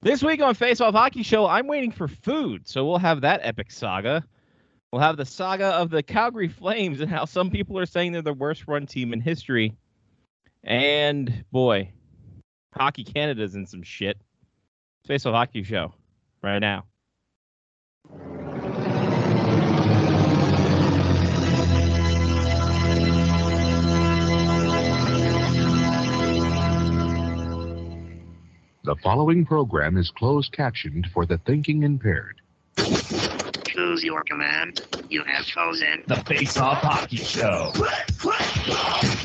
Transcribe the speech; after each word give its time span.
This 0.00 0.22
week 0.22 0.40
on 0.40 0.54
Face 0.54 0.80
Off 0.80 0.94
Hockey 0.94 1.24
Show, 1.24 1.44
I'm 1.46 1.66
waiting 1.66 1.90
for 1.90 2.06
food, 2.06 2.68
so 2.68 2.86
we'll 2.86 2.98
have 2.98 3.22
that 3.22 3.40
epic 3.42 3.72
saga. 3.72 4.24
We'll 4.92 5.02
have 5.02 5.16
the 5.16 5.24
saga 5.24 5.66
of 5.66 5.90
the 5.90 6.04
Calgary 6.04 6.46
Flames 6.46 7.00
and 7.00 7.10
how 7.10 7.24
some 7.24 7.50
people 7.50 7.76
are 7.80 7.86
saying 7.86 8.12
they're 8.12 8.22
the 8.22 8.32
worst 8.32 8.68
run 8.68 8.86
team 8.86 9.12
in 9.12 9.20
history. 9.20 9.76
And 10.62 11.44
boy, 11.50 11.90
Hockey 12.72 13.02
Canada's 13.02 13.56
in 13.56 13.66
some 13.66 13.82
shit. 13.82 14.16
Face 15.04 15.26
Off 15.26 15.34
Hockey 15.34 15.64
Show 15.64 15.92
right 16.44 16.60
now. 16.60 16.84
The 28.88 28.96
following 28.96 29.44
program 29.44 29.98
is 29.98 30.10
closed 30.10 30.52
captioned 30.52 31.08
for 31.12 31.26
the 31.26 31.36
thinking 31.36 31.82
impaired. 31.82 32.40
Choose 33.66 34.02
your 34.02 34.22
command. 34.22 34.80
You 35.10 35.24
have 35.24 35.44
chosen. 35.44 36.04
The 36.06 36.16
Face 36.16 36.56
Off 36.56 36.78
Hockey 36.78 37.18
Show. 37.18 37.70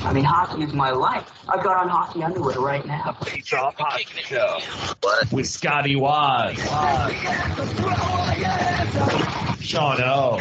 I 0.06 0.12
mean, 0.14 0.26
hockey 0.26 0.64
is 0.64 0.74
my 0.74 0.92
life. 0.92 1.32
I've 1.48 1.64
got 1.64 1.78
on 1.78 1.88
hockey 1.88 2.24
underwear 2.24 2.60
right 2.60 2.86
now. 2.86 3.14
Face 3.24 3.54
Off 3.54 3.76
Hockey 3.78 4.06
Show. 4.26 4.60
What? 5.00 5.32
With 5.32 5.48
Scotty 5.48 5.96
Waz. 5.96 6.58
Sean 9.62 10.02
O. 10.02 10.40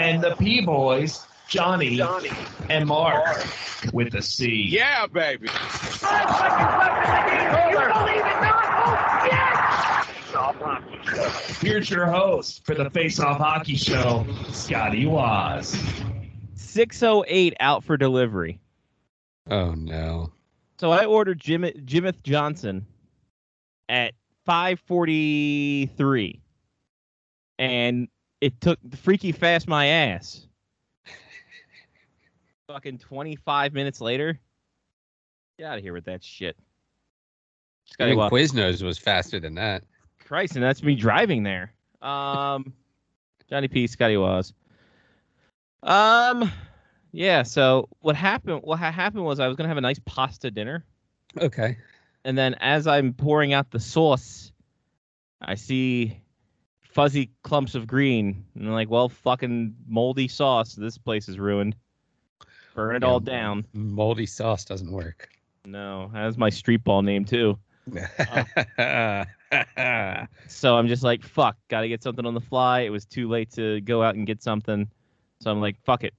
And 0.00 0.20
the 0.20 0.34
P 0.36 0.62
Boys, 0.62 1.28
Johnny, 1.50 1.96
Johnny. 1.96 2.30
and 2.68 2.86
Mark 2.86 3.44
with 3.92 4.12
the 4.12 4.22
C. 4.22 4.66
Yeah, 4.68 5.06
baby. 5.08 5.48
Here's 11.60 11.90
your 11.90 12.06
host 12.06 12.64
for 12.64 12.74
the 12.74 12.88
Face 12.90 13.18
Off 13.18 13.38
Hockey 13.38 13.74
Show, 13.74 14.24
Scotty 14.52 15.06
Waz. 15.06 15.76
608 16.54 17.54
out 17.58 17.82
for 17.82 17.96
delivery. 17.96 18.60
Oh 19.50 19.72
no. 19.74 20.32
So 20.78 20.92
I 20.92 21.04
ordered 21.04 21.40
Jim 21.40 21.66
Jimith 21.84 22.22
Johnson 22.22 22.86
at 23.88 24.14
5:43, 24.48 26.40
and 27.58 28.08
it 28.40 28.60
took 28.60 28.78
the 28.84 28.96
freaky 28.96 29.32
fast 29.32 29.66
my 29.66 29.86
ass. 29.86 30.46
Fucking 32.72 32.98
25 32.98 33.72
minutes 33.72 34.00
later. 34.00 34.38
Get 35.58 35.66
out 35.66 35.78
of 35.78 35.82
here 35.82 35.92
with 35.92 36.04
that 36.04 36.22
shit. 36.22 36.56
I 36.58 37.92
Scotty 37.92 38.10
mean, 38.10 38.18
Wa- 38.18 38.30
Quiznos 38.30 38.82
was 38.82 38.96
faster 38.96 39.40
than 39.40 39.56
that. 39.56 39.82
Christ, 40.24 40.54
and 40.54 40.62
that's 40.62 40.80
me 40.82 40.94
driving 40.94 41.42
there. 41.42 41.72
Um, 42.00 42.72
Johnny 43.50 43.66
P. 43.66 43.88
Scotty 43.88 44.16
Waz. 44.16 44.52
Um, 45.82 46.52
yeah. 47.10 47.42
So 47.42 47.88
what 48.00 48.14
happened? 48.14 48.60
What 48.62 48.78
ha- 48.78 48.92
happened 48.92 49.24
was 49.24 49.40
I 49.40 49.48
was 49.48 49.56
gonna 49.56 49.68
have 49.68 49.78
a 49.78 49.80
nice 49.82 49.98
pasta 50.04 50.50
dinner, 50.52 50.84
Okay. 51.40 51.76
and 52.24 52.38
then 52.38 52.54
as 52.60 52.86
I'm 52.86 53.12
pouring 53.14 53.52
out 53.52 53.72
the 53.72 53.80
sauce, 53.80 54.52
I 55.42 55.56
see 55.56 56.20
fuzzy 56.82 57.30
clumps 57.42 57.74
of 57.74 57.88
green, 57.88 58.44
and 58.54 58.68
I'm 58.68 58.72
like, 58.74 58.90
well, 58.90 59.08
fucking 59.08 59.74
moldy 59.88 60.28
sauce. 60.28 60.74
This 60.74 60.96
place 60.98 61.28
is 61.28 61.36
ruined. 61.38 61.74
Burn 62.80 62.96
it 62.96 63.02
Yeah. 63.02 63.08
all 63.08 63.20
down. 63.20 63.66
Moldy 63.74 64.24
sauce 64.24 64.64
doesn't 64.64 64.90
work. 64.90 65.28
No, 65.66 66.10
that's 66.14 66.38
my 66.38 66.48
street 66.48 66.82
ball 66.82 67.02
name 67.02 67.26
too. 67.26 67.58
So 70.48 70.76
I'm 70.76 70.88
just 70.88 71.02
like, 71.02 71.22
fuck, 71.22 71.56
gotta 71.68 71.88
get 71.88 72.02
something 72.02 72.24
on 72.24 72.32
the 72.34 72.40
fly. 72.40 72.80
It 72.80 72.90
was 72.90 73.04
too 73.04 73.28
late 73.28 73.50
to 73.52 73.80
go 73.82 74.02
out 74.02 74.14
and 74.14 74.26
get 74.26 74.42
something. 74.42 74.88
So 75.40 75.50
I'm 75.50 75.60
like, 75.60 75.76
fuck 75.84 76.04
it. 76.04 76.14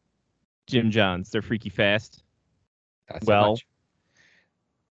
Jim 0.68 0.92
Johns, 0.92 1.32
they're 1.32 1.42
freaky 1.42 1.70
fast. 1.70 2.24
Not 3.10 3.24
Well, 3.26 3.52
much. 3.52 3.66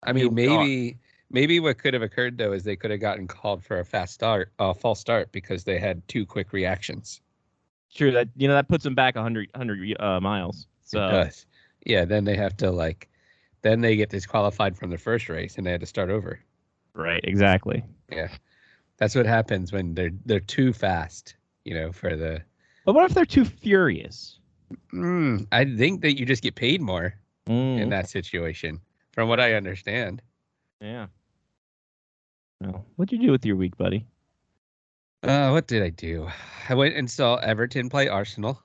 I 0.04 0.12
mean, 0.12 0.32
maybe 0.34 0.98
maybe 1.30 1.60
what 1.60 1.76
could 1.78 1.92
have 1.94 2.02
occurred 2.02 2.38
though 2.38 2.52
is 2.52 2.64
they 2.64 2.76
could 2.76 2.90
have 2.90 3.00
gotten 3.00 3.26
called 3.26 3.62
for 3.62 3.80
a 3.80 3.84
fast 3.84 4.14
start, 4.14 4.52
uh, 4.58 4.72
false 4.72 5.00
start 5.00 5.30
because 5.32 5.64
they 5.64 5.78
had 5.78 6.06
two 6.08 6.24
quick 6.24 6.52
reactions. 6.52 7.20
Sure, 7.88 8.10
that 8.12 8.28
you 8.36 8.48
know 8.48 8.54
that 8.54 8.68
puts 8.68 8.84
them 8.84 8.94
back 8.94 9.16
100, 9.16 9.50
100 9.54 10.00
uh, 10.00 10.20
miles. 10.20 10.66
It 10.84 10.90
So 10.90 10.98
does. 11.00 11.46
Yeah, 11.88 12.04
then 12.04 12.24
they 12.24 12.36
have 12.36 12.56
to 12.58 12.70
like, 12.70 13.08
then 13.62 13.80
they 13.80 13.96
get 13.96 14.10
disqualified 14.10 14.76
from 14.76 14.90
the 14.90 14.98
first 14.98 15.28
race 15.28 15.56
and 15.56 15.66
they 15.66 15.72
had 15.72 15.80
to 15.80 15.86
start 15.86 16.10
over. 16.10 16.38
right, 16.94 17.20
exactly. 17.24 17.82
Yeah, 18.12 18.28
that's 18.98 19.14
what 19.14 19.26
happens 19.26 19.72
when 19.72 19.94
they're 19.94 20.10
they're 20.26 20.38
too 20.40 20.72
fast. 20.72 21.34
You 21.64 21.74
know, 21.74 21.92
for 21.92 22.14
the. 22.16 22.42
But 22.84 22.94
what 22.94 23.04
if 23.04 23.14
they're 23.14 23.24
too 23.26 23.44
furious? 23.44 24.38
Mm, 24.94 25.46
I 25.52 25.64
think 25.76 26.02
that 26.02 26.18
you 26.18 26.24
just 26.26 26.42
get 26.42 26.54
paid 26.54 26.80
more 26.80 27.14
Mm, 27.46 27.80
in 27.80 27.88
that 27.90 28.08
situation, 28.08 28.80
from 29.12 29.28
what 29.28 29.40
I 29.40 29.54
understand. 29.54 30.20
yeah. 30.80 31.06
Well, 32.60 32.84
what'd 32.96 33.12
you 33.12 33.24
do 33.26 33.32
with 33.32 33.46
your 33.46 33.56
week, 33.56 33.76
buddy? 33.78 34.06
Uh, 35.22 35.50
what 35.50 35.66
did 35.66 35.82
I 35.82 35.88
do? 35.90 36.28
I 36.68 36.74
went 36.74 36.96
and 36.96 37.10
saw 37.10 37.36
Everton 37.36 37.88
play 37.88 38.08
Arsenal. 38.08 38.62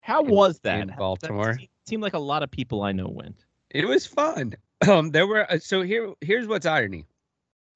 How 0.00 0.22
In- 0.24 0.30
was 0.30 0.58
that? 0.60 0.80
in 0.80 0.88
That 0.88 0.98
Baltimore. 0.98 1.54
se- 1.58 1.68
seemed 1.88 2.02
like 2.02 2.14
a 2.14 2.18
lot 2.18 2.42
of 2.42 2.50
people 2.50 2.82
I 2.82 2.92
know 2.92 3.08
went. 3.08 3.44
It 3.70 3.86
was 3.86 4.06
fun. 4.06 4.54
Um, 4.88 5.10
there 5.10 5.26
were 5.26 5.50
uh, 5.50 5.58
so 5.58 5.82
here. 5.82 6.14
Here's 6.20 6.46
what's 6.46 6.64
irony, 6.64 7.04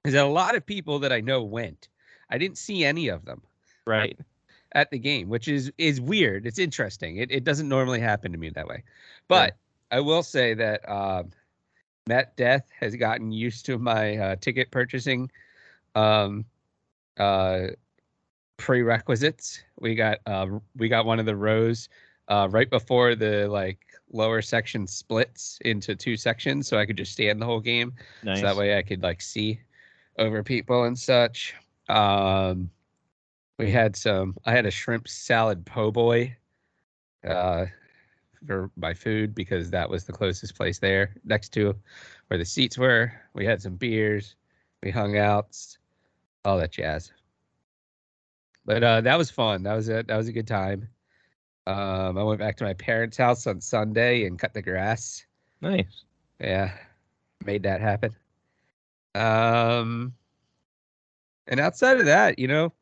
is 0.05 0.13
that 0.13 0.25
a 0.25 0.29
lot 0.29 0.55
of 0.55 0.65
people 0.65 1.01
that 1.01 1.13
I 1.13 1.21
know 1.21 1.43
went. 1.43 1.89
I 2.31 2.39
didn't 2.39 2.59
see 2.59 2.85
any 2.85 3.09
of 3.09 3.25
them 3.25 3.43
Right. 3.85 4.17
at 4.77 4.93
the 4.93 5.01
game, 5.01 5.29
which 5.29 5.49
is 5.49 5.73
is 5.79 6.01
weird. 6.01 6.47
It's 6.47 6.61
interesting. 6.61 7.17
It 7.17 7.33
it 7.33 7.43
doesn't 7.43 7.69
normally 7.69 7.99
happen 7.99 8.31
to 8.31 8.39
me 8.39 8.51
that 8.51 8.69
way, 8.69 8.85
but 9.27 9.57
I 9.91 9.99
will 9.99 10.23
say 10.23 10.55
that 10.55 10.89
um, 10.89 11.33
Matt 12.07 12.37
Death 12.37 12.71
has 12.79 12.95
gotten 12.95 13.33
used 13.33 13.67
to 13.67 13.79
my 13.79 14.17
uh, 14.17 14.37
ticket 14.37 14.71
purchasing 14.71 15.29
um, 15.97 16.45
uh, 17.19 17.67
prerequisites. 18.59 19.63
We 19.81 19.97
got 19.97 20.19
uh, 20.27 20.47
we 20.77 20.89
got 20.89 21.05
one 21.05 21.19
of 21.19 21.27
the 21.27 21.37
rows 21.37 21.89
uh, 22.29 22.49
right 22.51 22.71
before 22.71 23.15
the 23.17 23.49
like 23.49 23.81
lower 24.13 24.43
section 24.43 24.87
splits 24.87 25.59
into 25.63 25.95
two 25.95 26.17
sections, 26.17 26.69
so 26.69 26.79
I 26.79 26.87
could 26.87 26.97
just 26.97 27.13
stand 27.13 27.41
the 27.41 27.47
whole 27.47 27.61
game. 27.61 27.93
Nice. 28.23 28.41
So 28.41 28.47
that 28.47 28.57
way 28.57 28.79
I 28.79 28.83
could 28.83 29.03
like 29.03 29.21
see 29.21 29.61
over 30.19 30.43
people 30.43 30.85
and 30.85 30.99
such. 30.99 31.55
Um, 31.89 32.71
we 33.59 33.71
had 33.71 33.97
some. 33.97 34.37
I 34.45 34.53
had 34.53 34.67
a 34.67 34.71
shrimp 34.71 35.09
salad 35.09 35.65
po' 35.65 35.91
boy 35.91 36.37
uh, 37.27 37.67
for 38.47 38.71
my 38.77 38.95
food 38.95 39.35
because 39.35 39.71
that 39.71 39.89
was 39.89 40.05
the 40.05 40.13
closest 40.13 40.55
place 40.57 40.79
there, 40.79 41.15
next 41.25 41.51
to 41.51 41.75
where 42.29 42.39
the 42.39 42.45
seats 42.45 42.79
were. 42.79 43.13
We 43.35 43.45
had 43.45 43.63
some 43.63 43.77
beers. 43.77 44.37
We 44.83 44.91
hung 44.91 45.17
out, 45.17 45.57
all 46.45 46.59
that 46.59 46.73
jazz. 46.73 47.13
But 48.65 48.83
uh, 48.83 49.01
that 49.03 49.19
was 49.19 49.31
fun. 49.31 49.63
That 49.63 49.75
was 49.75 49.89
a 49.89 50.03
that 50.03 50.17
was 50.17 50.29
a 50.29 50.33
good 50.33 50.47
time. 50.47 50.89
Um, 51.67 52.19
I 52.19 52.23
went 52.23 52.41
back 52.41 52.57
to 52.57 52.65
my 52.65 52.75
parents' 52.75 53.17
house 53.17 53.47
on 53.47 53.61
Sunday 53.61 54.27
and 54.27 54.39
cut 54.39 54.53
the 54.53 54.63
grass. 54.63 55.25
nice. 55.61 56.05
Yeah, 56.41 56.73
made 57.45 57.63
that 57.63 57.81
happen. 57.81 58.17
Um, 59.15 60.13
and 61.47 61.61
outside 61.61 62.01
of 62.01 62.07
that, 62.07 62.39
you 62.39 62.49
know, 62.49 62.73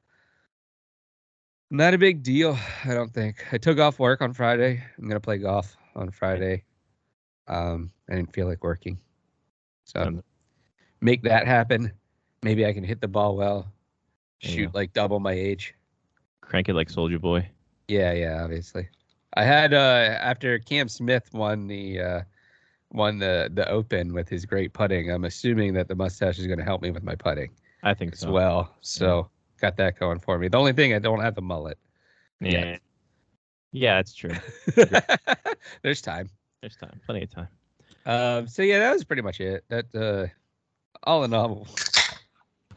not 1.70 1.92
a 1.92 1.98
big 1.98 2.22
deal. 2.22 2.58
I 2.84 2.94
don't 2.94 3.12
think. 3.12 3.44
I 3.52 3.58
took 3.58 3.78
off 3.78 3.98
work 3.98 4.22
on 4.22 4.32
Friday. 4.32 4.82
I'm 4.98 5.08
gonna 5.08 5.20
play 5.20 5.38
golf 5.38 5.76
on 5.94 6.10
Friday. 6.10 6.64
Um, 7.48 7.90
I 8.08 8.14
didn't 8.14 8.32
feel 8.32 8.46
like 8.46 8.64
working, 8.64 8.98
so 9.84 10.22
make 11.02 11.22
that 11.24 11.46
happen. 11.46 11.92
Maybe 12.42 12.64
I 12.64 12.72
can 12.72 12.84
hit 12.84 13.02
the 13.02 13.08
ball 13.08 13.36
well, 13.36 13.70
shoot 14.38 14.72
go. 14.72 14.78
like 14.78 14.92
double 14.94 15.20
my 15.20 15.32
age. 15.32 15.74
Crank 16.40 16.68
it 16.68 16.74
like 16.74 16.88
Soldier 16.88 17.18
Boy. 17.18 17.48
Yeah, 17.90 18.12
yeah, 18.12 18.44
obviously. 18.44 18.88
I 19.34 19.42
had 19.42 19.74
uh 19.74 20.16
after 20.20 20.60
Cam 20.60 20.88
Smith 20.88 21.28
won 21.32 21.66
the 21.66 22.00
uh 22.00 22.22
won 22.92 23.18
the 23.18 23.50
the 23.52 23.68
open 23.68 24.12
with 24.12 24.28
his 24.28 24.46
great 24.46 24.72
putting. 24.72 25.10
I'm 25.10 25.24
assuming 25.24 25.74
that 25.74 25.88
the 25.88 25.96
mustache 25.96 26.38
is 26.38 26.46
going 26.46 26.60
to 26.60 26.64
help 26.64 26.82
me 26.82 26.92
with 26.92 27.02
my 27.02 27.16
putting 27.16 27.50
I 27.82 27.94
think 27.94 28.12
as 28.12 28.20
so. 28.20 28.30
well. 28.30 28.76
So 28.80 29.28
got 29.60 29.76
that 29.78 29.98
going 29.98 30.20
for 30.20 30.38
me. 30.38 30.46
The 30.46 30.56
only 30.56 30.72
thing 30.72 30.94
I 30.94 31.00
don't 31.00 31.20
have 31.20 31.34
the 31.34 31.42
mullet. 31.42 31.78
Yeah. 32.40 32.78
Yeah, 33.72 33.96
that's 33.96 34.14
true. 34.14 34.34
There's 35.82 36.00
time. 36.00 36.30
There's 36.60 36.76
time. 36.76 37.00
Plenty 37.06 37.24
of 37.24 37.30
time. 37.30 37.48
Um 38.06 38.46
so 38.46 38.62
yeah, 38.62 38.78
that 38.78 38.92
was 38.92 39.02
pretty 39.02 39.22
much 39.22 39.40
it. 39.40 39.64
That 39.68 39.92
uh 39.96 40.28
all 41.02 41.24
in 41.24 41.34
all 41.34 41.66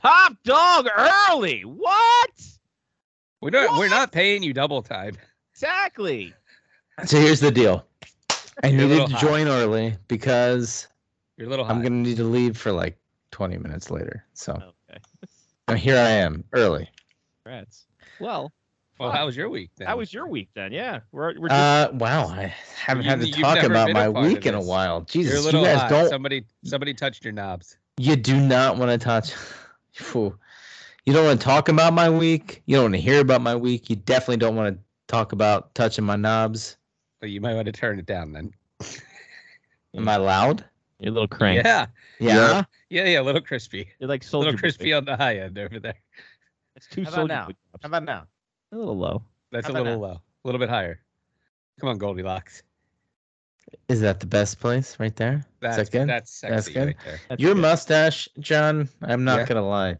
Pop 0.01 0.33
dog 0.43 0.87
early. 0.97 1.61
What? 1.61 2.52
We're 3.43 3.49
not 3.51 3.77
we're 3.77 3.89
not 3.89 4.11
paying 4.11 4.43
you 4.43 4.53
double 4.53 4.81
time. 4.81 5.17
Exactly. 5.55 6.33
So 7.05 7.19
here's 7.19 7.39
the 7.39 7.51
deal. 7.51 7.85
I 8.63 8.67
You're 8.67 8.87
needed 8.87 9.05
to 9.07 9.13
hot. 9.13 9.21
join 9.21 9.47
early 9.47 9.95
because 10.07 10.87
You're 11.37 11.45
a 11.45 11.49
little 11.51 11.65
I'm 11.65 11.81
gonna 11.83 11.95
need 11.95 12.17
to 12.17 12.23
leave 12.23 12.57
for 12.57 12.71
like 12.71 12.97
20 13.31 13.59
minutes 13.59 13.91
later. 13.91 14.25
So 14.33 14.53
Okay. 14.89 14.99
and 15.67 15.77
here 15.77 15.95
I 15.95 16.09
am 16.09 16.43
early. 16.53 16.89
Congrats. 17.45 17.85
Well, 18.19 18.51
Well, 18.99 19.11
how 19.11 19.27
was 19.27 19.37
your 19.37 19.47
week 19.49 19.69
then? 19.77 19.87
how 19.87 19.97
was 19.97 20.11
your 20.11 20.27
week 20.27 20.49
then? 20.55 20.71
Yeah, 20.71 21.01
we're 21.11 21.39
we're 21.39 21.49
just, 21.49 21.59
Uh, 21.59 21.91
wow, 21.93 22.27
I 22.27 22.53
haven't 22.83 23.05
had 23.05 23.21
to 23.21 23.31
talk 23.31 23.61
about 23.61 23.91
my 23.91 24.09
week 24.09 24.45
in 24.47 24.55
a 24.55 24.57
this. 24.57 24.67
while. 24.67 25.05
You're 25.13 25.23
a 25.23 25.27
Jesus, 25.27 25.45
you 25.53 25.61
guys 25.61 25.81
hot. 25.81 25.89
don't. 25.91 26.09
Somebody 26.09 26.45
somebody 26.63 26.93
touched 26.95 27.23
your 27.23 27.33
knobs. 27.33 27.77
You 27.97 28.15
do 28.15 28.39
not 28.39 28.77
want 28.77 28.89
to 28.91 28.97
touch. 28.97 29.33
Phew. 29.93 30.37
You 31.05 31.13
don't 31.13 31.25
want 31.25 31.39
to 31.39 31.43
talk 31.45 31.67
about 31.69 31.93
my 31.93 32.09
week. 32.09 32.61
You 32.65 32.75
don't 32.77 32.85
want 32.85 32.93
to 32.95 33.01
hear 33.01 33.19
about 33.19 33.41
my 33.41 33.55
week. 33.55 33.89
You 33.89 33.95
definitely 33.97 34.37
don't 34.37 34.55
want 34.55 34.75
to 34.77 34.83
talk 35.07 35.33
about 35.33 35.73
touching 35.75 36.05
my 36.05 36.15
knobs. 36.15 36.77
So 37.19 37.25
you 37.27 37.41
might 37.41 37.55
want 37.55 37.65
to 37.65 37.71
turn 37.71 37.99
it 37.99 38.05
down 38.05 38.31
then. 38.31 38.53
Am 39.95 40.07
I 40.07 40.15
loud? 40.17 40.63
you're 40.99 41.11
a 41.11 41.13
little 41.13 41.27
crank. 41.27 41.63
Yeah. 41.65 41.87
Yeah. 42.19 42.63
Yeah, 42.89 43.05
yeah, 43.05 43.21
a 43.21 43.23
little 43.23 43.41
crispy. 43.41 43.89
You're 43.99 44.07
like 44.07 44.23
A 44.31 44.37
little 44.37 44.57
crispy 44.57 44.91
boy. 44.91 44.97
on 44.97 45.05
the 45.05 45.17
high 45.17 45.37
end 45.39 45.57
over 45.57 45.79
there. 45.79 45.95
It's 46.75 46.87
too 46.87 47.03
How 47.03 47.09
about 47.11 47.27
now? 47.27 47.45
boy 47.47 47.53
How 47.81 47.87
about 47.87 48.03
now? 48.03 48.23
A 48.71 48.77
little 48.77 48.97
low. 48.97 49.23
That's 49.51 49.67
How 49.67 49.73
a 49.73 49.75
about 49.75 49.83
little 49.85 49.99
low. 50.01 50.11
A 50.13 50.21
little 50.45 50.59
bit 50.59 50.69
higher. 50.69 50.99
Come 51.79 51.89
on, 51.89 51.97
Goldilocks. 51.97 52.63
Is 53.89 53.99
that 54.01 54.19
the 54.19 54.25
best 54.25 54.59
place 54.59 54.99
right 54.99 55.15
there? 55.15 55.45
That's 55.59 55.77
Is 55.77 55.89
that 55.89 55.97
good? 55.99 56.09
that's 56.09 56.31
sexy 56.33 56.53
That's 56.55 56.67
good? 56.69 56.85
right 56.87 56.95
there. 57.05 57.19
That's 57.29 57.41
Your 57.41 57.53
good. 57.55 57.61
mustache, 57.61 58.29
John. 58.39 58.87
I'm 59.01 59.23
not 59.23 59.39
Yeah. 59.39 59.45
gonna 59.47 59.67
lie. 59.67 59.97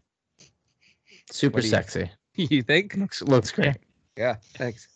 Super 1.30 1.60
you- 1.60 1.68
sexy. 1.68 2.10
you 2.34 2.62
think? 2.62 2.96
Looks 2.96 3.22
looks 3.22 3.50
great. 3.50 3.76
Yeah, 4.16 4.36
thanks. 4.54 4.86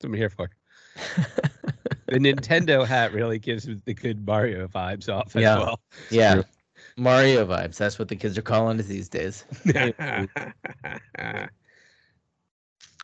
That's 0.00 0.02
what 0.02 0.08
I'm 0.10 0.14
here 0.14 0.30
for. 0.30 0.50
The 2.06 2.18
Nintendo 2.20 2.86
hat 2.86 3.12
really 3.14 3.38
gives 3.38 3.64
the 3.64 3.94
good 3.94 4.24
Mario 4.26 4.68
vibes 4.68 5.08
off 5.12 5.34
as 5.34 5.42
Yeah. 5.42 5.58
well. 5.58 5.80
yeah. 6.10 6.42
Mario 6.98 7.46
vibes. 7.46 7.76
That's 7.76 7.98
what 7.98 8.08
the 8.08 8.14
kids 8.14 8.36
are 8.38 8.42
calling 8.42 8.78
it 8.78 8.82
these 8.84 9.08
days. 9.08 9.44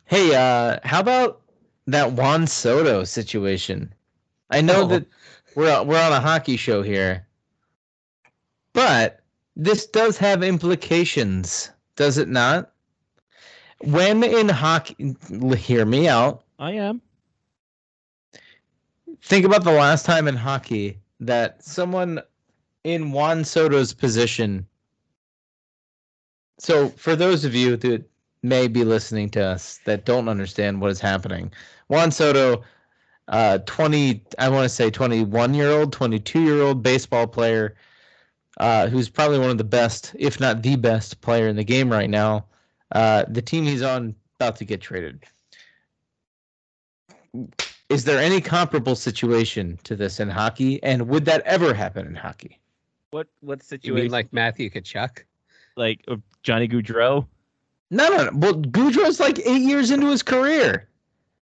Hey, 0.04 0.34
uh, 0.34 0.78
how 0.84 1.00
about 1.00 1.40
that 1.86 2.12
Juan 2.12 2.46
Soto 2.46 3.04
situation? 3.04 3.92
I 4.50 4.60
know 4.60 4.82
Oh. 4.82 4.86
that 4.88 5.06
we're 5.54 5.82
we're 5.84 6.00
on 6.00 6.12
a 6.12 6.20
hockey 6.20 6.56
show 6.56 6.82
here, 6.82 7.26
but 8.72 9.20
this 9.56 9.86
does 9.86 10.18
have 10.18 10.42
implications, 10.42 11.70
does 12.00 12.16
it 12.16 12.28
not? 12.28 12.72
When 13.82 14.24
in 14.24 14.48
hockey, 14.48 15.14
hear 15.54 15.84
me 15.84 16.08
out. 16.08 16.44
I 16.58 16.72
am. 16.72 17.02
Think 19.22 19.44
about 19.44 19.64
the 19.64 19.72
last 19.72 20.06
time 20.06 20.26
in 20.26 20.34
hockey 20.34 20.98
that 21.20 21.62
someone 21.62 22.22
in 22.84 23.12
Juan 23.12 23.44
Soto's 23.44 23.92
position. 23.92 24.66
So, 26.58 26.88
for 26.88 27.14
those 27.14 27.44
of 27.44 27.54
you 27.54 27.76
that 27.76 28.08
may 28.42 28.66
be 28.66 28.82
listening 28.82 29.28
to 29.32 29.44
us 29.44 29.80
that 29.84 30.06
don't 30.06 30.30
understand 30.30 30.80
what 30.80 30.90
is 30.90 31.00
happening, 31.00 31.52
Juan 31.88 32.10
Soto, 32.10 32.64
uh, 33.28 33.58
20, 33.66 34.24
I 34.38 34.48
want 34.48 34.62
to 34.64 34.70
say 34.70 34.88
21 34.88 35.52
year 35.52 35.70
old, 35.70 35.92
22 35.92 36.40
year 36.40 36.62
old 36.62 36.82
baseball 36.82 37.26
player, 37.26 37.76
uh, 38.60 38.88
who's 38.88 39.08
probably 39.08 39.38
one 39.38 39.48
of 39.50 39.58
the 39.58 39.64
best, 39.64 40.14
if 40.18 40.38
not 40.38 40.62
the 40.62 40.76
best 40.76 41.20
player 41.22 41.48
in 41.48 41.56
the 41.56 41.64
game 41.64 41.90
right 41.90 42.10
now. 42.10 42.44
Uh, 42.92 43.24
the 43.26 43.40
team 43.40 43.64
he's 43.64 43.82
on 43.82 44.14
about 44.38 44.56
to 44.56 44.64
get 44.64 44.80
traded. 44.80 45.24
Is 47.88 48.04
there 48.04 48.20
any 48.20 48.40
comparable 48.40 48.94
situation 48.94 49.78
to 49.84 49.96
this 49.96 50.20
in 50.20 50.28
hockey? 50.28 50.82
And 50.82 51.08
would 51.08 51.24
that 51.24 51.42
ever 51.46 51.72
happen 51.72 52.06
in 52.06 52.14
hockey? 52.14 52.60
What 53.10 53.28
what 53.40 53.60
You 53.60 53.64
situation? 53.64 53.94
mean 53.96 54.10
like 54.10 54.32
Matthew 54.32 54.70
Tkachuk? 54.70 55.24
like 55.76 56.04
of 56.08 56.20
Johnny 56.42 56.68
Gaudreau? 56.68 57.26
No, 57.90 58.08
no, 58.08 58.24
no. 58.24 58.30
Well, 58.34 58.54
Gaudreau's 58.54 59.18
like 59.18 59.38
eight 59.40 59.62
years 59.62 59.90
into 59.90 60.08
his 60.10 60.22
career. 60.22 60.88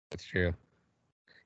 That's 0.09 0.25
true. 0.25 0.53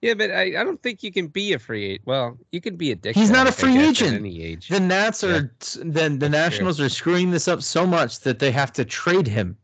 Yeah, 0.02 0.14
but 0.14 0.30
I, 0.30 0.60
I 0.60 0.64
don't 0.64 0.82
think 0.84 1.02
you 1.02 1.12
can 1.12 1.28
be 1.28 1.54
a 1.54 1.60
free 1.60 1.84
agent. 1.86 2.02
Well, 2.06 2.38
you 2.52 2.62
can 2.62 2.76
be 2.76 2.92
a 2.92 2.96
dick. 2.96 3.16
He's 3.16 3.32
not 3.32 3.48
a 3.48 3.52
free 3.52 3.74
guess, 3.74 3.90
agent. 4.02 4.16
Any 4.18 4.44
age. 4.44 4.68
The 4.70 4.80
Nats 4.80 5.24
Yeah. 5.24 5.30
are 5.30 5.52
then 5.84 6.20
the 6.20 6.30
That's 6.30 6.56
true. 6.56 6.66
Nationals 6.66 6.80
are 6.80 6.90
screwing 6.90 7.32
this 7.32 7.48
up 7.48 7.64
so 7.64 7.88
much 7.88 8.20
that 8.20 8.38
they 8.38 8.52
have 8.52 8.72
to 8.74 8.86
trade 8.86 9.26
him. 9.28 9.58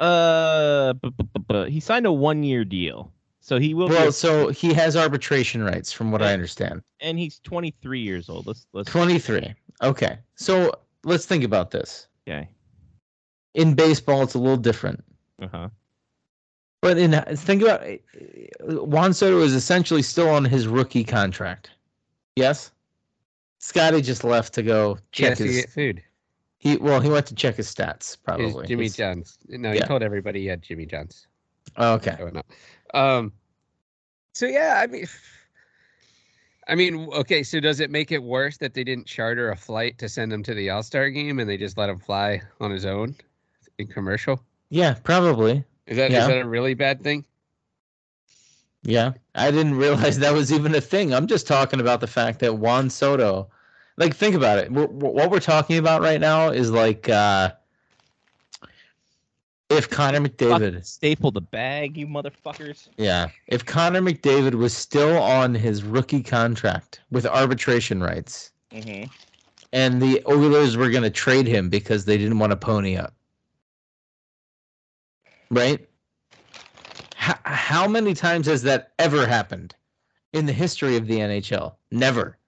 Uh, 0.00 0.92
but, 0.94 1.12
but, 1.16 1.46
but 1.48 1.70
he 1.70 1.80
signed 1.80 2.06
a 2.06 2.12
one 2.12 2.42
year 2.42 2.64
deal, 2.64 3.12
so 3.40 3.58
he 3.58 3.74
will. 3.74 3.88
be 3.88 3.94
Well, 3.94 4.08
a- 4.08 4.12
so 4.12 4.48
he 4.48 4.72
has 4.74 4.96
arbitration 4.96 5.62
rights, 5.62 5.92
from 5.92 6.12
what 6.12 6.22
I 6.22 6.32
understand. 6.32 6.82
and 7.00 7.18
he's 7.18 7.40
23 7.40 8.00
years 8.00 8.28
old. 8.28 8.46
Let's 8.46 8.66
let's. 8.72 8.88
Twenty-three. 8.90 9.52
Okay, 9.82 10.18
so 10.36 10.72
let's 11.04 11.26
think 11.26 11.42
about 11.44 11.70
this. 11.72 12.06
Okay. 12.28 12.48
In 13.54 13.74
baseball, 13.74 14.22
it's 14.22 14.34
a 14.34 14.38
little 14.38 14.56
different. 14.56 15.02
Uh 15.42 15.48
huh. 15.48 15.68
But 16.80 16.98
in 16.98 17.12
think 17.36 17.62
about 17.62 17.82
Juan 18.60 19.12
Soto 19.12 19.40
is 19.40 19.54
essentially 19.54 20.02
still 20.02 20.30
on 20.30 20.44
his 20.44 20.68
rookie 20.68 21.04
contract. 21.04 21.70
Yes. 22.36 22.70
Scotty 23.58 24.00
just 24.00 24.22
left 24.22 24.54
to 24.54 24.62
go 24.62 24.98
check 25.10 25.38
his. 25.38 25.66
food. 25.66 26.02
He 26.58 26.76
well, 26.76 27.00
he 27.00 27.08
went 27.08 27.26
to 27.26 27.34
check 27.34 27.56
his 27.56 27.72
stats 27.72 28.10
His 28.10 28.16
probably. 28.16 28.66
Jimmy 28.66 28.84
His- 28.84 28.96
John's. 28.96 29.38
No, 29.48 29.72
he 29.72 29.78
yeah. 29.78 29.86
told 29.86 30.02
everybody 30.02 30.40
he 30.40 30.46
had 30.46 30.62
Jimmy 30.62 30.86
John's. 30.86 31.26
Oh, 31.76 31.94
okay. 31.94 32.16
Um, 32.94 33.32
so 34.32 34.46
yeah, 34.46 34.80
I 34.82 34.86
mean, 34.86 35.06
I 36.68 36.74
mean, 36.74 37.08
okay. 37.12 37.42
So 37.42 37.60
does 37.60 37.80
it 37.80 37.90
make 37.90 38.12
it 38.12 38.22
worse 38.22 38.56
that 38.58 38.74
they 38.74 38.84
didn't 38.84 39.06
charter 39.06 39.50
a 39.50 39.56
flight 39.56 39.98
to 39.98 40.08
send 40.08 40.32
him 40.32 40.42
to 40.44 40.54
the 40.54 40.70
All 40.70 40.82
Star 40.82 41.10
game 41.10 41.38
and 41.38 41.48
they 41.48 41.56
just 41.56 41.76
let 41.76 41.90
him 41.90 41.98
fly 41.98 42.40
on 42.60 42.70
his 42.70 42.86
own 42.86 43.14
in 43.78 43.86
commercial? 43.88 44.40
Yeah, 44.70 44.94
probably. 45.02 45.64
Is 45.88 45.96
that 45.96 46.10
is 46.10 46.18
Yeah. 46.18 46.26
that 46.28 46.38
a 46.38 46.46
really 46.46 46.74
bad 46.74 47.02
thing? 47.02 47.24
Yeah, 48.82 49.12
I 49.34 49.50
didn't 49.50 49.74
realize 49.74 50.18
that 50.20 50.32
was 50.32 50.52
even 50.52 50.74
a 50.74 50.80
thing. 50.80 51.12
I'm 51.12 51.26
just 51.26 51.46
talking 51.46 51.80
about 51.80 52.00
the 52.00 52.06
fact 52.06 52.38
that 52.40 52.54
Juan 52.58 52.88
Soto, 52.90 53.48
like, 53.96 54.14
think 54.14 54.34
about 54.36 54.58
it. 54.58 54.70
We're, 54.70 54.86
what 54.86 55.30
we're 55.30 55.40
talking 55.40 55.78
about 55.78 56.00
right 56.00 56.20
now 56.20 56.50
is 56.50 56.70
like, 56.70 57.08
uh, 57.08 57.50
if 59.68 59.90
Connor 59.90 60.20
McDavid, 60.20 60.84
Staple 60.86 61.30
the 61.30 61.40
bag, 61.40 61.96
you 61.96 62.06
motherfuckers. 62.06 62.88
yeah, 62.96 63.28
if 63.48 63.64
Connor 63.66 64.00
McDavid 64.00 64.54
was 64.54 64.74
still 64.74 65.18
on 65.18 65.54
his 65.54 65.82
rookie 65.82 66.22
contract 66.22 67.00
with 67.10 67.26
arbitration 67.26 68.02
rights, 68.02 68.52
Mm-hmm. 68.72 69.04
and 69.72 70.00
the 70.02 70.22
Oilers 70.28 70.76
were 70.76 70.90
going 70.90 71.02
to 71.02 71.10
trade 71.10 71.46
him 71.46 71.68
because 71.70 72.04
they 72.04 72.16
didn't 72.18 72.38
want 72.38 72.50
to 72.52 72.56
pony 72.56 72.96
up, 72.96 73.14
right? 75.50 75.88
How, 77.14 77.38
how 77.44 77.88
many 77.88 78.14
times 78.14 78.46
has 78.46 78.62
that 78.62 78.92
ever 78.98 79.26
happened 79.26 79.74
in 80.32 80.46
the 80.46 80.52
history 80.52 80.96
of 80.96 81.06
the 81.06 81.18
NHL? 81.18 81.74
Never. 81.90 82.38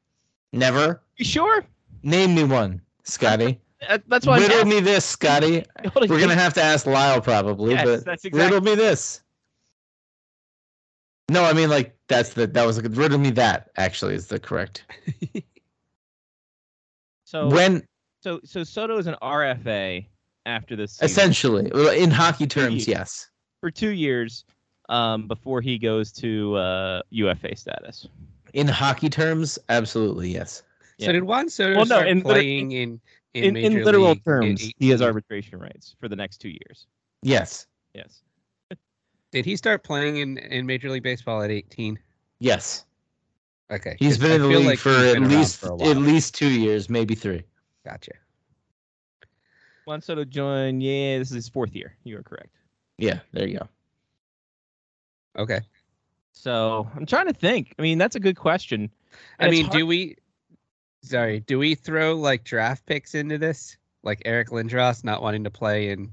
Never. 0.53 1.03
You 1.17 1.25
sure? 1.25 1.65
Name 2.03 2.35
me 2.35 2.45
one, 2.45 2.81
Scotty. 3.05 3.61
That's 4.09 4.27
why. 4.27 4.37
I'm 4.37 4.43
riddle 4.43 4.65
me 4.65 4.81
this, 4.81 5.05
Scotty. 5.05 5.65
We're 5.95 6.21
gonna 6.21 6.35
have 6.35 6.55
to 6.55 6.63
ask 6.63 6.87
Lyle 6.87 7.21
probably, 7.21 7.73
Yes, 7.73 7.85
but 7.85 8.05
that's 8.05 8.25
riddle 8.25 8.59
exactly. 8.59 8.71
me 8.71 8.75
this. 8.77 9.23
No, 11.31 11.45
I 11.45 11.53
mean 11.53 11.71
like 11.71 11.97
that's 12.09 12.35
the 12.35 12.47
that 12.49 12.67
was 12.67 12.79
a 12.79 12.83
good 12.83 12.97
riddle 12.97 13.19
me 13.19 13.31
that 13.31 13.71
actually 13.77 14.15
is 14.15 14.27
the 14.27 14.39
correct. 14.39 14.85
So 17.31 17.47
when 17.47 17.87
so 18.25 18.41
so 18.43 18.65
Soto 18.65 18.99
is 18.99 19.07
an 19.07 19.15
RFA 19.23 20.05
after 20.47 20.77
this 20.77 20.93
season 20.93 21.05
essentially 21.07 22.03
in 22.03 22.11
hockey 22.11 22.47
terms, 22.47 22.87
years. 22.87 22.89
yes. 22.89 23.31
for 23.61 23.71
two 23.71 23.91
years, 23.91 24.45
um, 24.89 25.29
before 25.29 25.61
he 25.61 25.79
goes 25.79 26.11
to 26.13 26.57
uh, 26.57 27.03
UFA 27.11 27.57
status. 27.57 28.09
In 28.55 28.67
hockey 28.67 29.09
terms, 29.09 29.59
absolutely 29.69 30.31
yes. 30.31 30.63
Yeah. 30.99 31.07
So 31.07 31.13
did 31.13 31.23
Juan 31.25 31.49
Soto 31.49 31.71
Well, 31.77 31.79
no, 31.81 31.85
start 31.85 32.09
in 32.09 32.23
playing 32.23 32.73
in 32.73 33.01
in, 33.35 33.45
In, 33.45 33.57
in 33.57 33.73
Major 33.75 33.85
literal 33.85 34.09
League 34.09 34.17
in 34.19 34.23
terms, 34.25 34.73
he 34.79 34.89
has 34.89 35.01
arbitration 35.01 35.61
rights 35.61 35.95
for 36.01 36.09
the 36.09 36.17
next 36.17 36.39
two 36.39 36.49
years. 36.49 36.87
Yes. 37.23 37.67
Yes. 37.95 38.23
Did 39.31 39.45
he 39.45 39.55
start 39.57 39.85
playing 39.85 40.17
in, 40.17 40.39
in 40.39 40.67
Major 40.67 40.91
League 40.91 41.05
Baseball 41.05 41.41
at 41.43 41.51
18? 41.51 41.97
Yes. 42.41 42.85
Okay, 43.71 43.95
He's 44.01 44.15
'cause 44.17 44.19
been 44.19 44.33
I 44.33 44.35
in 44.35 44.43
the 44.43 44.49
league 44.49 44.67
like 44.67 44.79
for 44.81 44.91
at 44.91 45.15
been 45.15 45.29
least 45.29 45.59
for 45.59 45.81
at 45.81 45.97
least 45.99 46.35
two 46.35 46.49
years, 46.51 46.91
maybe 46.91 47.15
three. 47.15 47.45
Gotcha. 47.87 48.13
Juan 49.87 50.01
Soto 50.01 50.25
joined. 50.25 50.83
Yeah, 50.83 51.19
this 51.19 51.29
is 51.31 51.35
his 51.35 51.49
fourth 51.49 51.75
year. 51.75 51.97
You 52.05 52.19
are 52.19 52.23
correct. 52.23 52.55
Yeah, 52.99 53.21
there 53.33 53.49
you 53.49 53.59
go. 53.59 53.69
Okay. 55.39 55.61
So 56.33 56.89
I'm 56.97 57.07
trying 57.07 57.27
to 57.27 57.33
think. 57.33 57.75
I 57.79 57.83
mean, 57.83 57.99
that's 57.99 58.17
a 58.17 58.21
good 58.21 58.37
question. 58.37 58.91
I 59.39 59.45
And 59.45 59.53
it's 59.53 59.59
mean, 59.59 59.67
hard- 59.67 59.79
do 59.79 59.87
we? 59.87 60.17
Sorry, 61.03 61.41
do 61.41 61.59
we 61.59 61.75
throw 61.75 62.15
like 62.15 62.45
draft 62.45 62.85
picks 62.87 63.15
into 63.15 63.39
this? 63.39 63.77
Like 64.03 64.23
Eric 64.25 64.49
Lindros 64.51 65.03
not 65.05 65.23
wanting 65.23 65.45
to 65.45 65.51
play 65.51 65.91
in 65.91 66.13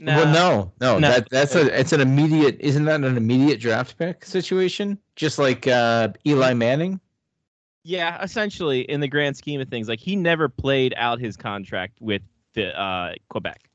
Well, 0.00 0.32
no, 0.32 0.72
no, 0.80 0.98
No. 0.98 1.08
that 1.08 1.28
that's 1.30 1.54
a 1.54 1.78
it's 1.78 1.92
an 1.92 2.00
immediate. 2.00 2.56
Isn't 2.60 2.84
that 2.84 3.02
an 3.02 3.16
immediate 3.16 3.60
draft 3.60 3.98
pick 3.98 4.24
situation? 4.24 4.98
Just 5.16 5.38
like 5.38 5.66
uh, 5.66 6.08
Eli 6.26 6.54
Manning. 6.54 7.00
Yeah, 7.82 8.22
essentially, 8.22 8.82
in 8.82 9.00
the 9.00 9.08
grand 9.08 9.36
scheme 9.36 9.60
of 9.60 9.68
things, 9.68 9.88
like 9.88 10.00
he 10.00 10.14
never 10.14 10.48
played 10.48 10.94
out 10.96 11.18
his 11.18 11.36
contract 11.36 11.98
with 12.00 12.22
the 12.54 12.78
uh, 12.78 13.14
Quebec. 13.28 13.68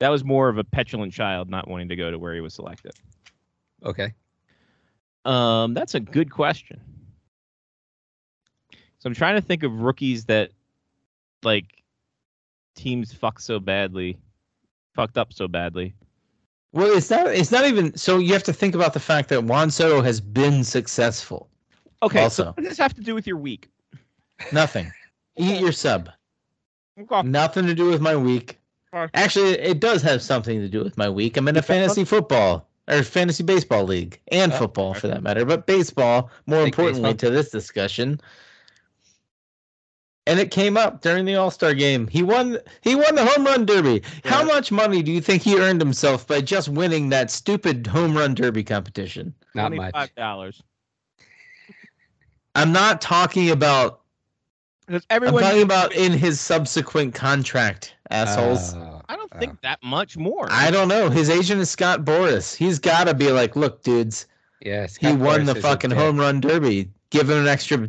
That 0.00 0.08
was 0.08 0.24
more 0.24 0.48
of 0.48 0.58
a 0.58 0.64
petulant 0.64 1.12
child 1.12 1.50
not 1.50 1.68
wanting 1.68 1.88
to 1.90 1.96
go 1.96 2.10
to 2.10 2.18
where 2.18 2.34
he 2.34 2.40
was 2.40 2.54
selected. 2.54 2.92
Okay. 3.84 4.14
Um, 5.24 5.74
that's 5.74 5.94
a 5.94 6.00
good 6.00 6.30
question. 6.30 6.80
So 8.98 9.06
I'm 9.06 9.14
trying 9.14 9.36
to 9.36 9.42
think 9.42 9.62
of 9.62 9.80
rookies 9.80 10.24
that, 10.26 10.50
like, 11.42 11.82
teams 12.74 13.12
fuck 13.12 13.40
so 13.40 13.58
badly, 13.58 14.18
fucked 14.94 15.18
up 15.18 15.32
so 15.32 15.48
badly. 15.48 15.94
Well, 16.72 16.96
it's 16.96 17.10
not. 17.10 17.26
It's 17.28 17.50
not 17.50 17.66
even. 17.66 17.96
So 17.96 18.18
you 18.18 18.32
have 18.32 18.44
to 18.44 18.52
think 18.52 18.74
about 18.74 18.92
the 18.92 19.00
fact 19.00 19.28
that 19.30 19.42
Juan 19.42 19.70
Soto 19.70 20.02
has 20.02 20.20
been 20.20 20.62
successful. 20.62 21.48
Okay, 22.02 22.22
Also. 22.22 22.44
so 22.44 22.48
what 22.48 22.56
does 22.58 22.68
this 22.68 22.78
have 22.78 22.94
to 22.94 23.02
do 23.02 23.14
with 23.14 23.26
your 23.26 23.36
week? 23.36 23.68
Nothing. 24.52 24.90
Eat 25.36 25.60
your 25.60 25.72
sub. 25.72 26.10
Okay. 27.00 27.22
Nothing 27.22 27.66
to 27.66 27.74
do 27.74 27.88
with 27.88 28.00
my 28.00 28.16
week. 28.16 28.58
Alright. 28.92 29.10
Actually, 29.14 29.52
it 29.52 29.80
does 29.80 30.02
have 30.02 30.20
something 30.22 30.60
to 30.60 30.68
do 30.68 30.82
with 30.82 30.98
my 30.98 31.08
week. 31.08 31.36
I'm 31.36 31.48
in 31.48 31.56
a 31.56 31.62
fantasy 31.62 32.04
football 32.04 32.66
or 32.88 33.02
fantasy 33.02 33.44
baseball 33.44 33.84
league 33.84 34.20
and 34.28 34.52
Oh, 34.52 34.58
football 34.58 34.90
okay. 34.90 35.00
for 35.00 35.08
that 35.08 35.22
matter, 35.22 35.44
but 35.44 35.66
baseball 35.66 36.30
more 36.46 36.64
importantly 36.64 37.12
baseball. 37.12 37.30
to 37.30 37.30
this 37.30 37.50
discussion. 37.50 38.20
And 40.26 40.38
it 40.38 40.50
came 40.50 40.76
up 40.76 41.00
during 41.00 41.24
the 41.24 41.36
All 41.36 41.50
Star 41.50 41.72
game. 41.74 42.06
He 42.06 42.22
won. 42.22 42.58
He 42.82 42.94
won 42.94 43.14
the 43.14 43.24
home 43.24 43.44
run 43.46 43.64
derby. 43.64 44.02
How 44.24 44.44
much 44.44 44.70
money 44.70 45.02
do 45.02 45.10
you 45.10 45.20
think 45.20 45.42
he 45.42 45.58
earned 45.58 45.80
himself 45.80 46.26
by 46.26 46.40
just 46.40 46.68
winning 46.68 47.08
that 47.08 47.30
stupid 47.30 47.86
home 47.86 48.16
run 48.16 48.34
derby 48.34 48.62
competition? 48.62 49.34
Not 49.54 49.72
much. 49.72 50.14
Dollars. 50.16 50.62
I'm 52.54 52.72
not 52.72 53.00
talking 53.00 53.50
about. 53.50 53.99
Because 54.90 55.06
I'm 55.10 55.22
talking 55.38 55.62
about 55.62 55.94
in 55.94 56.12
his 56.12 56.40
subsequent 56.40 57.14
contract, 57.14 57.94
assholes. 58.10 58.74
Oh, 58.74 59.02
I 59.08 59.16
don't 59.16 59.30
Oh. 59.34 59.38
think 59.38 59.60
that 59.62 59.78
much 59.82 60.16
more. 60.16 60.48
I 60.50 60.70
don't 60.70 60.88
know. 60.88 61.08
His 61.10 61.30
agent 61.30 61.60
is 61.60 61.70
Scott 61.70 62.04
Boras. 62.04 62.54
He's 62.56 62.78
got 62.78 63.04
to 63.06 63.14
be 63.14 63.30
like, 63.30 63.54
look, 63.54 63.82
dudes, 63.82 64.26
yeah. 64.60 64.86
he 65.00 65.12
won 65.12 65.42
Boras 65.42 65.46
the 65.46 65.54
fucking 65.56 65.90
home 65.92 66.18
run 66.18 66.40
derby. 66.40 66.90
Give 67.10 67.30
him 67.30 67.38
an 67.38 67.46
extra 67.48 67.88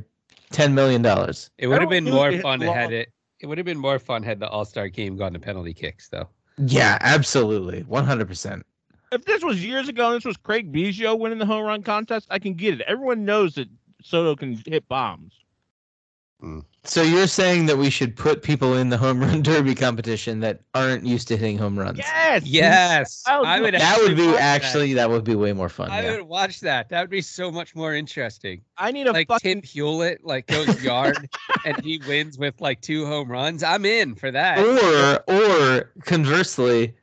ten 0.52 0.76
million 0.76 1.02
dollars. 1.02 1.50
It 1.58 1.68
would 1.68 1.80
have 1.82 1.90
been 1.90 2.04
more 2.06 2.32
fun 2.40 2.60
long- 2.60 2.76
had 2.76 2.94
it. 2.94 3.12
It 3.40 3.48
would 3.48 3.58
have 3.58 3.66
been 3.66 3.80
more 3.80 3.98
fun 3.98 4.22
had 4.22 4.40
the 4.40 4.48
All 4.48 4.66
Star 4.66 4.88
game 4.88 5.18
gone 5.18 5.34
to 5.34 5.40
penalty 5.40 5.74
kicks, 5.74 6.10
though. 6.10 6.28
Yeah, 6.58 7.00
absolutely, 7.02 7.82
one 7.84 8.06
hundred 8.06 8.28
percent. 8.28 8.64
if 9.12 9.26
this 9.26 9.44
was 9.44 9.66
years 9.66 9.90
ago 9.90 10.08
and 10.08 10.18
this 10.18 10.26
was 10.26 10.38
Craig 10.38 10.72
Biggio 10.72 11.18
winning 11.18 11.40
the 11.40 11.46
home 11.48 11.66
run 11.66 11.82
contest, 11.82 12.28
I 12.30 12.38
can 12.40 12.54
get 12.54 12.76
it. 12.76 12.82
Everyone 12.88 13.26
knows 13.26 13.56
that 13.56 13.68
Soto 14.04 14.36
can 14.36 14.62
hit 14.68 14.88
bombs. 14.88 15.34
Mm. 16.44 16.64
So 16.84 17.04
you're 17.04 17.28
saying 17.28 17.68
that 17.68 17.78
we 17.78 17.92
should 17.92 18.16
put 18.16 18.42
people 18.42 18.76
in 18.76 18.90
the 18.90 18.98
home 18.98 19.20
run 19.20 19.42
derby 19.44 19.76
competition 19.76 20.40
that 20.40 20.62
aren't 20.74 21.06
used 21.06 21.28
to 21.28 21.38
hitting 21.38 21.58
home 21.60 21.78
runs? 21.78 22.00
Yes. 22.00 22.44
Yes, 22.46 23.24
I'll 23.28 23.46
I 23.46 23.58
do 23.58 23.64
would. 23.64 23.74
That 23.76 24.00
would 24.00 24.18
be 24.18 24.26
watch 24.26 24.36
that. 24.38 24.42
actually 24.42 24.94
that 24.96 25.10
would 25.10 25.24
be 25.24 25.36
way 25.36 25.54
more 25.54 25.70
fun. 25.70 25.92
I 25.92 26.02
yeah. 26.02 26.12
would 26.14 26.24
watch 26.24 26.60
that. 26.62 26.90
That 26.90 27.02
would 27.02 27.12
be 27.12 27.22
so 27.22 27.52
much 27.52 27.76
more 27.76 27.94
interesting. 27.94 28.62
I 28.80 28.92
need 28.92 29.06
a 29.06 29.12
Like 29.12 29.28
fucking 29.28 29.62
Tim 29.62 29.70
Hewlett, 29.70 30.26
like 30.26 30.48
goes 30.48 30.82
yard 30.84 31.30
and 31.66 31.80
he 31.84 32.02
wins 32.08 32.40
with 32.40 32.60
like 32.60 32.82
two 32.82 33.06
home 33.06 33.30
runs. 33.32 33.62
I'm 33.62 33.86
in 33.86 34.16
for 34.16 34.32
that. 34.32 34.58
Or 34.58 35.32
or 35.32 35.92
conversely, 36.06 36.96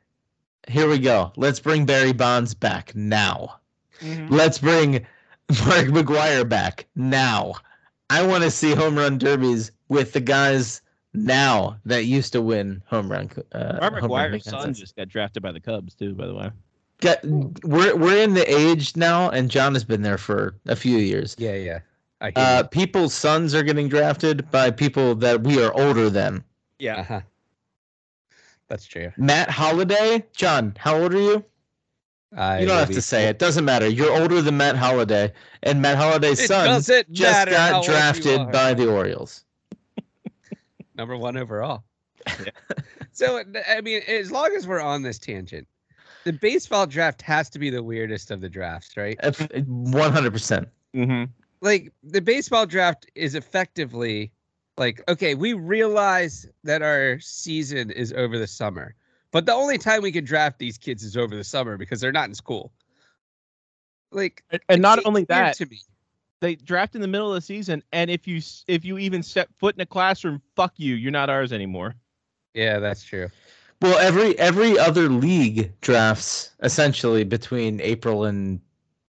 here 0.67 0.89
we 0.89 0.99
go. 0.99 1.31
Let's 1.37 1.61
bring 1.61 1.85
Barry 1.85 2.11
Bonds 2.11 2.53
back 2.53 2.93
now. 2.95 3.59
Mhm. 4.01 4.29
Let's 4.29 4.57
bring 4.59 5.05
Mark 5.65 5.85
McGwire 5.87 6.47
back 6.47 6.85
now. 6.97 7.53
I 8.09 8.25
want 8.25 8.43
to 8.43 8.51
see 8.51 8.73
home 8.73 8.97
run 8.97 9.17
derbies 9.17 9.71
with 9.87 10.13
the 10.13 10.21
guys 10.21 10.81
now 11.13 11.77
that 11.85 12.05
used 12.05 12.33
to 12.33 12.41
win 12.41 12.81
home 12.87 13.11
run. 13.11 13.29
Uh, 13.51 13.77
Mark 13.79 13.99
home 13.99 14.11
run 14.11 14.31
McGwire's 14.31 14.45
son 14.45 14.73
just 14.73 14.95
got 14.95 15.07
drafted 15.09 15.43
by 15.43 15.51
the 15.51 15.59
Cubs 15.59 15.93
too. 15.95 16.13
By 16.15 16.27
the 16.27 16.33
way, 16.35 16.49
Got- 17.01 17.23
we're 17.63 17.95
we're 17.95 18.21
in 18.21 18.33
the 18.33 18.45
age 18.51 18.95
now, 18.95 19.29
and 19.29 19.49
John 19.49 19.73
has 19.73 19.83
been 19.83 20.01
there 20.01 20.17
for 20.17 20.55
a 20.67 20.75
few 20.75 20.97
years. 20.97 21.35
Yeah, 21.37 21.53
yeah. 21.55 21.79
I 22.21 22.25
hear 22.25 22.33
Uh, 22.35 22.63
people's 22.63 23.13
sons 23.13 23.55
are 23.55 23.63
getting 23.63 23.87
drafted 23.87 24.49
by 24.51 24.71
people 24.71 25.15
that 25.15 25.41
we 25.41 25.63
are 25.63 25.73
older 25.79 26.09
than. 26.09 26.43
Yeah, 26.79 26.99
Uh-huh. 27.01 27.21
That's 28.67 28.85
true. 28.85 29.11
Matt 29.17 29.49
Holliday, 29.49 30.25
John, 30.35 30.75
how 30.77 30.95
old 31.01 31.13
are 31.15 31.19
you? 31.21 31.43
I 32.35 32.59
You 32.59 32.67
don't 32.67 32.77
have 32.77 32.91
to 32.91 33.01
say 33.01 33.25
it. 33.25 33.39
Doesn't 33.39 33.65
matter. 33.65 33.87
You're 33.87 34.11
older 34.11 34.41
than 34.41 34.57
Matt 34.57 34.75
Holliday, 34.75 35.33
and 35.63 35.81
Matt 35.81 35.97
Holliday's 35.97 36.39
It 36.39 36.47
son 36.47 36.67
doesn't 36.67 37.11
just 37.11 37.49
got 37.49 37.83
drafted 37.83 38.51
by 38.51 38.73
the 38.73 38.91
Orioles. 38.91 39.45
number 40.95 41.17
one 41.17 41.37
overall. 41.37 41.83
so 43.11 43.43
I 43.67 43.81
mean, 43.81 44.01
as 44.07 44.31
long 44.31 44.53
as 44.55 44.67
we're 44.67 44.81
on 44.81 45.01
this 45.01 45.17
tangent, 45.17 45.67
the 46.23 46.33
baseball 46.33 46.85
draft 46.85 47.21
has 47.23 47.49
to 47.51 47.59
be 47.59 47.69
the 47.69 47.81
weirdest 47.81 48.29
of 48.29 48.41
the 48.41 48.49
drafts, 48.49 48.95
right? 48.95 49.17
One 49.65 50.11
hundred 50.11 50.33
percent. 50.33 50.67
mm-hmm. 50.95 51.31
Like 51.61 51.91
the 52.03 52.21
baseball 52.21 52.65
draft 52.65 53.09
is 53.15 53.35
effectively 53.35 54.31
like, 54.77 55.03
okay, 55.09 55.35
we 55.35 55.53
realize 55.53 56.47
that 56.63 56.81
our 56.81 57.19
season 57.19 57.91
is 57.91 58.13
over 58.13 58.39
the 58.39 58.47
summer, 58.47 58.95
but 59.31 59.45
the 59.45 59.53
only 59.53 59.77
time 59.77 60.01
we 60.01 60.11
can 60.11 60.25
draft 60.25 60.59
these 60.59 60.77
kids 60.77 61.03
is 61.03 61.15
over 61.15 61.35
the 61.35 61.43
summer 61.43 61.77
because 61.77 62.01
they're 62.01 62.11
not 62.11 62.27
in 62.29 62.35
school. 62.35 62.71
Like, 64.11 64.43
and, 64.49 64.61
and 64.69 64.81
not 64.81 65.05
only 65.05 65.23
that, 65.25 65.55
to 65.57 65.65
me. 65.67 65.79
they 66.39 66.55
draft 66.55 66.95
in 66.95 67.01
the 67.01 67.07
middle 67.07 67.29
of 67.29 67.35
the 67.35 67.41
season, 67.41 67.83
and 67.91 68.09
if 68.09 68.27
you 68.27 68.41
if 68.67 68.83
you 68.83 68.97
even 68.97 69.21
step 69.21 69.49
foot 69.59 69.75
in 69.75 69.81
a 69.81 69.85
classroom, 69.85 70.41
fuck 70.55 70.73
you, 70.77 70.95
you're 70.95 71.11
not 71.11 71.29
ours 71.29 71.53
anymore. 71.53 71.95
Yeah, 72.55 72.79
that's 72.79 73.03
true. 73.03 73.29
Well, 73.81 73.97
every 73.99 74.37
every 74.39 74.77
other 74.79 75.09
league 75.09 75.71
drafts 75.81 76.51
essentially 76.63 77.23
between 77.23 77.79
April 77.81 78.25
and 78.25 78.59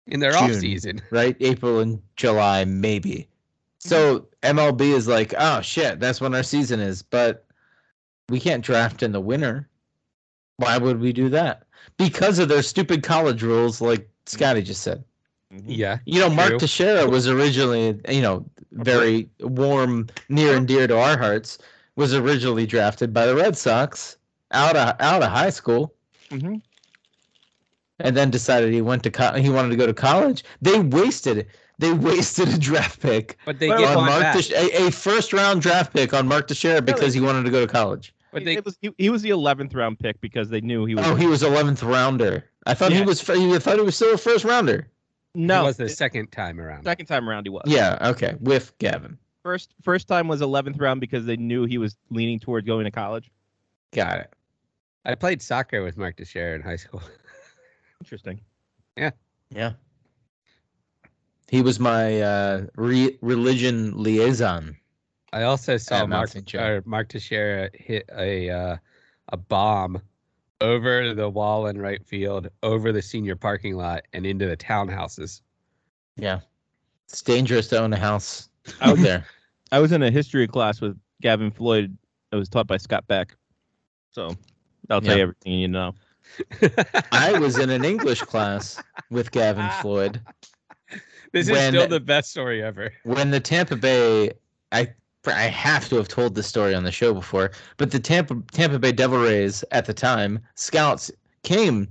In 0.07 0.21
their 0.21 0.33
June. 0.33 0.51
off 0.51 0.55
season. 0.55 1.03
right 1.11 1.37
April 1.41 1.81
and 1.81 2.01
July 2.17 2.65
maybe. 2.65 3.11
Mm-hmm. 3.11 3.89
So 3.89 4.27
MLB 4.43 4.81
is 4.81 5.07
like, 5.07 5.35
oh 5.39 5.61
shit, 5.61 6.01
that's 6.01 6.21
when 6.21 6.35
our 6.35 6.43
season 6.43 6.81
is, 6.81 7.03
but 7.03 7.45
we 8.29 8.41
can't 8.41 8.65
draft 8.65 9.03
in 9.03 9.13
the 9.13 9.21
winter. 9.21 9.69
Why 10.59 10.79
would 10.79 11.01
we 11.01 11.13
do 11.13 11.29
that? 11.31 11.65
Because 11.99 12.39
of 12.39 12.49
their 12.49 12.63
stupid 12.63 13.03
college 13.03 13.43
rules, 13.43 13.81
like 13.81 14.09
Scotty 14.27 14.63
just 14.63 14.83
said. 14.83 15.05
Yeah. 15.65 15.99
You 16.07 16.21
know, 16.21 16.29
Mark 16.31 16.51
True. 16.51 16.59
Teixeira 16.61 17.07
was 17.09 17.29
originally, 17.29 18.01
you 18.09 18.21
know, 18.23 18.45
very 18.73 19.29
warm, 19.41 20.09
near 20.29 20.57
and 20.57 20.67
dear 20.67 20.87
to 20.87 20.99
our 20.99 21.17
hearts. 21.19 21.59
Was 21.95 22.13
originally 22.15 22.67
drafted 22.67 23.15
by 23.15 23.25
the 23.25 23.35
Red 23.35 23.57
Sox 23.57 24.19
out 24.53 24.77
of 24.77 24.97
out 25.01 25.23
of 25.23 25.31
high 25.31 25.49
school, 25.49 25.95
Mhm. 26.31 26.61
and 28.01 28.15
then 28.15 28.31
decided 28.31 28.71
he 28.75 28.83
went 28.83 29.03
to 29.05 29.11
co- 29.11 29.33
he 29.33 29.49
wanted 29.49 29.71
to 29.71 29.77
go 29.77 29.87
to 29.87 29.95
college. 29.95 30.45
They 30.61 30.79
wasted 30.79 31.47
they 31.79 31.93
wasted 31.95 32.49
a 32.49 32.59
draft 32.59 33.01
pick 33.01 33.39
But 33.47 33.59
they 33.61 33.69
Well, 33.69 33.79
get 33.79 33.97
on 33.97 34.05
Mark 34.07 34.21
back. 34.23 34.37
Tesh- 34.37 34.53
a, 34.53 34.89
a 34.89 34.91
first 34.91 35.33
round 35.33 35.63
draft 35.63 35.95
pick 35.95 36.13
on 36.13 36.29
Mark 36.29 36.49
Teixeira 36.49 36.83
because 36.83 37.15
he 37.15 37.21
wanted 37.21 37.45
to 37.45 37.51
go 37.51 37.65
to 37.65 37.71
college. 37.73 38.13
But 38.37 38.45
they 38.45 38.57
it 38.57 38.65
was 38.67 38.77
he, 38.83 38.91
he 38.99 39.09
was 39.09 39.23
the 39.23 39.31
11th 39.31 39.75
round 39.75 39.99
pick 39.99 40.21
because 40.21 40.51
they 40.51 40.61
knew 40.61 40.85
he 40.85 40.95
was. 40.95 41.07
Oh, 41.07 41.15
he 41.15 41.27
was 41.27 41.43
eleventh 41.43 41.83
rounder. 41.83 42.45
I 42.67 42.75
thought 42.75 42.93
he 42.93 43.01
was. 43.01 43.21
I 43.31 43.59
thought 43.59 43.77
he 43.79 43.83
was 43.83 43.97
still 43.97 44.13
a 44.13 44.19
first 44.19 44.45
rounder. 44.45 44.89
no, 45.35 45.63
it 45.63 45.65
was 45.65 45.77
the 45.79 45.85
it- 45.85 45.97
second 45.97 46.33
time 46.33 46.61
around. 46.61 46.85
second 46.85 47.07
time 47.07 47.31
around 47.31 47.47
he 47.47 47.51
was. 47.51 47.63
Yeah. 47.67 47.97
Okay. 48.11 48.37
With 48.41 48.77
Gavin. 48.77 49.17
First 49.43 49.73
first 49.83 50.07
time 50.07 50.29
was 50.29 50.43
11th 50.43 50.79
round 50.79 51.01
because 51.01 51.25
they 51.25 51.37
knew 51.39 51.65
he 51.65 51.79
was 51.79 51.97
leaning 52.11 52.39
toward 52.39 52.67
going 52.67 52.85
to 52.85 52.91
college. 52.91 53.31
Got 53.93 54.19
it. 54.19 54.35
I 55.07 55.15
played 55.15 55.41
soccer 55.41 55.83
with 55.83 55.97
Mark 55.97 56.17
Teixeira 56.17 56.57
in 56.57 56.61
high 56.63 56.77
school. 56.77 57.01
Interesting. 58.03 58.41
Yeah. 58.99 59.13
Yeah. 59.51 59.73
He 61.49 61.63
was 61.63 61.79
my 61.81 62.21
uh, 62.21 62.67
re- 62.77 63.17
religion 63.23 64.03
liaison. 64.03 64.77
I 65.37 65.43
also 65.43 65.77
saw 65.77 65.97
At 65.97 66.09
Mark 66.09 66.31
St. 66.31 66.55
Or 66.55 66.83
Mark 66.87 67.09
Teixeira 67.11 67.69
hit 67.75 68.09
a 68.17 68.49
uh, 68.49 68.77
a 69.29 69.37
bomb 69.37 70.01
over 70.63 71.13
the 71.13 71.29
wall 71.29 71.67
in 71.67 71.79
right 71.79 72.03
field, 72.07 72.49
over 72.63 72.91
the 72.91 73.03
senior 73.03 73.37
parking 73.37 73.77
lot, 73.77 74.05
and 74.15 74.25
into 74.25 74.47
the 74.47 74.57
townhouses. 74.57 75.43
Yeah. 76.17 76.41
It's 77.07 77.21
dangerous 77.21 77.69
to 77.69 77.79
own 77.83 77.93
a 77.93 77.99
house 77.99 78.49
I 78.81 78.87
out 78.89 78.93
was, 78.93 79.03
there. 79.03 79.27
I 79.73 79.79
was 79.79 79.93
in 79.93 80.03
a 80.03 80.11
history 80.11 80.49
class 80.49 80.81
with 80.81 80.99
Gavin 81.21 81.51
Floyd. 81.51 81.95
It 82.33 82.37
was 82.37 82.49
taught 82.49 82.67
by 82.67 82.79
Scott 82.79 83.07
Beck. 83.07 83.37
So 84.13 84.35
I'll 84.89 85.03
tell 85.03 85.11
Yeah. 85.11 85.17
you 85.17 85.23
everything 85.25 85.53
you 85.53 85.69
know. 85.69 85.95
I 87.13 87.39
was 87.39 87.59
in 87.59 87.69
an 87.69 87.85
English 87.85 88.23
class 88.23 88.83
with 89.11 89.33
Gavin 89.33 89.69
Floyd 89.83 90.19
this 91.33 91.47
is 91.47 91.51
When- 91.51 91.73
still 91.75 91.89
the 91.89 92.01
best 92.01 92.31
story 92.31 92.63
ever. 92.63 92.91
when 93.05 93.31
the 93.31 93.41
Tampa 93.41 93.77
Bay, 93.77 94.33
I 94.73 94.95
I 95.35 95.43
have 95.45 95.89
to 95.89 95.97
have 95.97 96.09
told 96.09 96.35
this 96.35 96.47
story 96.47 96.75
on 96.75 96.85
the 96.85 96.93
show 96.93 97.13
before, 97.15 97.51
but 97.77 97.91
the 97.91 97.99
Tampa 97.99 98.37
Tampa 98.53 98.79
Bay 98.79 98.93
Devil 98.93 99.19
Rays 99.19 99.65
at 99.73 99.87
the 99.87 99.95
time, 99.95 100.39
scouts 100.55 101.11
came, 101.43 101.89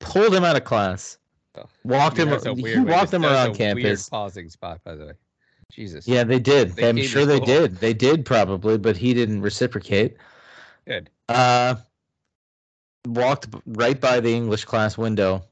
pulled 0.00 0.34
him 0.34 0.44
out 0.44 0.56
of 0.56 0.64
class, 0.64 1.18
Oh, 1.54 1.64
walked 1.84 2.18
I 2.18 2.24
mean, 2.24 2.34
him. 2.34 2.56
He 2.56 2.62
weird 2.62 2.78
way 2.78 2.84
to- 2.86 2.90
walked 2.92 3.12
him 3.14 3.24
around 3.24 3.54
campus. 3.54 4.08
pausing 4.08 4.48
spot, 4.48 4.80
by 4.84 4.94
the 4.94 5.06
way. 5.06 5.12
Jesus. 5.70 6.06
Yeah, 6.06 6.24
they 6.24 6.38
did. 6.38 6.72
They 6.72 6.88
I'm 6.88 6.98
sure 7.02 7.24
they 7.24 7.40
did. 7.40 7.76
They 7.76 7.94
did 7.94 8.24
probably, 8.24 8.76
but 8.78 8.96
he 8.96 9.14
didn't 9.14 9.40
reciprocate. 9.42 10.16
Good. 10.86 11.08
Uh, 11.28 11.76
walked 13.06 13.46
right 13.66 13.98
by 14.00 14.20
the 14.20 14.32
English 14.34 14.64
class 14.66 14.98
window. 14.98 15.44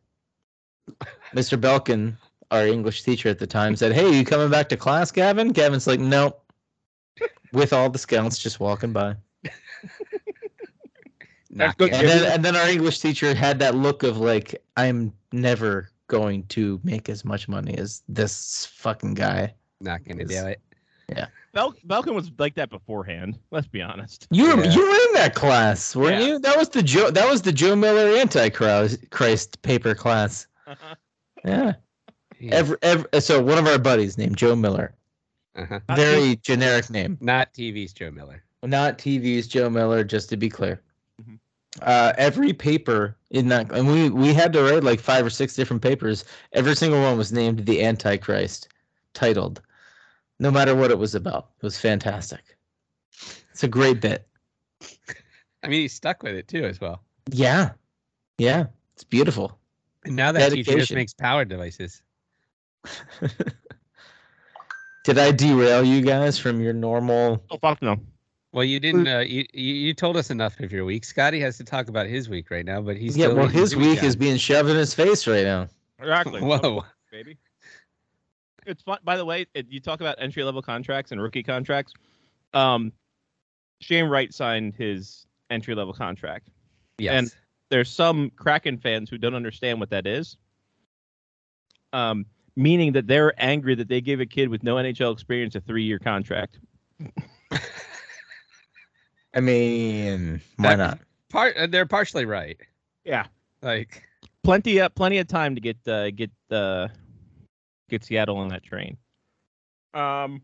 Mr. 1.34 1.58
Belkin, 1.58 2.16
our 2.50 2.66
English 2.66 3.02
teacher 3.02 3.28
at 3.28 3.38
the 3.38 3.47
time, 3.47 3.76
said, 3.76 3.92
"Hey, 3.92 4.11
you 4.16 4.25
coming 4.25 4.50
back 4.50 4.69
to 4.71 4.76
class, 4.76 5.11
Gavin?" 5.11 5.49
Gavin's 5.52 5.87
like, 5.87 6.00
"Nope." 6.00 6.42
With 7.52 7.73
all 7.73 7.90
the 7.90 7.99
scouts 7.99 8.38
just 8.38 8.61
walking 8.61 8.92
by, 8.92 9.16
and 11.59 11.75
then 11.80 12.33
and 12.33 12.45
then 12.45 12.54
our 12.57 12.69
English 12.69 13.00
teacher 13.00 13.35
had 13.35 13.59
that 13.59 13.75
look 13.75 14.02
of 14.02 14.19
like, 14.19 14.62
"I'm 14.76 15.12
never 15.33 15.90
going 16.07 16.45
to 16.45 16.80
make 16.85 17.09
as 17.09 17.25
much 17.25 17.49
money 17.49 17.76
as 17.76 18.02
this 18.09 18.66
fucking 18.66 19.14
guy." 19.14 19.52
Not 19.80 20.04
gonna 20.04 20.25
do 20.25 20.35
is- 20.35 20.42
it. 20.45 20.61
Bel- 21.52 21.75
Belkin 21.85 22.14
was 22.14 22.30
like 22.38 22.54
that 22.54 22.71
beforehand. 22.71 23.37
Let's 23.50 23.66
be 23.66 23.83
honest. 23.83 24.28
You 24.30 24.54
were 24.57 24.64
Yeah. 24.64 24.71
you 24.73 24.83
were 24.88 24.95
in 25.09 25.14
that 25.14 25.35
class, 25.35 25.97
weren't 25.97 26.21
Yeah. 26.21 26.26
you? 26.28 26.38
That 26.38 26.57
was 26.57 26.69
the 26.69 26.83
Joe 26.85 27.11
that 27.11 27.28
was 27.28 27.42
the 27.42 27.50
Joe 27.50 27.75
Miller 27.75 28.16
Antichrist 28.21 29.11
Christ 29.11 29.61
paper 29.62 29.95
class. 29.95 30.47
Yeah. 31.45 31.73
Jeez. 32.40 32.52
Every, 32.52 32.76
every, 32.82 33.20
so 33.20 33.42
one 33.42 33.59
of 33.59 33.66
our 33.66 33.78
buddies 33.78 34.16
named 34.16 34.37
Joe 34.37 34.56
Miller. 34.56 34.94
Uh-huh. 35.56 35.80
Not 35.88 35.99
Very 35.99 36.37
generic 36.37 36.88
name. 36.90 37.18
Not 37.20 37.52
TV's 37.52 37.92
Joe 37.92 38.11
Miller. 38.11 38.42
Not 38.62 38.99
TV's 38.99 39.47
Joe 39.47 39.68
Miller, 39.68 40.04
just 40.04 40.28
to 40.30 40.37
be 40.37 40.49
clear. 40.49 40.80
Mhm. 41.23 41.38
Uh, 41.82 42.12
every 42.16 42.52
paper 42.52 43.16
in 43.30 43.49
that, 43.49 43.70
and 43.73 43.87
we 43.87 44.11
we 44.11 44.32
had 44.32 44.52
to 44.54 44.62
write 44.62 44.85
like 44.85 45.00
five 45.00 45.25
or 45.25 45.30
six 45.30 45.54
different 45.54 45.82
papers. 45.82 46.25
Every 46.52 46.75
single 46.75 47.00
one 47.00 47.18
was 47.18 47.32
named 47.32 47.66
the 47.66 47.85
Antichrist, 47.85 48.68
titled, 49.12 49.61
no 50.38 50.50
matter 50.50 50.75
what 50.75 50.90
it 50.90 50.99
was 50.99 51.14
about. 51.14 51.50
It 51.59 51.64
was 51.64 51.78
fantastic. 51.78 52.56
It's 53.50 53.64
a 53.64 53.68
great 53.68 54.00
bit. 54.00 54.26
I 55.62 55.68
mean, 55.68 55.82
he's 55.82 55.92
stuck 55.92 56.23
with 56.23 56.35
it 56.35 56.49
too, 56.49 56.64
as 56.64 56.80
well. 56.80 57.02
Yeah, 57.30 57.73
yeah, 58.38 58.66
it's 58.94 59.04
beautiful. 59.04 59.59
And 60.04 60.16
now 60.16 60.32
that 60.32 60.52
teacher 60.52 60.78
just 60.78 60.92
makes 60.92 61.12
power 61.12 61.44
devices. 61.44 62.02
Did 65.04 65.18
I 65.18 65.32
derail 65.32 65.82
you 65.84 66.02
guys 66.02 66.38
from 66.38 66.60
your 66.60 66.72
normal? 66.72 67.42
Oh 67.50 67.58
fuck 67.58 67.80
no. 67.82 67.96
Well, 68.52 68.64
you 68.64 68.80
didn't. 68.80 69.06
Uh, 69.06 69.20
you, 69.20 69.46
you 69.52 69.75
you 69.75 69.94
told 69.94 70.16
us 70.16 70.30
enough 70.30 70.58
of 70.60 70.72
your 70.72 70.84
week. 70.84 71.04
Scotty 71.04 71.40
has 71.40 71.56
to 71.58 71.64
talk 71.64 71.88
about 71.88 72.06
his 72.06 72.28
week 72.28 72.50
right 72.50 72.64
now, 72.64 72.80
but 72.80 72.96
he's 72.96 73.16
yeah, 73.16 73.26
still 73.26 73.37
well, 73.37 73.46
his 73.46 73.76
week 73.76 74.02
is 74.02 74.16
being 74.16 74.37
shoved 74.37 74.68
in 74.68 74.76
his 74.76 74.92
face 74.92 75.26
right 75.26 75.44
now. 75.44 75.68
Exactly. 76.00 76.40
Whoa! 76.42 76.84
baby. 77.10 77.38
It's 78.66 78.82
fun. 78.82 78.99
By 79.04 79.16
the 79.16 79.25
way, 79.25 79.46
it, 79.54 79.66
you 79.70 79.80
talk 79.80 80.00
about 80.00 80.16
entry 80.18 80.44
level 80.44 80.62
contracts 80.62 81.12
and 81.12 81.22
rookie 81.22 81.42
contracts. 81.42 81.94
Um, 82.52 82.92
Shane 83.80 84.06
Wright 84.06 84.32
signed 84.34 84.75
his 84.75 85.26
entry 85.49 85.75
level 85.75 85.94
contract. 85.94 86.50
Yes. 86.99 87.14
And- 87.14 87.34
There's 87.70 87.90
some 87.90 88.30
Kraken 88.30 88.78
fans 88.78 89.08
who 89.08 89.16
don't 89.16 89.34
understand 89.34 89.80
what 89.80 89.90
that 89.90 90.06
is. 90.06 90.37
Um, 91.92 92.26
meaning 92.57 92.92
that 92.92 93.07
they're 93.07 93.33
angry 93.42 93.75
that 93.76 93.88
they 93.88 94.00
gave 94.00 94.21
a 94.21 94.26
kid 94.26 94.49
with 94.49 94.62
no 94.62 94.76
NHL 94.76 95.12
experience 95.12 95.54
a 95.54 95.61
three 95.61 95.85
year 95.85 95.99
contract. 95.99 96.59
I 99.35 99.40
mean, 99.40 100.40
why 100.57 100.76
That- 100.76 100.76
not? 100.78 100.99
Part 101.30 101.57
uh, 101.57 101.66
they're 101.69 101.87
partially 101.87 102.25
right. 102.25 102.59
Yeah. 103.04 103.26
Like 103.62 104.02
Plenty 104.42 104.78
of 104.78 104.92
plenty 104.97 105.19
of 105.19 105.28
time 105.28 105.54
to 105.54 105.61
get 105.61 105.76
uh, 105.87 106.11
get 106.11 106.30
uh, 106.50 106.88
get 107.88 108.02
Seattle 108.04 108.37
on 108.38 108.49
that 108.49 108.64
train. 108.64 108.97
Um, 109.95 110.42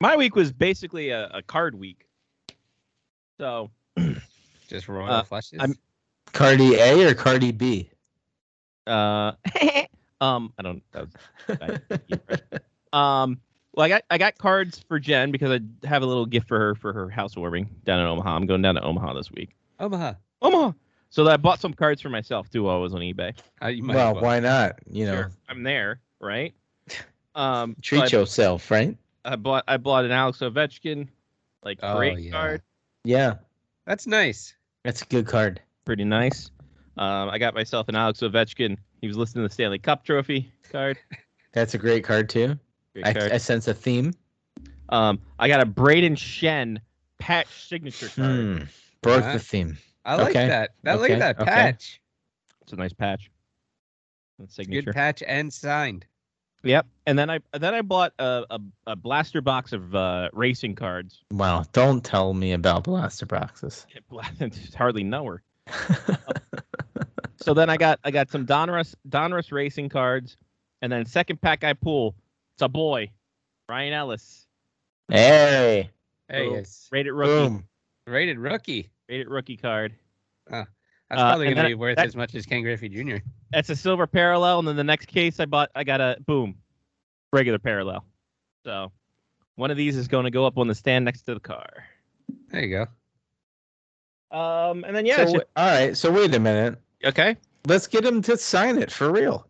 my 0.00 0.16
week 0.16 0.34
was 0.36 0.50
basically 0.52 1.10
a, 1.10 1.26
a 1.28 1.42
card 1.42 1.74
week. 1.74 2.06
So 3.38 3.70
just 4.68 4.88
royal 4.88 5.10
Uh, 5.12 5.22
flushes. 5.24 5.58
I'm- 5.60 5.74
Cardi 6.32 6.76
A 6.76 7.06
or 7.06 7.14
Cardi 7.14 7.52
B? 7.52 7.90
Uh, 8.86 9.32
um, 10.20 10.52
I 10.58 10.62
don't. 10.62 10.82
That 10.92 11.08
was, 11.48 12.60
um, 12.92 13.40
well, 13.72 13.84
I 13.86 13.88
got 13.88 14.02
I 14.10 14.18
got 14.18 14.38
cards 14.38 14.78
for 14.86 14.98
Jen 14.98 15.30
because 15.32 15.50
I 15.50 15.86
have 15.86 16.02
a 16.02 16.06
little 16.06 16.26
gift 16.26 16.48
for 16.48 16.58
her 16.58 16.74
for 16.74 16.92
her 16.92 17.08
housewarming 17.08 17.68
down 17.84 18.00
in 18.00 18.06
Omaha. 18.06 18.36
I'm 18.36 18.46
going 18.46 18.62
down 18.62 18.76
to 18.76 18.82
Omaha 18.82 19.14
this 19.14 19.30
week. 19.32 19.50
Omaha. 19.80 20.14
Omaha. 20.42 20.72
So 21.10 21.26
I 21.28 21.36
bought 21.36 21.60
some 21.60 21.72
cards 21.74 22.00
for 22.02 22.08
myself 22.08 22.50
too 22.50 22.64
while 22.64 22.76
I 22.76 22.78
was 22.80 22.94
on 22.94 23.00
eBay. 23.00 23.36
Uh, 23.62 23.68
you 23.68 23.82
might 23.82 23.94
well, 23.96 24.14
well. 24.14 24.22
why 24.24 24.40
not? 24.40 24.78
You 24.90 25.06
know, 25.06 25.14
Sure, 25.14 25.30
I'm 25.48 25.62
there, 25.62 26.00
right? 26.20 26.54
Um, 27.36 27.74
so 27.78 27.80
treat 27.82 28.14
I, 28.14 28.18
yourself, 28.18 28.70
right? 28.70 28.96
I 29.24 29.34
bought 29.34 29.64
I 29.66 29.76
bought 29.76 30.04
an 30.04 30.12
Alex 30.12 30.38
Ovechkin, 30.38 31.08
like 31.64 31.80
Oh, 31.82 31.96
great 31.96 32.20
yeah. 32.20 32.30
card, 32.30 32.62
Yeah, 33.02 33.34
That's 33.86 34.06
nice. 34.06 34.54
that's 34.84 35.02
a 35.02 35.06
good 35.06 35.26
card. 35.26 35.60
pretty 35.84 36.04
nice. 36.04 36.52
Um, 36.96 37.28
I 37.30 37.38
got 37.38 37.52
myself 37.54 37.88
an 37.88 37.96
Alex 37.96 38.20
Ovechkin. 38.20 38.76
He 39.04 39.08
was 39.08 39.18
listed 39.18 39.36
in 39.36 39.42
the 39.42 39.50
Stanley 39.50 39.78
Cup 39.78 40.02
Trophy 40.02 40.50
card. 40.72 40.98
That's 41.52 41.74
a 41.74 41.78
great 41.78 42.04
card 42.04 42.30
too. 42.30 42.58
Great 42.94 43.06
I, 43.06 43.12
card. 43.12 43.32
I 43.32 43.36
sense 43.36 43.68
a 43.68 43.74
theme. 43.74 44.14
Um, 44.88 45.20
I 45.38 45.46
got 45.46 45.60
a 45.60 45.66
Brayden 45.66 46.12
Schenn 46.12 46.78
patch 47.18 47.68
signature 47.68 48.08
card. 48.08 48.30
Hmm. 48.30 48.58
Broke 49.02 49.24
Wow. 49.24 49.32
the 49.34 49.38
theme. 49.40 49.76
I 50.06 50.14
like 50.14 50.30
Okay. 50.30 50.48
that. 50.48 50.70
That 50.84 51.00
look 51.00 51.10
at 51.10 51.16
Okay. 51.16 51.18
that 51.18 51.38
Okay. 51.38 51.50
patch. 51.50 52.00
It's 52.62 52.72
a 52.72 52.76
nice 52.76 52.94
patch. 52.94 53.30
That's 54.38 54.54
signature. 54.54 54.86
Good 54.86 54.94
patch 54.94 55.22
and 55.28 55.52
signed. 55.52 56.06
Yep. 56.62 56.86
And 57.04 57.18
then 57.18 57.28
I 57.28 57.40
then 57.52 57.74
I 57.74 57.82
bought 57.82 58.14
a, 58.18 58.46
a, 58.48 58.60
a 58.86 58.96
blaster 58.96 59.42
box 59.42 59.74
of 59.74 59.94
uh, 59.94 60.30
racing 60.32 60.76
cards. 60.76 61.24
Wow, 61.30 61.66
don't 61.74 62.02
tell 62.02 62.32
me 62.32 62.52
about 62.52 62.84
blaster 62.84 63.26
boxes. 63.26 63.86
Just 64.40 64.74
hardly 64.74 65.04
know 65.04 65.26
her. 65.26 65.42
So 67.44 67.52
then 67.52 67.68
I 67.68 67.76
got 67.76 68.00
I 68.02 68.10
got 68.10 68.30
some 68.30 68.46
Donruss 68.46 68.94
Donruss 69.06 69.52
racing 69.52 69.90
cards, 69.90 70.38
and 70.80 70.90
then 70.90 71.04
second 71.04 71.42
pack 71.42 71.62
I 71.62 71.74
pull, 71.74 72.14
it's 72.54 72.62
a 72.62 72.68
boy, 72.68 73.10
Ryan 73.68 73.92
Ellis, 73.92 74.46
hey, 75.10 75.90
Hey, 76.30 76.48
Boom. 76.48 76.54
it's 76.56 76.88
rated 76.90 77.12
rookie, 77.12 77.30
boom. 77.48 77.64
rated 78.06 78.38
rookie. 78.38 78.88
rated 79.10 79.28
rookie 79.28 79.58
card. 79.58 79.92
That's 80.48 80.66
Uh, 81.10 81.16
probably 81.16 81.48
and 81.48 81.54
gonna 81.56 81.64
then 81.68 81.72
be 81.72 81.74
worth 81.74 81.96
that- 81.96 82.06
as 82.06 82.16
much 82.16 82.34
as 82.34 82.46
Ken 82.46 82.62
Griffey 82.62 82.88
Jr. 82.88 83.18
That's 83.52 83.68
a 83.68 83.76
silver 83.76 84.06
parallel, 84.06 84.60
and 84.60 84.66
then 84.68 84.76
the 84.76 84.82
next 84.84 85.06
case 85.06 85.38
I 85.38 85.44
bought 85.44 85.70
I 85.74 85.84
got 85.84 86.00
a 86.00 86.16
boom, 86.26 86.56
regular 87.30 87.58
parallel. 87.58 88.06
So 88.64 88.90
one 89.56 89.70
of 89.70 89.76
these 89.76 89.98
is 89.98 90.08
going 90.08 90.24
to 90.24 90.30
go 90.30 90.46
up 90.46 90.56
on 90.56 90.66
the 90.66 90.74
stand 90.74 91.04
next 91.04 91.22
to 91.24 91.34
the 91.34 91.40
car. 91.40 91.84
There 92.48 92.64
you 92.64 92.86
go. 94.30 94.36
Um, 94.36 94.82
and 94.84 94.96
then 94.96 95.04
yeah, 95.04 95.16
so, 95.16 95.22
it's 95.22 95.32
w- 95.32 95.48
all 95.56 95.66
right. 95.66 95.94
So 95.96 96.10
wait 96.10 96.34
a 96.34 96.40
minute. 96.40 96.78
Just- 97.04 97.18
okay, 97.18 97.36
Let's 97.66 97.86
get 97.86 98.04
him 98.04 98.20
to 98.22 98.36
sign 98.36 98.76
it 98.78 98.90
for 98.92 99.10
real. 99.10 99.46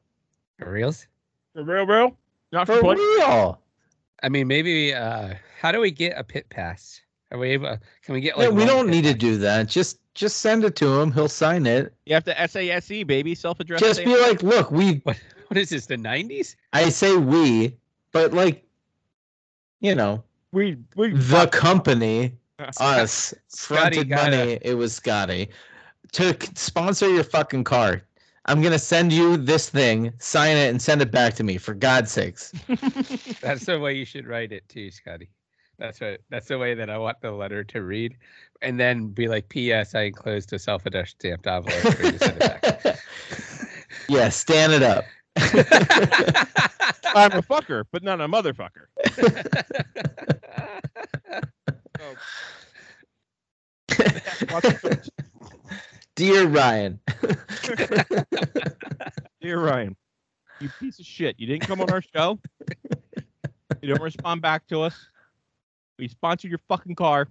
For 0.59 0.71
reals. 0.71 1.07
for 1.53 1.65
real, 1.65 1.85
bro. 1.87 2.17
Not 2.53 2.67
for 2.69 2.79
For 2.79 2.95
real. 2.95 3.61
I 4.23 4.29
mean, 4.29 4.47
maybe. 4.47 4.95
uh 4.95 5.35
How 5.61 5.73
do 5.73 5.81
we 5.81 5.91
get 5.91 6.17
a 6.17 6.23
pit 6.23 6.49
pass? 6.49 7.01
Are 7.33 7.39
we 7.39 7.49
able? 7.51 7.77
Can 8.05 8.15
we 8.15 8.21
get 8.21 8.37
Yeah, 8.39 8.45
like? 8.47 8.55
we 8.55 8.65
don't 8.65 8.87
pit 8.87 8.95
need 8.95 9.05
to 9.05 9.15
do 9.15 9.37
that. 9.39 9.69
Just 9.69 9.99
just 10.15 10.39
send 10.39 10.63
it 10.65 10.77
to 10.77 11.01
him. 11.01 11.11
He'll 11.11 11.29
sign 11.29 11.67
it. 11.67 11.93
You 12.07 12.15
have 12.15 12.23
to 12.25 12.35
SASE, 12.35 12.91
E, 12.93 13.03
baby, 13.03 13.35
self-addressed. 13.35 13.83
Just 13.83 14.05
be 14.05 14.17
like, 14.17 14.43
look, 14.45 14.71
we. 14.71 15.01
What? 15.05 15.19
What 15.49 15.59
is 15.59 15.71
this? 15.71 15.87
The 15.87 15.97
nineties? 15.97 16.57
I 16.73 16.89
say 16.91 17.17
we, 17.17 17.77
but 18.13 18.33
like, 18.33 18.65
you 19.81 19.95
know, 19.97 20.23
we 20.53 20.79
we 20.95 21.13
the 21.15 21.49
company, 21.49 22.33
us, 22.79 23.35
Scotty 23.49 23.97
fronted 23.97 24.09
got 24.09 24.33
a- 24.33 24.37
money. 24.37 24.59
It 24.63 24.75
was 24.75 24.95
Scotty 24.95 25.51
to 26.15 26.37
sponsor 26.55 27.09
your 27.09 27.25
fucking 27.25 27.65
car. 27.65 28.03
I'm 28.47 28.63
gonna 28.63 28.79
send 28.79 29.13
you 29.13 29.37
this 29.37 29.69
thing, 29.71 30.13
sign 30.19 30.57
it, 30.57 30.71
and 30.71 30.81
send 30.81 31.03
it 31.03 31.11
back 31.11 31.35
to 31.35 31.45
me. 31.45 31.59
For 31.59 31.75
God's 31.75 32.13
sakes. 32.13 32.53
That's 33.41 33.67
the 33.67 33.79
way 33.81 33.95
you 33.95 34.05
should 34.05 34.27
write 34.27 34.53
it 34.53 34.69
too, 34.69 34.91
Scotty. 34.91 35.31
That's 35.79 36.01
what. 36.01 36.21
That's 36.31 36.49
the 36.49 36.59
way 36.59 36.75
that 36.75 36.91
I 36.91 36.99
want 36.99 37.21
the 37.21 37.33
letter 37.33 37.65
to 37.65 37.83
read, 37.83 38.17
and 38.63 38.79
then 38.79 39.09
be 39.09 39.29
like, 39.29 39.49
"P.S. 39.49 39.95
I 39.95 40.03
enclosed 40.03 40.53
a 40.53 40.59
self-addressed 40.59 41.13
stamped 41.13 41.47
envelope 41.47 41.95
for 41.95 42.03
you 42.05 42.13
to 42.13 42.19
send 42.19 42.43
it 42.43 42.63
back." 42.63 42.99
yeah, 44.09 44.29
stand 44.29 44.73
it 44.73 44.83
up. 44.83 45.05
I'm 47.17 47.33
a 47.33 47.43
fucker, 47.43 47.85
but 47.91 48.03
not 48.03 48.21
a 48.21 48.29
motherfucker. 48.29 48.89
Dear 56.17 56.47
Ryan. 56.47 57.01
Dear 59.41 59.61
Ryan, 59.61 59.97
you 60.61 60.69
piece 60.81 60.99
of 60.99 61.07
shit. 61.07 61.39
You 61.39 61.47
didn't 61.47 61.67
come 61.67 61.81
on 61.81 61.91
our 61.91 62.03
show. 62.03 62.39
You 63.83 63.89
don't 63.89 64.03
respond 64.03 64.41
back 64.41 64.67
to 64.69 64.83
us. 64.83 64.95
We 65.99 66.09
sponsored 66.09 66.51
your 66.51 66.61
fucking 66.69 66.95
car. 66.95 67.29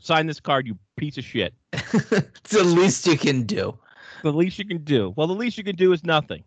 Sign 0.00 0.26
this 0.26 0.40
card, 0.40 0.66
you 0.66 0.78
piece 0.96 1.18
of 1.18 1.24
shit. 1.24 1.54
it's 1.72 2.50
the 2.50 2.64
least 2.64 3.06
you 3.06 3.16
can 3.16 3.44
do. 3.44 3.78
The 4.22 4.32
least 4.32 4.58
you 4.58 4.64
can 4.64 4.82
do. 4.82 5.12
Well, 5.16 5.26
the 5.26 5.34
least 5.34 5.58
you 5.58 5.64
can 5.64 5.76
do 5.76 5.92
is 5.92 6.04
nothing. 6.04 6.42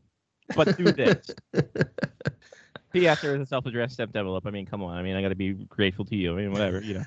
But 0.55 0.77
do 0.77 0.91
this. 0.91 1.29
P.S. 2.93 3.21
There 3.21 3.35
is 3.35 3.41
a 3.41 3.45
self-addressed 3.45 3.93
stamped 3.93 4.15
envelope. 4.15 4.47
I 4.47 4.51
mean, 4.51 4.65
come 4.65 4.83
on. 4.83 4.97
I 4.97 5.03
mean, 5.03 5.15
I 5.15 5.21
got 5.21 5.29
to 5.29 5.35
be 5.35 5.53
grateful 5.53 6.05
to 6.05 6.15
you. 6.15 6.33
I 6.33 6.41
mean, 6.41 6.51
whatever, 6.51 6.81
you 6.81 7.03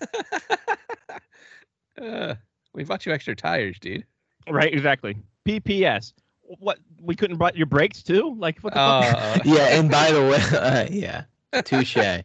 know. 1.98 2.06
uh, 2.06 2.34
we 2.74 2.84
bought 2.84 3.06
you 3.06 3.12
extra 3.12 3.34
tires, 3.34 3.78
dude. 3.80 4.04
Right, 4.48 4.72
exactly. 4.72 5.16
P.P.S. 5.44 6.12
What 6.42 6.78
we 7.00 7.14
couldn't 7.14 7.36
buy 7.36 7.52
your 7.54 7.66
brakes 7.66 8.02
too? 8.02 8.34
Like 8.38 8.58
what 8.60 8.74
the 8.74 8.78
fuck? 8.78 9.16
Uh, 9.16 9.38
yeah, 9.44 9.78
and 9.78 9.90
by 9.90 10.10
the 10.10 10.22
way, 10.22 10.58
uh, 10.58 10.86
yeah, 10.90 11.24
touche. 11.64 11.96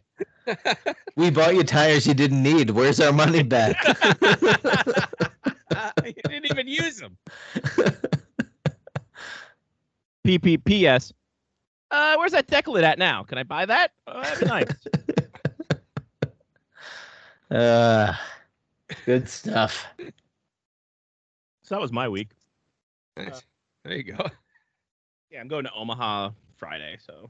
We 1.16 1.30
bought 1.30 1.56
you 1.56 1.64
tires 1.64 2.06
you 2.06 2.14
didn't 2.14 2.40
need. 2.40 2.70
Where's 2.70 3.00
our 3.00 3.12
money 3.12 3.42
back? 3.42 3.76
you 6.04 6.12
didn't 6.28 6.44
even 6.50 6.68
use 6.68 6.98
them. 6.98 7.16
PPPS. 10.24 11.12
Uh, 11.90 12.14
where's 12.16 12.32
that 12.32 12.46
deck 12.46 12.68
lid 12.68 12.84
at 12.84 12.98
now? 12.98 13.24
Can 13.24 13.38
I 13.38 13.42
buy 13.42 13.66
that? 13.66 13.92
Oh, 14.06 14.22
that'd 14.22 14.40
be 14.40 14.46
nice. 14.46 14.68
uh, 17.50 18.14
good 19.04 19.28
stuff. 19.28 19.86
So 21.66 21.74
that 21.74 21.80
was 21.80 21.92
my 21.92 22.08
week. 22.08 22.28
Nice. 23.16 23.42
There 23.84 23.94
you 23.96 24.02
go. 24.04 24.16
Yeah, 25.28 25.40
I'm 25.40 25.48
going 25.48 25.64
to 25.64 25.72
Omaha 25.74 26.30
Friday, 26.56 26.96
so 27.04 27.28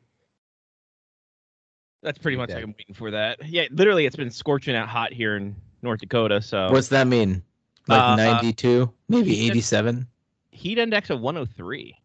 that's 2.02 2.18
pretty 2.18 2.36
much 2.36 2.50
Yeah. 2.50 2.56
like 2.56 2.64
I'm 2.64 2.74
waiting 2.78 2.94
for 2.94 3.10
that. 3.10 3.38
Yeah, 3.48 3.64
literally, 3.70 4.04
it's 4.04 4.14
been 4.14 4.30
scorching 4.30 4.76
out 4.76 4.86
hot 4.88 5.14
here 5.14 5.36
in 5.36 5.56
North 5.82 6.00
Dakota. 6.00 6.42
So 6.42 6.70
What's 6.70 6.88
that 6.88 7.06
mean? 7.06 7.42
Like 7.88 8.02
Uh, 8.02 8.16
92, 8.16 8.92
maybe 9.08 9.46
87. 9.46 10.06
heat 10.50 10.76
index 10.78 11.08
of 11.08 11.20
103. 11.22 11.96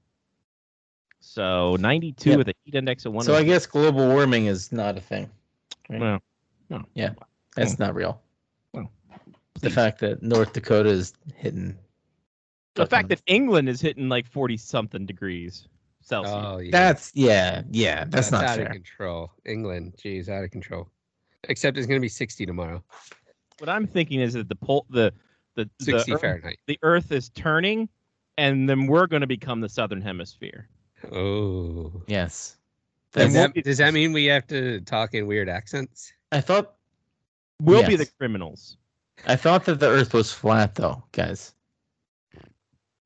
So 1.20 1.76
92 1.76 2.30
Yep. 2.32 2.38
with 2.38 2.48
a 2.48 2.54
heat 2.64 2.76
index 2.76 3.06
of 3.06 3.12
103. 3.14 3.36
So 3.36 3.40
I 3.40 3.44
guess 3.44 3.66
global 3.66 4.08
warming 4.08 4.46
is 4.46 4.72
not 4.72 4.98
a 4.98 5.02
thing. 5.02 5.30
Well, 5.90 6.20
Yeah. 6.96 7.14
That's 7.58 7.78
not 7.80 7.94
real. 7.96 8.22
Well, 8.74 8.90
The 9.60 9.70
fact 9.70 10.00
that 10.00 10.24
North 10.24 10.54
Dakota 10.54 10.90
is 10.90 11.14
hitting. 11.36 11.78
The 12.76 12.86
fact 12.86 13.10
that 13.10 13.22
England 13.28 13.70
is 13.70 13.82
hitting 13.82 14.10
like 14.10 14.28
40 14.28 14.58
something 14.58 15.06
degrees 15.06 15.68
Celsius. 16.02 16.34
Oh 16.36 16.58
yeah. 16.58 16.72
that's 16.72 17.12
yeah, 17.14 17.62
yeah, 17.72 18.06
that's, 18.08 18.32
not 18.32 18.46
out 18.46 18.58
fair. 18.58 18.66
of 18.66 18.72
control. 18.72 19.32
England, 19.46 19.94
geez, 20.02 20.30
out 20.30 20.44
of 20.44 20.52
control. 20.52 20.90
Except 21.46 21.78
it's 21.78 21.88
gonna 21.88 22.00
be 22.00 22.10
60 22.10 22.46
tomorrow. 22.46 22.84
what 23.60 23.70
I'm 23.70 23.88
thinking 23.88 24.20
is 24.20 24.34
that 24.34 24.50
the 24.50 24.56
pole, 24.56 24.86
the 24.90 25.14
the 25.56 25.70
the 25.80 25.86
60 25.86 26.14
Earth, 26.14 26.22
Fahrenheit. 26.22 26.58
the 26.68 26.80
Earth 26.82 27.12
is 27.12 27.30
turning, 27.30 27.88
and 28.38 28.68
then 28.68 28.88
we're 28.88 29.08
going 29.08 29.22
to 29.22 29.28
become 29.28 29.62
the 29.62 29.70
southern 29.70 30.02
hemisphere. 30.02 30.68
Oh. 31.12 32.04
Yes. 32.08 32.58
Does 33.12 33.34
That's- 33.34 33.54
that, 33.54 33.64
does 33.64 33.78
that 33.80 33.94
mean 33.94 34.14
we 34.14 34.26
have 34.26 34.48
to 34.48 34.80
talk 34.82 35.14
in 35.14 35.28
weird 35.28 35.50
accents? 35.50 36.14
I 36.32 36.42
thought 36.42 36.76
We'll 37.62 37.86
be 37.86 37.96
the 37.96 38.10
criminals. 38.18 38.78
I 39.28 39.36
thought 39.36 39.66
that 39.66 39.80
the 39.80 39.88
Earth 39.88 40.14
was 40.14 40.32
flat 40.34 40.76
though, 40.76 41.04
guys. 41.12 41.54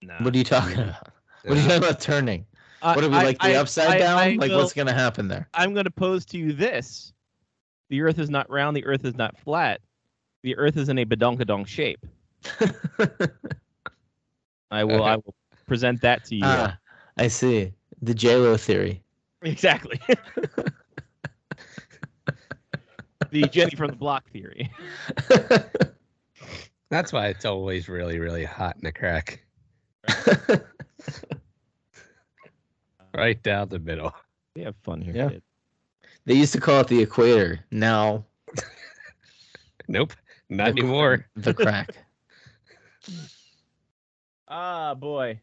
No. 0.05 0.15
What 0.21 0.35
are 0.35 0.37
you 0.37 0.43
talking 0.43 0.79
about? 0.79 1.09
What 1.43 1.57
are 1.57 1.61
you 1.61 1.65
Uh, 1.65 1.67
talking 1.67 1.83
about 1.83 1.99
turning? 1.99 2.45
What 2.81 3.03
are 3.03 3.09
we 3.09 3.15
like 3.15 3.39
the 3.39 3.55
upside 3.55 3.99
down? 3.99 4.37
like 4.37 4.51
what's 4.51 4.73
gonna 4.73 4.93
happen 4.93 5.27
there? 5.27 5.49
I'm 5.55 5.73
going 5.73 5.85
to 5.85 5.91
pose 5.91 6.23
to 6.25 6.37
you 6.37 6.53
this: 6.53 7.11
the 7.89 8.01
Earth 8.01 8.19
is 8.19 8.29
not 8.29 8.47
round. 8.49 8.77
The 8.77 8.85
Earth 8.85 9.03
is 9.05 9.15
not 9.15 9.35
flat. 9.37 9.81
The 10.43 10.55
Earth 10.57 10.77
is 10.77 10.89
in 10.89 10.99
a 10.99 11.05
badonkadonk 11.05 11.65
shape. 11.65 12.05
I 14.69 14.83
will. 14.83 15.03
I 15.03 15.15
will 15.15 15.33
present 15.65 16.01
that 16.01 16.23
to 16.25 16.35
you. 16.35 16.41
ah, 16.45 16.77
I 17.17 17.27
see. 17.27 17.73
The 18.03 18.13
JLo 18.13 18.59
theory. 18.59 19.01
Exactly. 19.41 19.99
the 23.31 23.47
Jenny 23.47 23.75
from 23.75 23.91
the 23.91 23.95
Block 23.95 24.29
theory. 24.29 24.69
That's 26.89 27.11
why 27.11 27.27
it's 27.27 27.45
always 27.45 27.89
really, 27.89 28.19
really 28.19 28.43
hot 28.43 28.75
in 28.75 28.83
the 28.83 28.91
crack. 28.91 29.44
Right 33.13 33.41
down 33.41 33.69
the 33.69 33.79
middle. 33.79 34.13
We 34.55 34.63
have 34.63 34.75
fun 34.83 35.01
here. 35.01 35.15
Yeah. 35.15 35.29
kid. 35.29 35.41
they 36.25 36.33
used 36.33 36.51
to 36.53 36.59
call 36.59 36.81
it 36.81 36.87
the 36.87 37.01
equator. 37.01 37.61
Now 37.71 38.25
Nope. 39.87 40.13
Not 40.49 40.75
the- 40.75 40.81
anymore. 40.81 41.25
The 41.35 41.53
crack. 41.53 41.89
Ah, 44.47 44.93
boy. 44.93 45.39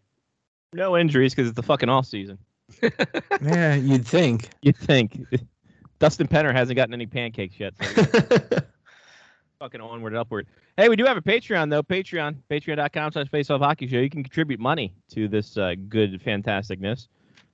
No 0.72 0.96
injuries 0.96 1.34
because 1.34 1.48
it's 1.48 1.56
the 1.56 1.62
fucking 1.64 1.88
off 1.88 2.06
season. 2.06 2.38
yeah, 3.42 3.74
you'd 3.74 4.06
think. 4.06 4.48
You'd 4.62 4.76
think. 4.76 5.18
Dustin 5.98 6.28
Penner 6.28 6.52
hasn't 6.54 6.76
gotten 6.76 6.94
any 6.94 7.06
pancakes 7.06 7.58
yet. 7.58 7.74
So 7.84 8.58
fucking 9.62 9.80
onward 9.80 10.12
and 10.12 10.18
upward. 10.18 10.48
Hey, 10.76 10.88
we 10.88 10.96
do 10.96 11.04
have 11.04 11.16
a 11.16 11.22
Patreon 11.22 11.70
though. 11.70 11.84
Patreon, 11.84 12.36
patreon.com 12.50 13.12
slash 13.12 13.28
faceoff 13.28 13.60
hockey 13.60 13.86
show. 13.86 13.98
You 13.98 14.10
can 14.10 14.24
contribute 14.24 14.58
money 14.58 14.92
to 15.12 15.28
this 15.28 15.56
uh, 15.56 15.76
good 15.88 16.20
fantasticness. 16.20 17.06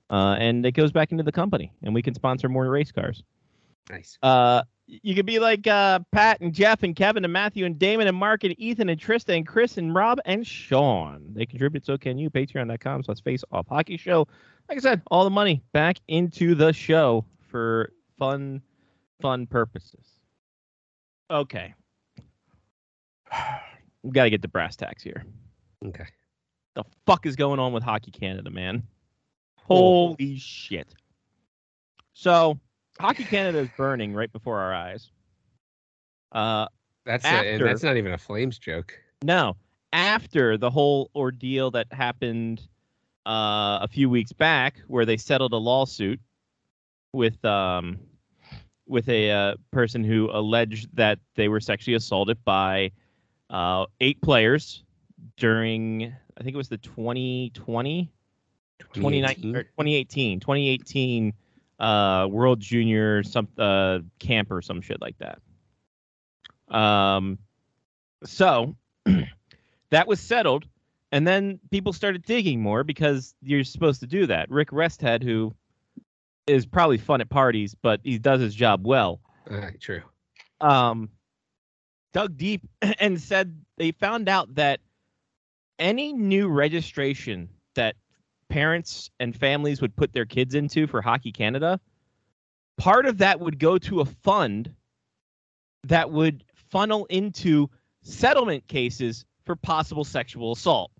Uh, 0.09 0.35
and 0.39 0.65
it 0.65 0.71
goes 0.71 0.91
back 0.91 1.11
into 1.11 1.23
the 1.23 1.31
company 1.31 1.71
and 1.83 1.93
we 1.93 2.01
can 2.01 2.15
sponsor 2.15 2.49
more 2.49 2.67
race 2.67 2.91
cars. 2.91 3.21
Nice. 3.91 4.17
Uh, 4.23 4.63
you 4.87 5.13
could 5.13 5.27
be 5.27 5.37
like 5.37 5.67
uh, 5.67 5.99
Pat 6.11 6.41
and 6.41 6.51
Jeff 6.51 6.81
and 6.81 6.95
Kevin 6.95 7.23
and 7.23 7.31
Matthew 7.31 7.63
and 7.65 7.77
Damon 7.77 8.07
and 8.07 8.17
Mark 8.17 8.43
and 8.43 8.59
Ethan 8.59 8.89
and 8.89 8.99
Trista 8.99 9.35
and 9.35 9.45
Chris 9.45 9.77
and 9.77 9.93
Rob 9.93 10.19
and 10.25 10.45
Sean. 10.47 11.27
They 11.35 11.45
contribute, 11.45 11.85
so 11.85 11.95
can 11.95 12.17
you. 12.17 12.31
Patreon.com 12.31 13.03
slash 13.03 13.21
face 13.21 13.43
off 13.51 13.67
hockey 13.67 13.97
show. 13.97 14.27
Like 14.67 14.79
I 14.79 14.81
said, 14.81 15.03
all 15.11 15.25
the 15.25 15.29
money 15.29 15.61
back 15.73 15.99
into 16.07 16.55
the 16.55 16.73
show 16.73 17.23
for 17.51 17.91
fun, 18.17 18.63
fun 19.21 19.45
purposes. 19.45 20.07
Okay. 21.29 21.75
We 24.03 24.11
got 24.11 24.23
to 24.23 24.29
get 24.29 24.41
the 24.41 24.47
brass 24.47 24.75
tacks 24.75 25.03
here. 25.03 25.25
Okay. 25.85 26.05
The 26.75 26.83
fuck 27.05 27.25
is 27.25 27.35
going 27.35 27.59
on 27.59 27.73
with 27.73 27.83
Hockey 27.83 28.11
Canada, 28.11 28.49
man? 28.49 28.83
Holy 29.57 30.37
shit. 30.37 30.95
So, 32.13 32.59
Hockey 32.99 33.23
Canada 33.25 33.59
is 33.59 33.69
burning 33.77 34.13
right 34.13 34.31
before 34.31 34.59
our 34.59 34.73
eyes. 34.73 35.11
Uh, 36.31 36.67
That's 37.05 37.25
a, 37.25 37.27
and 37.27 37.65
that's 37.65 37.83
not 37.83 37.97
even 37.97 38.13
a 38.13 38.17
flames 38.17 38.59
joke. 38.59 38.93
no, 39.23 39.55
after 39.91 40.57
the 40.57 40.69
whole 40.69 41.09
ordeal 41.15 41.71
that 41.71 41.87
happened 41.91 42.61
uh, 43.25 43.79
a 43.81 43.87
few 43.89 44.09
weeks 44.09 44.31
back, 44.31 44.79
where 44.87 45.05
they 45.05 45.17
settled 45.17 45.53
a 45.53 45.57
lawsuit 45.57 46.19
with 47.13 47.43
um, 47.43 47.99
with 48.87 49.09
a 49.09 49.31
uh, 49.31 49.55
person 49.71 50.03
who 50.03 50.29
alleged 50.31 50.87
that 50.95 51.19
they 51.35 51.47
were 51.47 51.59
sexually 51.59 51.95
assaulted 51.95 52.37
by 52.45 52.91
uh, 53.49 53.85
eight 54.01 54.21
players 54.21 54.83
during, 55.37 56.13
I 56.37 56.43
think 56.43 56.53
it 56.53 56.57
was 56.57 56.69
the 56.69 56.77
2020 56.77 58.11
2019 58.93 59.53
2018 59.53 60.39
2018 60.39 61.33
uh 61.79 62.27
world 62.29 62.59
junior 62.59 63.23
some 63.23 63.47
uh 63.57 63.99
camp 64.17 64.51
or 64.51 64.61
some 64.61 64.81
shit 64.81 64.99
like 65.01 65.15
that. 65.19 65.39
Um 66.75 67.37
so 68.23 68.75
that 69.89 70.07
was 70.07 70.19
settled 70.19 70.65
and 71.11 71.27
then 71.27 71.59
people 71.71 71.93
started 71.93 72.23
digging 72.23 72.61
more 72.61 72.83
because 72.83 73.35
you're 73.41 73.63
supposed 73.63 73.99
to 73.99 74.07
do 74.07 74.25
that. 74.27 74.49
Rick 74.49 74.71
Westhead 74.71 75.23
who 75.23 75.53
is 76.47 76.65
probably 76.65 76.97
fun 76.97 77.21
at 77.21 77.29
parties 77.29 77.75
but 77.81 77.99
he 78.03 78.17
does 78.17 78.41
his 78.41 78.55
job 78.55 78.87
well. 78.87 79.19
All 79.51 79.57
right, 79.57 79.79
true. 79.79 80.01
um, 80.61 81.09
dug 82.13 82.37
deep 82.37 82.61
and 82.99 83.19
said 83.19 83.59
they 83.77 83.91
found 83.91 84.29
out 84.29 84.55
that 84.55 84.79
any 85.77 86.13
new 86.13 86.47
registration 86.47 87.49
that 87.75 87.95
parents 88.49 89.09
and 89.19 89.35
families 89.35 89.81
would 89.81 89.95
put 89.95 90.11
their 90.13 90.25
kids 90.25 90.55
into 90.55 90.87
for 90.87 91.01
Hockey 91.01 91.31
Canada, 91.31 91.79
part 92.77 93.05
of 93.05 93.19
that 93.19 93.39
would 93.39 93.59
go 93.59 93.77
to 93.77 94.01
a 94.01 94.05
fund 94.05 94.73
that 95.85 96.11
would 96.11 96.43
funnel 96.69 97.05
into 97.05 97.69
settlement 98.01 98.67
cases 98.67 99.25
for 99.45 99.55
possible 99.55 100.03
sexual 100.03 100.51
assault. 100.51 100.91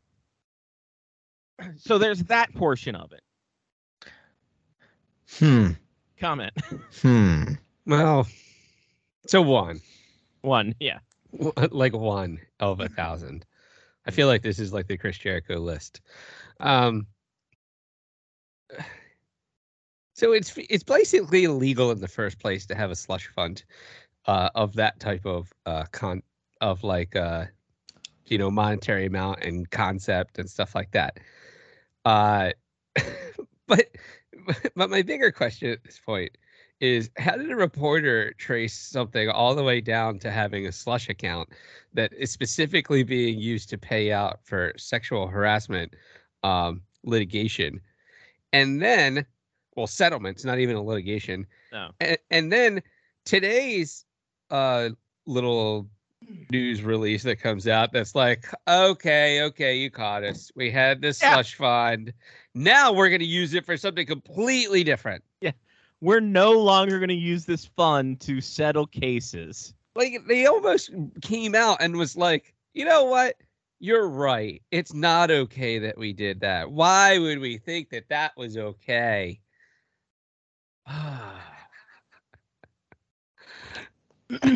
So 1.75 1.97
there's 1.97 2.23
that 2.23 2.53
portion 2.55 2.95
of 2.95 3.11
it. 3.11 3.21
Hmm. 5.37 5.71
Comment. 6.17 6.53
Hmm. 7.01 7.43
Well, 7.85 8.27
so 9.27 9.41
one, 9.41 9.81
One, 10.41 10.75
yeah. 10.79 10.99
like 11.71 11.93
one 11.93 12.39
of 12.59 12.79
a 12.79 12.89
thousand. 12.89 13.45
I 14.05 14.11
feel 14.11 14.27
like 14.27 14.41
this 14.41 14.59
is 14.59 14.73
like 14.73 14.87
the 14.87 14.97
Chris 14.97 15.17
Jericho 15.17 15.57
list. 15.57 16.01
Um, 16.59 17.07
so 20.13 20.31
it's 20.33 20.53
it's 20.57 20.83
basically 20.83 21.43
illegal 21.43 21.91
in 21.91 21.99
the 21.99 22.07
first 22.07 22.39
place 22.39 22.65
to 22.67 22.75
have 22.75 22.91
a 22.91 22.95
slush 22.95 23.27
fund 23.27 23.63
uh, 24.25 24.49
of 24.55 24.73
that 24.75 24.99
type 24.99 25.25
of 25.25 25.53
uh, 25.65 25.85
con 25.91 26.21
of 26.61 26.83
like 26.83 27.15
uh, 27.15 27.45
you 28.25 28.37
know 28.37 28.49
monetary 28.51 29.05
amount 29.05 29.43
and 29.43 29.69
concept 29.69 30.39
and 30.39 30.49
stuff 30.49 30.75
like 30.75 30.91
that. 30.91 31.19
Uh, 32.05 32.51
but 33.67 33.87
but 34.75 34.89
my 34.89 35.01
bigger 35.01 35.31
question 35.31 35.69
at 35.69 35.83
this 35.83 35.99
point 35.99 36.37
is 36.79 37.09
how 37.17 37.35
did 37.35 37.51
a 37.51 37.55
reporter 37.55 38.33
trace 38.33 38.77
something 38.77 39.29
all 39.29 39.55
the 39.55 39.63
way 39.63 39.81
down 39.81 40.19
to 40.19 40.31
having 40.31 40.65
a 40.67 40.71
slush 40.71 41.09
account 41.09 41.49
that 41.93 42.13
is 42.13 42.31
specifically 42.31 43.03
being 43.03 43.37
used 43.37 43.69
to 43.69 43.77
pay 43.77 44.11
out 44.11 44.39
for 44.43 44.73
sexual 44.77 45.27
harassment 45.27 45.93
um, 46.43 46.81
litigation? 47.03 47.81
And 48.53 48.81
then 48.81 49.25
well 49.75 49.87
settlements 49.87 50.43
not 50.43 50.59
even 50.59 50.75
a 50.75 50.81
litigation. 50.83 51.45
No. 51.71 51.91
and, 51.99 52.17
and 52.31 52.51
then 52.51 52.81
today's 53.25 54.05
uh 54.49 54.89
little 55.25 55.87
news 56.51 56.81
release 56.83 57.23
that 57.23 57.39
comes 57.39 57.67
out 57.67 57.93
that's 57.93 58.15
like 58.15 58.45
okay 58.67 59.43
okay 59.43 59.77
you 59.77 59.89
caught 59.91 60.23
us. 60.23 60.51
We 60.55 60.71
had 60.71 61.01
this 61.01 61.21
Yeah. 61.21 61.33
slush 61.33 61.55
fund. 61.55 62.13
Now 62.55 62.91
we're 62.91 63.09
going 63.09 63.19
to 63.19 63.25
use 63.25 63.53
it 63.53 63.65
for 63.65 63.77
something 63.77 64.05
completely 64.07 64.83
different 64.83 65.23
We're 66.01 66.21
no 66.21 66.51
longer 66.53 66.97
going 66.99 67.09
to 67.09 67.15
use 67.15 67.45
this 67.45 67.65
fund 67.65 68.19
to 68.21 68.39
settle 68.41 68.87
cases. 68.87 69.73
like 69.95 70.13
they 70.27 70.45
almost 70.45 70.91
came 71.21 71.55
out 71.55 71.77
and 71.81 71.97
was 71.97 72.15
like 72.15 72.53
you 72.73 72.85
know 72.85 73.03
what 73.05 73.35
you're 73.79 74.07
right 74.07 74.61
it's 74.71 74.93
not 74.93 75.31
okay 75.31 75.79
that 75.79 75.97
we 75.97 76.13
did 76.13 76.39
that 76.41 76.71
why 76.71 77.17
would 77.17 77.39
we 77.39 77.57
think 77.57 77.89
that 77.89 78.07
that 78.09 78.31
was 78.37 78.55
okay 78.57 79.39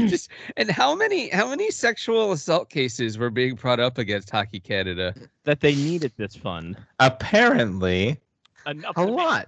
just 0.07 0.29
and 0.57 0.69
how 0.69 0.93
many 0.95 1.29
how 1.29 1.49
many 1.49 1.71
sexual 1.71 2.31
assault 2.31 2.69
cases 2.69 3.17
were 3.17 3.29
being 3.31 3.55
brought 3.55 3.79
up 3.79 3.97
against 3.97 4.29
hockey 4.29 4.59
canada 4.59 5.13
That 5.45 5.59
they 5.59 5.75
needed 5.75 6.13
this 6.15 6.35
fund. 6.35 6.77
Apparently, 6.99 8.17
Enough 8.65 8.95
a 8.95 9.03
lot. 9.03 9.47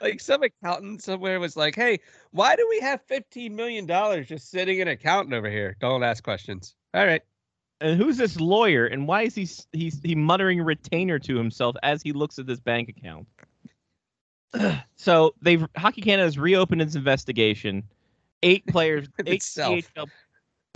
Like 0.00 0.20
some 0.20 0.42
accountant 0.42 1.02
somewhere 1.02 1.40
was 1.40 1.56
like 1.56 1.74
hey 1.74 1.98
why 2.32 2.56
do 2.56 2.66
we 2.68 2.80
have 2.80 3.00
15 3.06 3.54
million 3.54 3.86
dollars 3.86 4.28
just 4.28 4.50
sitting 4.50 4.80
in 4.80 4.88
an 4.88 4.94
accountant 4.94 5.34
over 5.34 5.48
here 5.50 5.76
don't 5.80 6.02
ask 6.02 6.22
questions 6.22 6.74
all 6.94 7.06
right 7.06 7.22
And 7.80 7.98
who's 8.00 8.16
this 8.18 8.38
lawyer? 8.38 8.86
And 8.86 9.08
why 9.08 9.22
is 9.22 9.34
he 9.34 9.48
he's 9.72 10.00
he 10.02 10.14
muttering 10.14 10.60
retainer 10.62 11.18
to 11.20 11.36
himself 11.36 11.76
as 11.82 12.02
he 12.02 12.12
looks 12.12 12.38
at 12.38 12.46
this 12.46 12.60
bank 12.60 12.90
account? 12.90 13.26
so 14.96 15.34
they've 15.40 15.66
Hockey 15.76 16.02
Canada 16.02 16.24
has 16.24 16.38
reopened 16.38 16.82
its 16.82 16.94
investigation. 16.94 17.82
Eight 18.42 18.66
players, 18.68 19.08
eight 19.26 19.40
CHL 19.40 20.08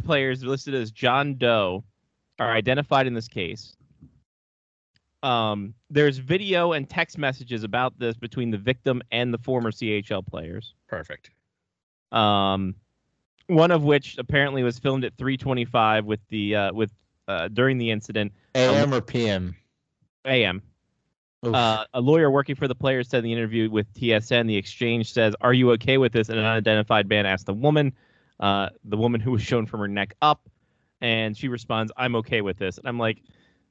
players 0.02 0.42
listed 0.44 0.74
as 0.74 0.90
John 0.90 1.36
Doe 1.36 1.84
are 2.38 2.52
identified 2.52 3.06
in 3.06 3.14
this 3.14 3.28
case. 3.28 3.76
Um, 5.24 5.72
there's 5.88 6.18
video 6.18 6.72
and 6.72 6.88
text 6.88 7.16
messages 7.16 7.64
about 7.64 7.98
this 7.98 8.14
between 8.14 8.50
the 8.50 8.58
victim 8.58 9.00
and 9.10 9.32
the 9.32 9.38
former 9.38 9.70
CHL 9.70 10.26
players. 10.26 10.74
perfect 10.86 11.30
Um, 12.12 12.74
one 13.46 13.70
of 13.70 13.84
which 13.84 14.18
apparently 14.18 14.62
was 14.62 14.78
filmed 14.78 15.02
at 15.04 15.16
3:25 15.16 16.04
with 16.04 16.20
the 16.28 16.54
uh, 16.54 16.72
with 16.74 16.92
uh, 17.26 17.48
during 17.48 17.78
the 17.78 17.90
incident. 17.90 18.32
AM 18.54 18.92
or 18.92 19.00
PM? 19.00 19.56
AM. 20.26 20.62
Uh, 21.42 21.84
a 21.92 22.00
lawyer 22.00 22.30
working 22.30 22.54
for 22.54 22.68
the 22.68 22.74
players 22.74 23.08
said 23.08 23.18
in 23.18 23.24
the 23.24 23.32
interview 23.32 23.68
with 23.70 23.92
TSN, 23.94 24.46
the 24.46 24.56
exchange 24.56 25.12
says, 25.12 25.34
"Are 25.40 25.52
you 25.52 25.70
okay 25.72 25.98
with 25.98 26.12
this?" 26.12 26.28
And 26.28 26.38
an 26.38 26.44
unidentified 26.44 27.08
man 27.08 27.26
asked 27.26 27.46
the 27.46 27.54
woman, 27.54 27.92
uh, 28.40 28.70
the 28.84 28.96
woman 28.96 29.20
who 29.20 29.32
was 29.32 29.42
shown 29.42 29.66
from 29.66 29.80
her 29.80 29.88
neck 29.88 30.14
up, 30.22 30.48
and 31.00 31.36
she 31.36 31.48
responds, 31.48 31.92
"I'm 31.96 32.14
okay 32.16 32.40
with 32.40 32.58
this." 32.58 32.78
And 32.78 32.88
I'm 32.88 32.98
like, 32.98 33.22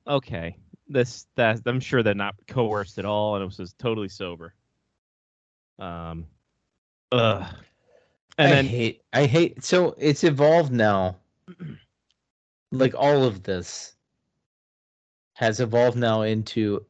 "Okay, 0.07 0.55
this 0.87 1.27
that 1.35 1.61
I'm 1.65 1.79
sure 1.79 2.03
they're 2.03 2.13
not 2.13 2.35
coerced 2.47 2.97
at 2.99 3.05
all, 3.05 3.35
and 3.35 3.41
it 3.41 3.45
was 3.45 3.57
just 3.57 3.77
totally 3.79 4.09
sober." 4.09 4.53
Um, 5.79 6.27
ugh. 7.11 7.45
And 8.37 8.47
I 8.47 8.55
then 8.55 8.65
hate 8.65 9.01
I 9.13 9.25
hate 9.25 9.63
so 9.63 9.95
it's 9.97 10.23
evolved 10.23 10.71
now. 10.71 11.17
Like 12.75 12.95
all 12.97 13.23
of 13.23 13.43
this 13.43 13.93
has 15.33 15.59
evolved 15.59 15.95
now 15.95 16.23
into 16.23 16.83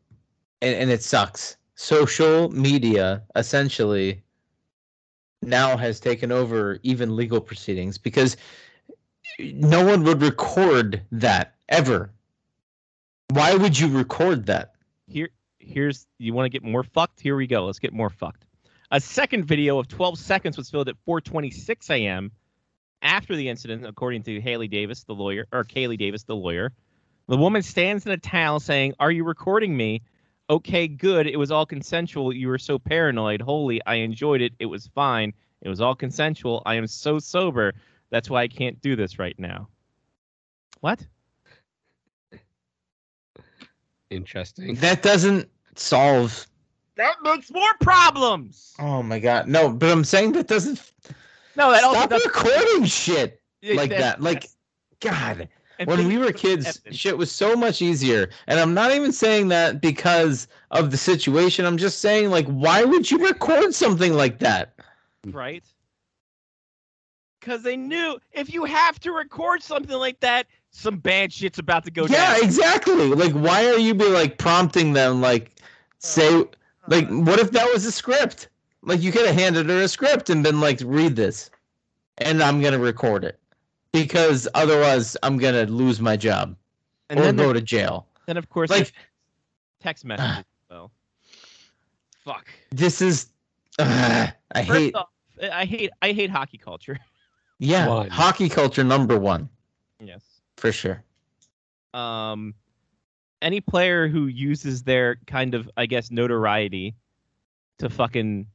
and, 0.62 0.76
and 0.76 0.90
it 0.90 1.04
sucks. 1.04 1.58
Social 1.76 2.50
media 2.50 3.22
essentially 3.36 4.24
now 5.42 5.76
has 5.76 6.00
taken 6.00 6.32
over 6.32 6.80
even 6.84 7.18
legal 7.18 7.42
proceedings 7.42 7.98
because 7.98 8.38
no 9.40 9.86
one 9.86 10.04
would 10.04 10.22
record 10.22 11.02
that 11.12 11.56
ever. 11.68 12.12
Why 13.34 13.56
would 13.56 13.80
you 13.80 13.88
record 13.88 14.46
that? 14.46 14.76
here 15.08 15.30
here's 15.58 16.06
you 16.20 16.34
want 16.34 16.46
to 16.46 16.50
get 16.50 16.64
more 16.64 16.84
fucked? 16.84 17.20
Here 17.20 17.36
we 17.36 17.48
go 17.48 17.66
let's 17.66 17.80
get 17.80 17.92
more 17.92 18.12
fucked. 18.12 18.46
A 18.92 19.00
second 19.00 19.46
video 19.46 19.80
of 19.80 19.88
12 19.88 20.20
seconds 20.20 20.56
was 20.56 20.70
filmed 20.70 20.90
at 20.90 20.96
4:26 21.08 21.90
a.m. 21.90 22.32
after 23.02 23.36
the 23.36 23.50
incident 23.50 23.88
according 23.88 24.22
to 24.24 24.40
Haley 24.40 24.68
Davis 24.68 25.04
the 25.04 25.16
lawyer 25.16 25.48
or 25.52 25.64
Kaylee 25.64 25.98
Davis 25.98 26.24
the 26.24 26.36
lawyer. 26.36 26.74
The 27.28 27.38
woman 27.38 27.64
stands 27.64 28.06
in 28.06 28.12
a 28.12 28.18
towel 28.18 28.60
saying 28.60 28.94
are 29.00 29.12
you 29.12 29.24
recording 29.24 29.76
me? 29.76 30.04
Okay 30.48 30.88
good. 30.88 31.26
It 31.26 31.38
was 31.38 31.50
all 31.50 31.66
consensual. 31.66 32.32
You 32.32 32.50
were 32.50 32.60
so 32.60 32.78
paranoid. 32.78 33.42
Holy 33.42 33.84
I 33.84 33.96
enjoyed 33.96 34.42
it. 34.42 34.54
It 34.60 34.68
was 34.68 34.86
fine. 34.94 35.34
It 35.64 35.70
was 35.70 35.82
all 35.82 35.96
consensual. 35.96 36.62
I 36.68 36.76
am 36.76 36.86
so 36.86 37.18
sober. 37.18 37.74
That's 38.12 38.30
why 38.30 38.44
I 38.44 38.48
can't 38.48 38.80
do 38.80 38.96
this 38.96 39.18
right 39.18 39.40
now. 39.40 39.70
What 40.82 41.08
interesting 44.16 44.76
That 44.76 45.02
doesn't 45.02 45.50
solve 45.76 46.48
that 46.96 47.16
makes 47.24 47.52
more 47.52 47.74
problems 47.82 48.74
Oh 48.80 49.02
my 49.04 49.20
god. 49.20 49.48
No, 49.48 49.70
but 49.72 49.90
I'm 49.90 50.04
saying 50.04 50.34
that 50.34 50.48
doesn't 50.48 50.92
no 51.56 51.72
that 51.72 51.84
also 51.84 52.00
stop 52.00 52.10
doesn't 52.10 52.36
recording 52.36 52.86
shit 52.86 53.40
like 53.64 53.92
Yes, 53.92 54.02
that. 54.02 54.22
Like 54.22 54.44
yes. 54.44 54.56
God. 55.00 55.50
And 55.80 55.88
when 55.90 56.08
we 56.08 56.18
were 56.18 56.32
kids, 56.32 56.68
evidence. 56.68 56.96
shit 56.96 57.18
was 57.18 57.32
so 57.32 57.56
much 57.56 57.82
easier. 57.82 58.30
And 58.48 58.60
I'm 58.60 58.74
not 58.74 58.92
even 58.94 59.12
saying 59.12 59.48
that 59.50 59.82
because 59.82 60.48
of 60.72 60.92
the 60.92 60.98
situation. 60.98 61.66
I'm 61.66 61.78
just 61.78 62.00
saying, 62.00 62.30
like, 62.30 62.46
why 62.48 62.84
would 62.84 63.10
you 63.10 63.18
record 63.26 63.74
something 63.74 64.14
like 64.14 64.38
that? 64.40 64.74
right? 65.26 65.64
Because 67.40 67.64
they 67.64 67.76
knew 67.76 68.20
if 68.32 68.54
you 68.54 68.66
have 68.66 69.00
to 69.02 69.12
record 69.12 69.64
something 69.64 69.98
like 69.98 70.20
that, 70.22 70.46
some 70.74 70.98
bad 70.98 71.32
shit's 71.32 71.60
about 71.60 71.86
to 71.86 71.92
go 71.92 72.04
yeah, 72.08 72.34
down. 72.34 72.38
Yeah, 72.40 72.46
exactly. 72.46 73.08
Like, 73.10 73.32
why 73.34 73.66
are 73.68 73.78
you 73.78 73.94
be 73.94 74.10
like 74.10 74.38
prompting 74.38 74.94
them? 74.94 75.22
Like, 75.22 75.52
say, 76.00 76.44
like, 76.88 77.08
what 77.10 77.40
if 77.40 77.52
that 77.52 77.72
was 77.72 77.86
a 77.86 77.92
script? 77.92 78.50
Like, 78.82 79.02
you 79.02 79.12
could 79.12 79.26
have 79.26 79.36
handed 79.36 79.70
her 79.70 79.82
a 79.82 79.88
script 79.88 80.30
and 80.30 80.44
been 80.44 80.60
like, 80.60 80.80
read 80.84 81.16
this, 81.16 81.50
and 82.18 82.42
I'm 82.44 82.60
gonna 82.62 82.80
record 82.80 83.24
it 83.24 83.40
because 83.94 84.48
otherwise 84.56 85.16
I'm 85.24 85.38
gonna 85.38 85.64
lose 85.66 86.02
my 86.02 86.18
job 86.18 86.56
and 87.10 87.20
or 87.20 87.24
then, 87.24 87.36
go 87.38 87.44
there- 87.46 87.54
to 87.54 87.62
jail. 87.62 88.08
then 88.26 88.36
of 88.38 88.50
course, 88.50 88.70
Like, 88.70 88.92
text 89.80 90.04
messages. 90.06 90.40
as 90.40 90.46
well, 90.70 90.92
fuck. 92.26 92.48
this 92.72 93.02
is. 93.02 93.28
I 93.80 94.34
First 94.56 94.68
hate. 94.68 94.96
off, 94.96 95.10
I 95.52 95.66
hate 95.66 95.92
I 96.02 96.12
hate 96.12 96.30
hockey 96.30 96.58
culture. 96.58 97.00
Yeah, 97.60 97.88
One. 97.88 98.10
hockey 98.10 98.50
culture 98.50 98.84
number 98.84 99.18
one 99.18 99.50
yes. 100.00 100.22
For 100.58 100.72
sure. 100.72 101.04
Um, 101.94 102.56
any 103.42 103.62
player 103.62 104.08
who 104.08 104.28
uses 104.28 104.84
their 104.84 105.18
kind 105.28 105.54
of 105.54 105.70
I 105.78 105.86
guess 105.86 106.10
notoriety 106.10 106.96
to 107.80 107.90
fucking, 107.90 108.48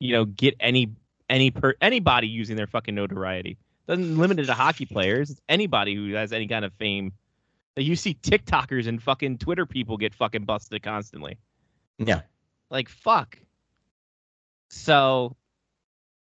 you 0.00 0.12
know, 0.12 0.24
get 0.24 0.54
any 0.60 0.92
any 1.28 1.50
per 1.50 1.74
anybody 1.80 2.28
using 2.28 2.56
their 2.56 2.66
fucking 2.66 2.94
notoriety 2.94 3.58
doesn't 3.86 4.18
limit 4.18 4.38
it 4.38 4.46
to 4.46 4.54
hockey 4.54 4.86
players. 4.86 5.30
It's 5.30 5.40
anybody 5.48 5.94
who 5.94 6.12
has 6.14 6.32
any 6.32 6.48
kind 6.48 6.64
of 6.64 6.72
fame. 6.74 7.12
You 7.76 7.96
see 7.96 8.14
TikTokers 8.14 8.86
and 8.86 9.02
fucking 9.02 9.38
Twitter 9.38 9.66
people 9.66 9.96
get 9.96 10.14
fucking 10.14 10.44
busted 10.44 10.82
constantly. 10.82 11.38
Yeah. 11.98 12.22
Like 12.70 12.88
fuck. 12.88 13.38
So 14.70 15.36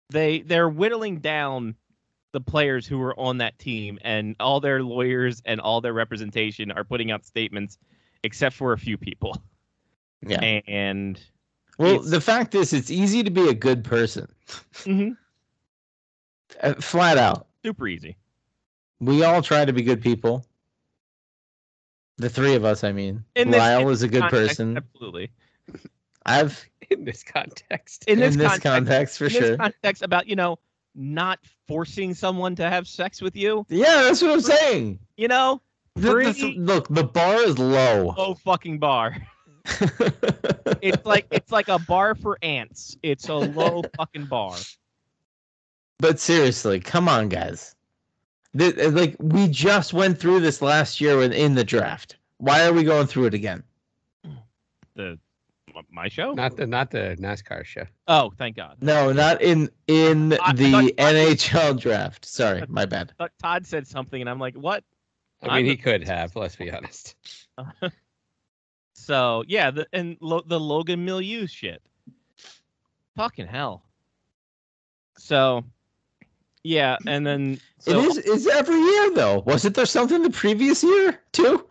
they 0.09 0.41
they're 0.41 0.69
whittling 0.69 1.19
down 1.19 1.75
the 2.37 2.51
players 2.51 2.85
who 2.85 2.99
were 2.99 3.19
on 3.19 3.39
that 3.39 3.57
team 3.57 3.97
and 4.03 4.35
all 4.39 4.59
their 4.59 4.83
lawyers 4.83 5.41
and 5.45 5.59
all 5.59 5.81
their 5.81 5.93
representation 5.93 6.69
are 6.71 6.83
putting 6.83 7.09
out 7.09 7.25
statements 7.25 7.79
except 8.21 8.55
for 8.55 8.73
a 8.73 8.77
few 8.77 8.95
people. 8.95 9.41
Yeah. 10.21 10.39
And 10.67 11.19
Well, 11.79 11.99
the 11.99 12.21
fact 12.21 12.53
is, 12.53 12.73
it's 12.73 12.91
easy 12.91 13.23
to 13.23 13.31
be 13.31 13.49
a 13.49 13.55
good 13.55 13.83
person. 13.83 14.27
Mhm. 14.83 15.17
Uh, 16.61 16.75
flat 16.75 17.17
out. 17.17 17.47
super 17.63 17.87
easy. 17.87 18.15
We 18.99 19.23
all 19.23 19.41
try 19.41 19.65
to 19.65 19.73
be 19.73 19.81
good 19.81 20.01
people. 20.01 20.45
The 22.17 22.29
three 22.29 22.53
of 22.55 22.63
us, 22.65 22.83
I 22.83 22.91
mean. 22.91 23.23
In 23.35 23.49
this- 23.49 23.57
Lyle 23.59 23.81
in 23.87 23.89
is 23.89 24.03
a 24.03 24.07
good 24.07 24.21
Context, 24.21 24.47
person. 24.49 24.77
Absolutely. 24.77 25.31
I've 26.25 26.63
in 26.91 27.03
this 27.03 27.23
context. 27.23 28.05
in 28.07 28.19
this, 28.19 28.33
in 28.33 28.39
this 28.39 28.47
context, 28.59 28.63
context, 28.63 29.17
for 29.17 29.25
in 29.25 29.31
sure. 29.31 29.41
this 29.41 29.57
context 29.57 30.03
about 30.03 30.27
you 30.27 30.35
know 30.35 30.59
not 30.97 31.39
forcing 31.67 32.13
someone 32.13 32.55
to 32.55 32.69
have 32.69 32.87
sex 32.87 33.21
with 33.21 33.35
you. 33.35 33.65
yeah, 33.69 34.03
that's 34.03 34.21
what 34.21 34.31
I'm 34.31 34.41
saying. 34.41 34.99
You 35.15 35.27
know, 35.27 35.61
The- 35.95 36.33
the- 36.33 36.55
look, 36.57 36.87
the 36.89 37.03
bar 37.03 37.35
is 37.43 37.57
low. 37.59 38.13
low 38.17 38.33
fucking 38.35 38.79
bar. 38.79 39.15
It's 40.81 41.05
like 41.05 41.25
it's 41.31 41.51
like 41.51 41.69
a 41.69 41.79
bar 41.79 42.13
for 42.13 42.37
ants. 42.41 42.95
It's 43.01 43.29
a 43.29 43.33
low 43.35 43.81
fucking 43.97 44.25
bar. 44.25 44.55
but 45.99 46.19
seriously, 46.19 46.79
come 46.79 47.09
on, 47.09 47.29
guys. 47.29 47.75
Th- 48.57 48.77
uh, 48.77 48.89
like 48.91 49.15
we 49.19 49.47
just 49.47 49.91
went 49.93 50.19
through 50.19 50.41
this 50.41 50.61
last 50.61 51.01
year 51.01 51.21
in, 51.23 51.33
in 51.33 51.55
the 51.55 51.63
draft. 51.63 52.17
Why 52.37 52.65
are 52.65 52.73
we 52.73 52.83
going 52.83 53.07
through 53.07 53.25
it 53.25 53.33
again? 53.33 53.63
The 54.95 55.17
my 55.91 56.07
show. 56.07 56.33
Not 56.33 56.57
the 56.57 56.65
not 56.67 56.91
the 56.91 57.15
NASCAR 57.19 57.63
show. 57.65 57.83
oh, 58.07 58.31
thank 58.37 58.55
God. 58.55 58.77
No, 58.81 59.11
not 59.11 59.41
in 59.41 59.69
in 59.87 60.33
I- 60.33 60.37
I 60.41 60.53
the 60.53 60.71
thought- 60.71 60.91
NHL 60.97 61.79
draft. 61.79 62.25
Sorry, 62.25 62.63
my 62.67 62.85
bad. 62.85 63.13
But 63.17 63.31
Todd 63.41 63.65
said 63.65 63.87
something, 63.87 64.19
and 64.21 64.29
I'm 64.29 64.39
like, 64.39 64.55
what? 64.55 64.83
I 65.43 65.47
I'm 65.49 65.55
mean, 65.57 65.65
the- 65.65 65.71
he 65.71 65.77
could 65.77 66.07
have. 66.07 66.35
Let's 66.35 66.55
be 66.55 66.71
honest. 66.71 67.15
So 68.93 69.43
yeah, 69.47 69.71
the 69.71 69.87
and 69.93 70.17
lo, 70.19 70.41
the 70.45 70.59
Logan 70.59 71.05
Mailloux 71.05 71.49
shit. 71.49 71.81
Fucking 73.15 73.47
hell. 73.47 73.83
So, 75.17 75.63
yeah, 76.63 76.97
and 77.07 77.25
then 77.25 77.59
so 77.79 77.99
it 77.99 78.05
is 78.05 78.17
it's 78.17 78.47
every 78.47 78.79
year 78.79 79.11
though. 79.13 79.39
Wasn't 79.45 79.75
there 79.75 79.85
something 79.85 80.21
the 80.23 80.29
previous 80.29 80.83
year 80.83 81.19
too? 81.31 81.65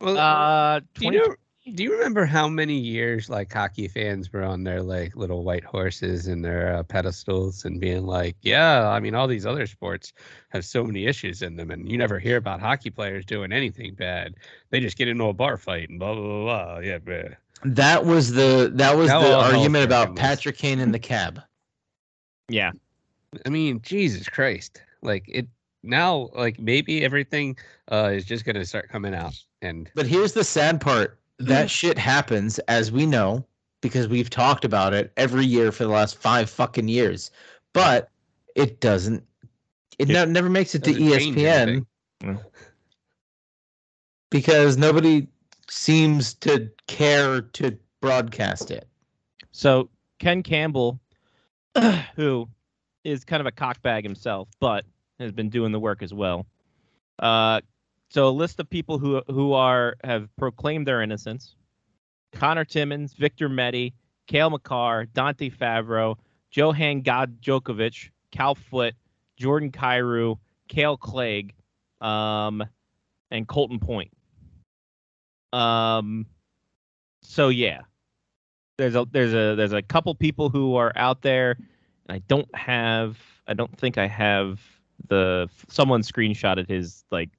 Well, 0.00 0.18
uh, 0.18 0.80
do 0.94 1.04
you 1.06 1.10
know? 1.12 1.34
Do 1.64 1.84
you 1.84 1.92
remember 1.92 2.24
how 2.26 2.48
many 2.48 2.76
years 2.76 3.30
like 3.30 3.52
hockey 3.52 3.86
fans 3.86 4.32
were 4.32 4.42
on 4.42 4.64
their 4.64 4.82
like 4.82 5.14
little 5.14 5.44
white 5.44 5.62
horses 5.62 6.26
and 6.26 6.44
their 6.44 6.74
uh, 6.74 6.82
pedestals 6.82 7.64
and 7.64 7.80
being 7.80 8.04
like, 8.04 8.34
yeah, 8.42 8.88
I 8.88 8.98
mean, 8.98 9.14
all 9.14 9.28
these 9.28 9.46
other 9.46 9.68
sports 9.68 10.12
have 10.48 10.64
so 10.64 10.82
many 10.82 11.06
issues 11.06 11.40
in 11.40 11.54
them, 11.54 11.70
and 11.70 11.88
you 11.88 11.96
never 11.96 12.18
hear 12.18 12.36
about 12.36 12.58
hockey 12.60 12.90
players 12.90 13.24
doing 13.24 13.52
anything 13.52 13.94
bad. 13.94 14.34
They 14.70 14.80
just 14.80 14.96
get 14.96 15.06
into 15.06 15.24
a 15.26 15.32
bar 15.32 15.56
fight 15.56 15.88
and 15.88 16.00
blah 16.00 16.14
blah 16.14 16.22
blah. 16.24 16.42
blah. 16.74 16.78
Yeah, 16.80 16.98
but 16.98 17.36
That 17.64 18.06
was 18.06 18.32
the 18.32 18.72
that 18.74 18.96
was 18.96 19.06
That 19.08 19.20
the 19.22 19.28
was 19.36 19.52
argument 19.54 19.84
about. 19.84 20.16
Patrick 20.16 20.58
Kane 20.58 20.80
in 20.80 20.90
the 20.90 20.98
cab. 20.98 21.40
yeah, 22.48 22.72
I 23.46 23.50
mean, 23.50 23.80
Jesus 23.82 24.28
Christ, 24.28 24.82
like 25.00 25.26
it 25.28 25.46
now, 25.84 26.28
like 26.34 26.58
maybe 26.58 27.04
everything 27.04 27.56
uh, 27.92 28.10
is 28.12 28.24
just 28.24 28.44
gonna 28.44 28.64
start 28.64 28.88
coming 28.88 29.14
out, 29.14 29.38
and 29.62 29.88
But 29.94 30.06
here's 30.06 30.32
the 30.32 30.42
sad 30.42 30.80
part. 30.80 31.20
That 31.46 31.70
shit 31.70 31.98
happens 31.98 32.58
as 32.60 32.92
we 32.92 33.06
know 33.06 33.44
because 33.80 34.08
we've 34.08 34.30
talked 34.30 34.64
about 34.64 34.94
it 34.94 35.12
every 35.16 35.44
year 35.44 35.72
for 35.72 35.84
the 35.84 35.90
last 35.90 36.16
5 36.16 36.48
fucking 36.48 36.88
years. 36.88 37.30
But 37.72 38.10
it 38.54 38.80
doesn't 38.80 39.24
it, 39.98 40.08
It 40.10 40.12
ne- 40.12 40.26
never 40.32 40.48
makes 40.48 40.74
it 40.74 40.84
to 40.84 40.92
doesn't 40.92 41.08
change 41.18 41.36
ESPN 41.36 41.46
anything. 41.46 41.86
Mm. 42.22 42.44
because 44.30 44.76
nobody 44.76 45.26
seems 45.68 46.34
to 46.34 46.70
care 46.86 47.40
to 47.40 47.76
broadcast 48.00 48.70
it. 48.70 48.86
So 49.52 49.88
Ken 50.18 50.42
Campbell, 50.42 51.00
who 52.16 52.48
is 53.04 53.24
kind 53.24 53.40
of 53.40 53.46
a 53.46 53.52
cockbag 53.52 54.02
himself, 54.02 54.48
but 54.60 54.84
has 55.18 55.32
been 55.32 55.48
doing 55.50 55.72
the 55.72 55.80
work 55.80 56.02
as 56.02 56.12
well. 56.14 56.46
Uh, 57.18 57.60
so 58.12 58.28
a 58.28 58.30
list 58.30 58.60
of 58.60 58.68
people 58.68 58.98
who 58.98 59.22
who 59.28 59.54
are 59.54 59.96
have 60.04 60.28
proclaimed 60.36 60.86
their 60.86 61.00
innocence: 61.00 61.54
Connor 62.32 62.66
Timmins, 62.66 63.14
Victor 63.14 63.48
Mete, 63.48 63.94
Cale 64.26 64.50
Makar, 64.50 65.06
Dante 65.06 65.48
Fabbro, 65.48 66.16
Johan 66.50 67.00
God 67.00 67.40
Djokovic, 67.40 68.10
Cal 68.30 68.54
Foote, 68.54 68.92
Jordan 69.38 69.72
Kyrou, 69.72 70.36
Kale 70.68 70.98
Clague, 70.98 71.54
um, 72.02 72.62
and 73.30 73.48
Colton 73.48 73.78
Point. 73.78 74.10
Um, 75.54 76.26
so 77.22 77.48
yeah, 77.48 77.80
there's 78.76 78.94
a 78.94 79.06
there's 79.10 79.32
a 79.32 79.54
there's 79.56 79.72
a 79.72 79.80
couple 79.80 80.14
people 80.14 80.50
who 80.50 80.76
are 80.76 80.92
out 80.96 81.22
there 81.22 81.52
and 82.06 82.16
i 82.16 82.18
don't 82.28 82.52
have 82.54 83.16
i 83.46 83.54
don't 83.54 83.74
think 83.78 83.96
i 83.96 84.06
have 84.06 84.60
the 85.08 85.48
someone 85.68 86.02
screenshotted 86.02 86.68
his 86.68 87.04
like 87.10 87.30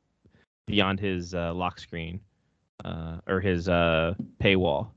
beyond 0.68 1.00
his 1.00 1.34
uh, 1.34 1.54
lock 1.54 1.80
screen 1.80 2.20
uh, 2.86 3.18
or 3.28 3.40
his 3.40 3.68
uh, 3.70 4.14
paywall 4.42 4.88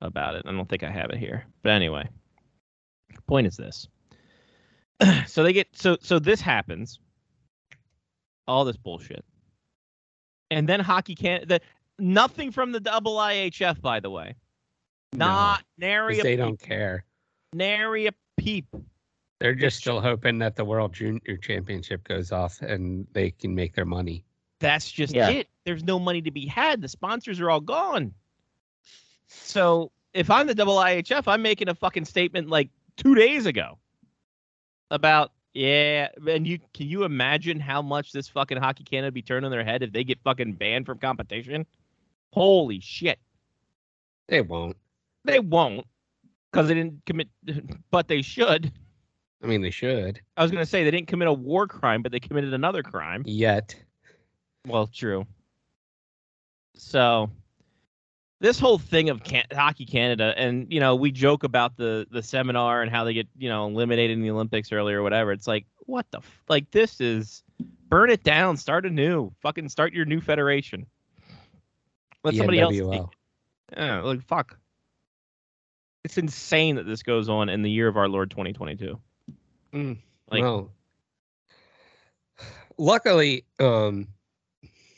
about 0.00 0.34
it 0.34 0.42
i 0.46 0.50
don't 0.52 0.68
think 0.68 0.82
i 0.82 0.90
have 0.90 1.10
it 1.10 1.16
here 1.18 1.44
but 1.62 1.70
anyway 1.72 2.08
point 3.28 3.46
is 3.46 3.56
this 3.56 3.86
so 5.26 5.42
they 5.44 5.52
get 5.52 5.68
so 5.72 5.96
so 6.00 6.18
this 6.18 6.40
happens 6.40 6.98
all 8.48 8.64
this 8.64 8.76
bullshit 8.76 9.24
and 10.50 10.68
then 10.68 10.80
hockey 10.80 11.14
can't 11.14 11.46
the 11.48 11.60
nothing 12.00 12.50
from 12.50 12.72
the 12.72 12.80
double 12.80 13.16
ihf 13.16 13.80
by 13.80 14.00
the 14.00 14.10
way 14.10 14.34
No, 15.12 15.26
not 15.26 15.62
nary 15.78 16.14
a 16.14 16.16
peep. 16.16 16.22
they 16.24 16.32
peep, 16.32 16.38
don't 16.38 16.60
care. 16.60 17.04
nary 17.52 18.06
a 18.08 18.12
peep. 18.36 18.66
They're 19.38 19.54
just 19.54 19.76
still 19.78 20.00
hoping 20.00 20.38
that 20.38 20.54
the 20.56 20.64
World 20.64 20.92
Junior 20.94 21.36
Championship 21.36 22.02
goes 22.04 22.30
off 22.32 22.60
and 22.62 23.06
they 23.12 23.30
can 23.32 23.54
make 23.54 23.74
their 23.74 23.84
money. 23.84 24.24
That's 24.62 24.90
just 24.90 25.12
Yeah. 25.14 25.28
it. 25.28 25.48
There's 25.64 25.84
no 25.84 25.98
money 25.98 26.22
to 26.22 26.30
be 26.30 26.46
had. 26.46 26.80
The 26.80 26.88
sponsors 26.88 27.40
are 27.40 27.50
all 27.50 27.60
gone. 27.60 28.14
So 29.26 29.90
if 30.14 30.30
I'm 30.30 30.46
the 30.46 30.54
double 30.54 30.76
IHF, 30.76 31.26
I'm 31.26 31.42
making 31.42 31.68
a 31.68 31.74
fucking 31.74 32.04
statement 32.04 32.48
like 32.48 32.70
two 32.96 33.14
days 33.14 33.46
ago 33.46 33.78
about 34.90 35.32
yeah, 35.54 36.08
and 36.26 36.46
you 36.46 36.58
can 36.72 36.86
you 36.88 37.04
imagine 37.04 37.60
how 37.60 37.82
much 37.82 38.12
this 38.12 38.28
fucking 38.28 38.56
hockey 38.56 38.84
Canada 38.84 39.12
be 39.12 39.20
turning 39.20 39.50
their 39.50 39.64
head 39.64 39.82
if 39.82 39.92
they 39.92 40.04
get 40.04 40.18
fucking 40.22 40.54
banned 40.54 40.86
from 40.86 40.98
competition? 40.98 41.66
Holy 42.32 42.80
shit. 42.80 43.18
They 44.28 44.40
won't. 44.40 44.76
They 45.24 45.40
won't 45.40 45.86
because 46.50 46.68
they 46.68 46.74
didn't 46.74 47.04
commit, 47.04 47.28
but 47.90 48.08
they 48.08 48.22
should. 48.22 48.72
I 49.42 49.46
mean, 49.46 49.60
they 49.60 49.70
should. 49.70 50.20
I 50.36 50.42
was 50.42 50.50
gonna 50.50 50.64
say 50.64 50.84
they 50.84 50.90
didn't 50.90 51.08
commit 51.08 51.28
a 51.28 51.32
war 51.32 51.66
crime, 51.66 52.00
but 52.02 52.12
they 52.12 52.20
committed 52.20 52.54
another 52.54 52.82
crime. 52.82 53.22
Yet. 53.26 53.74
Well, 54.66 54.86
true. 54.86 55.26
So, 56.74 57.30
this 58.40 58.58
whole 58.58 58.78
thing 58.78 59.08
of 59.10 59.22
can- 59.22 59.46
Hockey 59.52 59.84
Canada, 59.86 60.34
and 60.36 60.72
you 60.72 60.80
know, 60.80 60.94
we 60.96 61.10
joke 61.12 61.44
about 61.44 61.76
the 61.76 62.06
the 62.10 62.22
seminar 62.22 62.82
and 62.82 62.90
how 62.90 63.04
they 63.04 63.14
get 63.14 63.28
you 63.36 63.48
know 63.48 63.66
eliminated 63.66 64.12
in 64.16 64.22
the 64.22 64.30
Olympics 64.30 64.72
earlier 64.72 65.00
or 65.00 65.02
whatever. 65.02 65.32
It's 65.32 65.46
like, 65.46 65.66
what 65.86 66.06
the 66.10 66.18
f- 66.18 66.42
like? 66.48 66.70
This 66.70 67.00
is 67.00 67.42
burn 67.88 68.10
it 68.10 68.22
down, 68.24 68.56
start 68.56 68.86
anew, 68.86 69.32
fucking 69.42 69.68
start 69.68 69.92
your 69.92 70.04
new 70.06 70.20
federation. 70.20 70.86
Let 72.24 72.34
somebody 72.36 72.60
else. 72.60 72.72
take 72.72 72.82
NWL. 72.82 73.04
it. 73.72 73.78
Yeah, 73.78 74.00
like 74.00 74.22
fuck. 74.22 74.58
It's 76.04 76.18
insane 76.18 76.76
that 76.76 76.86
this 76.86 77.02
goes 77.02 77.28
on 77.28 77.48
in 77.48 77.62
the 77.62 77.70
year 77.70 77.86
of 77.88 77.96
our 77.96 78.08
Lord 78.08 78.30
2022. 78.30 78.98
Mm, 79.72 79.98
Like- 80.30 80.42
well, 80.42 80.70
luckily, 82.78 83.44
um, 83.60 84.08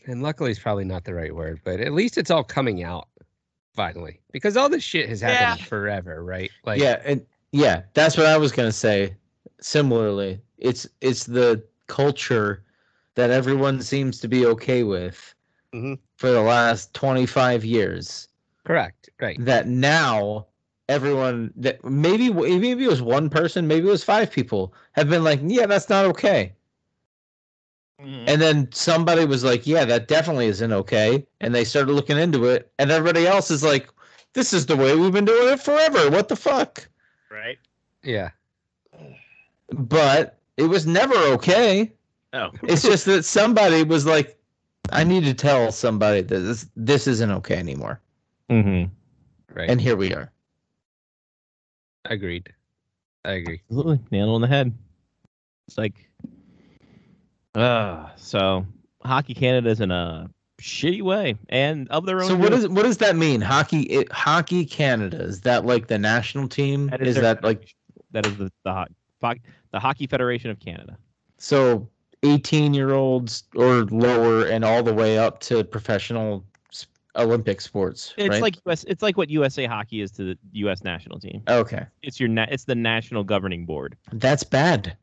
and 0.06 0.22
luckily 0.22 0.50
is 0.50 0.58
probably 0.58 0.84
not 0.84 1.04
the 1.04 1.14
right 1.14 1.34
word, 1.34 1.60
but 1.64 1.80
at 1.80 1.92
least 1.92 2.18
it's 2.18 2.30
all 2.30 2.44
coming 2.44 2.82
out 2.82 3.08
finally 3.74 4.20
because 4.32 4.56
all 4.56 4.68
this 4.68 4.82
shit 4.82 5.08
has 5.08 5.20
happened 5.20 5.60
Yeah. 5.60 5.66
forever, 5.66 6.22
right? 6.24 6.50
Like, 6.64 6.80
yeah, 6.80 7.00
and 7.04 7.24
yeah, 7.52 7.82
that's 7.94 8.16
what 8.16 8.26
I 8.26 8.36
was 8.36 8.52
gonna 8.52 8.72
say. 8.72 9.16
Similarly, 9.60 10.40
it's 10.58 10.86
it's 11.00 11.24
the 11.24 11.62
culture 11.86 12.62
that 13.14 13.30
everyone 13.30 13.80
seems 13.80 14.20
to 14.20 14.28
be 14.28 14.44
okay 14.46 14.82
with 14.82 15.34
Mhm. 15.72 15.98
for 16.16 16.30
the 16.30 16.40
last 16.42 16.92
25 16.94 17.64
years. 17.64 18.28
correct, 18.64 19.10
right? 19.20 19.36
That 19.44 19.68
now 19.68 20.46
everyone 20.88 21.52
that 21.56 21.84
maybe 21.84 22.30
maybe 22.32 22.84
it 22.84 22.88
was 22.88 23.02
one 23.02 23.28
person, 23.28 23.66
maybe 23.66 23.86
it 23.88 23.90
was 23.90 24.04
five 24.04 24.30
people 24.30 24.72
have 24.92 25.08
been 25.08 25.22
like, 25.24 25.40
yeah, 25.42 25.66
that's 25.66 25.88
not 25.88 26.04
okay. 26.06 26.52
And 27.98 28.40
then 28.42 28.70
somebody 28.72 29.24
was 29.24 29.44
like, 29.44 29.66
yeah, 29.66 29.84
that 29.84 30.08
definitely 30.08 30.46
isn't 30.46 30.72
okay. 30.72 31.26
And 31.40 31.54
they 31.54 31.64
started 31.64 31.92
looking 31.92 32.18
into 32.18 32.44
it, 32.46 32.70
and 32.78 32.90
everybody 32.90 33.26
else 33.26 33.50
is 33.50 33.62
like, 33.62 33.88
this 34.34 34.52
is 34.52 34.66
the 34.66 34.76
way 34.76 34.96
we've 34.96 35.12
been 35.12 35.24
doing 35.24 35.52
it 35.52 35.60
forever. 35.60 36.10
What 36.10 36.28
the 36.28 36.36
fuck? 36.36 36.86
Right. 37.30 37.58
Yeah. 38.02 38.30
but 39.70 40.38
it 40.56 40.64
was 40.64 40.86
never 40.86 41.14
okay. 41.34 41.92
Oh. 42.32 42.50
It's 42.64 42.82
just 42.82 43.06
that 43.06 43.24
somebody 43.24 43.82
was 43.84 44.04
like, 44.06 44.38
I 44.90 45.04
need 45.04 45.24
to 45.24 45.34
tell 45.34 45.72
somebody 45.72 46.20
that 46.20 46.38
this 46.40 46.66
this 46.76 47.06
isn't 47.06 47.30
okay 47.30 47.56
anymore. 47.56 48.00
Mm-hmm. 48.50 48.92
Right. 49.56 49.70
And 49.70 49.80
here 49.80 49.96
we 49.96 50.12
are. 50.12 50.30
Agreed. 52.06 52.52
I 53.24 53.32
agree. 53.32 53.60
Absolutely. 53.70 54.00
Nail 54.10 54.30
on 54.30 54.40
the 54.42 54.46
head. 54.46 54.74
It's 55.66 55.78
like, 55.78 56.10
uh, 57.54 58.08
so 58.16 58.66
Hockey 59.04 59.34
Canada 59.34 59.70
is 59.70 59.80
in 59.80 59.90
a 59.90 60.28
shitty 60.60 61.02
way 61.02 61.36
and 61.48 61.88
of 61.90 62.06
their 62.06 62.20
own. 62.22 62.28
So 62.28 62.36
what 62.36 62.50
does 62.50 62.68
what 62.68 62.82
does 62.84 62.98
that 62.98 63.16
mean? 63.16 63.40
Hockey 63.40 63.82
it, 63.82 64.10
Hockey 64.12 64.64
Canada 64.64 65.18
is 65.22 65.40
that 65.42 65.64
like 65.66 65.88
the 65.88 65.98
national 65.98 66.48
team? 66.48 66.88
That 66.88 67.02
is 67.02 67.14
their 67.16 67.22
that 67.22 67.44
like 67.44 67.74
that 68.12 68.26
is 68.26 68.36
the 68.36 68.50
the, 68.64 68.86
the 69.72 69.80
Hockey 69.80 70.06
Federation 70.06 70.50
of 70.50 70.58
Canada? 70.60 70.96
so 71.36 71.86
18 72.22 72.72
year 72.72 72.92
olds 72.94 73.42
or 73.54 73.82
lower 73.84 74.46
and 74.46 74.64
all 74.64 74.82
the 74.82 74.94
way 74.94 75.18
up 75.18 75.40
to 75.40 75.62
professional 75.62 76.42
Olympic 77.16 77.60
sports, 77.60 78.14
It's 78.16 78.30
right? 78.30 78.40
like 78.42 78.56
US, 78.66 78.84
it's 78.84 79.02
like 79.02 79.16
what 79.18 79.28
USA 79.28 79.66
Hockey 79.66 80.00
is 80.00 80.10
to 80.12 80.24
the 80.24 80.38
U.S. 80.54 80.82
national 80.82 81.20
team. 81.20 81.42
okay, 81.48 81.84
It's 82.02 82.18
your 82.18 82.28
na- 82.30 82.46
it's 82.50 82.64
the 82.64 82.74
national 82.74 83.24
governing 83.24 83.66
board. 83.66 83.96
that's 84.14 84.42
bad. 84.42 84.96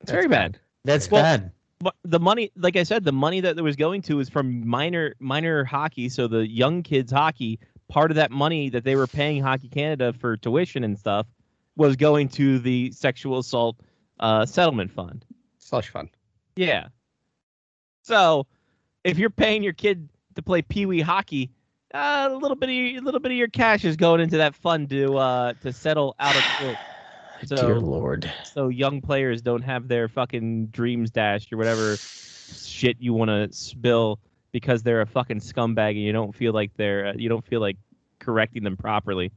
It's 0.00 0.10
very 0.10 0.26
bad. 0.26 0.58
That's 0.84 1.10
Well, 1.10 1.22
bad. 1.22 1.52
The 2.04 2.20
money, 2.20 2.50
like 2.56 2.76
I 2.76 2.82
said, 2.82 3.04
the 3.04 3.12
money 3.12 3.40
that 3.40 3.56
was 3.56 3.76
going 3.76 4.02
to 4.02 4.20
is 4.20 4.28
from 4.28 4.66
minor 4.66 5.14
minor 5.18 5.64
hockey. 5.64 6.08
So 6.08 6.28
the 6.28 6.48
young 6.48 6.82
kids 6.82 7.12
hockey, 7.12 7.58
part 7.88 8.10
of 8.10 8.16
that 8.16 8.30
money 8.30 8.68
that 8.70 8.84
they 8.84 8.96
were 8.96 9.06
paying 9.06 9.42
Hockey 9.42 9.68
Canada 9.68 10.12
for 10.12 10.36
tuition 10.36 10.84
and 10.84 10.98
stuff 10.98 11.26
was 11.76 11.96
going 11.96 12.28
to 12.30 12.58
the 12.58 12.90
sexual 12.92 13.38
assault 13.38 13.76
uh, 14.20 14.46
settlement 14.46 14.90
fund. 14.92 15.24
Slush 15.58 15.90
fund. 15.90 16.10
Yeah. 16.56 16.88
So 18.02 18.46
if 19.02 19.18
you're 19.18 19.30
paying 19.30 19.62
your 19.62 19.72
kid 19.72 20.08
to 20.36 20.42
play 20.42 20.62
pee 20.62 20.86
wee 20.86 21.00
hockey, 21.00 21.50
uh, 21.92 22.28
a 22.30 22.36
little 22.36 22.56
bit 22.56 22.68
of 22.68 22.74
your, 22.74 23.00
a 23.00 23.04
little 23.04 23.20
bit 23.20 23.32
of 23.32 23.38
your 23.38 23.48
cash 23.48 23.84
is 23.84 23.96
going 23.96 24.20
into 24.20 24.36
that 24.38 24.54
fund 24.54 24.90
to 24.90 25.16
uh 25.16 25.54
to 25.60 25.72
settle 25.72 26.14
out 26.18 26.36
of 26.36 26.46
court. 26.46 26.80
So- 27.46 27.56
Dear 27.56 27.80
Lord. 27.80 28.30
so 28.44 28.68
young 28.68 29.00
players 29.00 29.42
don't 29.42 29.62
have 29.62 29.88
their 29.88 30.08
fucking 30.08 30.66
dreams 30.68 31.10
dashed 31.10 31.52
or 31.52 31.56
whatever 31.56 31.96
shit 31.96 32.96
you 33.00 33.12
want 33.14 33.28
to 33.30 33.52
spill 33.52 34.18
because 34.52 34.82
they're 34.82 35.00
a 35.00 35.06
fucking 35.06 35.40
scumbag 35.40 35.90
and 35.90 36.00
you 36.02 36.12
don't 36.12 36.34
feel 36.34 36.52
like 36.52 36.70
they're 36.76 37.06
uh, 37.08 37.12
you 37.16 37.28
don't 37.28 37.44
feel 37.44 37.60
like 37.60 37.76
correcting 38.20 38.62
them 38.62 38.76
properly 38.76 39.32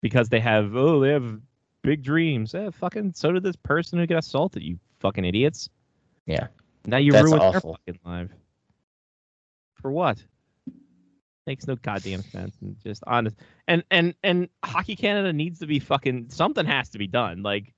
because 0.00 0.28
they 0.28 0.40
have 0.40 0.74
oh 0.74 1.00
they 1.00 1.10
have 1.10 1.40
big 1.82 2.02
dreams. 2.02 2.54
Eh, 2.54 2.70
fucking 2.70 3.12
so 3.14 3.32
did 3.32 3.42
this 3.42 3.56
person 3.56 3.98
who 3.98 4.06
got 4.06 4.18
assaulted. 4.18 4.62
You 4.62 4.78
fucking 5.00 5.24
idiots. 5.24 5.68
Yeah. 6.26 6.46
Now 6.86 6.96
you 6.98 7.12
That's 7.12 7.24
ruined 7.24 7.42
awful. 7.42 7.78
their 7.86 7.94
fucking 7.94 8.10
life. 8.10 8.30
For 9.80 9.90
what? 9.90 10.22
Makes 11.46 11.66
no 11.66 11.76
goddamn 11.76 12.22
sense. 12.22 12.56
And 12.60 12.76
just 12.82 13.02
honest. 13.06 13.36
And 13.66 13.82
and 13.90 14.14
and 14.22 14.48
Hockey 14.64 14.94
Canada 14.96 15.32
needs 15.32 15.58
to 15.60 15.66
be 15.66 15.78
fucking 15.78 16.26
something 16.28 16.66
has 16.66 16.88
to 16.90 16.98
be 16.98 17.06
done. 17.06 17.42
Like 17.42 17.72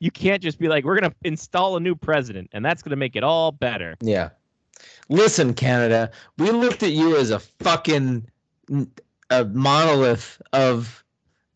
you 0.00 0.10
can't 0.10 0.42
just 0.42 0.58
be 0.58 0.68
like 0.68 0.84
we're 0.84 1.00
gonna 1.00 1.14
install 1.24 1.76
a 1.76 1.80
new 1.80 1.94
president 1.94 2.50
and 2.52 2.64
that's 2.64 2.82
gonna 2.82 2.96
make 2.96 3.16
it 3.16 3.24
all 3.24 3.52
better. 3.52 3.96
Yeah. 4.00 4.30
Listen, 5.08 5.54
Canada, 5.54 6.10
we 6.36 6.50
looked 6.50 6.82
at 6.82 6.92
you 6.92 7.16
as 7.16 7.30
a 7.30 7.38
fucking 7.38 8.26
a 9.30 9.44
monolith 9.46 10.40
of 10.52 11.04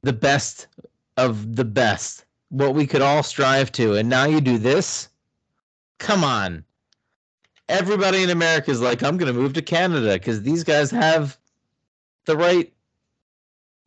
the 0.02 0.12
best 0.12 0.66
of 1.16 1.56
the 1.56 1.64
best, 1.64 2.24
what 2.48 2.74
we 2.74 2.86
could 2.86 3.02
all 3.02 3.22
strive 3.22 3.70
to, 3.72 3.94
and 3.94 4.08
now 4.08 4.24
you 4.24 4.40
do 4.40 4.58
this? 4.58 5.08
Come 5.98 6.24
on. 6.24 6.64
Everybody 7.68 8.22
in 8.22 8.30
America 8.30 8.70
is 8.70 8.80
like, 8.80 9.02
I'm 9.02 9.16
going 9.16 9.32
to 9.32 9.38
move 9.38 9.52
to 9.52 9.62
Canada 9.62 10.14
because 10.14 10.42
these 10.42 10.64
guys 10.64 10.90
have 10.90 11.38
the 12.26 12.36
right 12.36 12.72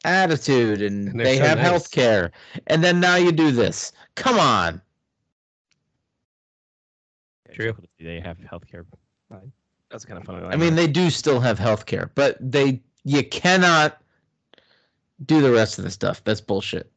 attitude 0.05 0.81
and, 0.81 1.09
And 1.09 1.19
they're 1.19 1.37
so 1.37 1.43
have 1.43 1.57
nice. 1.59 1.67
health 1.67 1.91
care. 1.91 2.31
And 2.67 2.83
then 2.83 2.99
now 2.99 3.15
you 3.15 3.31
do 3.31 3.51
this. 3.51 3.91
Come 4.15 4.39
on. 4.39 4.81
True. 7.53 7.75
They 7.99 8.19
have 8.19 8.37
healthcare. 8.39 8.85
Fine. 9.29 9.51
That's 9.89 10.05
kind 10.05 10.17
of 10.19 10.25
funny. 10.25 10.43
I 10.47 10.55
mean, 10.55 10.75
they 10.75 10.87
do 10.87 11.09
still 11.11 11.39
have 11.39 11.59
health 11.59 11.85
care, 11.85 12.11
but 12.15 12.35
they 12.39 12.81
you 13.03 13.23
cannot 13.23 14.01
do 15.25 15.39
the 15.41 15.51
rest 15.51 15.77
of 15.77 15.83
the 15.83 15.91
stuff. 15.91 16.23
That's 16.23 16.41
bullshit. 16.41 16.91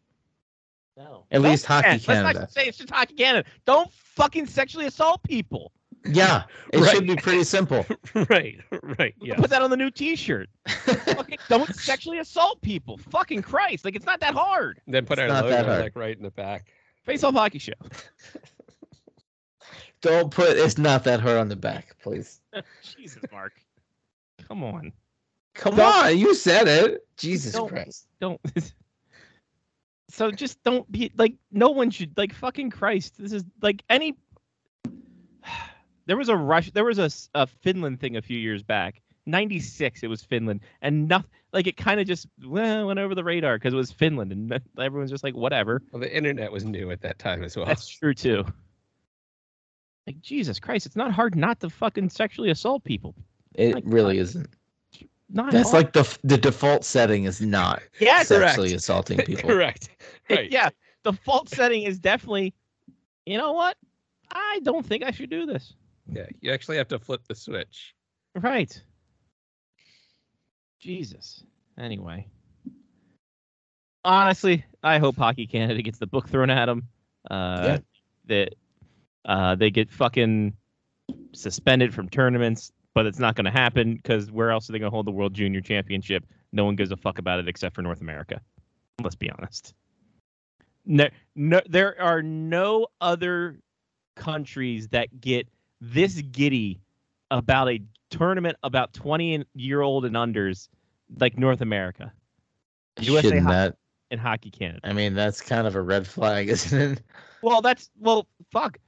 no. 0.97 1.27
At 1.31 1.43
Don't- 1.43 1.51
least 1.51 1.67
Hockey 1.67 1.87
yeah, 1.89 1.93
Let's 1.93 2.07
Canada. 2.07 2.41
not 2.41 2.53
say 2.53 2.67
it's 2.67 2.79
just 2.79 2.89
Hockey 2.91 3.15
Canada. 3.15 3.47
Don't 3.67 3.93
fucking 3.93 4.47
sexually 4.47 4.87
assault 4.87 5.23
people. 5.25 5.73
Yeah, 6.09 6.45
it 6.73 6.81
Right. 6.81 6.95
should 6.95 7.07
be 7.07 7.17
pretty 7.17 7.45
simple. 7.45 7.85
right, 8.29 8.59
right. 8.99 9.15
Yeah. 9.21 9.37
Put 9.37 9.51
that 9.51 9.63
on 9.63 9.71
the 9.71 9.77
new 9.77 9.91
T-shirt. 9.91 10.49
fucking 10.69 11.39
don't 11.49 11.75
sexually 11.75 12.19
assault 12.19 12.61
people. 12.63 12.99
Fucking 12.99 13.43
Christ! 13.43 13.85
Like 13.85 13.97
it's 13.97 14.07
not 14.07 14.21
that 14.21 14.35
hard. 14.35 14.81
Then 14.87 15.07
put 15.07 15.19
It's 15.19 15.33
our 15.33 15.43
logo 15.43 15.81
like 15.81 15.97
right 15.97 16.17
in 16.17 16.23
the 16.23 16.31
back. 16.31 16.67
Face 17.05 17.25
off 17.25 17.35
hockey 17.35 17.59
show. 17.59 17.73
Don't 20.03 20.31
put 20.31 20.57
it's 20.57 20.79
not 20.79 21.05
that 21.05 21.21
hard 21.21 21.39
on 21.39 21.49
the 21.49 21.57
back, 21.57 21.97
please. 22.03 22.41
Jesus, 22.83 23.23
Mark. 23.33 23.53
Come 24.47 24.63
on. 24.63 24.93
Come 25.55 25.77
Don't- 25.77 26.05
on, 26.07 26.19
you 26.19 26.35
said 26.35 26.69
it. 26.69 27.07
Jesus 27.17 27.55
Don't- 27.55 27.69
Christ. 27.69 28.07
Don't. 28.21 28.41
so 30.11 30.31
just 30.31 30.63
don't 30.63 30.91
be 30.93 31.11
like. 31.17 31.35
No 31.51 31.71
one 31.71 31.91
should 31.91 32.17
like. 32.19 32.35
Fucking 32.35 32.71
Christ. 32.71 33.15
This 33.19 33.33
is 33.33 33.45
like 33.63 33.83
any. 33.89 34.17
There 36.07 36.17
was 36.17 36.29
a 36.29 36.37
rush. 36.37 36.71
There 36.71 36.85
was 36.85 36.99
a, 36.99 37.11
a 37.35 37.47
Finland 37.47 38.01
thing 38.01 38.17
a 38.17 38.23
few 38.23 38.39
years 38.39 38.63
back. 38.63 39.01
Ninety 39.27 39.59
six. 39.61 40.03
It 40.03 40.09
was 40.09 40.23
Finland, 40.23 40.61
and 40.83 41.09
nothing. 41.09 41.31
Like 41.53 41.67
it 41.67 41.77
kind 41.77 42.01
of 42.01 42.07
just 42.07 42.27
well, 42.45 42.87
went 42.87 42.99
over 42.99 43.15
the 43.15 43.25
radar 43.25 43.57
because 43.57 43.73
it 43.75 43.77
was 43.77 43.91
Finland, 43.91 44.31
and 44.33 44.61
everyone's 44.79 45.11
just 45.11 45.25
like, 45.25 45.35
whatever. 45.35 45.83
Well, 45.91 46.01
the 46.01 46.15
internet 46.17 46.53
was 46.53 46.65
new 46.65 46.91
at 46.91 47.01
that 47.03 47.19
time 47.19 47.43
as 47.43 47.57
well. 47.57 47.67
That's 47.67 47.89
true 47.89 48.15
too. 48.15 48.45
Like 50.07 50.21
Jesus 50.21 50.61
Christ, 50.61 50.87
it's 50.87 50.97
not 50.97 51.11
hard 51.13 51.35
not 51.35 51.59
to 51.61 51.71
fucking 51.71 52.11
sexually 52.11 52.51
assault 52.51 52.85
people. 52.85 53.15
It 53.55 53.75
My 53.75 53.83
really 53.85 54.17
God. 54.17 54.21
isn't. 54.23 54.49
Not 55.29 55.51
That's 55.51 55.73
hard. 55.73 55.85
like 55.87 55.93
the 55.93 56.19
the 56.23 56.39
default 56.39 56.85
setting 56.85 57.25
is 57.25 57.41
not 57.41 57.83
yeah, 57.99 58.23
sexually 58.23 58.69
correct. 58.69 58.81
assaulting 58.81 59.19
people. 59.27 59.49
Correct. 59.51 59.89
It- 60.29 60.35
Right. 60.37 60.51
yeah, 60.53 60.69
the 61.05 61.13
default 61.13 61.49
setting 61.49 61.83
is 61.83 61.99
definitely, 61.99 62.53
you 63.27 63.39
know 63.39 63.53
what? 63.53 63.77
I 64.31 64.61
don't 64.63 64.85
think 64.87 65.03
I 65.05 65.11
should 65.13 65.31
do 65.31 65.47
this. 65.47 65.75
Yeah. 66.09 66.27
You 66.41 66.53
actually 66.53 66.77
have 66.77 66.89
to 66.89 66.99
flip 66.99 67.23
the 67.29 67.35
switch. 67.35 67.95
Right. 68.35 68.81
Jesus. 70.81 71.43
Anyway. 71.79 72.29
Honestly, 74.05 74.65
I 74.83 74.99
hope 74.99 75.17
Hockey 75.17 75.47
Canada 75.47 75.83
gets 75.83 75.99
the 75.99 76.07
book 76.07 76.29
thrown 76.29 76.51
at 76.51 76.67
them. 76.67 76.89
Uh, 77.31 77.63
Yeah. 77.65 77.79
That 78.27 78.55
uh, 79.25 79.55
they 79.55 79.71
get 79.71 79.91
fucking 79.91 80.53
suspended 81.33 81.95
from 81.95 82.09
tournaments, 82.09 82.73
but 82.95 83.07
it's 83.07 83.19
not 83.19 83.37
going 83.37 83.45
to 83.45 83.51
happen 83.51 83.95
because 83.95 84.31
where 84.33 84.51
else 84.51 84.69
are 84.69 84.73
they 84.73 84.79
going 84.79 84.91
to 84.91 84.95
hold 84.95 85.07
the 85.07 85.13
World 85.13 85.35
Junior 85.35 85.61
Championship? 85.61 86.25
No 86.53 86.65
one 86.65 86.77
gives 86.77 86.91
a 86.91 86.97
fuck 86.97 87.19
about 87.19 87.39
it 87.39 87.49
except 87.49 87.75
for 87.75 87.83
North 87.83 88.01
America. 88.01 88.41
Let's 89.03 89.15
be 89.15 89.31
honest. 89.31 89.75
No, 90.85 91.09
no, 91.35 91.61
there 91.69 92.01
are 92.01 92.23
no 92.23 92.87
other 93.01 93.61
countries 94.15 94.89
that 94.89 95.21
get 95.21 95.49
this 95.81 96.21
giddy 96.21 96.81
about 97.31 97.69
a 97.69 97.81
tournament 98.11 98.57
about 98.63 98.93
20 98.95 99.45
year 99.55 99.81
old 99.81 100.05
and 100.05 100.15
unders 100.15 100.69
like 101.19 101.39
North 101.39 101.61
America 101.61 102.13
USA 103.01 103.23
Shouldn't 103.23 103.43
Ho- 103.43 103.51
that? 103.51 103.77
and 104.11 104.21
Hockey 104.21 104.51
Canada. 104.51 104.81
I 104.85 104.93
mean, 104.93 105.15
that's 105.15 105.41
kind 105.41 105.67
of 105.67 105.75
a 105.75 105.81
red 105.83 106.07
flag, 106.07 106.49
isn't 106.51 106.81
it? 106.81 107.03
Well, 107.43 107.61
that's 107.61 107.91
well, 107.99 108.27
fuck, 108.51 108.79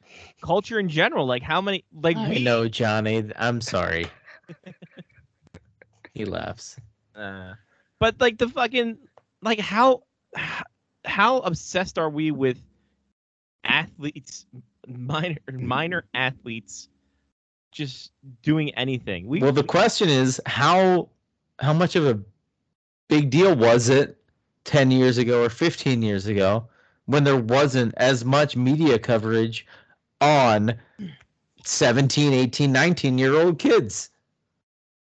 culture 0.42 0.78
in 0.78 0.88
general. 0.88 1.26
Like 1.26 1.42
how 1.42 1.60
many? 1.60 1.84
Like 1.92 2.16
I 2.16 2.28
we 2.28 2.42
know, 2.42 2.68
Johnny. 2.68 3.30
I'm 3.36 3.60
sorry. 3.60 4.06
he 6.14 6.24
laughs. 6.24 6.76
Uh, 7.14 7.54
but 7.98 8.20
like 8.20 8.38
the 8.38 8.48
fucking 8.48 8.98
like 9.42 9.60
how 9.60 10.04
how 11.04 11.38
obsessed 11.38 11.98
are 11.98 12.10
we 12.10 12.30
with 12.30 12.58
athletes 13.64 14.46
minor 14.88 15.38
minor 15.52 16.04
athletes 16.14 16.88
just 17.70 18.12
doing 18.42 18.70
anything? 18.74 19.26
We 19.26 19.40
Well, 19.40 19.52
the 19.52 19.64
question 19.64 20.08
is 20.08 20.40
how 20.46 21.08
how 21.60 21.72
much 21.72 21.96
of 21.96 22.06
a 22.06 22.20
big 23.08 23.30
deal 23.30 23.54
was 23.54 23.88
it 23.88 24.16
10 24.64 24.90
years 24.90 25.18
ago 25.18 25.42
or 25.42 25.48
15 25.48 26.02
years 26.02 26.26
ago 26.26 26.68
when 27.06 27.24
there 27.24 27.36
wasn't 27.36 27.94
as 27.96 28.24
much 28.24 28.56
media 28.56 28.98
coverage 28.98 29.66
on 30.20 30.74
17, 31.64 32.32
18, 32.32 32.70
19 32.70 33.18
year 33.18 33.34
old 33.34 33.58
kids? 33.58 34.10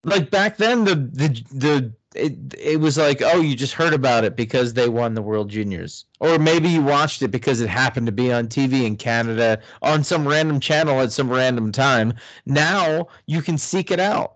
Like 0.03 0.31
back 0.31 0.57
then 0.57 0.83
the 0.83 0.95
the 0.95 1.43
the 1.51 1.93
it, 2.15 2.35
it 2.57 2.79
was 2.79 2.97
like, 2.97 3.21
oh, 3.21 3.39
you 3.41 3.55
just 3.55 3.73
heard 3.73 3.93
about 3.93 4.23
it 4.23 4.35
because 4.35 4.73
they 4.73 4.89
won 4.89 5.13
the 5.13 5.21
World 5.21 5.49
Juniors. 5.49 6.05
Or 6.19 6.37
maybe 6.39 6.69
you 6.69 6.81
watched 6.81 7.21
it 7.21 7.29
because 7.29 7.61
it 7.61 7.69
happened 7.69 8.05
to 8.07 8.11
be 8.11 8.31
on 8.31 8.47
TV 8.47 8.85
in 8.85 8.97
Canada 8.97 9.59
on 9.81 10.03
some 10.03 10.27
random 10.27 10.59
channel 10.59 10.99
at 11.01 11.11
some 11.11 11.29
random 11.29 11.71
time. 11.71 12.13
Now 12.45 13.07
you 13.27 13.41
can 13.41 13.57
seek 13.57 13.91
it 13.91 13.99
out. 13.99 14.35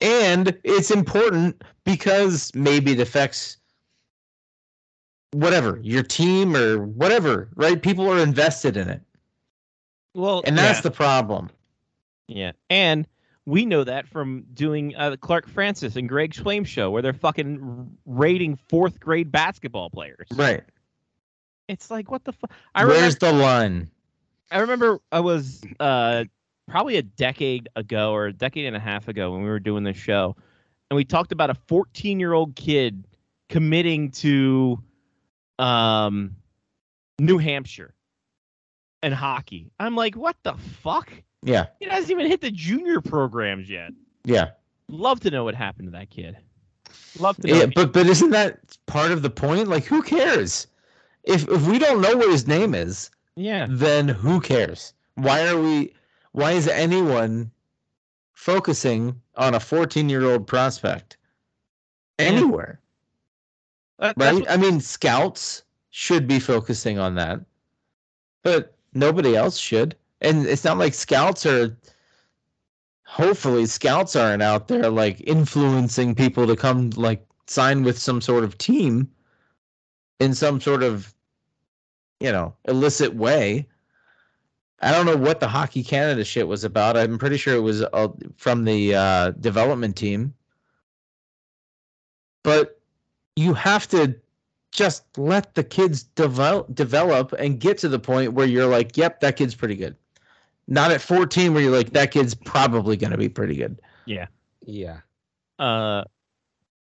And 0.00 0.58
it's 0.64 0.90
important 0.90 1.62
because 1.84 2.52
maybe 2.54 2.92
it 2.92 3.00
affects 3.00 3.58
whatever, 5.32 5.78
your 5.82 6.02
team 6.02 6.56
or 6.56 6.84
whatever, 6.84 7.48
right? 7.54 7.80
People 7.82 8.08
are 8.10 8.18
invested 8.18 8.76
in 8.76 8.88
it. 8.88 9.02
well 10.14 10.42
And 10.44 10.58
that's 10.58 10.78
yeah, 10.78 10.82
the 10.82 10.90
problem. 10.90 11.50
yeah. 12.28 12.52
And 12.70 13.06
We 13.44 13.66
know 13.66 13.82
that 13.84 14.06
from 14.06 14.44
doing 14.52 14.94
uh, 14.96 15.10
the 15.10 15.16
Clark 15.16 15.48
Francis 15.48 15.96
and 15.96 16.08
Greg 16.08 16.34
Flame 16.34 16.64
show, 16.64 16.90
where 16.90 17.02
they're 17.02 17.12
fucking 17.12 17.96
rating 18.06 18.56
fourth 18.68 19.00
grade 19.00 19.32
basketball 19.32 19.90
players. 19.90 20.28
Right. 20.32 20.62
It's 21.68 21.90
like 21.90 22.10
what 22.10 22.24
the 22.24 22.32
fuck? 22.32 22.52
I 22.74 22.82
remember. 22.82 23.00
Where's 23.00 23.16
the 23.16 23.32
line? 23.32 23.90
I 24.50 24.58
remember 24.58 25.00
I 25.10 25.20
was 25.20 25.62
uh, 25.80 26.24
probably 26.68 26.96
a 26.96 27.02
decade 27.02 27.68
ago 27.74 28.12
or 28.12 28.26
a 28.26 28.32
decade 28.32 28.66
and 28.66 28.76
a 28.76 28.80
half 28.80 29.08
ago 29.08 29.32
when 29.32 29.42
we 29.42 29.48
were 29.48 29.60
doing 29.60 29.82
this 29.82 29.96
show, 29.96 30.36
and 30.90 30.96
we 30.96 31.04
talked 31.04 31.32
about 31.32 31.50
a 31.50 31.54
14 31.54 32.20
year 32.20 32.32
old 32.32 32.54
kid 32.54 33.06
committing 33.48 34.10
to 34.10 34.78
um, 35.58 36.36
New 37.18 37.38
Hampshire 37.38 37.94
and 39.02 39.12
hockey. 39.14 39.70
I'm 39.78 39.96
like, 39.96 40.14
what 40.14 40.36
the 40.42 40.54
fuck? 40.54 41.10
Yeah. 41.42 41.66
He 41.80 41.86
hasn't 41.86 42.10
even 42.10 42.26
hit 42.26 42.40
the 42.40 42.50
junior 42.50 43.00
programs 43.00 43.68
yet. 43.68 43.92
Yeah. 44.24 44.50
Love 44.88 45.20
to 45.20 45.30
know 45.30 45.44
what 45.44 45.54
happened 45.54 45.88
to 45.88 45.92
that 45.92 46.10
kid. 46.10 46.36
Love 47.18 47.36
to 47.38 47.48
know. 47.48 47.54
Yeah, 47.54 47.66
but 47.74 47.92
but 47.92 48.06
isn't 48.06 48.30
that 48.30 48.76
part 48.86 49.10
of 49.10 49.22
the 49.22 49.30
point? 49.30 49.68
Like, 49.68 49.84
who 49.84 50.02
cares? 50.02 50.66
If 51.24 51.48
if 51.48 51.66
we 51.66 51.78
don't 51.78 52.00
know 52.00 52.16
what 52.16 52.30
his 52.30 52.46
name 52.46 52.74
is, 52.74 53.10
yeah. 53.36 53.66
then 53.68 54.08
who 54.08 54.40
cares? 54.40 54.92
Why 55.14 55.46
are 55.48 55.60
we? 55.60 55.94
Why 56.32 56.52
is 56.52 56.68
anyone 56.68 57.50
focusing 58.32 59.20
on 59.36 59.54
a 59.54 59.60
14 59.60 60.08
year 60.08 60.24
old 60.30 60.46
prospect 60.46 61.16
anywhere? 62.18 62.80
Uh, 63.98 64.08
that- 64.08 64.18
Right? 64.18 64.34
what- 64.34 64.50
I 64.50 64.56
mean, 64.56 64.80
scouts 64.80 65.62
should 65.90 66.26
be 66.26 66.40
focusing 66.40 66.98
on 66.98 67.14
that, 67.16 67.40
but 68.42 68.74
nobody 68.94 69.36
else 69.36 69.58
should. 69.58 69.96
And 70.22 70.46
it's 70.46 70.64
not 70.64 70.78
like 70.78 70.94
scouts 70.94 71.44
are. 71.44 71.76
Hopefully, 73.04 73.66
scouts 73.66 74.16
aren't 74.16 74.42
out 74.42 74.68
there 74.68 74.88
like 74.88 75.20
influencing 75.26 76.14
people 76.14 76.46
to 76.46 76.56
come 76.56 76.90
like 76.90 77.22
sign 77.46 77.82
with 77.82 77.98
some 77.98 78.22
sort 78.22 78.42
of 78.42 78.56
team 78.56 79.10
in 80.18 80.34
some 80.34 80.60
sort 80.60 80.82
of, 80.82 81.12
you 82.20 82.32
know, 82.32 82.54
illicit 82.66 83.14
way. 83.14 83.68
I 84.80 84.92
don't 84.92 85.06
know 85.06 85.16
what 85.16 85.40
the 85.40 85.48
Hockey 85.48 85.84
Canada 85.84 86.24
shit 86.24 86.48
was 86.48 86.64
about. 86.64 86.96
I'm 86.96 87.18
pretty 87.18 87.36
sure 87.36 87.54
it 87.54 87.60
was 87.60 87.82
uh, 87.82 88.08
from 88.36 88.64
the 88.64 88.94
uh, 88.94 89.30
development 89.32 89.96
team. 89.96 90.32
But 92.42 92.80
you 93.36 93.54
have 93.54 93.86
to 93.88 94.16
just 94.72 95.04
let 95.18 95.54
the 95.54 95.62
kids 95.62 96.02
develop 96.02 96.74
develop 96.74 97.32
and 97.34 97.60
get 97.60 97.78
to 97.78 97.88
the 97.88 97.98
point 97.98 98.32
where 98.32 98.46
you're 98.46 98.66
like, 98.66 98.96
yep, 98.96 99.20
that 99.20 99.36
kid's 99.36 99.54
pretty 99.54 99.76
good. 99.76 99.96
Not 100.68 100.90
at 100.92 101.00
14 101.00 101.52
where 101.54 101.62
you're 101.62 101.76
like, 101.76 101.90
that 101.90 102.10
kid's 102.12 102.34
probably 102.34 102.96
going 102.96 103.10
to 103.10 103.18
be 103.18 103.28
pretty 103.28 103.56
good. 103.56 103.80
Yeah. 104.06 104.26
Yeah. 104.64 104.98
Uh, 105.58 106.04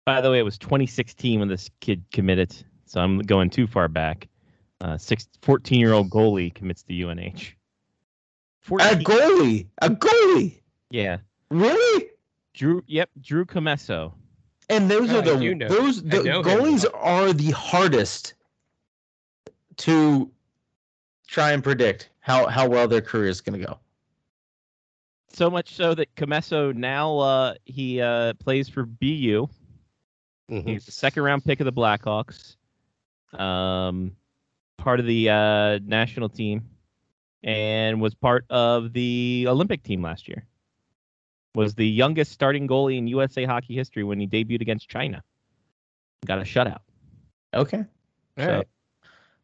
by 0.04 0.20
the 0.20 0.30
way, 0.30 0.38
it 0.38 0.42
was 0.44 0.58
2016 0.58 1.40
when 1.40 1.48
this 1.48 1.70
kid 1.80 2.04
committed, 2.12 2.54
so 2.86 3.00
I'm 3.00 3.18
going 3.20 3.50
too 3.50 3.66
far 3.66 3.88
back. 3.88 4.28
Uh, 4.80 4.98
six, 4.98 5.28
14 5.42 5.80
year 5.80 5.92
old 5.92 6.10
goalie 6.10 6.52
commits 6.54 6.82
to 6.84 6.92
UNH. 6.94 7.54
A 8.66 8.94
goalie, 8.96 9.66
a 9.82 9.90
goalie, 9.90 10.60
yeah, 10.90 11.18
really? 11.50 12.06
Drew. 12.54 12.82
Yep, 12.86 13.10
Drew 13.20 13.44
Comesso. 13.44 14.12
And 14.70 14.90
those 14.90 15.10
Oh, 15.10 15.18
are 15.18 15.22
the 15.22 15.36
do 15.36 15.54
know- 15.54 15.68
those 15.68 16.02
the 16.02 16.22
know 16.22 16.42
him. 16.42 16.60
goalies 16.60 16.86
are 16.94 17.32
the 17.34 17.50
hardest 17.50 18.34
to 19.78 20.30
try 21.26 21.52
and 21.52 21.62
predict 21.62 22.08
how 22.24 22.46
how 22.46 22.66
well 22.66 22.88
their 22.88 23.02
career 23.02 23.28
is 23.28 23.42
going 23.42 23.60
to 23.60 23.66
go. 23.66 23.78
So 25.34 25.50
much 25.50 25.74
so 25.74 25.94
that 25.94 26.14
Comesso 26.14 26.74
now 26.74 27.18
uh, 27.18 27.54
he 27.66 28.00
uh, 28.00 28.32
plays 28.34 28.66
for 28.70 28.84
BU. 28.86 29.46
Mhm. 30.50 30.66
He's 30.66 30.86
the 30.86 30.92
second 30.92 31.22
round 31.22 31.44
pick 31.44 31.60
of 31.60 31.66
the 31.66 31.72
Blackhawks. 31.72 32.56
Um, 33.38 34.16
part 34.78 35.00
of 35.00 35.06
the 35.06 35.28
uh, 35.28 35.78
national 35.84 36.30
team, 36.30 36.70
and 37.42 38.00
was 38.00 38.14
part 38.14 38.46
of 38.48 38.94
the 38.94 39.44
Olympic 39.46 39.82
team 39.82 40.00
last 40.00 40.26
year. 40.26 40.46
Was 41.54 41.74
the 41.74 41.86
youngest 41.86 42.32
starting 42.32 42.66
goalie 42.66 42.96
in 42.96 43.06
USA 43.08 43.44
hockey 43.44 43.74
history 43.74 44.02
when 44.02 44.18
he 44.18 44.26
debuted 44.26 44.62
against 44.62 44.88
China. 44.88 45.22
Got 46.24 46.38
a 46.38 46.42
shutout. 46.42 46.78
Okay. 47.52 47.84
All 48.38 48.44
So- 48.44 48.50
right. 48.56 48.68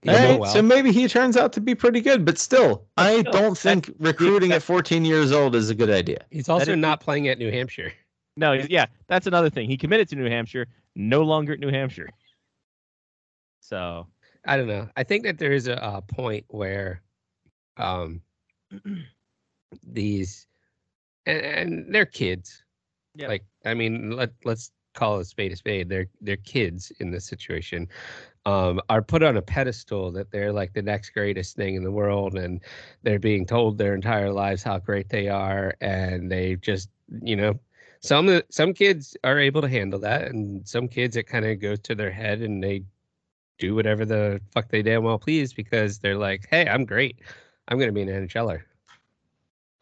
All 0.08 0.14
He'll 0.16 0.28
right, 0.30 0.40
well. 0.40 0.50
so 0.50 0.62
maybe 0.62 0.92
he 0.92 1.08
turns 1.08 1.36
out 1.36 1.52
to 1.54 1.60
be 1.60 1.74
pretty 1.74 2.00
good, 2.00 2.24
but 2.24 2.38
still, 2.38 2.86
I 2.96 3.20
still, 3.20 3.32
don't 3.32 3.58
think 3.58 3.90
recruiting 3.98 4.52
at 4.52 4.62
14 4.62 5.04
years 5.04 5.30
old 5.30 5.54
is 5.54 5.68
a 5.68 5.74
good 5.74 5.90
idea. 5.90 6.24
He's 6.30 6.48
also 6.48 6.74
not 6.74 7.00
playing 7.00 7.28
at 7.28 7.38
New 7.38 7.50
Hampshire. 7.50 7.92
No, 8.36 8.52
yeah, 8.52 8.86
that's 9.08 9.26
another 9.26 9.50
thing. 9.50 9.68
He 9.68 9.76
committed 9.76 10.08
to 10.08 10.16
New 10.16 10.30
Hampshire, 10.30 10.66
no 10.94 11.22
longer 11.22 11.52
at 11.52 11.60
New 11.60 11.70
Hampshire. 11.70 12.08
So 13.60 14.06
I 14.46 14.56
don't 14.56 14.66
know. 14.66 14.88
I 14.96 15.04
think 15.04 15.24
that 15.24 15.38
there 15.38 15.52
is 15.52 15.68
a, 15.68 15.74
a 15.74 16.02
point 16.02 16.44
where 16.48 17.02
um 17.76 18.22
these 19.86 20.46
and, 21.26 21.40
and 21.40 21.94
they're 21.94 22.06
kids. 22.06 22.62
Yeah. 23.14 23.28
Like 23.28 23.44
I 23.64 23.74
mean, 23.74 24.12
let 24.12 24.30
let's 24.44 24.70
call 24.94 25.18
a 25.18 25.24
spade 25.24 25.52
a 25.52 25.56
spade. 25.56 25.88
They're 25.88 26.08
they're 26.20 26.36
kids 26.36 26.90
in 27.00 27.10
this 27.10 27.26
situation. 27.26 27.88
Um, 28.46 28.80
are 28.88 29.02
put 29.02 29.22
on 29.22 29.36
a 29.36 29.42
pedestal 29.42 30.10
that 30.12 30.30
they're 30.30 30.52
like 30.52 30.72
the 30.72 30.80
next 30.80 31.10
greatest 31.10 31.56
thing 31.56 31.74
in 31.74 31.84
the 31.84 31.92
world, 31.92 32.36
and 32.36 32.60
they're 33.02 33.18
being 33.18 33.44
told 33.44 33.76
their 33.76 33.94
entire 33.94 34.32
lives 34.32 34.62
how 34.62 34.78
great 34.78 35.10
they 35.10 35.28
are, 35.28 35.74
and 35.82 36.30
they 36.30 36.56
just 36.56 36.88
you 37.22 37.36
know 37.36 37.58
some 38.00 38.40
some 38.48 38.72
kids 38.72 39.16
are 39.24 39.38
able 39.38 39.60
to 39.60 39.68
handle 39.68 40.00
that, 40.00 40.28
and 40.28 40.66
some 40.66 40.88
kids 40.88 41.16
it 41.16 41.26
kind 41.26 41.44
of 41.44 41.60
goes 41.60 41.80
to 41.80 41.94
their 41.94 42.10
head, 42.10 42.40
and 42.40 42.64
they 42.64 42.82
do 43.58 43.74
whatever 43.74 44.06
the 44.06 44.40
fuck 44.52 44.70
they 44.70 44.82
damn 44.82 45.04
well 45.04 45.18
please 45.18 45.52
because 45.52 45.98
they're 45.98 46.16
like, 46.16 46.48
hey, 46.50 46.66
I'm 46.66 46.86
great. 46.86 47.20
I'm 47.68 47.78
gonna 47.78 47.92
be 47.92 48.02
an 48.02 48.08
NHLer. 48.08 48.62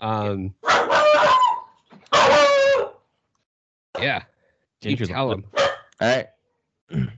Um, 0.01 0.55
yeah, 4.01 4.23
you 4.83 4.97
tell 4.97 5.29
them. 5.29 5.45
All 5.57 5.69
right, 6.01 6.27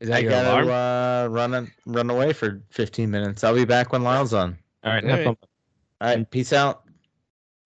Is 0.00 0.08
that 0.08 0.16
I 0.18 0.20
your 0.20 0.30
gotta 0.30 0.48
alarm? 0.62 0.68
uh, 0.70 1.28
run 1.34 1.54
a, 1.54 1.66
run 1.86 2.10
away 2.10 2.32
for 2.32 2.62
15 2.70 3.10
minutes. 3.10 3.42
I'll 3.44 3.54
be 3.54 3.64
back 3.64 3.92
when 3.92 4.02
Lyle's 4.02 4.32
on. 4.32 4.56
all 4.84 4.92
right, 4.92 5.02
All 5.04 5.10
have 5.10 5.18
right. 5.18 5.24
fun. 5.24 5.36
All 6.00 6.08
right, 6.16 6.30
peace 6.30 6.52
out. 6.52 6.84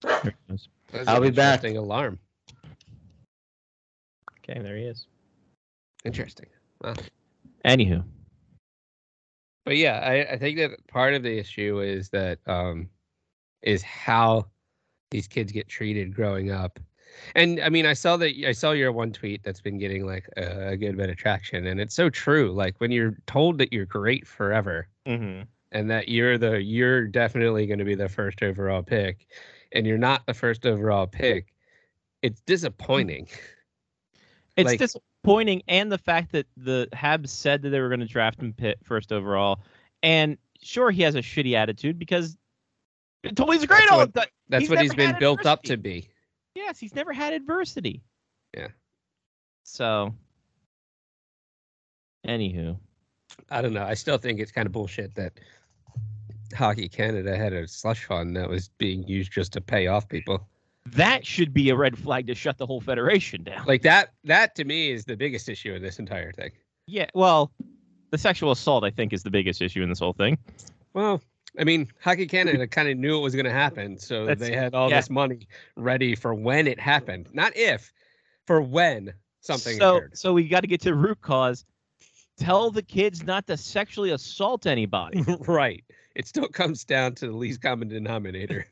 There 0.01 0.19
he 0.23 0.31
goes. 0.49 0.69
That's 0.91 1.07
I'll 1.07 1.21
be 1.21 1.29
back. 1.29 1.63
interesting 1.63 1.77
Alarm. 1.77 2.19
Okay, 4.49 4.61
there 4.61 4.77
he 4.77 4.83
is. 4.83 5.05
Interesting. 6.05 6.47
Anywho, 7.65 8.03
But 9.65 9.77
yeah, 9.77 9.99
I, 9.99 10.33
I 10.33 10.37
think 10.37 10.57
that 10.57 10.71
part 10.87 11.13
of 11.13 11.23
the 11.23 11.37
issue 11.37 11.81
is 11.81 12.09
that 12.09 12.39
um 12.47 12.89
is 13.63 13.81
how 13.81 14.45
these 15.11 15.27
kids 15.27 15.51
get 15.51 15.67
treated 15.67 16.13
growing 16.15 16.51
up. 16.51 16.79
And 17.35 17.59
I 17.61 17.69
mean, 17.69 17.85
I 17.85 17.93
saw 17.93 18.17
that 18.17 18.33
I 18.45 18.51
saw 18.51 18.71
your 18.71 18.91
one 18.91 19.11
tweet 19.11 19.43
that's 19.43 19.61
been 19.61 19.77
getting 19.77 20.05
like 20.05 20.27
a, 20.37 20.69
a 20.69 20.77
good 20.77 20.97
bit 20.97 21.09
of 21.09 21.17
traction, 21.17 21.67
and 21.67 21.79
it's 21.79 21.95
so 21.95 22.09
true. 22.09 22.51
Like 22.51 22.79
when 22.79 22.91
you're 22.91 23.15
told 23.27 23.57
that 23.59 23.73
you're 23.73 23.85
great 23.85 24.27
forever, 24.27 24.87
mm-hmm. 25.05 25.43
and 25.71 25.89
that 25.89 26.09
you're 26.09 26.37
the 26.37 26.61
you're 26.61 27.07
definitely 27.07 27.65
going 27.67 27.79
to 27.79 27.85
be 27.85 27.95
the 27.95 28.09
first 28.09 28.43
overall 28.43 28.83
pick, 28.83 29.27
and 29.71 29.85
you're 29.85 29.97
not 29.97 30.25
the 30.25 30.33
first 30.33 30.65
overall 30.65 31.07
pick, 31.07 31.53
it's 32.21 32.41
disappointing. 32.41 33.27
It's 34.55 34.65
Like- 34.65 34.79
disappointing, 34.79 35.61
and 35.67 35.91
the 35.91 35.99
fact 35.99 36.31
that 36.31 36.47
the 36.57 36.89
Habs 36.91 37.29
said 37.29 37.61
that 37.61 37.69
they 37.69 37.79
were 37.79 37.89
going 37.89 37.99
to 37.99 38.07
draft 38.07 38.41
him 38.41 38.53
pit 38.53 38.79
first 38.81 39.11
overall, 39.11 39.59
and 40.01 40.35
sure 40.63 40.89
he 40.89 41.03
has 41.03 41.13
a 41.13 41.19
shitty 41.19 41.53
attitude 41.53 41.99
because 41.99 42.35
he's 43.21 43.33
great 43.35 43.67
That's 43.67 43.91
all 43.91 43.99
what- 43.99 44.13
the 44.15 44.21
time. 44.21 44.29
That's 44.49 44.61
He's 44.61 44.69
what 44.69 44.81
he's 44.81 44.95
been 44.95 45.15
built 45.19 45.45
up 45.45 45.63
to 45.63 45.77
be. 45.77 46.09
Yes, 46.57 46.79
he's 46.79 46.95
never 46.95 47.13
had 47.13 47.33
adversity. 47.33 48.01
Yeah. 48.55 48.69
So, 49.61 50.15
anywho, 52.25 52.77
I 53.51 53.61
don't 53.61 53.73
know. 53.73 53.83
I 53.83 53.93
still 53.93 54.17
think 54.17 54.39
it's 54.39 54.51
kind 54.51 54.65
of 54.65 54.71
bullshit 54.71 55.13
that 55.15 55.33
Hockey 56.55 56.89
Canada 56.89 57.37
had 57.37 57.53
a 57.53 57.67
slush 57.67 58.05
fund 58.05 58.35
that 58.37 58.49
was 58.49 58.69
being 58.79 59.07
used 59.07 59.31
just 59.31 59.53
to 59.53 59.61
pay 59.61 59.85
off 59.85 60.09
people. 60.09 60.47
that 60.87 61.25
should 61.25 61.53
be 61.53 61.69
a 61.69 61.75
red 61.75 61.95
flag 61.95 62.25
to 62.27 62.33
shut 62.33 62.57
the 62.57 62.65
whole 62.65 62.81
federation 62.81 63.43
down. 63.43 63.63
Like 63.67 63.83
that 63.83 64.13
that 64.23 64.55
to 64.55 64.63
me 64.63 64.89
is 64.89 65.05
the 65.05 65.15
biggest 65.15 65.49
issue 65.49 65.73
in 65.75 65.83
this 65.83 65.99
entire 65.99 66.31
thing. 66.31 66.51
yeah, 66.87 67.05
well, 67.13 67.51
the 68.09 68.17
sexual 68.17 68.51
assault 68.51 68.83
I 68.83 68.89
think 68.89 69.13
is 69.13 69.21
the 69.21 69.29
biggest 69.29 69.61
issue 69.61 69.83
in 69.83 69.89
this 69.89 69.99
whole 69.99 70.13
thing. 70.13 70.39
Well, 70.93 71.21
I 71.59 71.63
mean, 71.63 71.87
Hockey 72.01 72.27
Canada 72.27 72.67
kind 72.67 72.87
of 72.87 72.97
knew 72.97 73.17
it 73.17 73.21
was 73.21 73.33
going 73.33 73.45
to 73.45 73.51
happen, 73.51 73.97
so 73.97 74.25
That's- 74.25 74.47
they 74.47 74.55
had 74.55 74.75
all 74.75 74.89
yeah. 74.89 74.97
this 74.97 75.09
money 75.09 75.47
ready 75.75 76.15
for 76.15 76.33
when 76.33 76.67
it 76.67 76.79
happened. 76.79 77.29
Not 77.33 77.55
if, 77.55 77.91
for 78.45 78.61
when 78.61 79.13
something 79.41 79.77
so, 79.77 79.97
occurred. 79.97 80.17
so 80.17 80.33
we 80.33 80.47
got 80.47 80.61
to 80.61 80.67
get 80.67 80.81
to 80.81 80.89
the 80.89 80.95
root 80.95 81.21
cause. 81.21 81.65
Tell 82.37 82.69
the 82.69 82.83
kids 82.83 83.23
not 83.23 83.47
to 83.47 83.57
sexually 83.57 84.11
assault 84.11 84.67
anybody. 84.67 85.23
right. 85.47 85.83
It 86.15 86.27
still 86.27 86.47
comes 86.47 86.83
down 86.83 87.15
to 87.15 87.27
the 87.27 87.35
least 87.35 87.61
common 87.61 87.87
denominator. 87.87 88.67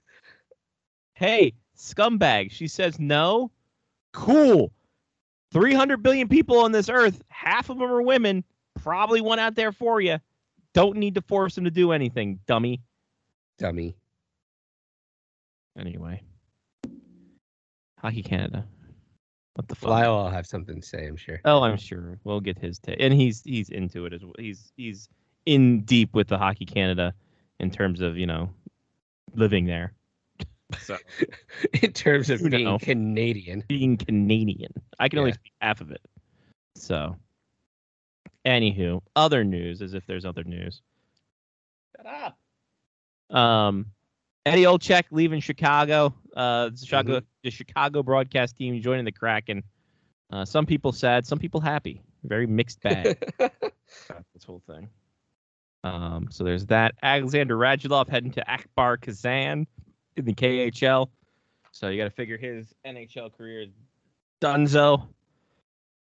hey, 1.13 1.53
Scumbag. 1.77 2.51
She 2.51 2.67
says 2.67 2.99
no. 2.99 3.51
Cool. 4.13 4.71
300 5.51 6.03
billion 6.03 6.27
people 6.27 6.59
on 6.59 6.71
this 6.71 6.89
earth, 6.89 7.23
half 7.29 7.69
of 7.69 7.79
them 7.79 7.89
are 7.89 8.01
women. 8.01 8.43
Probably 8.75 9.21
one 9.21 9.39
out 9.39 9.55
there 9.55 9.71
for 9.71 10.01
you. 10.01 10.19
Don't 10.75 10.97
need 10.97 11.15
to 11.15 11.21
force 11.21 11.57
him 11.57 11.63
to 11.63 11.71
do 11.71 11.93
anything, 11.93 12.39
dummy. 12.45 12.81
Dummy. 13.57 13.95
Anyway. 15.79 16.21
Hockey 17.97 18.21
Canada. 18.21 18.67
What 19.55 19.69
the 19.69 19.75
fuck? 19.75 19.89
Lyle 19.89 20.23
will 20.23 20.29
have 20.29 20.45
something 20.45 20.81
to 20.81 20.85
say, 20.85 21.07
I'm 21.07 21.15
sure. 21.15 21.39
Oh, 21.45 21.63
I'm 21.63 21.77
sure 21.77 22.19
we'll 22.25 22.41
get 22.41 22.59
his 22.59 22.77
take, 22.77 22.97
and 22.99 23.13
he's 23.13 23.41
he's 23.41 23.69
into 23.69 24.05
it 24.05 24.11
as 24.11 24.21
well. 24.21 24.35
He's 24.37 24.73
he's 24.75 25.07
in 25.45 25.83
deep 25.83 26.13
with 26.13 26.27
the 26.27 26.37
Hockey 26.37 26.65
Canada 26.65 27.13
in 27.61 27.71
terms 27.71 28.01
of 28.01 28.17
you 28.17 28.25
know 28.25 28.49
living 29.33 29.65
there, 29.65 29.93
so 30.79 30.97
In 31.81 31.93
terms 31.93 32.29
of 32.29 32.43
being 32.43 32.65
know. 32.65 32.79
Canadian. 32.79 33.63
being 33.67 33.97
Canadian. 33.97 34.73
I 34.99 35.09
can 35.09 35.19
only 35.19 35.31
speak 35.31 35.53
half 35.61 35.79
of 35.81 35.91
it. 35.91 36.01
So, 36.75 37.15
anywho, 38.45 39.01
other 39.15 39.43
news, 39.43 39.81
as 39.81 39.93
if 39.93 40.05
there's 40.05 40.25
other 40.25 40.43
news. 40.43 40.81
Shut 41.95 42.05
up. 42.05 43.35
Um, 43.35 43.87
Eddie 44.45 44.63
Olczyk 44.63 45.05
leaving 45.11 45.39
Chicago. 45.39 46.13
Uh, 46.35 46.69
the 46.69 46.77
Chicago, 46.85 47.21
the 47.43 47.49
Chicago 47.49 48.03
broadcast 48.03 48.57
team 48.57 48.81
joining 48.81 49.05
the 49.05 49.11
Kraken. 49.11 49.63
Uh, 50.31 50.45
some 50.45 50.65
people 50.65 50.91
sad, 50.91 51.25
some 51.25 51.39
people 51.39 51.59
happy. 51.59 52.01
Very 52.23 52.47
mixed 52.47 52.81
bag. 52.81 53.17
about 53.39 54.25
this 54.33 54.43
whole 54.45 54.61
thing. 54.67 54.89
Um, 55.83 56.27
so 56.31 56.43
there's 56.43 56.65
that. 56.67 56.95
Alexander 57.03 57.55
Radulov 57.55 58.09
heading 58.09 58.31
to 58.31 58.51
Akbar 58.51 58.97
Kazan 58.97 59.67
in 60.15 60.25
the 60.25 60.33
KHL. 60.33 61.09
So 61.71 61.89
you 61.89 61.97
got 61.97 62.05
to 62.05 62.09
figure 62.09 62.37
his 62.37 62.73
NHL 62.85 63.35
career 63.37 63.61
is 63.61 63.69
dunzo. 64.41 65.07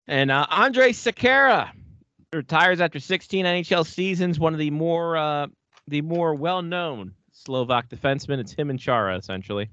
And 0.07 0.31
uh, 0.31 0.47
Andrej 0.51 0.95
Sekera 0.95 1.71
retires 2.33 2.81
after 2.81 3.01
16 3.01 3.45
NHL 3.45 3.87
seasons. 3.87 4.39
One 4.39 4.53
of 4.53 4.59
the 4.59 4.71
more 4.71 5.17
uh, 5.17 5.47
the 5.89 6.03
more 6.03 6.35
well-known 6.35 7.15
Slovak 7.33 7.89
defensemen. 7.89 8.39
It's 8.39 8.53
him 8.53 8.71
and 8.71 8.79
Chara 8.79 9.17
essentially. 9.17 9.71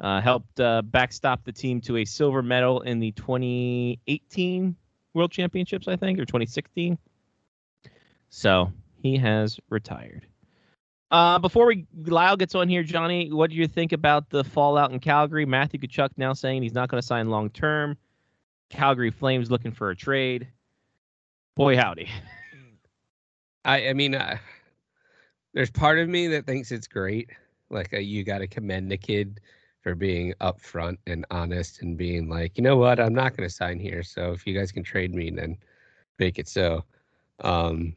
Uh, 0.00 0.20
helped 0.20 0.60
uh, 0.60 0.80
backstop 0.82 1.44
the 1.44 1.50
team 1.50 1.80
to 1.80 1.96
a 1.96 2.04
silver 2.04 2.40
medal 2.40 2.82
in 2.82 3.00
the 3.00 3.10
2018 3.12 4.76
World 5.12 5.32
Championships, 5.32 5.88
I 5.88 5.96
think, 5.96 6.20
or 6.20 6.24
2016. 6.24 6.96
So 8.30 8.72
he 9.02 9.16
has 9.16 9.58
retired. 9.70 10.26
Uh, 11.10 11.38
before 11.38 11.66
we 11.66 11.86
Lyle 12.04 12.36
gets 12.36 12.54
on 12.54 12.68
here, 12.68 12.82
Johnny, 12.82 13.32
what 13.32 13.50
do 13.50 13.56
you 13.56 13.66
think 13.66 13.92
about 13.92 14.28
the 14.28 14.44
fallout 14.44 14.92
in 14.92 15.00
Calgary? 15.00 15.46
Matthew 15.46 15.80
Tkachuk 15.80 16.10
now 16.16 16.34
saying 16.34 16.62
he's 16.62 16.74
not 16.74 16.90
going 16.90 17.00
to 17.00 17.06
sign 17.06 17.30
long 17.30 17.50
term. 17.50 17.96
Calgary 18.68 19.10
Flames 19.10 19.50
looking 19.50 19.72
for 19.72 19.90
a 19.90 19.96
trade. 19.96 20.48
Boy, 21.58 21.76
howdy. 21.76 22.08
I 23.64 23.88
I 23.88 23.92
mean, 23.92 24.14
uh, 24.14 24.38
there's 25.54 25.72
part 25.72 25.98
of 25.98 26.08
me 26.08 26.28
that 26.28 26.46
thinks 26.46 26.70
it's 26.70 26.86
great. 26.86 27.30
Like 27.68 27.92
uh, 27.92 27.98
you 27.98 28.22
got 28.22 28.38
to 28.38 28.46
commend 28.46 28.92
the 28.92 28.96
kid 28.96 29.40
for 29.80 29.96
being 29.96 30.34
upfront 30.40 30.98
and 31.08 31.26
honest 31.32 31.82
and 31.82 31.96
being 31.98 32.28
like, 32.28 32.56
you 32.56 32.62
know 32.62 32.76
what, 32.76 33.00
I'm 33.00 33.12
not 33.12 33.36
going 33.36 33.48
to 33.48 33.52
sign 33.52 33.80
here. 33.80 34.04
So 34.04 34.30
if 34.30 34.46
you 34.46 34.56
guys 34.56 34.70
can 34.70 34.84
trade 34.84 35.12
me, 35.12 35.30
then 35.30 35.56
make 36.20 36.38
it 36.38 36.46
so. 36.46 36.84
Um, 37.40 37.96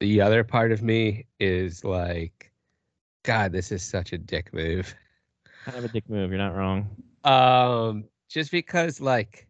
the 0.00 0.20
other 0.20 0.44
part 0.44 0.70
of 0.70 0.82
me 0.82 1.24
is 1.40 1.82
like, 1.82 2.52
God, 3.22 3.52
this 3.52 3.72
is 3.72 3.82
such 3.82 4.12
a 4.12 4.18
dick 4.18 4.52
move. 4.52 4.94
Kind 5.64 5.78
of 5.78 5.84
a 5.86 5.88
dick 5.88 6.10
move. 6.10 6.28
You're 6.28 6.36
not 6.36 6.54
wrong. 6.54 6.94
Um, 7.24 8.04
just 8.28 8.50
because 8.50 9.00
like 9.00 9.46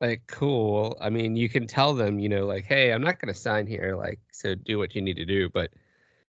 like 0.00 0.22
cool. 0.26 0.96
I 1.00 1.10
mean, 1.10 1.36
you 1.36 1.48
can 1.48 1.66
tell 1.66 1.94
them, 1.94 2.18
you 2.18 2.28
know, 2.28 2.46
like, 2.46 2.64
hey, 2.64 2.92
I'm 2.92 3.02
not 3.02 3.18
gonna 3.20 3.34
sign 3.34 3.66
here, 3.66 3.96
like, 3.96 4.20
so 4.32 4.54
do 4.54 4.78
what 4.78 4.94
you 4.94 5.02
need 5.02 5.16
to 5.16 5.24
do, 5.24 5.48
but 5.50 5.70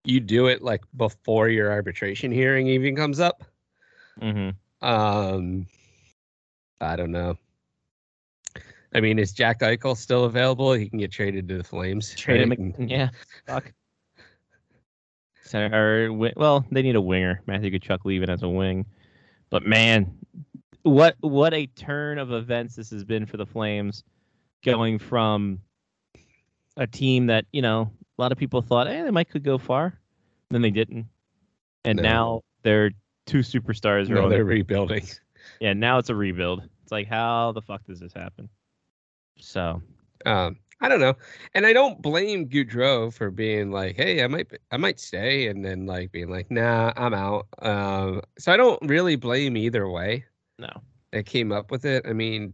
you 0.05 0.21
do 0.21 0.47
it 0.47 0.63
like 0.63 0.83
before 0.97 1.49
your 1.49 1.71
arbitration 1.73 2.31
hearing 2.31 2.69
even 2.69 2.95
comes 2.95 3.19
up. 3.21 3.45
Mm-hmm. 4.21 4.87
Um 4.87 5.67
I 6.81 6.95
don't 6.97 7.11
know. 7.11 7.37
I 8.95 9.01
mean, 9.01 9.19
is 9.19 9.33
Jack 9.33 9.61
Eichel 9.61 9.97
still 9.97 10.25
available? 10.25 10.73
He 10.73 10.89
can 10.89 10.99
get 10.99 11.11
traded 11.11 11.49
to 11.49 11.59
the 11.59 11.65
Flames. 11.65 12.15
Trade 12.15 12.43
him. 12.43 12.51
right? 12.51 12.61
ag- 12.81 12.91
Yeah. 12.91 13.09
Fuck. 13.47 13.73
So, 15.43 15.61
or, 15.61 16.13
well, 16.13 16.65
they 16.73 16.83
need 16.83 16.97
a 16.97 17.01
winger. 17.01 17.41
Matthew 17.47 17.71
Tkachuk 17.79 18.05
leaving 18.05 18.31
as 18.31 18.43
a 18.43 18.49
wing. 18.49 18.85
But 19.51 19.65
man, 19.65 20.19
what 20.87 21.17
what 21.21 21.53
a 21.53 21.67
turn 21.67 22.19
of 22.19 22.33
events 22.33 22.77
this 22.77 22.91
has 22.91 23.05
been 23.05 23.27
for 23.27 23.37
the 23.37 23.47
Flames, 23.47 24.05
going 24.65 24.99
from 24.99 25.61
a 26.77 26.87
team 26.87 27.27
that 27.27 27.45
you 27.53 27.61
know 27.61 27.91
a 28.19 28.23
lot 28.23 28.31
of 28.33 28.39
people 28.39 28.63
thought, 28.63 28.87
eh, 28.87 29.03
they 29.03 29.11
might 29.11 29.29
could 29.29 29.43
go 29.43 29.59
far, 29.59 29.99
then 30.51 30.63
they 30.63 30.71
didn't, 30.71 31.07
and 31.85 31.97
No. 31.97 32.03
now 32.03 32.41
they're 32.63 32.93
two 33.27 33.41
superstars. 33.41 34.09
No, 34.09 34.29
they're 34.29 34.45
rebuilding. 34.45 35.05
yeah, 35.61 35.73
now 35.73 35.99
it's 35.99 36.09
a 36.09 36.15
rebuild. 36.15 36.63
It's 36.85 36.93
like 36.93 37.09
how 37.09 37.53
the 37.53 37.63
fuck 37.63 37.85
does 37.85 37.99
this 37.99 38.13
happen? 38.13 38.49
So 39.41 39.83
Um, 40.25 40.57
I 40.81 40.89
don't 40.89 41.01
know, 41.01 41.15
and 41.55 41.67
I 41.67 41.73
don't 41.73 42.01
blame 42.01 42.49
Gaudreau 42.49 43.13
for 43.13 43.31
being 43.33 43.73
like, 43.73 43.97
"Hey, 43.97 44.23
I 44.23 44.29
might, 44.29 44.47
I 44.71 44.77
might 44.77 45.01
stay," 45.01 45.49
and 45.49 45.65
then 45.65 45.87
like 45.87 46.13
being 46.13 46.31
like, 46.31 46.51
"Nah, 46.51 46.93
I'm 46.97 47.13
out." 47.15 47.47
Um, 47.59 48.23
so 48.39 48.53
I 48.53 48.57
don't 48.57 48.81
really 48.89 49.17
blame 49.17 49.57
either 49.57 49.89
way 49.89 50.25
no, 50.59 50.71
that 51.13 51.27
came 51.27 51.53
up 51.53 51.71
with 51.71 51.85
it. 51.85 52.05
I 52.07 52.13
mean, 52.13 52.53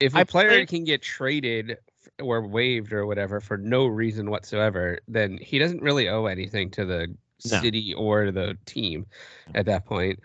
if 0.00 0.14
a 0.14 0.18
I 0.18 0.24
player 0.24 0.66
can 0.66 0.84
get 0.84 1.02
traded 1.02 1.78
or 2.20 2.46
waived 2.46 2.92
or 2.92 3.06
whatever 3.06 3.40
for 3.40 3.56
no 3.56 3.86
reason 3.86 4.30
whatsoever, 4.30 4.98
then 5.08 5.38
he 5.38 5.58
doesn't 5.58 5.82
really 5.82 6.08
owe 6.08 6.26
anything 6.26 6.70
to 6.72 6.84
the 6.84 7.08
No. 7.50 7.60
city 7.60 7.92
or 7.94 8.30
the 8.30 8.56
team 8.64 9.06
at 9.54 9.66
that 9.66 9.84
point. 9.84 10.20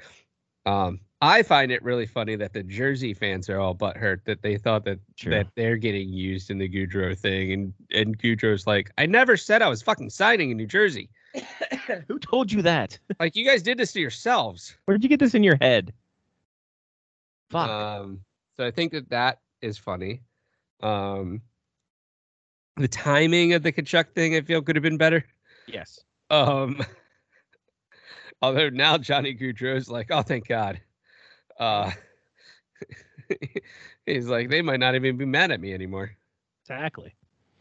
Um, 0.66 1.00
I 1.22 1.44
find 1.44 1.72
it 1.72 1.84
really 1.84 2.06
funny 2.06 2.36
that 2.38 2.54
the 2.54 2.64
Jersey 2.64 3.14
fans 3.14 3.50
are 3.50 3.60
all 3.60 3.76
butthurt 3.76 4.24
that 4.24 4.42
they 4.42 4.58
thought 4.58 4.86
that 4.86 5.00
True. 5.18 5.32
that 5.32 5.48
they're 5.56 5.76
getting 5.76 6.10
used 6.10 6.50
in 6.50 6.58
the 6.58 6.70
Gaudreau 6.70 7.18
thing, 7.18 7.52
and 7.52 7.74
and 7.92 8.18
Gaudreau's 8.18 8.66
like, 8.68 8.92
I 8.98 9.06
never 9.06 9.36
said 9.36 9.62
I 9.62 9.68
was 9.68 9.82
fucking 9.82 10.12
signing 10.12 10.52
in 10.52 10.58
New 10.58 10.68
Jersey. 10.68 11.10
who 12.08 12.20
told 12.20 12.52
you 12.52 12.62
that? 12.62 12.98
Like 13.20 13.36
you 13.36 13.46
guys 13.46 13.62
did 13.62 13.78
this 13.78 13.92
to 13.94 14.00
yourselves. 14.00 14.76
Where 14.86 14.98
did 14.98 15.04
you 15.04 15.10
get 15.10 15.20
this 15.20 15.36
in 15.36 15.44
your 15.44 15.58
head? 15.60 15.92
Fuck. 17.50 17.70
Um, 17.70 18.22
so 18.58 18.66
I 18.66 18.72
think 18.72 18.92
that 18.92 19.10
that 19.10 19.40
is 19.62 19.78
funny. 19.78 20.22
Um, 20.82 21.42
the 22.78 22.88
timing 22.88 23.54
of 23.54 23.64
the 23.64 23.72
Tkachuk 23.72 24.14
thing, 24.14 24.36
I 24.36 24.42
feel, 24.42 24.62
could 24.62 24.76
have 24.76 24.84
been 24.84 24.98
better. 24.98 25.26
yes. 25.68 26.00
Um, 26.30 26.84
although 28.42 28.70
now 28.70 28.98
Johnny 28.98 29.36
Gaudreau's 29.36 29.90
like, 29.90 30.08
oh, 30.12 30.22
thank 30.22 30.48
God. 30.48 30.80
Uh, 31.60 31.92
he's 34.06 34.28
like, 34.28 34.50
they 34.50 34.62
might 34.62 34.80
not 34.80 34.96
even 34.96 35.18
be 35.18 35.26
mad 35.26 35.52
at 35.52 35.60
me 35.60 35.74
anymore. 35.74 36.12
Exactly. 36.64 37.16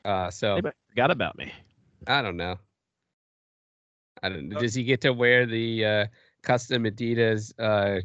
Uh, 0.04 0.30
so 0.30 0.60
They 0.62 0.70
forgot 0.90 1.10
about 1.10 1.36
me. 1.36 1.52
I 2.06 2.22
don't 2.22 2.36
know. 2.36 2.58
I 4.22 4.28
don't. 4.28 4.48
Does 4.50 4.74
he 4.74 4.84
get 4.84 5.00
to 5.02 5.12
wear 5.12 5.46
the 5.46 5.84
uh, 5.84 6.06
custom 6.42 6.84
Adidas 6.84 7.52
uh, 7.58 8.00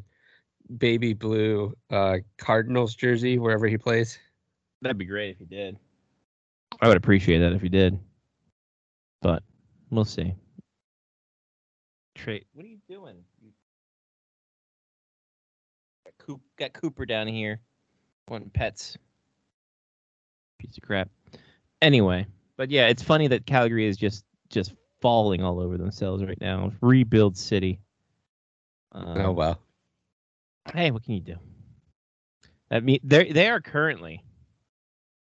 baby 0.77 1.13
blue 1.13 1.75
uh, 1.89 2.17
Cardinals 2.37 2.95
jersey 2.95 3.39
wherever 3.39 3.67
he 3.67 3.77
plays? 3.77 4.17
That'd 4.81 4.97
be 4.97 5.05
great 5.05 5.31
if 5.31 5.37
he 5.39 5.45
did. 5.45 5.77
I 6.81 6.87
would 6.87 6.97
appreciate 6.97 7.39
that 7.39 7.53
if 7.53 7.61
he 7.61 7.69
did. 7.69 7.97
But 9.21 9.43
we'll 9.89 10.05
see. 10.05 10.33
Trade. 12.15 12.45
What 12.53 12.65
are 12.65 12.69
you 12.69 12.79
doing? 12.89 13.15
You... 13.41 13.51
Got, 16.05 16.25
Coop, 16.25 16.41
got 16.57 16.73
Cooper 16.73 17.05
down 17.05 17.27
here. 17.27 17.59
Wanting 18.27 18.49
pets. 18.49 18.97
Piece 20.59 20.77
of 20.77 20.83
crap. 20.83 21.09
Anyway, 21.81 22.25
but 22.55 22.71
yeah, 22.71 22.87
it's 22.87 23.03
funny 23.03 23.27
that 23.27 23.45
Calgary 23.45 23.85
is 23.85 23.97
just 23.97 24.23
just 24.49 24.73
falling 25.01 25.43
all 25.43 25.59
over 25.59 25.77
themselves 25.77 26.23
right 26.23 26.39
now. 26.39 26.71
Rebuild 26.79 27.35
city. 27.37 27.79
Um, 28.93 29.17
oh 29.17 29.31
well. 29.31 29.59
Hey, 30.71 30.91
what 30.91 31.03
can 31.03 31.13
you 31.15 31.21
do? 31.21 31.35
I 32.71 32.79
mean, 32.79 32.99
they 33.03 33.31
they 33.31 33.49
are 33.49 33.61
currently, 33.61 34.23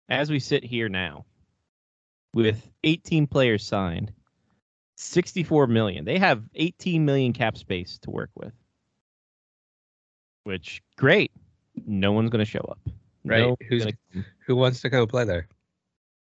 as 0.09 0.29
we 0.29 0.39
sit 0.39 0.63
here 0.63 0.89
now, 0.89 1.25
with 2.33 2.69
18 2.83 3.27
players 3.27 3.65
signed, 3.65 4.11
64 4.97 5.67
million. 5.67 6.05
They 6.05 6.17
have 6.17 6.43
18 6.55 7.03
million 7.05 7.33
cap 7.33 7.57
space 7.57 7.99
to 7.99 8.11
work 8.11 8.29
with. 8.35 8.53
Which 10.43 10.81
great. 10.95 11.31
No 11.85 12.11
one's 12.13 12.29
gonna 12.29 12.45
show 12.45 12.65
up. 12.69 12.79
Right. 13.25 13.41
No 13.41 13.57
Who's- 13.67 13.85
gonna. 13.85 14.25
Who 14.45 14.55
wants 14.55 14.81
to 14.81 14.89
go 14.89 15.05
play 15.05 15.25
there? 15.25 15.47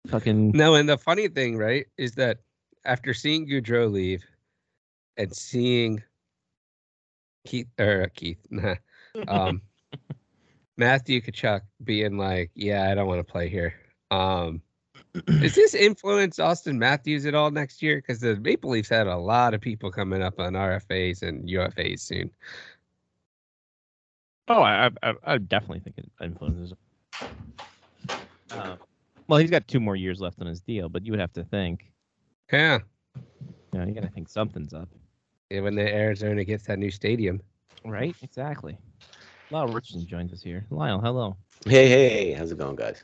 fucking 0.09 0.53
No, 0.53 0.75
and 0.75 0.89
the 0.89 0.97
funny 0.97 1.29
thing, 1.29 1.57
right, 1.59 1.87
is 1.99 2.13
that 2.13 2.39
after 2.85 3.13
seeing 3.13 3.47
Gaudreau 3.47 3.91
leave 3.91 4.25
and 5.19 5.35
seeing 5.35 6.03
Keith 7.47 7.69
or 7.79 8.09
Keith, 8.15 8.39
nah. 8.51 8.77
Um, 9.29 9.63
Matthew 10.77 11.21
Tkachuk 11.21 11.63
being 11.85 12.17
like, 12.17 12.51
"Yeah, 12.55 12.91
I 12.91 12.95
don't 12.95 13.07
want 13.09 13.25
to 13.27 13.31
play 13.33 13.49
here." 13.49 13.75
Um, 14.11 14.63
does 15.41 15.55
this 15.55 15.75
influence 15.75 16.39
Auston 16.39 16.77
Matthews 16.77 17.27
at 17.27 17.35
all 17.35 17.51
next 17.51 17.83
year? 17.83 17.97
Because 17.97 18.21
the 18.21 18.37
Maple 18.37 18.71
Leafs 18.71 18.89
had 18.89 19.07
a 19.07 19.17
lot 19.17 19.55
of 19.55 19.61
people 19.61 19.91
coming 19.91 20.23
up 20.23 20.39
on 20.39 20.53
RFAs 20.55 21.23
and 21.23 21.49
UFAs 21.49 22.01
soon. 22.01 22.31
Oh, 24.49 24.63
I, 24.63 24.91
I, 25.03 25.15
I- 25.25 25.39
definitely 25.39 25.81
think 25.81 25.99
it 25.99 26.11
influences 26.23 26.73
him. 26.73 28.09
Uh, 28.51 28.77
well, 29.29 29.39
he's 29.39 29.51
got 29.51 29.69
two 29.69 29.79
more 29.81 29.95
years 29.97 30.21
left 30.21 30.41
on 30.41 30.47
his 30.49 30.61
deal, 30.61 30.89
but 30.89 31.05
you 31.07 31.13
would 31.13 31.21
have 31.21 31.33
to 31.35 31.45
think, 31.45 31.93
Yeah, 32.53 32.79
you 33.73 33.79
know, 33.79 33.87
you 33.87 33.95
got 33.95 34.03
to 34.03 34.09
think 34.11 34.29
something's 34.29 34.75
up, 34.75 34.89
yeah, 35.51 35.61
when 35.61 35.77
the 35.77 35.87
Arizona 35.95 36.45
gets 36.45 36.67
that 36.67 36.79
new 36.81 36.91
stadium. 36.91 37.41
Right? 37.85 38.15
Exactly. 38.23 38.77
Lyle 39.51 39.67
Richardson 39.67 40.07
joins 40.07 40.33
us 40.33 40.43
here. 40.43 40.65
Lyle, 40.71 41.01
hello. 41.01 41.37
Hey, 41.67 41.89
hey, 41.89 42.09
hey, 42.09 42.33
how's 42.33 42.53
it 42.53 42.59
going, 42.59 42.77
guys? 42.77 43.03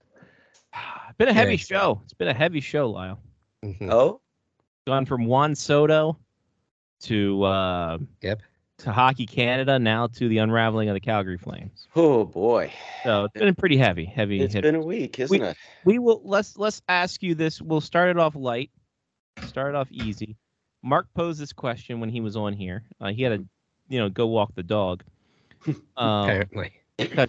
It's 1.09 1.17
Been 1.19 1.29
a 1.29 1.33
heavy 1.33 1.55
it's- 1.55 1.67
show. 1.67 2.01
It's 2.05 2.15
been 2.15 2.29
a 2.29 2.35
heavy 2.35 2.61
show, 2.61 2.91
Lyle. 2.91 3.19
Mhm. 3.65 3.91
Oh, 3.91 4.21
Gone 4.87 5.05
from 5.07 5.25
Juan 5.27 5.55
Soto 5.57 6.17
to 7.01 7.43
uh, 7.43 7.99
Yep. 8.23 8.43
to 8.79 8.93
Hockey 8.93 9.27
Canada, 9.27 9.79
now 9.81 10.07
to 10.07 10.29
the 10.29 10.39
unraveling 10.39 10.89
of 10.89 10.95
the 10.95 11.01
Calgary 11.01 11.39
Flames. 11.39 11.89
oh 11.97 12.25
boy, 12.25 12.73
So 13.03 13.25
it's 13.25 13.35
been 13.35 13.55
pretty 13.57 13.77
heavy, 13.79 14.05
heavy. 14.05 14.41
it's 14.41 14.55
hit. 14.55 14.63
been 14.63 14.77
a 14.77 14.81
week, 14.85 15.19
isn't 15.19 15.43
it? 15.43 15.57
we 15.85 15.99
will 15.99 16.21
let's 16.25 16.57
let's 16.57 16.81
ask 16.89 17.23
you 17.23 17.35
this. 17.35 17.61
We'll 17.61 17.81
start 17.81 18.11
it 18.11 18.19
off 18.19 18.37
light, 18.37 18.71
start 19.47 19.71
it 19.71 19.75
off 19.75 19.91
easy. 19.91 20.37
Mark 20.83 21.09
posed 21.15 21.41
this 21.41 21.53
question 21.53 21.99
when 21.99 22.11
he 22.11 22.21
was 22.21 22.37
on 22.37 22.53
here. 22.53 22.85
Uh, 23.01 23.09
he 23.09 23.23
had 23.23 23.41
to, 23.41 23.49
you 23.89 23.99
know, 23.99 24.09
go 24.09 24.27
walk 24.27 24.55
the 24.55 24.63
dog. 24.63 25.03
Um, 25.67 26.23
Apparently, 26.25 26.73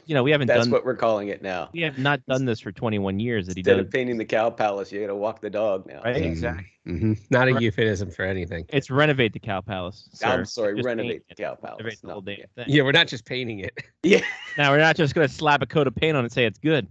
you 0.05 0.13
know, 0.13 0.21
we 0.23 0.29
haven't 0.31 0.47
That's 0.47 0.65
done 0.65 0.71
what 0.71 0.85
we're 0.85 0.95
calling 0.95 1.29
it 1.29 1.41
now. 1.41 1.69
we 1.73 1.81
have 1.81 1.97
not 1.97 2.23
done 2.27 2.45
this 2.45 2.59
for 2.59 2.71
21 2.71 3.19
years. 3.19 3.47
That 3.47 3.55
he 3.55 3.61
Instead 3.61 3.77
does. 3.77 3.85
of 3.87 3.91
painting 3.91 4.17
the 4.17 4.25
cow 4.25 4.49
palace, 4.51 4.91
you 4.91 4.99
got 5.01 5.07
to 5.07 5.15
walk 5.15 5.41
the 5.41 5.49
dog 5.49 5.87
now. 5.87 6.01
Right? 6.03 6.17
Mhm. 6.17 6.25
Exactly. 6.25 6.65
Mhm. 6.85 7.19
Not 7.31 7.47
a 7.47 7.53
Right. 7.53 7.63
euphemism 7.63 8.11
for 8.11 8.23
anything. 8.23 8.65
It's 8.69 8.91
renovate 8.91 9.33
the 9.33 9.39
cow 9.39 9.61
palace. 9.61 10.07
I'm 10.23 10.45
sorry, 10.45 10.75
Just 10.75 10.85
renovate 10.85 11.23
the 11.27 11.33
it. 11.33 11.37
cow 11.37 11.55
palace. 11.55 11.79
Renovate 11.79 12.01
the 12.01 12.07
No, 12.07 12.13
whole 12.13 12.21
damn 12.21 12.37
yeah. 12.39 12.45
thing. 12.55 12.65
Yeah, 12.67 12.83
we're 12.83 12.91
not 12.91 13.07
just 13.07 13.25
painting 13.25 13.59
it. 13.59 13.73
Yeah, 14.03 14.21
Now 14.57 14.71
we're 14.71 14.77
not 14.77 14.95
just 14.95 15.15
gonna 15.15 15.27
slap 15.27 15.61
a 15.61 15.65
coat 15.65 15.87
of 15.87 15.95
paint 15.95 16.15
on 16.15 16.23
it 16.23 16.27
and 16.27 16.31
say 16.31 16.45
it's 16.45 16.59
good. 16.59 16.87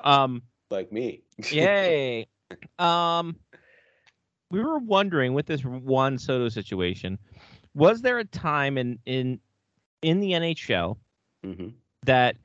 Um, 0.00 0.42
like 0.70 0.90
me. 0.90 1.22
yay. 1.50 2.26
um, 2.80 3.36
we 4.50 4.60
were 4.60 4.78
wondering 4.78 5.34
with 5.34 5.46
this 5.46 5.64
Juan 5.64 6.18
Soto 6.18 6.48
situation, 6.48 7.18
was 7.74 8.02
there 8.02 8.18
a 8.18 8.24
time 8.24 8.78
in 8.78 8.98
in 9.06 9.40
in 10.02 10.20
the 10.20 10.32
NHL 10.32 10.96
hmm 11.44 11.68
that 12.04 12.36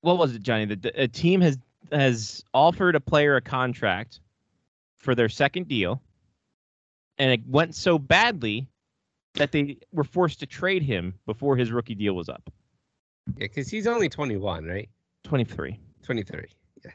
what 0.00 0.18
was 0.18 0.34
it, 0.34 0.42
Johnny? 0.42 0.66
That 0.66 0.92
a 0.94 1.08
team 1.08 1.40
has 1.40 1.58
has 1.90 2.44
offered 2.52 2.94
a 2.94 3.00
player 3.00 3.36
a 3.36 3.40
contract 3.40 4.20
for 4.98 5.14
their 5.14 5.28
second 5.28 5.66
deal, 5.66 6.02
and 7.18 7.32
it 7.32 7.40
went 7.46 7.74
so 7.74 7.98
badly 7.98 8.68
that 9.34 9.50
they 9.50 9.78
were 9.92 10.04
forced 10.04 10.40
to 10.40 10.46
trade 10.46 10.82
him 10.82 11.14
before 11.26 11.56
his 11.56 11.72
rookie 11.72 11.94
deal 11.94 12.14
was 12.14 12.28
up. 12.28 12.42
Yeah, 13.36 13.46
because 13.46 13.68
he's 13.68 13.86
only 13.86 14.08
21, 14.08 14.64
right? 14.64 14.88
Twenty 15.24 15.44
three. 15.44 15.80
23. 16.02 16.44
Yeah. 16.84 16.90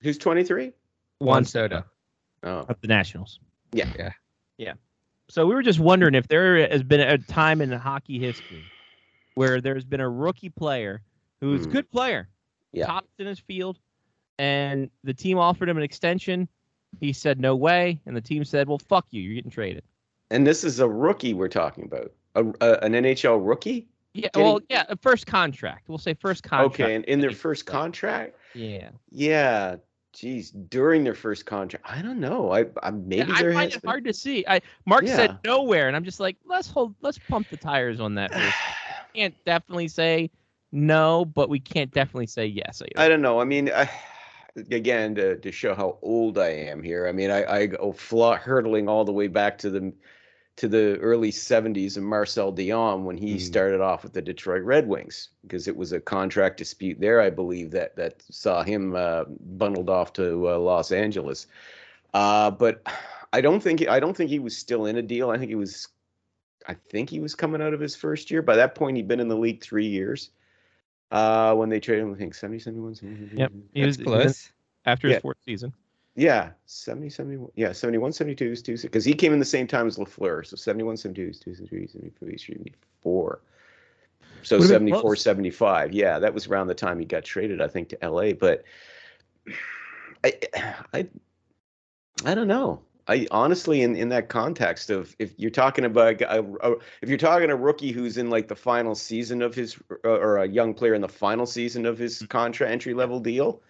Who's 0.00 0.18
23? 0.18 0.72
Juan 1.18 1.44
Soto. 1.44 1.84
Oh, 2.44 2.64
of 2.68 2.80
the 2.80 2.86
Nationals. 2.86 3.40
Yeah. 3.72 3.92
Yeah. 3.98 4.12
Yeah. 4.56 4.72
So 5.34 5.44
we 5.48 5.54
were 5.56 5.62
just 5.64 5.80
wondering 5.80 6.14
if 6.14 6.28
there 6.28 6.64
has 6.68 6.84
been 6.84 7.00
a 7.00 7.18
time 7.18 7.60
in 7.60 7.72
hockey 7.72 8.20
history 8.20 8.62
where 9.34 9.60
there's 9.60 9.84
been 9.84 9.98
a 10.00 10.08
rookie 10.08 10.48
player 10.48 11.02
who's 11.40 11.62
a 11.62 11.64
Hmm. 11.64 11.72
good 11.72 11.90
player, 11.90 12.28
Yeah. 12.72 12.86
tops 12.86 13.10
in 13.18 13.26
his 13.26 13.40
field, 13.40 13.80
and 14.38 14.88
the 15.02 15.12
team 15.12 15.36
offered 15.36 15.68
him 15.68 15.76
an 15.76 15.82
extension. 15.82 16.46
He 17.00 17.12
said 17.12 17.40
no 17.40 17.56
way, 17.56 17.98
and 18.06 18.16
the 18.16 18.20
team 18.20 18.44
said, 18.44 18.68
"Well, 18.68 18.78
fuck 18.78 19.08
you, 19.10 19.22
you're 19.22 19.34
getting 19.34 19.50
traded." 19.50 19.82
and 20.30 20.46
this 20.46 20.62
is 20.64 20.78
a 20.80 20.88
rookie 20.88 21.34
we're 21.34 21.48
talking 21.48 21.84
about. 21.84 22.12
A, 22.36 22.44
a- 22.60 22.78
an 22.84 22.94
NHL 22.94 23.38
rookie? 23.38 23.88
Yeah, 24.14 24.28
Getting- 24.32 24.42
well, 24.42 24.60
yeah, 24.70 24.84
a 24.88 24.96
first 24.96 25.26
contract. 25.26 25.88
We'll 25.88 25.98
say 25.98 26.14
first 26.14 26.42
contract. 26.44 26.80
Okay, 26.80 26.94
and 26.94 27.04
in 27.06 27.18
their 27.20 27.30
first 27.32 27.66
contract? 27.66 28.36
Yeah, 28.54 28.90
Yeah. 29.10 29.76
Geez, 30.14 30.50
during 30.50 31.02
their 31.02 31.14
first 31.14 31.44
contract, 31.44 31.84
I 31.88 32.00
don't 32.00 32.20
know. 32.20 32.52
I, 32.52 32.66
I 32.82 32.90
maybe 32.90 33.32
yeah, 33.32 33.36
I 33.36 33.52
find 33.52 33.72
it 33.72 33.82
been- 33.82 33.88
hard 33.90 34.04
to 34.04 34.14
see. 34.14 34.44
I 34.46 34.60
Mark 34.86 35.04
Yeah. 35.04 35.16
said 35.16 35.38
nowhere, 35.44 35.88
and 35.88 35.96
I'm 35.96 36.04
just 36.04 36.20
like, 36.20 36.36
let's 36.44 36.68
hold, 36.68 36.94
let's 37.00 37.18
pump 37.18 37.48
the 37.50 37.56
tires 37.56 38.00
on 38.00 38.14
that. 38.14 38.32
can't 39.14 39.34
definitely 39.44 39.88
say 39.88 40.30
no, 40.72 41.24
but 41.24 41.48
we 41.48 41.58
can't 41.60 41.90
definitely 41.92 42.26
say 42.26 42.46
yes. 42.46 42.82
I 42.96 43.08
don't 43.08 43.22
know. 43.22 43.40
I 43.40 43.44
mean, 43.44 43.70
I, 43.74 43.90
again, 44.70 45.16
to, 45.16 45.36
to 45.38 45.50
show 45.52 45.74
how 45.74 45.98
old 46.02 46.38
I 46.38 46.48
am 46.50 46.82
here. 46.82 47.08
I 47.08 47.12
mean, 47.12 47.30
I, 47.30 47.44
I 47.44 47.66
go 47.66 47.92
fla 47.92 48.36
hurtling 48.36 48.88
all 48.88 49.04
the 49.04 49.12
way 49.12 49.26
back 49.26 49.58
to 49.58 49.70
the 49.70 49.92
to 50.56 50.68
the 50.68 50.96
early 51.00 51.30
70s 51.32 51.96
and 51.96 52.06
Marcel 52.06 52.52
Dionne 52.52 53.02
when 53.02 53.16
he 53.16 53.34
Mhm. 53.36 53.40
started 53.40 53.80
off 53.80 54.04
with 54.04 54.12
the 54.12 54.22
Detroit 54.22 54.62
Red 54.62 54.86
Wings 54.86 55.30
because 55.42 55.66
it 55.66 55.76
was 55.76 55.92
a 55.92 56.00
contract 56.00 56.58
dispute 56.58 57.00
there, 57.00 57.20
I 57.20 57.30
believe, 57.30 57.72
that 57.72 57.96
that 57.96 58.22
saw 58.30 58.62
him 58.62 58.94
uh, 58.94 59.24
bundled 59.28 59.90
off 59.90 60.12
to 60.14 60.48
uh, 60.50 60.58
Los 60.58 60.92
Angeles. 60.92 61.46
Uh, 62.12 62.52
but 62.52 62.86
I 63.32 63.40
don't 63.40 63.60
think 63.60 63.86
I 63.88 63.98
don't 63.98 64.16
think 64.16 64.30
he 64.30 64.38
was 64.38 64.56
still 64.56 64.86
in 64.86 64.96
a 64.96 65.02
deal. 65.02 65.30
I 65.30 65.38
think 65.38 65.48
he 65.48 65.56
was 65.56 65.88
I 66.66 66.74
think 66.74 67.10
he 67.10 67.18
was 67.20 67.34
coming 67.34 67.60
out 67.60 67.74
of 67.74 67.80
his 67.80 67.96
first 67.96 68.30
year. 68.30 68.40
By 68.40 68.56
that 68.56 68.74
point, 68.74 68.96
he'd 68.96 69.08
been 69.08 69.20
in 69.20 69.28
the 69.28 69.36
league 69.36 69.60
three 69.62 69.86
years. 69.88 70.30
Uh, 71.10 71.54
when 71.54 71.68
they 71.68 71.78
traded 71.78 72.04
him, 72.04 72.14
I 72.14 72.16
think 72.16 72.34
70, 72.34 72.58
71, 72.60 72.94
72. 72.94 73.36
Yep. 73.36 73.52
He 73.74 73.84
was 73.84 73.96
That's 73.98 74.08
he 74.08 74.14
was 74.16 74.22
close. 74.24 74.52
after 74.86 75.08
his 75.08 75.14
Yeah. 75.16 75.20
fourth 75.20 75.36
season. 75.44 75.74
Yeah, 76.16 76.50
70, 76.66 77.10
71. 77.10 77.50
Yeah, 77.56 77.72
71, 77.72 78.12
72 78.12 78.44
is 78.44 78.62
two. 78.62 78.76
Because 78.78 79.04
he 79.04 79.14
came 79.14 79.32
in 79.32 79.40
the 79.40 79.44
same 79.44 79.66
time 79.66 79.86
as 79.86 79.98
LaFleur. 79.98 80.46
So 80.46 80.56
71, 80.56 80.96
72 80.96 81.30
is 81.30 81.40
two, 81.40 81.54
73, 81.54 81.88
74, 81.88 82.38
74. 82.38 83.40
So 84.42 84.56
Would've 84.56 84.68
74, 84.68 85.00
close. 85.00 85.22
75. 85.22 85.92
Yeah, 85.92 86.18
that 86.20 86.32
was 86.32 86.46
around 86.46 86.68
the 86.68 86.74
time 86.74 86.98
he 86.98 87.04
got 87.04 87.24
traded, 87.24 87.60
I 87.60 87.66
think, 87.66 87.88
to 87.88 87.98
LA. 88.08 88.32
But 88.32 88.64
I, 90.22 90.34
I, 90.92 91.06
I 92.24 92.34
don't 92.34 92.48
know. 92.48 92.80
I 93.06 93.26
honestly, 93.30 93.82
in, 93.82 93.96
in 93.96 94.08
that 94.10 94.28
context 94.28 94.90
of 94.90 95.14
if 95.18 95.34
you're 95.36 95.50
talking 95.50 95.84
about 95.84 96.22
a, 96.22 96.40
a- 96.40 96.76
if 97.02 97.08
you're 97.08 97.18
talking 97.18 97.50
a 97.50 97.56
rookie 97.56 97.92
who's 97.92 98.16
in 98.16 98.30
like 98.30 98.48
the 98.48 98.56
final 98.56 98.94
season 98.94 99.42
of 99.42 99.54
his 99.54 99.76
or 100.04 100.38
a 100.38 100.48
young 100.48 100.72
player 100.72 100.94
in 100.94 101.02
the 101.02 101.08
final 101.08 101.44
season 101.44 101.84
of 101.84 101.98
his 101.98 102.22
mm. 102.22 102.28
contra 102.28 102.68
entry 102.68 102.94
level 102.94 103.20
deal. 103.20 103.60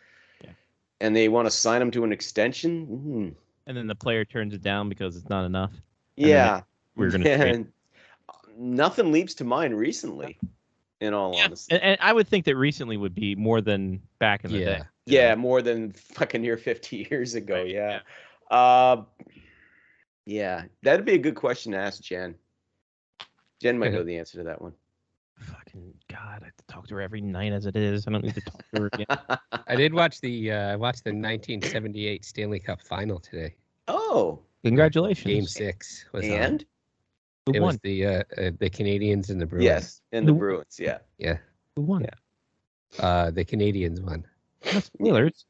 And 1.00 1.14
they 1.14 1.28
want 1.28 1.46
to 1.46 1.50
sign 1.50 1.82
him 1.82 1.90
to 1.92 2.04
an 2.04 2.12
extension, 2.12 2.84
hmm, 2.86 3.28
And 3.66 3.76
then 3.76 3.86
the 3.86 3.94
player 3.94 4.24
turns 4.24 4.54
it 4.54 4.62
down 4.62 4.88
because 4.88 5.16
it's 5.16 5.28
not 5.28 5.44
enough. 5.44 5.72
then 6.16 6.28
yeah, 6.28 6.60
We're 6.96 7.10
gonna 7.10 7.24
yeah, 7.24 7.42
and 7.44 7.72
nothing 8.56 9.12
leaps 9.12 9.34
to 9.34 9.44
mind 9.44 9.76
recently. 9.76 10.38
In 11.00 11.12
all 11.12 11.34
Yeah, 11.36 11.46
honesty, 11.46 11.74
and, 11.74 11.82
and 11.82 11.98
I 12.00 12.12
would 12.12 12.28
think 12.28 12.44
that 12.46 12.56
recently 12.56 12.96
would 12.96 13.14
be 13.14 13.34
more 13.34 13.60
than 13.60 14.00
back 14.20 14.44
in 14.44 14.52
the 14.52 14.58
Yeah. 14.58 14.64
day. 14.78 14.82
yeah, 15.06 15.34
more 15.34 15.60
than 15.60 15.92
fucking 15.92 16.40
near 16.40 16.56
50 16.56 17.08
years 17.10 17.34
ago. 17.34 17.56
Right, 17.56 17.68
yeah. 17.68 18.00
Uh, 18.50 19.02
yeah, 20.24 20.64
that'd 20.82 21.04
be 21.04 21.14
a 21.14 21.18
good 21.18 21.34
question 21.34 21.72
to 21.72 21.78
ask 21.78 22.00
Jen. 22.02 22.36
Jen 23.60 23.78
might 23.78 23.92
know 23.92 24.04
the 24.04 24.16
answer 24.18 24.38
to 24.38 24.44
that 24.44 24.62
one. 24.62 24.72
Fucking 25.44 25.94
God, 26.10 26.40
I 26.42 26.44
have 26.44 26.56
to 26.56 26.64
talk 26.68 26.86
to 26.88 26.94
her 26.94 27.00
every 27.00 27.20
night 27.20 27.52
as 27.52 27.66
it 27.66 27.76
is. 27.76 28.06
I 28.06 28.12
don't 28.12 28.24
need 28.24 28.34
to 28.34 28.40
talk 28.40 28.62
to 28.74 28.80
her 28.82 28.90
again. 28.92 29.06
I 29.66 29.76
did 29.76 29.92
watch 29.92 30.20
the 30.20 30.52
uh, 30.52 30.72
I 30.72 30.76
watched 30.76 31.04
the 31.04 31.10
1978 31.10 32.24
Stanley 32.24 32.60
Cup 32.60 32.80
final 32.82 33.18
today. 33.18 33.54
oh, 33.88 34.40
Congratulations. 34.64 35.26
Game 35.26 35.46
six 35.46 36.06
was 36.12 36.24
on. 36.24 36.30
and 36.32 36.64
Who 37.46 37.52
it 37.54 37.60
won? 37.60 37.68
was 37.68 37.78
the 37.82 38.06
uh, 38.06 38.10
uh, 38.38 38.50
the 38.58 38.70
Canadiens 38.70 39.28
and 39.30 39.40
the 39.40 39.46
Bruins. 39.46 39.64
yes, 39.64 40.00
and 40.12 40.26
the 40.26 40.32
Who- 40.32 40.38
Bruins. 40.38 40.76
Yeah, 40.80 40.98
Yeah. 41.18 41.36
Who 41.76 41.82
won? 41.82 42.02
Yeah. 42.04 43.04
Uh, 43.04 43.30
the 43.30 43.44
Canadiens 43.44 44.00
won. 44.00 44.24
No 44.72 44.80
spoilers. 44.80 45.44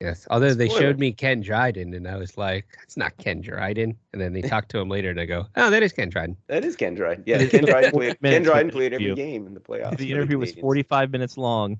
Yes. 0.00 0.26
Although 0.30 0.54
they 0.54 0.68
Spoiler. 0.68 0.80
showed 0.80 0.98
me 0.98 1.12
Ken 1.12 1.40
Dryden, 1.40 1.94
and 1.94 2.08
I 2.08 2.16
was 2.16 2.36
like, 2.36 2.66
"That's 2.78 2.96
not 2.96 3.16
Ken 3.18 3.40
Dryden." 3.40 3.96
And 4.12 4.20
then 4.20 4.32
they 4.32 4.42
talked 4.42 4.70
to 4.70 4.78
him 4.78 4.88
later, 4.88 5.10
and 5.10 5.20
I 5.20 5.26
go, 5.26 5.46
"Oh, 5.56 5.70
that 5.70 5.82
is 5.82 5.92
Ken 5.92 6.08
Dryden." 6.08 6.36
that 6.48 6.64
is 6.64 6.76
Ken 6.76 6.94
Dryden. 6.94 7.24
Yeah, 7.26 7.44
Ken 7.46 7.64
Dryden 7.64 7.90
played. 7.92 8.20
Ken 8.22 8.42
Dryden 8.42 8.70
played 8.70 8.92
every 8.92 9.14
game 9.14 9.46
in 9.46 9.54
the 9.54 9.60
playoffs. 9.60 9.98
The 9.98 10.10
interview 10.10 10.38
was 10.38 10.52
45 10.52 11.10
minutes 11.10 11.36
long. 11.36 11.78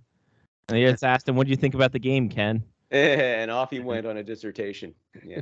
And 0.69 0.79
they 0.79 0.91
just 0.91 1.05
asked 1.05 1.29
him, 1.29 1.37
What 1.37 1.47
do 1.47 1.51
you 1.51 1.57
think 1.57 1.75
about 1.75 1.93
the 1.93 1.99
game, 1.99 2.29
Ken? 2.29 2.63
and 2.91 3.51
off 3.51 3.71
he 3.71 3.81
went 3.81 4.07
on 4.07 4.17
a 4.17 4.23
dissertation. 4.23 4.95
Yeah, 5.25 5.41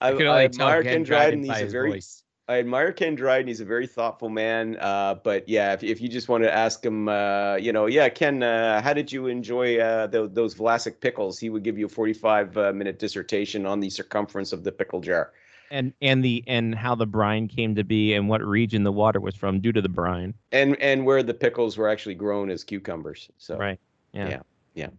I, 0.00 0.10
I 0.10 0.12
could 0.12 0.26
I 0.26 0.30
only 0.30 0.44
uh, 0.44 0.48
tell 0.48 0.68
admire 0.68 0.82
Ken 0.82 0.92
Ken 0.92 1.02
Dryden 1.02 1.40
Dryden. 1.42 1.46
by 1.46 1.54
He's 1.54 1.60
a 1.60 1.64
his 1.64 1.72
very 1.72 1.90
voice. 1.90 2.22
I 2.48 2.60
admire 2.60 2.92
Ken 2.92 3.16
Dryden. 3.16 3.48
He's 3.48 3.60
a 3.60 3.64
very 3.64 3.88
thoughtful 3.88 4.28
man. 4.28 4.76
Uh, 4.80 5.16
but 5.22 5.48
yeah, 5.48 5.72
if, 5.72 5.82
if 5.82 6.00
you 6.00 6.08
just 6.08 6.28
want 6.28 6.44
to 6.44 6.54
ask 6.54 6.84
him, 6.84 7.08
uh, 7.08 7.56
you 7.56 7.72
know, 7.72 7.86
yeah, 7.86 8.08
Ken, 8.08 8.42
uh, 8.42 8.80
how 8.80 8.92
did 8.92 9.10
you 9.10 9.26
enjoy 9.26 9.78
uh, 9.78 10.06
tho- 10.06 10.28
those 10.28 10.54
Vlasic 10.54 11.00
pickles? 11.00 11.40
He 11.40 11.50
would 11.50 11.64
give 11.64 11.76
you 11.76 11.86
a 11.86 11.88
45 11.88 12.56
uh, 12.56 12.72
minute 12.72 13.00
dissertation 13.00 13.66
on 13.66 13.80
the 13.80 13.90
circumference 13.90 14.52
of 14.52 14.62
the 14.62 14.70
pickle 14.70 15.00
jar. 15.00 15.32
and 15.72 15.92
and 16.00 16.24
the 16.24 16.44
and 16.46 16.76
how 16.76 16.94
the 16.94 17.06
brine 17.06 17.48
came 17.48 17.74
to 17.74 17.82
be 17.82 18.14
and 18.14 18.28
what 18.28 18.40
region 18.44 18.84
the 18.84 18.92
water 18.92 19.20
was 19.20 19.34
from 19.34 19.58
due 19.60 19.72
to 19.72 19.82
the 19.82 19.88
brine. 19.88 20.32
and 20.52 20.80
and 20.80 21.04
where 21.04 21.24
the 21.24 21.34
pickles 21.34 21.76
were 21.76 21.88
actually 21.88 22.14
grown 22.14 22.48
as 22.50 22.62
cucumbers. 22.62 23.28
So 23.38 23.56
Right. 23.56 23.80
Yeah. 24.12 24.28
Yeah. 24.28 24.38
Yeah 24.74 24.90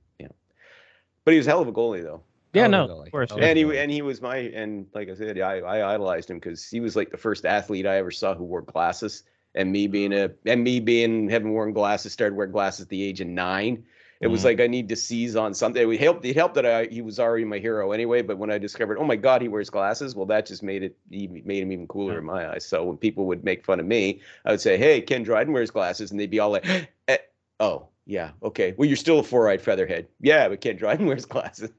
but 1.28 1.34
he 1.34 1.38
was 1.40 1.48
a 1.48 1.50
hell 1.50 1.62
of 1.62 1.68
a 1.68 1.74
goalie 1.74 2.04
though. 2.04 2.22
Yeah, 2.58 2.66
Oh, 2.66 2.70
no, 2.70 2.88
really? 2.88 3.06
of 3.08 3.12
course. 3.12 3.32
Oh, 3.32 3.38
yeah. 3.40 3.46
and 3.48 3.58
he 3.58 3.78
and 3.78 3.92
he 3.92 4.02
was 4.02 4.22
my 4.22 4.38
and 4.38 4.88
like 4.94 5.10
I 5.10 5.14
said, 5.16 5.40
I, 5.40 5.60
I 5.60 5.94
idolized 5.94 6.30
him 6.30 6.38
because 6.40 6.68
he 6.68 6.80
was 6.80 6.96
like 6.96 7.10
the 7.12 7.18
first 7.18 7.46
athlete 7.46 7.86
I 7.86 7.98
ever 7.98 8.12
saw 8.12 8.34
who 8.36 8.44
wore 8.44 8.62
glasses. 8.62 9.24
And 9.56 9.72
me 9.72 9.88
being 9.88 10.14
a 10.14 10.30
and 10.46 10.64
me 10.64 10.80
being 10.80 11.30
having 11.30 11.52
worn 11.54 11.74
glasses, 11.74 12.14
started 12.14 12.36
wearing 12.36 12.52
glasses 12.52 12.82
at 12.84 12.90
the 12.90 13.02
age 13.02 13.22
of 13.22 13.28
nine. 13.28 13.84
It 14.20 14.28
was 14.28 14.42
Mhm. 14.42 14.46
like 14.46 14.60
I 14.62 14.68
need 14.68 14.90
to 14.90 14.96
seize 14.96 15.36
on 15.36 15.54
something. 15.54 15.92
It 15.92 16.00
helped. 16.00 16.26
It 16.26 16.36
helped 16.36 16.56
that 16.56 16.66
I 16.66 16.86
he 16.86 17.02
was 17.02 17.20
already 17.20 17.46
my 17.46 17.58
hero 17.60 17.92
anyway. 17.92 18.22
But 18.24 18.38
when 18.40 18.52
I 18.52 18.58
discovered, 18.58 18.98
oh 19.00 19.04
my 19.04 19.16
God, 19.16 19.42
he 19.44 19.48
wears 19.48 19.70
glasses. 19.70 20.16
Well, 20.16 20.26
that 20.28 20.46
just 20.48 20.64
made 20.64 20.82
it 20.84 20.96
even 21.12 21.42
made 21.46 21.62
him 21.64 21.72
even 21.72 21.88
cooler 21.88 22.14
Yeah. 22.14 22.20
in 22.20 22.26
my 22.26 22.50
eyes. 22.52 22.66
So 22.66 22.84
when 22.84 22.98
people 22.98 23.26
would 23.28 23.44
make 23.44 23.64
fun 23.66 23.80
of 23.80 23.86
me, 23.86 24.22
I 24.46 24.52
would 24.52 24.62
say, 24.62 24.76
"Hey, 24.78 25.02
Ken 25.02 25.24
Dryden 25.24 25.54
wears 25.54 25.72
glasses," 25.72 26.12
and 26.12 26.20
they'd 26.20 26.30
be 26.32 26.40
all 26.40 26.50
like, 26.52 26.66
eh, 27.08 27.18
"Oh, 27.60 27.88
yeah, 28.06 28.32
okay. 28.44 28.74
Well, 28.78 28.88
you're 28.88 28.96
still 28.98 29.20
a 29.20 29.24
four-eyed 29.24 29.62
featherhead. 29.62 30.08
Yeah, 30.20 30.50
but 30.50 30.62
Ken 30.62 30.78
Dryden 30.78 31.06
wears 31.08 31.26
glasses." 31.26 31.70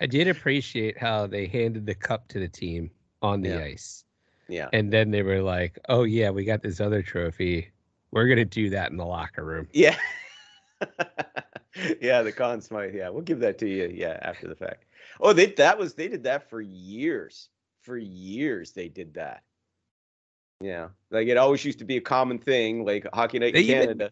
I 0.00 0.06
did 0.06 0.28
appreciate 0.28 0.98
how 0.98 1.26
they 1.26 1.46
handed 1.46 1.86
the 1.86 1.94
cup 1.94 2.28
to 2.28 2.38
the 2.40 2.48
team 2.48 2.90
on 3.22 3.40
the 3.42 3.50
Yeah. 3.50 3.58
ice. 3.64 4.04
yeah. 4.48 4.68
And 4.72 4.92
then 4.92 5.10
they 5.10 5.22
were 5.22 5.40
like, 5.40 5.78
oh, 5.88 6.02
yeah, 6.02 6.30
we 6.30 6.44
got 6.44 6.62
this 6.62 6.80
other 6.80 7.02
trophy. 7.02 7.70
We're 8.10 8.26
going 8.26 8.38
to 8.38 8.44
do 8.44 8.70
that 8.70 8.90
in 8.90 8.96
the 8.96 9.04
locker 9.06 9.44
room. 9.44 9.68
Yeah. 9.72 9.96
yeah, 12.00 12.22
the 12.22 12.32
Conn 12.32 12.60
Smythe. 12.60 12.94
Yeah, 12.94 13.08
we'll 13.08 13.22
give 13.22 13.40
that 13.40 13.58
to 13.58 13.68
you. 13.68 13.90
Yeah, 13.92 14.18
after 14.22 14.48
the 14.48 14.54
fact. 14.54 14.84
Oh, 15.20 15.32
they 15.32 15.46
that 15.46 15.78
was 15.78 15.94
they 15.94 16.08
did 16.08 16.24
that 16.24 16.48
for 16.50 16.60
years. 16.60 17.48
For 17.82 17.96
years 17.96 18.72
they 18.72 18.88
did 18.88 19.14
that. 19.14 19.42
Yeah, 20.60 20.88
like 21.10 21.28
it 21.28 21.36
always 21.36 21.64
used 21.64 21.78
to 21.80 21.84
be 21.84 21.96
a 21.96 22.00
common 22.00 22.38
thing. 22.38 22.84
Like 22.84 23.06
Hockey 23.12 23.38
Night 23.38 23.54
They 23.54 23.68
in 23.74 23.90
even- 23.90 24.08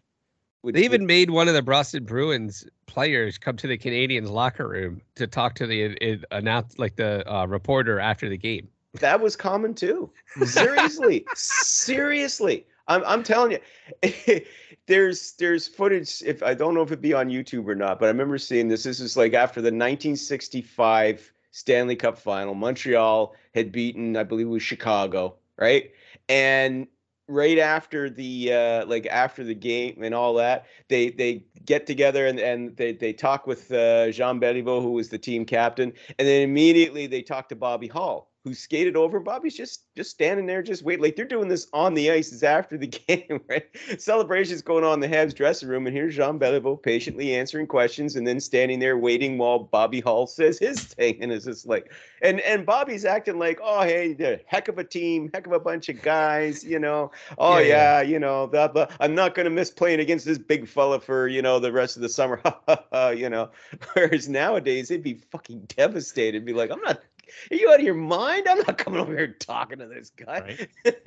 Canada. 0.63 0.67
would- 0.67 0.75
They 0.75 0.85
even 0.85 1.01
would- 1.01 1.07
made 1.07 1.29
one 1.29 1.47
of 1.47 1.53
the 1.53 1.61
Boston 1.61 2.03
Bruins 2.05 2.65
players 2.85 3.37
come 3.37 3.57
to 3.57 3.67
the 3.67 3.77
Canadiens 3.77 4.29
locker 4.29 4.67
room 4.67 5.01
to 5.15 5.27
talk 5.27 5.55
to 5.55 5.67
the 5.67 5.81
it, 6.01 6.23
announce 6.31 6.77
like 6.79 6.95
the 6.95 7.23
uh, 7.31 7.45
reporter 7.45 7.99
after 7.99 8.29
the 8.29 8.37
game. 8.37 8.67
that 8.99 9.19
was 9.19 9.35
common 9.35 9.73
too. 9.73 10.09
Seriously, 10.45 11.25
seriously. 11.35 12.65
I'm 12.87 13.03
I'm 13.05 13.23
telling 13.23 13.57
you, 14.03 14.41
there's 14.87 15.33
there's 15.33 15.67
footage. 15.67 16.21
If 16.25 16.43
I 16.43 16.53
don't 16.53 16.73
know 16.75 16.81
if 16.81 16.89
it'd 16.89 17.01
be 17.01 17.13
on 17.13 17.29
YouTube 17.29 17.65
or 17.67 17.75
not, 17.75 17.97
but 17.99 18.05
I 18.05 18.09
remember 18.09 18.37
seeing 18.37 18.67
this. 18.67 18.83
This 18.83 18.99
is 18.99 19.15
like 19.17 19.33
after 19.33 19.61
the 19.61 19.67
1965 19.71 21.31
Stanley 21.51 21.95
Cup 21.95 22.17
Final. 22.17 22.53
Montreal 22.55 23.35
had 23.55 23.71
beaten, 23.71 24.17
I 24.17 24.23
believe, 24.23 24.47
it 24.47 24.49
was 24.49 24.63
Chicago, 24.63 25.35
right? 25.57 25.91
And 26.27 26.87
right 27.27 27.57
after 27.57 28.09
the 28.09 28.51
uh 28.51 28.85
like 28.85 29.05
after 29.07 29.43
the 29.43 29.55
game 29.55 30.03
and 30.03 30.13
all 30.13 30.33
that 30.33 30.65
they 30.89 31.09
they 31.09 31.45
get 31.65 31.87
together 31.87 32.27
and 32.27 32.39
and 32.39 32.75
they 32.75 32.91
they 32.91 33.13
talk 33.13 33.47
with 33.47 33.71
uh 33.71 34.11
Jean 34.11 34.41
Beliveau 34.41 34.81
who 34.81 34.91
was 34.91 35.09
the 35.09 35.17
team 35.17 35.45
captain 35.45 35.93
and 36.19 36.27
then 36.27 36.41
immediately 36.41 37.07
they 37.07 37.21
talk 37.21 37.47
to 37.49 37.55
Bobby 37.55 37.87
Hull 37.87 38.29
who 38.43 38.53
skated 38.53 38.95
over. 38.97 39.19
Bobby's 39.19 39.55
just 39.55 39.93
just 39.95 40.11
standing 40.11 40.45
there 40.45 40.61
just 40.61 40.83
wait 40.83 41.01
like 41.01 41.15
they're 41.15 41.25
doing 41.25 41.47
this 41.47 41.67
on 41.73 41.93
the 41.93 42.11
ice 42.11 42.31
it's 42.31 42.43
after 42.43 42.77
the 42.77 42.87
game 43.07 43.39
right? 43.49 43.65
Celebrations 43.97 44.61
going 44.61 44.83
on 44.83 45.01
in 45.01 45.09
the 45.11 45.15
Habs 45.15 45.33
dressing 45.33 45.69
room 45.69 45.87
and 45.87 45.95
here's 45.95 46.15
Jean 46.15 46.39
Beliveau 46.39 46.81
patiently 46.81 47.35
answering 47.35 47.67
questions 47.67 48.15
and 48.15 48.27
then 48.27 48.39
standing 48.39 48.79
there 48.79 48.97
waiting 48.97 49.37
while 49.37 49.59
Bobby 49.59 50.01
Hull 50.01 50.27
says 50.27 50.59
his 50.59 50.83
thing 50.83 51.17
and 51.21 51.31
it's 51.31 51.45
just 51.45 51.65
like 51.67 51.91
and 52.21 52.41
and 52.41 52.65
Bobby's 52.65 53.05
acting 53.05 53.39
like 53.39 53.59
oh 53.63 53.81
hey 53.83 54.13
they're 54.13 54.41
heck 54.45 54.67
of 54.67 54.77
a 54.77 54.83
team 54.83 55.29
heck 55.33 55.47
of 55.47 55.53
a 55.53 55.59
bunch 55.59 55.87
of 55.89 56.01
guys 56.01 56.63
you 56.63 56.79
know? 56.79 57.11
Oh 57.37 57.59
Yeah, 57.59 57.59
yeah, 57.59 58.01
yeah. 58.01 58.01
you 58.01 58.19
know 58.19 58.47
that 58.47 58.73
but 58.73 58.91
I'm 58.99 59.15
not 59.15 59.35
gonna 59.35 59.49
miss 59.49 59.71
playing 59.71 59.99
against 60.01 60.25
this 60.25 60.37
big 60.37 60.67
fella 60.67 60.99
for 60.99 61.27
you 61.27 61.41
know 61.41 61.59
the 61.59 61.71
rest 61.71 61.95
of 61.95 62.01
the 62.01 62.09
summer 62.09 62.41
you 63.15 63.29
know? 63.29 63.49
Whereas 63.93 64.27
nowadays 64.27 64.89
they'd 64.89 65.03
be 65.03 65.21
fucking 65.31 65.67
devastated 65.77 66.45
be 66.45 66.53
like 66.53 66.71
I'm 66.71 66.81
not 66.81 67.01
are 67.51 67.55
you 67.55 67.69
out 67.69 67.79
of 67.79 67.85
your 67.85 67.93
mind 67.95 68.47
I'm 68.49 68.59
not 68.59 68.77
coming 68.77 68.99
over 68.99 69.15
here 69.15 69.35
talking 69.39 69.79
to 69.79 69.87
this 69.87 70.11
guy 70.11 70.57
get 70.85 71.03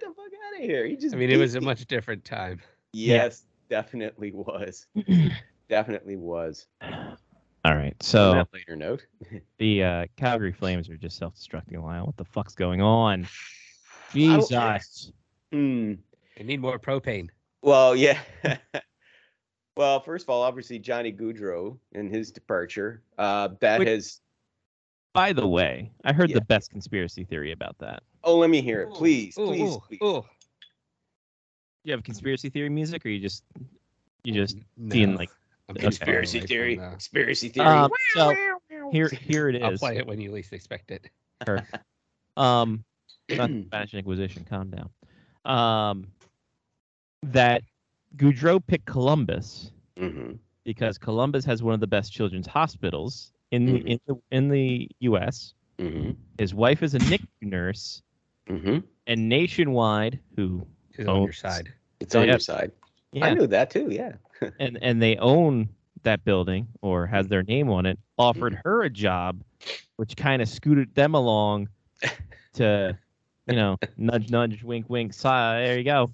the 0.00 0.06
fuck 0.06 0.32
out 0.48 0.60
of 0.60 0.62
here 0.62 0.86
he 0.86 0.96
just 0.96 1.14
I 1.14 1.18
mean, 1.18 1.30
it 1.30 1.34
beat 1.34 1.40
was 1.40 1.54
a 1.54 1.60
much 1.60 1.84
different 1.86 2.24
time. 2.24 2.60
yes 2.92 3.44
definitely 3.68 4.32
was 4.32 4.86
definitely 5.68 6.16
was 6.16 6.66
All 7.66 7.74
right. 7.76 7.96
So 8.02 8.32
that 8.32 8.48
later 8.52 8.76
note 8.76 9.06
the 9.58 9.82
uh, 9.82 10.06
Calgary 10.16 10.52
Flames 10.52 10.90
are 10.90 10.98
just 10.98 11.16
self-destructing. 11.16 11.82
Lyle, 11.82 12.04
what 12.04 12.16
the 12.18 12.24
fuck's 12.26 12.54
going 12.54 12.82
on? 12.82 13.26
don't- 14.12 14.48
Jesus. 14.48 15.12
hmm. 15.50 15.94
They 16.36 16.44
need 16.44 16.60
more 16.60 16.78
propane. 16.78 17.28
Well, 17.62 17.96
yeah. 17.96 18.18
well, 19.76 20.00
first 20.00 20.24
of 20.26 20.28
all, 20.28 20.42
obviously 20.42 20.78
Johnny 20.78 21.10
Gaudreau 21.12 21.78
and 21.94 22.14
his 22.14 22.30
departure. 22.30 23.02
Uh, 23.16 23.48
that 23.60 23.78
Which- 23.78 23.88
has. 23.88 24.20
By 25.14 25.32
the 25.32 25.46
way, 25.46 25.92
I 26.04 26.12
heard 26.12 26.30
Yeah. 26.30 26.34
the 26.40 26.44
best 26.44 26.70
conspiracy 26.70 27.24
theory 27.24 27.52
about 27.52 27.78
that. 27.78 28.02
Oh, 28.24 28.36
let 28.36 28.50
me 28.50 28.60
hear 28.60 28.82
it, 28.82 28.92
please, 28.94 29.38
ooh, 29.38 29.46
please, 29.46 29.70
ooh, 29.76 29.80
please. 29.86 30.02
ooh. 30.02 30.24
You 31.84 31.92
have 31.92 32.02
conspiracy 32.02 32.50
theory 32.50 32.68
music, 32.68 33.06
or 33.06 33.10
you 33.10 33.20
just 33.20 33.44
you 34.24 34.32
just 34.32 34.56
No, 34.76 34.92
seeing 34.92 35.14
like 35.14 35.30
I'm 35.68 35.76
Okay. 35.76 35.80
too 35.82 35.86
Conspiracy 35.90 36.40
theory. 36.40 36.74
from 36.76 36.84
that. 36.84 36.90
Conspiracy 36.92 37.48
theory. 37.48 37.68
um, 37.68 37.90
so 38.14 38.34
here 38.90 39.08
here 39.08 39.48
it 39.48 39.62
I'll 39.62 39.76
play 39.78 39.98
it 39.98 40.06
when 40.06 40.20
you 40.20 40.32
least 40.32 40.52
expect 40.52 40.90
it. 40.90 41.08
Um, 42.36 42.84
not 43.30 43.50
the 43.50 43.64
Spanish 43.66 43.94
Inquisition. 43.94 44.44
Calm 44.44 44.70
down. 44.70 44.90
Um, 45.44 46.08
that 47.22 47.62
Gaudreau 48.16 48.66
picked 48.66 48.86
Columbus 48.86 49.70
Mhm. 49.96 50.38
because 50.64 50.98
Columbus 50.98 51.44
has 51.44 51.62
one 51.62 51.74
of 51.74 51.80
the 51.80 51.86
best 51.86 52.12
children's 52.12 52.46
hospitals 52.48 53.32
in 53.50 53.66
the 53.66 53.72
Mhm. 53.80 53.86
in 53.86 54.00
the 54.06 54.16
in 54.30 54.48
the 54.48 54.88
U.S. 55.00 55.54
Mhm. 55.78 56.16
His 56.38 56.54
wife 56.54 56.82
is 56.82 56.94
a 56.94 56.98
NICU 56.98 57.26
nurse, 57.42 58.02
Mhm. 58.48 58.82
and 59.06 59.28
Nationwide, 59.28 60.18
who 60.36 60.66
Who's 60.94 61.06
on 61.08 61.22
your 61.22 61.32
side? 61.32 61.72
It's 62.00 62.14
on 62.14 62.26
Yeah. 62.26 62.32
your 62.32 62.38
side. 62.40 62.70
I 63.20 63.34
knew 63.34 63.46
that 63.48 63.70
too. 63.70 63.88
Yeah. 63.90 64.12
and 64.60 64.78
and 64.82 65.00
they 65.02 65.16
own 65.16 65.68
that 66.02 66.24
building 66.24 66.66
or 66.82 67.06
has 67.06 67.28
their 67.28 67.42
name 67.42 67.70
on 67.70 67.86
it, 67.86 67.98
offered 68.18 68.60
her 68.64 68.82
a 68.82 68.90
job, 68.90 69.42
which 69.96 70.16
kind 70.16 70.42
of 70.42 70.48
scooted 70.48 70.94
them 70.94 71.14
along 71.14 71.68
to, 72.54 72.96
you 73.48 73.56
know, 73.56 73.78
nudge 73.96 74.30
nudge, 74.30 74.62
wink 74.62 74.88
wink, 74.90 75.12
sigh. 75.14 75.62
There 75.64 75.78
you 75.78 75.84
go. 75.84 76.10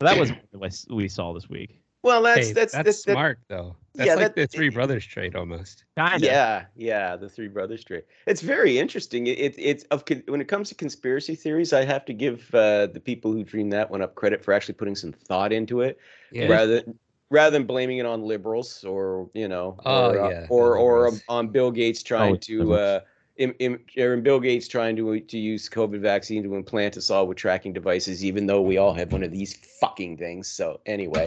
So 0.00 0.06
that 0.06 0.18
was 0.18 0.30
what 0.52 0.74
we 0.90 1.08
saw 1.08 1.32
this 1.32 1.48
week. 1.48 1.80
Well, 2.02 2.22
that's 2.22 2.48
hey, 2.48 2.52
that's 2.52 2.72
that's, 2.72 2.84
that's 2.84 3.04
that- 3.04 3.12
smart 3.12 3.38
though. 3.48 3.76
That's 3.98 4.06
Yeah, 4.06 4.14
like 4.14 4.34
that- 4.34 4.36
the 4.36 4.46
Three 4.46 4.68
Brothers 4.68 5.04
trade 5.04 5.34
almost. 5.34 5.84
Kind 5.96 6.22
of. 6.22 6.22
Yeah, 6.22 6.66
yeah, 6.76 7.16
the 7.16 7.28
three 7.28 7.48
brothers 7.48 7.82
trade. 7.82 8.04
It's 8.28 8.40
very 8.40 8.78
interesting. 8.78 9.26
It, 9.26 9.36
it 9.40 9.54
it's 9.58 9.82
of 9.90 10.04
when 10.28 10.40
it 10.40 10.46
comes 10.46 10.68
to 10.68 10.76
conspiracy 10.76 11.34
theories, 11.34 11.72
I 11.72 11.84
have 11.84 12.04
to 12.04 12.12
give 12.14 12.48
uh, 12.54 12.86
the 12.86 13.00
people 13.00 13.32
who 13.32 13.42
dreamed 13.42 13.72
that 13.72 13.90
one 13.90 14.00
up 14.00 14.14
credit 14.14 14.44
for 14.44 14.54
actually 14.54 14.74
putting 14.74 14.94
some 14.94 15.10
thought 15.12 15.52
into 15.52 15.80
it, 15.80 15.98
Yeah. 16.30 16.46
rather 16.46 16.82
rather 17.30 17.50
than 17.58 17.66
blaming 17.66 17.98
it 17.98 18.06
on 18.06 18.22
liberals 18.22 18.84
or 18.84 19.28
you 19.34 19.48
know, 19.48 19.76
Oh, 19.84 20.10
or, 20.12 20.20
uh, 20.20 20.28
yeah, 20.30 20.40
the 20.42 20.46
or 20.48 20.76
or 20.78 20.94
liberals. 20.98 21.22
on 21.28 21.48
Bill 21.48 21.72
Gates 21.72 22.02
trying 22.04 22.34
Oh, 22.34 22.36
to 22.36 22.58
liberals. 22.60 22.78
uh, 22.80 23.00
im, 23.38 23.54
im, 23.58 24.22
Bill 24.22 24.38
Gates 24.38 24.68
trying 24.68 24.94
to 24.94 25.18
to 25.18 25.38
use 25.38 25.68
COVID 25.68 25.98
vaccine 25.98 26.44
to 26.44 26.54
implant 26.54 26.96
us 26.96 27.10
all 27.10 27.26
with 27.26 27.38
tracking 27.38 27.72
devices, 27.72 28.24
even 28.24 28.46
though 28.46 28.62
we 28.62 28.78
all 28.78 28.94
have 28.94 29.10
one 29.12 29.24
of 29.24 29.32
these 29.32 29.56
fucking 29.80 30.16
things. 30.18 30.46
So 30.46 30.80
anyway, 30.86 31.26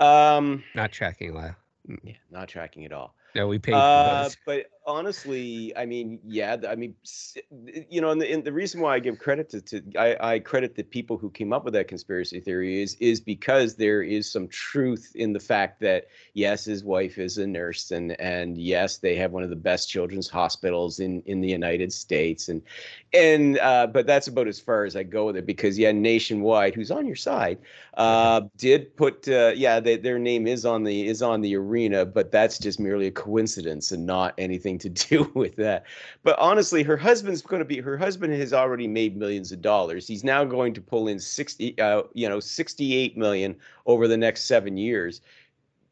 um, 0.00 0.64
Not 0.74 0.90
tracking 0.92 1.34
Lyle. 1.34 1.56
Yeah, 2.02 2.14
not 2.30 2.48
tracking 2.48 2.84
at 2.84 2.92
all. 2.92 3.14
No, 3.34 3.46
we 3.46 3.58
paid 3.58 3.72
for 3.72 3.78
Uh, 3.78 4.22
those. 4.24 4.36
but 4.44 4.66
honestly, 4.90 5.74
I 5.76 5.86
mean, 5.86 6.18
yeah, 6.24 6.56
I 6.68 6.74
mean, 6.74 6.94
you 7.88 8.00
know, 8.00 8.10
and 8.10 8.20
the, 8.20 8.30
and 8.32 8.44
the 8.44 8.52
reason 8.52 8.80
why 8.80 8.94
I 8.94 8.98
give 8.98 9.18
credit 9.18 9.48
to, 9.50 9.60
to 9.62 9.82
I, 9.98 10.34
I 10.34 10.38
credit 10.40 10.74
the 10.74 10.82
people 10.82 11.16
who 11.16 11.30
came 11.30 11.52
up 11.52 11.64
with 11.64 11.74
that 11.74 11.88
conspiracy 11.88 12.40
theory 12.40 12.82
is 12.82 12.96
is 12.96 13.20
because 13.20 13.76
there 13.76 14.02
is 14.02 14.30
some 14.30 14.48
truth 14.48 15.12
in 15.14 15.32
the 15.32 15.40
fact 15.40 15.80
that 15.80 16.08
yes, 16.34 16.64
his 16.64 16.84
wife 16.84 17.18
is 17.18 17.38
a 17.38 17.46
nurse, 17.46 17.90
and 17.90 18.20
and 18.20 18.58
yes, 18.58 18.98
they 18.98 19.14
have 19.16 19.32
one 19.32 19.42
of 19.42 19.50
the 19.50 19.56
best 19.56 19.88
children's 19.88 20.28
hospitals 20.28 21.00
in 21.00 21.22
in 21.22 21.40
the 21.40 21.48
United 21.48 21.92
States, 21.92 22.48
and 22.48 22.60
and 23.12 23.58
uh, 23.58 23.86
but 23.86 24.06
that's 24.06 24.26
about 24.26 24.48
as 24.48 24.60
far 24.60 24.84
as 24.84 24.96
I 24.96 25.04
go 25.04 25.26
with 25.26 25.36
it 25.36 25.46
because 25.46 25.78
yeah, 25.78 25.92
Nationwide, 25.92 26.74
who's 26.74 26.90
on 26.90 27.06
your 27.06 27.16
side, 27.16 27.58
uh, 27.94 28.42
did 28.56 28.96
put 28.96 29.28
uh, 29.28 29.52
yeah, 29.54 29.80
they, 29.80 29.96
their 29.96 30.18
name 30.18 30.46
is 30.46 30.64
on 30.64 30.84
the 30.84 31.06
is 31.06 31.22
on 31.22 31.40
the 31.40 31.54
arena, 31.56 32.04
but 32.04 32.32
that's 32.32 32.58
just 32.58 32.80
merely 32.80 33.06
a 33.06 33.12
coincidence 33.12 33.92
and 33.92 34.06
not 34.06 34.34
anything 34.38 34.78
to 34.80 34.88
do 35.08 35.30
with 35.34 35.56
that. 35.56 35.84
But 36.22 36.38
honestly, 36.38 36.82
her 36.82 36.96
husband's 36.96 37.42
going 37.42 37.60
to 37.60 37.64
be 37.64 37.80
her 37.80 37.96
husband 37.96 38.32
has 38.34 38.52
already 38.52 38.88
made 38.88 39.16
millions 39.16 39.52
of 39.52 39.62
dollars. 39.62 40.06
He's 40.06 40.24
now 40.24 40.44
going 40.44 40.74
to 40.74 40.80
pull 40.80 41.08
in 41.08 41.18
sixty, 41.18 41.78
uh, 41.80 42.02
you 42.14 42.28
know, 42.28 42.40
sixty 42.40 42.94
eight 42.94 43.16
million 43.16 43.56
over 43.86 44.08
the 44.08 44.16
next 44.16 44.42
seven 44.42 44.76
years. 44.76 45.20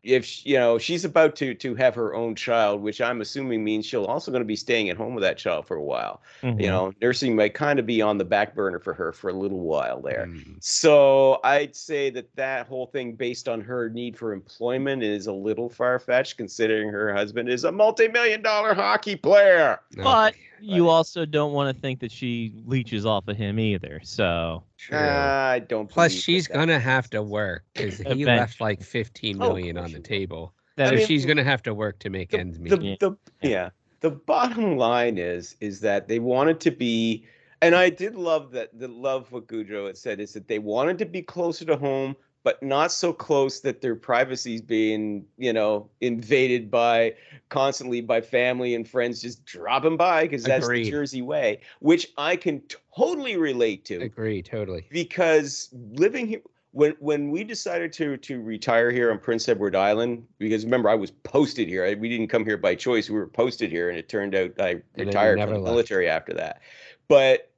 If 0.08 0.46
you 0.46 0.58
know 0.58 0.78
she's 0.78 1.04
about 1.04 1.36
to 1.36 1.54
to 1.54 1.74
have 1.74 1.94
her 1.94 2.14
own 2.14 2.34
child, 2.34 2.80
which 2.80 3.00
I'm 3.00 3.20
assuming 3.20 3.62
means 3.62 3.84
she'll 3.84 4.06
also 4.06 4.30
going 4.30 4.40
to 4.40 4.46
be 4.46 4.56
staying 4.56 4.88
at 4.88 4.96
home 4.96 5.14
with 5.14 5.22
that 5.22 5.36
child 5.36 5.66
for 5.66 5.76
a 5.76 5.82
while. 5.82 6.22
Mhm. 6.42 6.60
You 6.60 6.68
know, 6.68 6.92
nursing 7.02 7.36
might 7.36 7.54
kind 7.54 7.78
of 7.78 7.86
be 7.86 8.00
on 8.00 8.16
the 8.16 8.24
back 8.24 8.54
burner 8.54 8.78
for 8.78 8.94
her 8.94 9.12
for 9.12 9.28
a 9.28 9.34
little 9.34 9.60
while 9.60 10.00
there. 10.00 10.26
Mm. 10.28 10.56
So 10.60 11.40
I'd 11.44 11.76
say 11.76 12.08
that 12.10 12.34
that 12.36 12.66
whole 12.66 12.86
thing, 12.86 13.12
based 13.12 13.48
on 13.48 13.60
her 13.60 13.90
need 13.90 14.16
for 14.16 14.32
employment, 14.32 15.02
is 15.02 15.26
a 15.26 15.32
little 15.32 15.68
far 15.68 15.98
fetched, 15.98 16.38
considering 16.38 16.88
her 16.88 17.12
husband 17.12 17.50
is 17.50 17.64
a 17.64 17.72
multi-million 17.72 18.40
dollar 18.42 18.74
hockey 18.74 19.16
player. 19.16 19.80
But 19.96 20.34
Okay, 20.58 20.66
you 20.74 20.88
also 20.88 21.24
don't 21.24 21.52
want 21.52 21.74
to 21.74 21.80
think 21.80 22.00
that 22.00 22.10
she 22.12 22.52
leeches 22.66 23.06
off 23.06 23.28
of 23.28 23.36
him 23.36 23.58
either. 23.58 24.00
So 24.02 24.64
true. 24.76 24.98
I 24.98 25.60
don't. 25.60 25.88
Plus, 25.88 26.12
she's 26.12 26.46
that. 26.48 26.54
gonna 26.54 26.80
have 26.80 27.08
to 27.10 27.22
work 27.22 27.64
because 27.74 27.98
he 27.98 28.24
left 28.24 28.60
like 28.60 28.82
fifteen 28.82 29.40
Oh, 29.40 29.46
of 29.46 29.54
million 29.54 29.76
course 29.76 29.86
on 29.86 29.92
the 29.92 30.00
table. 30.00 30.52
that 30.76 30.88
so 30.90 30.94
mean, 30.96 31.06
she's 31.06 31.24
gonna 31.26 31.44
have 31.44 31.62
to 31.64 31.74
work 31.74 31.98
to 32.00 32.10
make 32.10 32.30
the, 32.30 32.38
ends 32.40 32.58
meet. 32.58 32.70
the, 32.70 32.80
Yeah. 32.82 32.96
the, 33.00 33.16
yeah 33.48 33.70
the 34.00 34.10
bottom 34.10 34.76
line 34.76 35.18
is 35.18 35.56
is 35.60 35.80
that 35.80 36.06
they 36.08 36.18
wanted 36.20 36.60
to 36.60 36.70
be 36.70 37.24
and 37.62 37.74
i 37.74 37.90
did 37.90 38.14
love 38.14 38.52
that 38.52 38.70
the 38.78 38.86
love 38.86 39.30
what 39.32 39.48
Gaudreau 39.48 39.86
had 39.88 39.96
said 39.96 40.20
is 40.20 40.32
that 40.34 40.46
they 40.46 40.60
wanted 40.60 40.98
to 40.98 41.04
be 41.06 41.20
closer 41.20 41.64
to 41.64 41.76
home 41.76 42.14
but 42.44 42.62
not 42.62 42.92
so 42.92 43.12
close 43.12 43.60
that 43.60 43.80
their 43.80 43.94
privacy 43.94 44.54
is 44.54 44.60
being 44.60 45.24
you 45.36 45.52
know 45.52 45.88
invaded 46.00 46.70
by 46.70 47.14
constantly 47.48 48.00
by 48.00 48.20
family 48.20 48.74
and 48.74 48.88
friends 48.88 49.22
just 49.22 49.44
dropping 49.44 49.96
by 49.96 50.22
because 50.22 50.44
that's 50.44 50.64
Agreed. 50.64 50.86
the 50.86 50.90
jersey 50.90 51.22
way 51.22 51.60
which 51.80 52.08
i 52.16 52.36
can 52.36 52.62
totally 52.96 53.36
relate 53.36 53.84
to 53.84 54.00
Agree, 54.02 54.42
totally. 54.42 54.86
because 54.90 55.68
living 55.92 56.26
here 56.26 56.42
when 56.72 56.94
when 57.00 57.30
we 57.30 57.44
decided 57.44 57.92
to 57.94 58.16
to 58.18 58.40
retire 58.40 58.90
here 58.90 59.10
on 59.10 59.18
Prince 59.18 59.48
Edward 59.48 59.74
Island, 59.74 60.26
because 60.38 60.64
remember 60.64 60.90
I 60.90 60.94
was 60.94 61.10
posted 61.10 61.66
here. 61.66 61.84
I, 61.84 61.94
we 61.94 62.08
didn't 62.08 62.28
come 62.28 62.44
here 62.44 62.58
by 62.58 62.74
choice. 62.74 63.08
We 63.08 63.16
were 63.16 63.26
posted 63.26 63.70
here, 63.70 63.88
and 63.88 63.98
it 63.98 64.08
turned 64.08 64.34
out 64.34 64.52
I 64.60 64.82
retired 64.96 65.40
from 65.40 65.50
the 65.50 65.58
left. 65.58 65.64
military 65.64 66.08
after 66.08 66.34
that. 66.34 66.60
But 67.08 67.50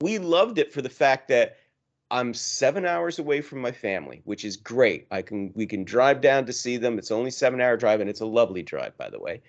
we 0.00 0.18
loved 0.18 0.58
it 0.58 0.72
for 0.72 0.82
the 0.82 0.88
fact 0.88 1.28
that 1.28 1.56
I'm 2.14 2.32
seven 2.32 2.86
hours 2.86 3.18
away 3.18 3.40
from 3.40 3.60
my 3.60 3.72
family, 3.72 4.22
which 4.24 4.44
is 4.44 4.56
great. 4.56 5.08
I 5.10 5.20
can 5.20 5.50
we 5.56 5.66
can 5.66 5.82
drive 5.82 6.20
down 6.20 6.46
to 6.46 6.52
see 6.52 6.76
them. 6.76 6.96
It's 6.96 7.10
only 7.10 7.32
seven 7.32 7.60
hour 7.60 7.76
drive, 7.76 8.00
and 8.00 8.08
it's 8.08 8.20
a 8.20 8.26
lovely 8.26 8.62
drive, 8.62 8.96
by 8.96 9.10
the 9.10 9.18
way. 9.18 9.42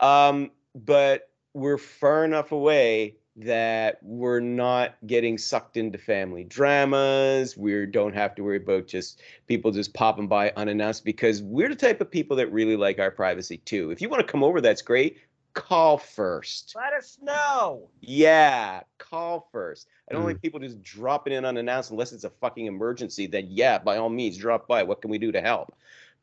Um, 0.00 0.52
but 0.72 1.30
we're 1.52 1.78
far 1.78 2.24
enough 2.24 2.52
away 2.52 3.16
that 3.34 3.98
we're 4.02 4.38
not 4.38 4.94
getting 5.04 5.36
sucked 5.36 5.76
into 5.76 5.98
family 5.98 6.44
dramas. 6.44 7.56
We 7.56 7.86
don't 7.86 8.14
have 8.14 8.36
to 8.36 8.44
worry 8.44 8.58
about 8.58 8.86
just 8.86 9.20
people 9.48 9.72
just 9.72 9.92
popping 9.92 10.28
by 10.28 10.52
unannounced 10.54 11.04
because 11.04 11.42
we're 11.42 11.70
the 11.70 11.74
type 11.74 12.00
of 12.00 12.08
people 12.08 12.36
that 12.36 12.52
really 12.52 12.76
like 12.76 13.00
our 13.00 13.10
privacy 13.10 13.56
too. 13.58 13.90
If 13.90 14.00
you 14.00 14.08
want 14.08 14.24
to 14.24 14.30
come 14.30 14.44
over, 14.44 14.60
that's 14.60 14.82
great. 14.82 15.18
Call 15.54 15.98
first. 15.98 16.72
let 16.74 16.92
us 16.94 17.18
know. 17.20 17.88
Yeah, 18.00 18.80
call 18.98 19.48
first. 19.52 19.86
I 20.10 20.14
don't 20.14 20.22
Mm. 20.22 20.26
like 20.26 20.42
people 20.42 20.58
just 20.60 20.80
dropping 20.82 21.32
in 21.34 21.44
unannounced 21.44 21.90
unless 21.90 22.12
it's 22.12 22.24
a 22.24 22.30
fucking 22.30 22.66
emergency. 22.66 23.26
Then 23.26 23.46
yeah, 23.50 23.78
by 23.78 23.98
all 23.98 24.08
means, 24.08 24.36
drop 24.38 24.66
by. 24.66 24.82
What 24.82 25.02
can 25.02 25.10
we 25.10 25.18
do 25.18 25.30
to 25.32 25.40
help? 25.42 25.74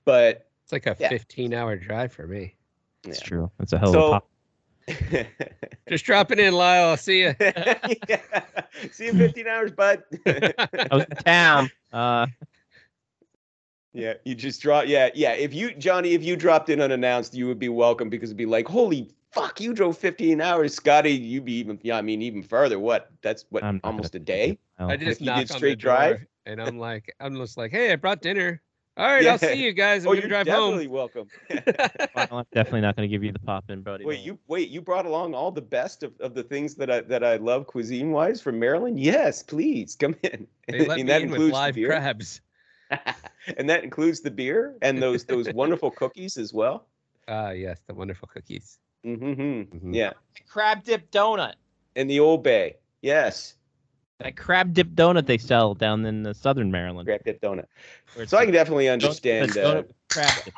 But 0.06 0.48
It's 0.64 0.72
like 0.72 0.88
a 0.88 0.96
Yeah. 1.00 1.10
fifteen-hour 1.10 1.78
drive 1.78 2.12
for 2.14 2.26
me. 2.28 2.56
It's 3.04 3.20
Yeah. 3.22 3.28
true. 3.28 3.52
That's 3.60 3.74
a 3.74 3.80
hell 3.80 3.90
of 3.90 3.94
So- 3.94 4.08
a 4.08 4.12
pop. 4.20 4.30
Just 5.90 6.06
dropping 6.06 6.40
in, 6.40 6.54
Lyle. 6.54 6.90
I'll 6.90 6.98
see 6.98 7.20
you. 7.22 7.36
yeah. 7.40 8.22
See 8.92 9.06
you 9.06 9.12
in 9.12 9.18
15 9.20 9.48
hours, 9.48 9.72
bud. 9.72 10.04
I 10.26 10.88
was 10.92 11.06
in 11.06 11.18
town. 11.18 11.72
Uh, 11.94 12.26
yeah, 13.94 14.14
you 14.24 14.36
just 14.36 14.62
drop. 14.62 14.86
Yeah, 14.88 15.10
yeah. 15.16 15.34
If 15.34 15.54
you, 15.54 15.74
Johnny, 15.76 16.14
if 16.14 16.24
you 16.24 16.36
dropped 16.36 16.70
in 16.70 16.82
unannounced, 16.82 17.34
you 17.36 17.48
would 17.48 17.60
be 17.60 17.70
welcome 17.70 18.10
because 18.10 18.30
it'd 18.30 18.38
be 18.38 18.46
like, 18.46 18.68
holy 18.68 19.10
fuck, 19.32 19.60
you 19.62 19.74
drove 19.74 19.98
15 19.98 20.42
hours, 20.42 20.74
Scotty. 20.74 21.12
You'd 21.12 21.46
be 21.46 21.54
even, 21.54 21.80
yeah, 21.84 21.98
I 21.98 22.02
mean, 22.02 22.22
even 22.22 22.44
further. 22.44 22.80
What? 22.80 23.10
That's 23.22 23.46
what, 23.50 23.64
I'm 23.64 23.80
almost 23.84 24.16
a 24.16 24.20
day? 24.20 24.60
I 24.78 24.98
just 24.98 25.22
you 25.22 25.34
did 25.34 25.50
straight 25.50 25.78
drive? 25.80 26.26
and 26.46 26.62
I'm 26.62 26.80
like, 26.90 27.14
I'm 27.20 27.36
just 27.36 27.58
like, 27.58 27.72
hey, 27.72 27.92
I 27.92 27.96
brought 27.96 28.22
dinner. 28.22 28.62
All 28.98 29.06
right, 29.06 29.24
Yeah. 29.24 29.32
I'll 29.32 29.38
see 29.38 29.64
you 29.64 29.72
guys. 29.72 30.04
I'm 30.04 30.10
oh, 30.10 30.12
gonna 30.12 30.22
you're 30.22 30.30
drive 30.30 30.46
definitely 30.46 30.86
home. 30.88 30.94
welcome. 30.94 31.28
well, 32.16 32.28
I'm 32.32 32.46
definitely 32.54 32.82
not 32.82 32.98
going 32.98 33.08
to 33.08 33.12
give 33.12 33.24
you 33.24 33.32
the 33.32 33.40
pop 33.40 33.70
in, 33.70 33.82
buddy. 33.82 34.04
wait, 34.04 34.20
you 34.20 34.38
wait, 34.48 34.68
you 34.70 34.82
brought 34.82 35.06
along 35.06 35.34
all 35.34 35.52
the 35.52 35.62
best 35.62 36.04
of, 36.04 36.12
of 36.20 36.34
the 36.34 36.44
things 36.44 36.76
that 36.76 36.92
I 36.92 37.02
that 37.02 37.24
I 37.24 37.38
love 37.38 37.66
cuisine 37.66 38.12
wise 38.12 38.42
from 38.42 38.60
Maryland. 38.60 39.00
Yes, 39.00 39.42
please 39.42 39.96
come 39.96 40.16
in. 40.24 40.46
They 40.68 40.86
let 40.86 41.00
And 41.00 41.08
me 41.08 41.14
that 41.14 41.22
in 41.22 41.30
with 41.30 41.36
includes 41.40 41.52
the 41.52 41.58
live 41.58 41.76
beer? 41.76 41.88
crabs. 41.88 42.42
and 43.58 43.70
that 43.70 43.84
includes 43.86 44.20
the 44.20 44.32
beer 44.32 44.76
and 44.82 45.02
those 45.02 45.24
those 45.24 45.50
wonderful 45.54 45.92
cookies 45.92 46.36
as 46.36 46.54
well. 46.54 46.88
Ah, 47.30 47.52
yes, 47.52 47.80
the 47.88 47.94
wonderful 47.94 48.28
cookies. 48.28 48.80
Mm-hmm. 49.06 49.78
Mhm. 49.90 49.96
Yeah, 49.96 50.14
crab 50.48 50.84
dip 50.84 51.10
donut. 51.12 51.54
In 51.96 52.08
the 52.08 52.20
Old 52.20 52.44
Bay. 52.44 52.76
Yes, 53.02 53.56
That 54.20 54.36
crab 54.36 54.74
dip 54.74 54.90
donut 54.90 55.26
they 55.26 55.38
sell 55.38 55.74
down 55.74 56.06
in 56.06 56.24
the 56.24 56.34
southern 56.34 56.70
Maryland. 56.72 57.08
crab 57.08 57.24
dip 57.24 57.40
donut. 57.42 57.66
So 58.28 58.38
I 58.38 58.44
can 58.46 58.54
definitely 58.54 58.90
understand. 58.90 59.50
it's 59.50 59.58
Uh, 59.58 59.84
crab 60.10 60.44
dip. 60.46 60.54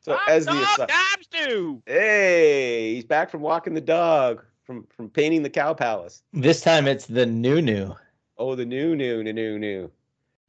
so 0.00 0.16
as 0.28 0.46
the 0.46 0.52
dog, 0.52 0.62
aside- 0.62 0.88
Dobbs 0.88 1.26
do. 1.46 1.82
hey, 1.86 2.94
he's 2.94 3.04
back 3.04 3.30
from 3.30 3.40
walking 3.40 3.74
the 3.74 3.80
dog, 3.80 4.44
from 4.62 4.86
from 4.96 5.10
painting 5.10 5.42
the 5.42 5.50
cow 5.50 5.74
palace. 5.74 6.22
This 6.32 6.60
time 6.60 6.86
it's 6.86 7.06
the 7.06 7.26
new 7.26 7.60
new. 7.60 7.94
Oh, 8.38 8.54
the 8.54 8.64
new 8.64 8.94
new 8.94 9.22
new 9.24 9.32
new 9.32 9.58
new 9.58 9.90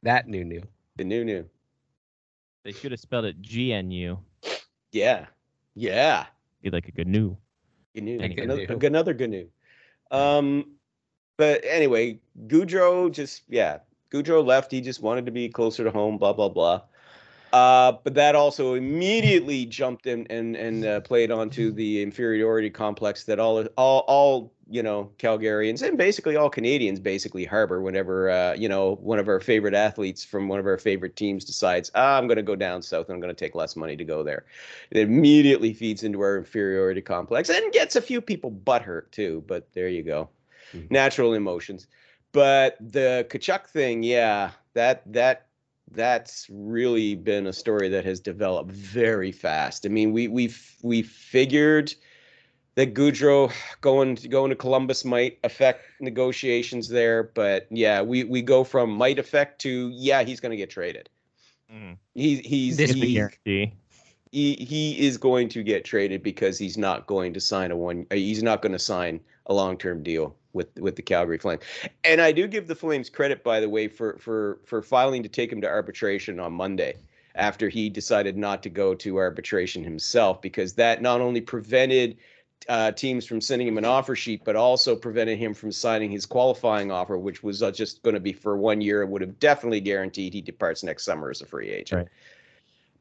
That 0.04 0.28
new 0.28 0.44
new. 0.44 0.62
the 0.96 1.04
new 1.04 1.24
new. 1.24 1.48
They 2.62 2.72
should 2.72 2.92
have 2.92 3.00
spelled 3.00 3.24
it 3.24 3.40
G 3.42 3.72
N 3.72 3.90
U. 3.90 4.18
Yeah, 4.92 5.26
yeah. 5.74 6.26
Be 6.64 6.70
like 6.70 6.88
a 6.88 6.92
good 6.92 7.06
new. 7.06 7.36
Gnu, 7.94 8.18
Like 8.18 8.38
a 8.38 8.42
another, 8.42 8.66
GNU. 8.66 8.86
another 8.86 9.14
GNU. 9.14 9.48
Um, 10.10 10.70
but 11.36 11.62
anyway, 11.62 12.18
Gaudreau 12.46 13.12
just 13.12 13.42
yeah, 13.48 13.80
Gaudreau 14.10 14.44
left. 14.44 14.72
He 14.72 14.80
just 14.80 15.02
wanted 15.02 15.26
to 15.26 15.30
be 15.32 15.50
closer 15.50 15.84
to 15.84 15.90
home. 15.90 16.16
Blah 16.16 16.32
blah 16.32 16.48
blah. 16.48 16.80
Uh, 17.54 17.92
but 18.02 18.14
that 18.14 18.34
also 18.34 18.74
immediately 18.74 19.64
jumped 19.64 20.08
in 20.08 20.26
and 20.26 20.56
and 20.56 20.84
uh, 20.84 21.00
played 21.02 21.30
onto 21.30 21.70
the 21.70 22.02
inferiority 22.02 22.68
complex 22.68 23.22
that 23.22 23.38
all 23.38 23.64
all 23.76 24.00
all 24.08 24.52
you 24.68 24.82
know 24.82 25.08
Calgarians 25.20 25.80
and 25.86 25.96
basically 25.96 26.34
all 26.34 26.50
Canadians 26.50 26.98
basically 26.98 27.44
harbor 27.44 27.80
whenever 27.80 28.28
uh, 28.28 28.54
you 28.54 28.68
know 28.68 28.96
one 28.96 29.20
of 29.20 29.28
our 29.28 29.38
favorite 29.38 29.72
athletes 29.72 30.24
from 30.24 30.48
one 30.48 30.58
of 30.58 30.66
our 30.66 30.78
favorite 30.78 31.14
teams 31.14 31.44
decides 31.44 31.92
ah, 31.94 32.18
I'm 32.18 32.26
going 32.26 32.38
to 32.38 32.42
go 32.42 32.56
down 32.56 32.82
south 32.82 33.08
and 33.08 33.14
I'm 33.14 33.20
going 33.20 33.32
to 33.32 33.38
take 33.38 33.54
less 33.54 33.76
money 33.76 33.96
to 33.96 34.04
go 34.04 34.24
there. 34.24 34.46
It 34.90 34.98
immediately 34.98 35.72
feeds 35.72 36.02
into 36.02 36.22
our 36.22 36.36
inferiority 36.36 37.02
complex 37.02 37.50
and 37.50 37.72
gets 37.72 37.94
a 37.94 38.02
few 38.02 38.20
people 38.20 38.50
butthurt 38.50 39.12
too. 39.12 39.44
But 39.46 39.72
there 39.74 39.88
you 39.88 40.02
go, 40.02 40.28
Mhm. 40.74 40.90
natural 40.90 41.34
emotions. 41.34 41.86
But 42.32 42.78
the 42.80 43.24
Tkachuk 43.30 43.68
thing, 43.68 44.02
yeah, 44.02 44.50
that 44.72 45.02
that 45.12 45.46
that's 45.90 46.46
really 46.50 47.14
been 47.14 47.46
a 47.46 47.52
story 47.52 47.88
that 47.88 48.04
has 48.04 48.20
developed 48.20 48.70
very 48.70 49.32
fast. 49.32 49.86
I 49.86 49.88
mean, 49.88 50.12
we 50.12 50.28
we 50.28 50.52
we 50.82 51.02
figured 51.02 51.94
that 52.74 52.94
Gaudreau 52.94 53.52
going 53.80 54.16
going 54.28 54.50
to 54.50 54.56
Columbus 54.56 55.04
might 55.04 55.38
affect 55.44 55.84
negotiations 56.00 56.88
there, 56.88 57.22
but 57.22 57.66
yeah, 57.70 58.02
we 58.02 58.24
we 58.24 58.42
go 58.42 58.64
from 58.64 58.90
might 58.90 59.18
affect 59.18 59.60
to 59.62 59.90
yeah, 59.94 60.22
he's 60.22 60.40
going 60.40 60.50
to 60.50 60.56
get 60.56 60.70
traded. 60.70 61.08
Mhm. 61.72 61.96
He 62.14 62.36
he's 62.38 62.76
This 62.76 62.90
is 62.90 62.96
he, 62.96 63.14
guarantee. 63.14 63.72
he 64.32 64.54
he 64.54 65.06
is 65.06 65.16
going 65.18 65.48
to 65.50 65.62
get 65.62 65.84
traded 65.84 66.22
because 66.22 66.58
he's 66.58 66.76
not 66.76 67.06
going 67.06 67.32
to 67.34 67.40
sign 67.40 67.70
a 67.70 67.76
one 67.76 68.06
he's 68.10 68.42
not 68.42 68.62
going 68.62 68.72
to 68.72 68.78
sign 68.78 69.20
a 69.46 69.54
long-term 69.54 70.02
deal 70.02 70.36
with 70.54 70.74
with 70.78 70.96
the 70.96 71.02
Calgary 71.02 71.38
Flames. 71.38 71.62
And 72.04 72.20
I 72.20 72.32
do 72.32 72.46
give 72.46 72.66
the 72.66 72.74
Flames 72.74 73.10
credit 73.10 73.44
by 73.44 73.60
the 73.60 73.68
way 73.68 73.88
for 73.88 74.16
for 74.18 74.60
for 74.64 74.80
filing 74.80 75.22
to 75.22 75.28
take 75.28 75.52
him 75.52 75.60
to 75.60 75.68
arbitration 75.68 76.40
on 76.40 76.52
Monday 76.54 76.96
after 77.34 77.68
he 77.68 77.90
decided 77.90 78.36
not 78.36 78.62
to 78.62 78.70
go 78.70 78.94
to 78.94 79.18
arbitration 79.18 79.82
himself 79.82 80.40
because 80.40 80.74
that 80.74 81.02
not 81.02 81.20
only 81.20 81.40
prevented 81.40 82.16
uh, 82.68 82.92
teams 82.92 83.26
from 83.26 83.40
sending 83.40 83.68
him 83.68 83.76
an 83.76 83.84
offer 83.84 84.16
sheet, 84.16 84.42
but 84.44 84.56
also 84.56 84.96
prevented 84.96 85.38
him 85.38 85.52
from 85.52 85.70
signing 85.70 86.10
his 86.10 86.24
qualifying 86.24 86.90
offer, 86.90 87.18
which 87.18 87.42
was 87.42 87.62
uh, 87.62 87.70
just 87.70 88.02
going 88.02 88.14
to 88.14 88.20
be 88.20 88.32
for 88.32 88.56
one 88.56 88.80
year 88.80 89.02
and 89.02 89.10
would 89.10 89.20
have 89.20 89.38
definitely 89.38 89.80
guaranteed 89.80 90.32
he 90.32 90.40
departs 90.40 90.82
next 90.82 91.04
summer 91.04 91.30
as 91.30 91.42
a 91.42 91.46
free 91.46 91.70
agent. 91.70 91.98
Right. 91.98 92.08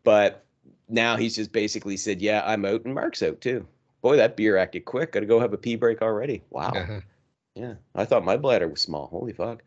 But 0.03 0.43
now 0.89 1.15
he's 1.15 1.35
just 1.35 1.51
basically 1.53 1.95
said, 1.95 2.21
"Yeah, 2.21 2.43
I'm 2.45 2.65
out," 2.65 2.83
and 2.83 2.93
Mark's 2.93 3.23
out 3.23 3.39
too. 3.39 3.65
Boy, 4.01 4.17
that 4.17 4.35
beer 4.35 4.57
acted 4.57 4.83
quick. 4.83 5.13
Got 5.13 5.21
to 5.21 5.25
go 5.25 5.39
have 5.39 5.53
a 5.53 5.57
pee 5.57 5.77
break 5.77 6.01
already. 6.01 6.43
Wow. 6.49 6.71
Uh-huh. 6.75 6.99
Yeah, 7.55 7.75
I 7.93 8.05
thought 8.05 8.25
my 8.25 8.37
bladder 8.37 8.67
was 8.67 8.81
small. 8.81 9.07
Holy 9.07 9.33
fuck. 9.33 9.63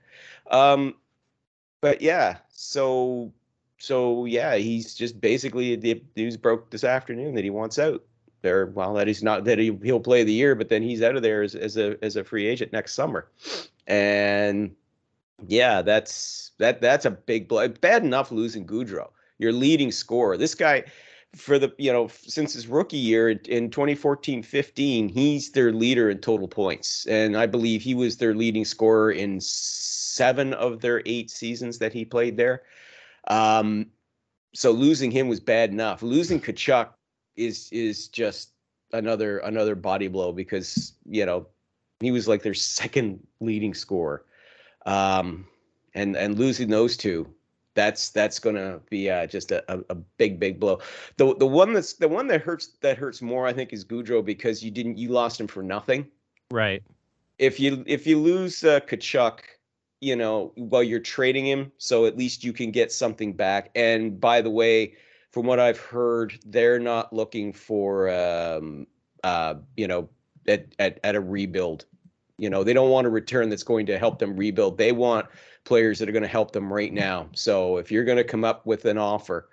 Um, 0.51 0.97
but 1.81 2.03
yeah, 2.03 2.39
so 2.49 3.33
so 3.79 4.25
yeah, 4.25 4.57
he's 4.57 4.95
just 4.95 5.21
basically 5.21 5.77
the 5.77 6.03
news 6.17 6.37
broke 6.37 6.71
this 6.71 6.85
afternoon 6.85 7.35
that 7.35 7.45
he 7.45 7.51
wants 7.51 7.79
out. 7.79 8.03
There, 8.43 8.67
well, 8.67 8.95
that 8.95 9.07
he's 9.07 9.23
not 9.23 9.45
that 9.45 9.59
he 9.59 9.79
he'll 9.83 10.01
play 10.01 10.23
the 10.23 10.33
year, 10.33 10.55
but 10.55 10.69
then 10.69 10.83
he's 10.83 11.03
out 11.03 11.17
of 11.17 11.23
there 11.23 11.43
as, 11.43 11.55
as 11.55 11.77
a 11.77 11.97
as 12.03 12.17
a 12.17 12.25
free 12.25 12.47
agent 12.47 12.73
next 12.73 12.95
summer, 12.95 13.29
and 13.87 14.75
yeah, 15.47 15.83
that's 15.83 16.53
that 16.59 16.81
that's 16.81 17.05
a 17.05 17.11
big 17.11 17.49
blow. 17.49 17.69
Bad 17.69 18.05
enough 18.05 18.31
losing 18.31 18.67
Gaudreau, 18.67 19.11
your 19.39 19.53
leading 19.53 19.91
scorer. 19.91 20.37
This 20.37 20.55
guy, 20.55 20.85
for 21.37 21.59
the 21.59 21.73
you 21.79 21.93
know 21.93 22.09
since 22.09 22.55
his 22.55 22.67
rookie 22.67 22.97
year 22.97 23.29
in- 23.31 23.41
in 23.47 23.71
2014-15 23.71 25.11
he's 25.11 25.51
their 25.53 25.73
leader 25.73 26.11
in 26.11 26.19
total 26.19 26.49
points. 26.49 27.07
And 27.07 27.37
i 27.37 27.47
believe 27.47 27.83
he 27.83 27.95
was 27.95 28.17
their 28.17 28.35
leading 28.35 28.65
scorer 28.65 29.13
in 29.13 29.41
seven 29.41 30.55
of 30.55 30.81
their 30.81 31.03
eight 31.07 31.31
seasons 31.31 31.79
that 31.79 31.93
he 31.93 32.05
played 32.05 32.37
there. 32.37 32.63
Um 33.29 33.91
so 34.55 34.71
losing 34.71 35.11
him 35.11 35.29
was 35.29 35.41
bad 35.41 35.71
enough. 35.71 36.03
Losing 36.03 36.41
Tkachuk 36.41 36.89
is 37.37 37.69
is 37.71 38.09
just 38.09 38.53
another 38.93 39.39
another 39.39 39.75
body 39.75 40.09
blow 40.09 40.33
because 40.33 40.95
you 41.05 41.27
know 41.27 41.47
he 42.01 42.11
was 42.11 42.27
like 42.27 42.43
their 42.43 42.55
second 42.55 43.27
leading 43.41 43.75
scorer. 43.75 44.25
Um 44.87 45.47
and 45.95 46.17
and 46.17 46.39
losing 46.39 46.69
those 46.71 46.97
two 46.97 47.29
that's 47.77 48.09
that's 48.09 48.41
gonna 48.41 48.81
be 48.91 49.09
uh, 49.09 49.27
just 49.27 49.53
a, 49.53 49.85
a, 49.91 49.95
big 49.95 50.41
big 50.41 50.59
blow. 50.59 50.81
The 51.19 51.37
the 51.37 51.47
one 51.47 51.75
that's 51.75 51.93
the 51.93 52.09
one 52.09 52.27
that 52.29 52.41
hurts 52.41 52.71
that 52.81 52.99
hurts 52.99 53.23
more 53.23 53.47
I 53.47 53.53
think 53.53 53.73
is 53.73 53.85
Gaudreau 53.85 54.25
because 54.25 54.65
you 54.65 54.73
didn't 54.73 54.99
you 54.99 55.11
lost 55.11 55.41
him 55.41 55.47
for 55.47 55.63
nothing. 55.63 56.09
Right. 56.51 56.83
If 57.39 57.61
you 57.61 57.85
if 57.87 58.07
you 58.07 58.19
lose 58.19 58.65
uh, 58.65 58.81
Tkachuk, 58.81 59.41
you 60.01 60.17
know 60.17 60.53
while 60.57 60.83
you're 60.83 60.99
trading 60.99 61.47
him, 61.47 61.71
so 61.79 62.07
at 62.07 62.17
least 62.17 62.43
you 62.43 62.53
can 62.53 62.73
get 62.73 62.91
something 62.91 63.35
back. 63.35 63.71
And 63.77 64.19
by 64.19 64.41
the 64.41 64.51
way, 64.51 64.95
from 65.31 65.47
what 65.47 65.61
I've 65.61 65.79
heard, 65.79 66.39
they're 66.47 66.81
not 66.81 67.13
looking 67.13 67.53
for 67.53 68.09
um, 68.11 68.87
uh, 69.23 69.55
you 69.77 69.87
know 69.87 70.09
at, 70.49 70.67
at 70.79 70.99
at 71.05 71.15
a 71.15 71.21
rebuild. 71.21 71.85
You 72.39 72.49
know 72.49 72.65
they 72.65 72.73
don't 72.73 72.91
want 72.91 73.07
a 73.07 73.11
return 73.11 73.51
that's 73.51 73.63
going 73.63 73.85
to 73.87 73.99
help 73.99 74.19
them 74.19 74.35
rebuild. 74.35 74.79
They 74.79 74.93
want 74.93 75.27
players 75.67 75.99
that 75.99 76.09
are 76.09 76.13
going 76.13 76.23
to 76.23 76.29
help 76.29 76.53
them 76.53 76.73
right 76.73 76.93
now. 76.93 77.29
So 77.35 77.77
if 77.77 77.91
you're 77.91 78.05
going 78.05 78.17
to 78.17 78.25
come 78.25 78.45
up 78.45 78.65
with 78.65 78.87
an 78.87 78.97
offer, 78.97 79.51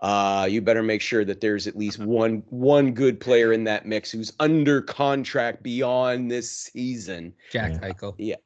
uh, 0.00 0.46
you 0.48 0.62
better 0.62 0.82
make 0.82 1.02
sure 1.02 1.24
that 1.24 1.40
there's 1.40 1.66
at 1.66 1.76
least 1.76 1.98
one 1.98 2.42
one 2.48 2.92
good 2.92 3.20
player 3.20 3.52
in 3.52 3.64
that 3.64 3.84
mix 3.86 4.10
who's 4.10 4.32
under 4.40 4.80
contract 4.80 5.62
beyond 5.62 6.30
this 6.30 6.50
season. 6.50 7.34
Jack 7.50 7.72
Yeah. 7.72 7.90
Eichel. 7.90 8.14
Yeah. 8.16 8.36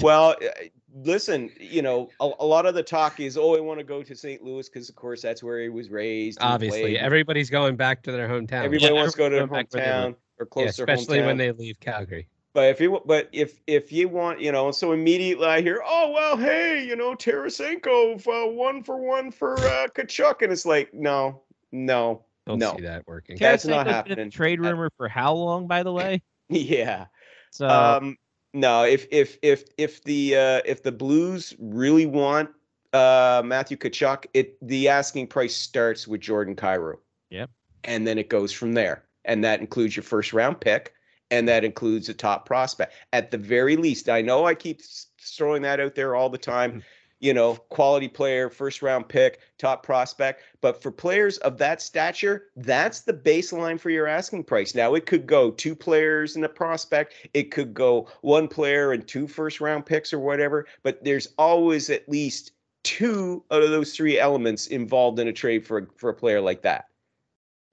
Well, 0.00 0.30
uh, 0.42 0.48
listen, 0.94 1.50
you 1.60 1.82
know, 1.82 2.08
a, 2.20 2.30
a 2.40 2.46
lot 2.46 2.64
of 2.64 2.74
the 2.74 2.82
talk 2.82 3.20
is, 3.20 3.36
oh, 3.36 3.56
I 3.56 3.60
want 3.60 3.78
to 3.78 3.84
go 3.84 4.02
to 4.02 4.14
St. 4.16 4.42
Louis 4.42 4.66
because, 4.68 4.88
of 4.88 4.94
course, 4.96 5.20
that's 5.20 5.42
where 5.42 5.60
he 5.60 5.68
was 5.68 5.90
raised. 5.90 6.38
Obviously, 6.40 6.80
played. 6.82 6.96
everybody's 6.96 7.50
going 7.50 7.76
back 7.76 8.02
to 8.04 8.12
their 8.12 8.26
hometown. 8.28 8.64
everybody 8.64 8.94
Yeah, 8.94 9.00
wants 9.00 9.12
to 9.12 9.18
go 9.18 9.28
to 9.28 9.34
their 9.34 9.42
everyone's 9.44 9.68
going 9.68 9.84
back 9.84 9.94
hometown 9.94 10.14
or 10.38 10.46
close 10.46 10.64
Yeah, 10.64 10.70
especially 10.70 11.18
hometown. 11.18 11.26
when 11.26 11.36
they 11.36 11.52
leave 11.52 11.78
Calgary. 11.80 12.26
But 12.54 12.68
if 12.68 12.80
you 12.80 13.00
but 13.06 13.28
if 13.32 13.60
if 13.66 13.90
you 13.92 14.08
want, 14.08 14.40
you 14.40 14.52
know, 14.52 14.70
so 14.72 14.92
immediately 14.92 15.46
I 15.46 15.62
hear, 15.62 15.82
oh 15.86 16.10
well, 16.12 16.36
hey, 16.36 16.84
you 16.86 16.96
know, 16.96 17.14
Tarasenko 17.14 18.20
uh, 18.26 18.50
one 18.52 18.82
for 18.82 18.96
one 18.98 19.30
for 19.30 19.68
uh, 19.68 19.88
Tkachuk, 19.88 20.42
and 20.42 20.52
it's 20.52 20.66
like, 20.66 20.92
no, 20.92 21.42
no, 21.72 22.24
Don't 22.46 22.58
No. 22.58 22.74
see 22.76 22.82
that 22.82 23.06
working. 23.06 23.38
That's 23.40 23.64
not 23.64 23.86
Tarasenko's 23.86 24.02
been 24.04 24.12
in 24.12 24.18
happening. 24.18 24.30
Trade 24.30 24.60
rumor 24.60 24.90
for 24.96 25.08
how 25.08 25.32
long, 25.34 25.66
by 25.66 25.82
the 25.82 25.92
way? 25.94 26.22
yeah. 26.50 27.06
So 27.50 27.68
um, 27.68 28.16
no, 28.52 28.84
if 28.84 29.06
if 29.10 29.38
if 29.42 29.64
if 29.78 30.04
the 30.04 30.36
uh, 30.36 30.60
if 30.66 30.82
the 30.82 30.92
Blues 30.92 31.54
really 31.58 32.04
want 32.04 32.50
uh, 32.92 33.40
Matthew 33.44 33.78
Tkachuk, 33.78 34.26
it 34.34 34.58
the 34.60 34.88
asking 34.88 35.28
price 35.28 35.56
starts 35.56 36.06
with 36.06 36.20
Jordan 36.20 36.54
Kyrou. 36.54 36.96
Yep. 37.30 37.48
And 37.84 38.06
then 38.06 38.18
it 38.18 38.28
goes 38.28 38.52
from 38.52 38.74
there, 38.74 39.04
and 39.24 39.42
that 39.42 39.60
includes 39.60 39.96
your 39.96 40.02
first 40.02 40.34
round 40.34 40.60
pick, 40.60 40.92
and 41.32 41.48
that 41.48 41.64
includes 41.64 42.10
a 42.10 42.14
top 42.14 42.46
prospect. 42.46 42.92
At 43.12 43.30
the 43.30 43.38
very 43.38 43.74
least, 43.74 44.08
I 44.08 44.20
know 44.20 44.44
I 44.44 44.54
keep 44.54 44.82
throwing 45.18 45.62
that 45.62 45.80
out 45.80 45.94
there 45.94 46.14
all 46.14 46.28
the 46.28 46.38
time. 46.38 46.70
Mm-hmm. 46.70 46.80
You 47.20 47.32
know, 47.32 47.54
quality 47.70 48.08
player, 48.08 48.50
first 48.50 48.82
round 48.82 49.08
pick, 49.08 49.38
top 49.56 49.84
prospect. 49.84 50.42
But 50.60 50.82
for 50.82 50.90
players 50.90 51.38
of 51.38 51.56
that 51.58 51.80
stature, 51.80 52.48
that's 52.56 53.02
the 53.02 53.12
baseline 53.12 53.80
for 53.80 53.90
your 53.90 54.08
asking 54.08 54.44
price. 54.44 54.74
Now, 54.74 54.94
it 54.94 55.06
could 55.06 55.26
go 55.26 55.52
two 55.52 55.76
players 55.76 56.36
and 56.36 56.44
a 56.44 56.48
prospect, 56.48 57.14
it 57.32 57.50
could 57.52 57.72
go 57.72 58.08
one 58.20 58.48
player 58.48 58.92
and 58.92 59.06
two 59.06 59.26
first 59.26 59.60
round 59.60 59.86
picks 59.86 60.12
or 60.12 60.18
whatever. 60.18 60.66
But 60.82 61.02
there's 61.04 61.28
always 61.38 61.90
at 61.90 62.08
least 62.08 62.52
two 62.82 63.44
out 63.52 63.62
of 63.62 63.70
those 63.70 63.94
three 63.94 64.18
elements 64.18 64.66
involved 64.66 65.20
in 65.20 65.28
a 65.28 65.32
trade 65.32 65.64
for, 65.64 65.88
for 65.96 66.10
a 66.10 66.14
player 66.14 66.40
like 66.40 66.62
that. 66.62 66.88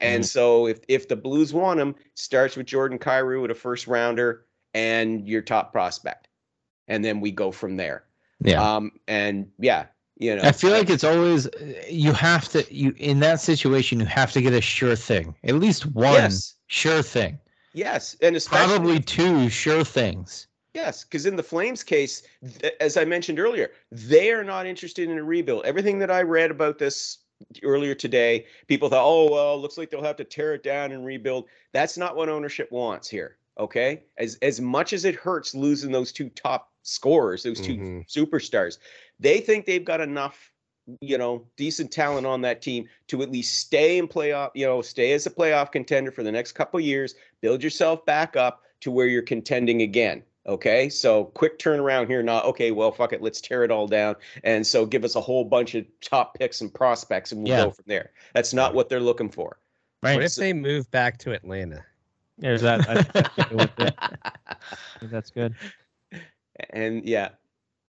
And 0.01 0.25
so 0.25 0.67
if 0.67 0.79
if 0.87 1.07
the 1.07 1.15
Blues 1.15 1.53
want 1.53 1.79
him, 1.79 1.95
starts 2.13 2.55
with 2.55 2.65
Jordan 2.65 2.99
Kyrou 2.99 3.41
with 3.41 3.51
a 3.51 3.55
first 3.55 3.87
rounder 3.87 4.45
and 4.73 5.27
your 5.27 5.41
top 5.41 5.71
prospect. 5.71 6.27
And 6.87 7.03
then 7.03 7.19
we 7.19 7.31
go 7.31 7.51
from 7.51 7.77
there. 7.77 8.03
Yeah. 8.41 8.61
Um 8.61 8.91
and 9.07 9.49
yeah, 9.59 9.87
you 10.17 10.35
know. 10.35 10.41
I 10.43 10.51
feel 10.51 10.71
like 10.71 10.89
it's 10.89 11.03
always 11.03 11.47
you 11.89 12.13
have 12.13 12.47
to 12.49 12.65
you 12.73 12.93
in 12.97 13.19
that 13.19 13.41
situation 13.41 13.99
you 13.99 14.05
have 14.05 14.31
to 14.31 14.41
get 14.41 14.53
a 14.53 14.61
sure 14.61 14.95
thing. 14.95 15.35
At 15.43 15.55
least 15.55 15.85
one 15.87 16.13
yes. 16.13 16.55
sure 16.67 17.01
thing. 17.01 17.39
Yes, 17.73 18.17
and 18.21 18.35
especially 18.35 18.77
Probably 18.77 18.99
two 18.99 19.49
sure 19.49 19.83
things. 19.83 20.47
Yes, 20.73 21.03
because 21.03 21.25
in 21.25 21.35
the 21.35 21.43
Flames 21.43 21.83
case, 21.83 22.23
th- 22.61 22.73
as 22.79 22.95
I 22.95 23.05
mentioned 23.05 23.39
earlier, 23.39 23.71
they 23.91 24.31
are 24.31 24.43
not 24.43 24.65
interested 24.65 25.09
in 25.09 25.17
a 25.17 25.23
rebuild. 25.23 25.65
Everything 25.65 25.99
that 25.99 26.11
I 26.11 26.21
read 26.21 26.51
about 26.51 26.77
this 26.77 27.19
earlier 27.63 27.95
today, 27.95 28.45
people 28.67 28.89
thought, 28.89 29.05
oh, 29.05 29.31
well, 29.31 29.59
looks 29.59 29.77
like 29.77 29.89
they'll 29.89 30.03
have 30.03 30.17
to 30.17 30.23
tear 30.23 30.53
it 30.53 30.63
down 30.63 30.91
and 30.91 31.05
rebuild. 31.05 31.47
That's 31.73 31.97
not 31.97 32.15
what 32.15 32.29
ownership 32.29 32.71
wants 32.71 33.09
here. 33.09 33.37
Okay. 33.57 34.03
As 34.17 34.37
as 34.41 34.61
much 34.61 34.93
as 34.93 35.03
it 35.05 35.15
hurts 35.15 35.53
losing 35.53 35.91
those 35.91 36.11
two 36.11 36.29
top 36.29 36.71
scorers, 36.83 37.43
those 37.43 37.59
2 37.59 37.75
Mhm. 37.75 38.07
superstars, 38.07 38.77
they 39.19 39.41
think 39.41 39.65
they've 39.65 39.83
got 39.83 39.99
enough, 39.99 40.53
you 41.01 41.17
know, 41.17 41.45
decent 41.57 41.91
talent 41.91 42.25
on 42.25 42.41
that 42.41 42.61
team 42.61 42.87
to 43.07 43.21
at 43.21 43.29
least 43.29 43.57
stay 43.57 43.97
in 43.97 44.07
playoff, 44.07 44.51
you 44.55 44.65
know, 44.65 44.81
stay 44.81 45.11
as 45.11 45.25
a 45.25 45.29
playoff 45.29 45.71
contender 45.71 46.11
for 46.11 46.23
the 46.23 46.31
next 46.31 46.53
couple 46.53 46.79
years, 46.79 47.15
build 47.41 47.61
yourself 47.61 48.05
back 48.05 48.35
up 48.37 48.63
to 48.79 48.91
where 48.91 49.07
you're 49.07 49.21
contending 49.21 49.81
again. 49.81 50.23
Okay, 50.47 50.89
so 50.89 51.25
quick 51.25 51.59
turnaround 51.59 52.07
here. 52.07 52.23
Not 52.23 52.45
okay. 52.45 52.71
Well, 52.71 52.91
fuck 52.91 53.13
it. 53.13 53.21
Let's 53.21 53.41
tear 53.41 53.63
it 53.63 53.71
all 53.71 53.87
down, 53.87 54.15
and 54.43 54.65
so 54.65 54.85
give 54.85 55.03
us 55.03 55.15
a 55.15 55.21
whole 55.21 55.43
bunch 55.43 55.75
of 55.75 55.85
top 56.01 56.37
picks 56.39 56.61
and 56.61 56.73
prospects, 56.73 57.31
and 57.31 57.43
we'll 57.43 57.51
Yeah. 57.51 57.65
go 57.65 57.71
from 57.71 57.85
there. 57.87 58.11
That's 58.33 58.53
not 58.53 58.73
what 58.73 58.89
they're 58.89 58.99
looking 59.01 59.29
for. 59.29 59.57
Right. 60.01 60.15
What 60.15 60.23
if 60.23 60.35
they 60.35 60.53
move 60.53 60.89
back 60.91 61.17
to 61.19 61.33
Atlanta? 61.33 61.83
there's 62.37 62.61
that. 62.61 62.89
I 62.89 63.01
think 63.03 63.11
that's 63.13 63.35
good 63.35 63.51
with 63.59 63.79
it. 63.79 63.95
I 63.99 64.55
think 64.99 65.11
that's 65.11 65.29
good. 65.29 65.53
And 66.71 67.03
yeah, 67.05 67.29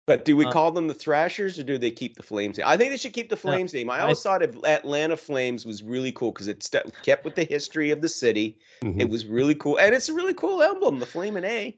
but 0.07 0.25
do 0.25 0.35
we 0.35 0.45
Uh, 0.45 0.51
call 0.51 0.71
them 0.71 0.87
the 0.87 0.95
Thrashers 0.95 1.59
or 1.59 1.63
do 1.63 1.77
they 1.77 1.91
keep 1.91 2.15
the 2.17 2.23
Flames? 2.23 2.57
name? 2.57 2.65
I 2.67 2.75
think 2.75 2.89
they 2.91 2.97
should 2.97 3.13
keep 3.13 3.29
the 3.29 3.37
Flames 3.37 3.71
name. 3.73 3.89
I 3.91 3.97
I- 3.97 4.01
always 4.01 4.21
thought 4.21 4.41
of 4.41 4.57
Atlanta 4.65 5.15
Flames 5.15 5.63
was 5.65 5.83
really 5.83 6.11
cool 6.11 6.31
because 6.31 6.47
it 6.47 6.63
st- 6.63 6.91
kept 7.03 7.23
with 7.23 7.35
the 7.35 7.43
history 7.43 7.91
of 7.91 8.01
the 8.01 8.09
city. 8.09 8.57
It 8.81 9.07
was 9.09 9.27
really 9.27 9.53
cool, 9.55 9.77
and 9.77 9.93
it's 9.93 10.09
a 10.09 10.13
really 10.13 10.33
cool 10.33 10.63
emblem, 10.63 10.97
the 10.99 11.05
Flame 11.05 11.37
and 11.37 11.45
A. 11.45 11.77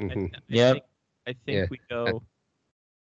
Mhm. 0.00 0.34
I 0.34 0.40
Yep. 0.48 0.72
think, 0.74 0.84
I 1.26 1.32
think 1.32 1.58
Yeah. 1.58 1.66
we 1.70 1.80
go. 1.88 2.22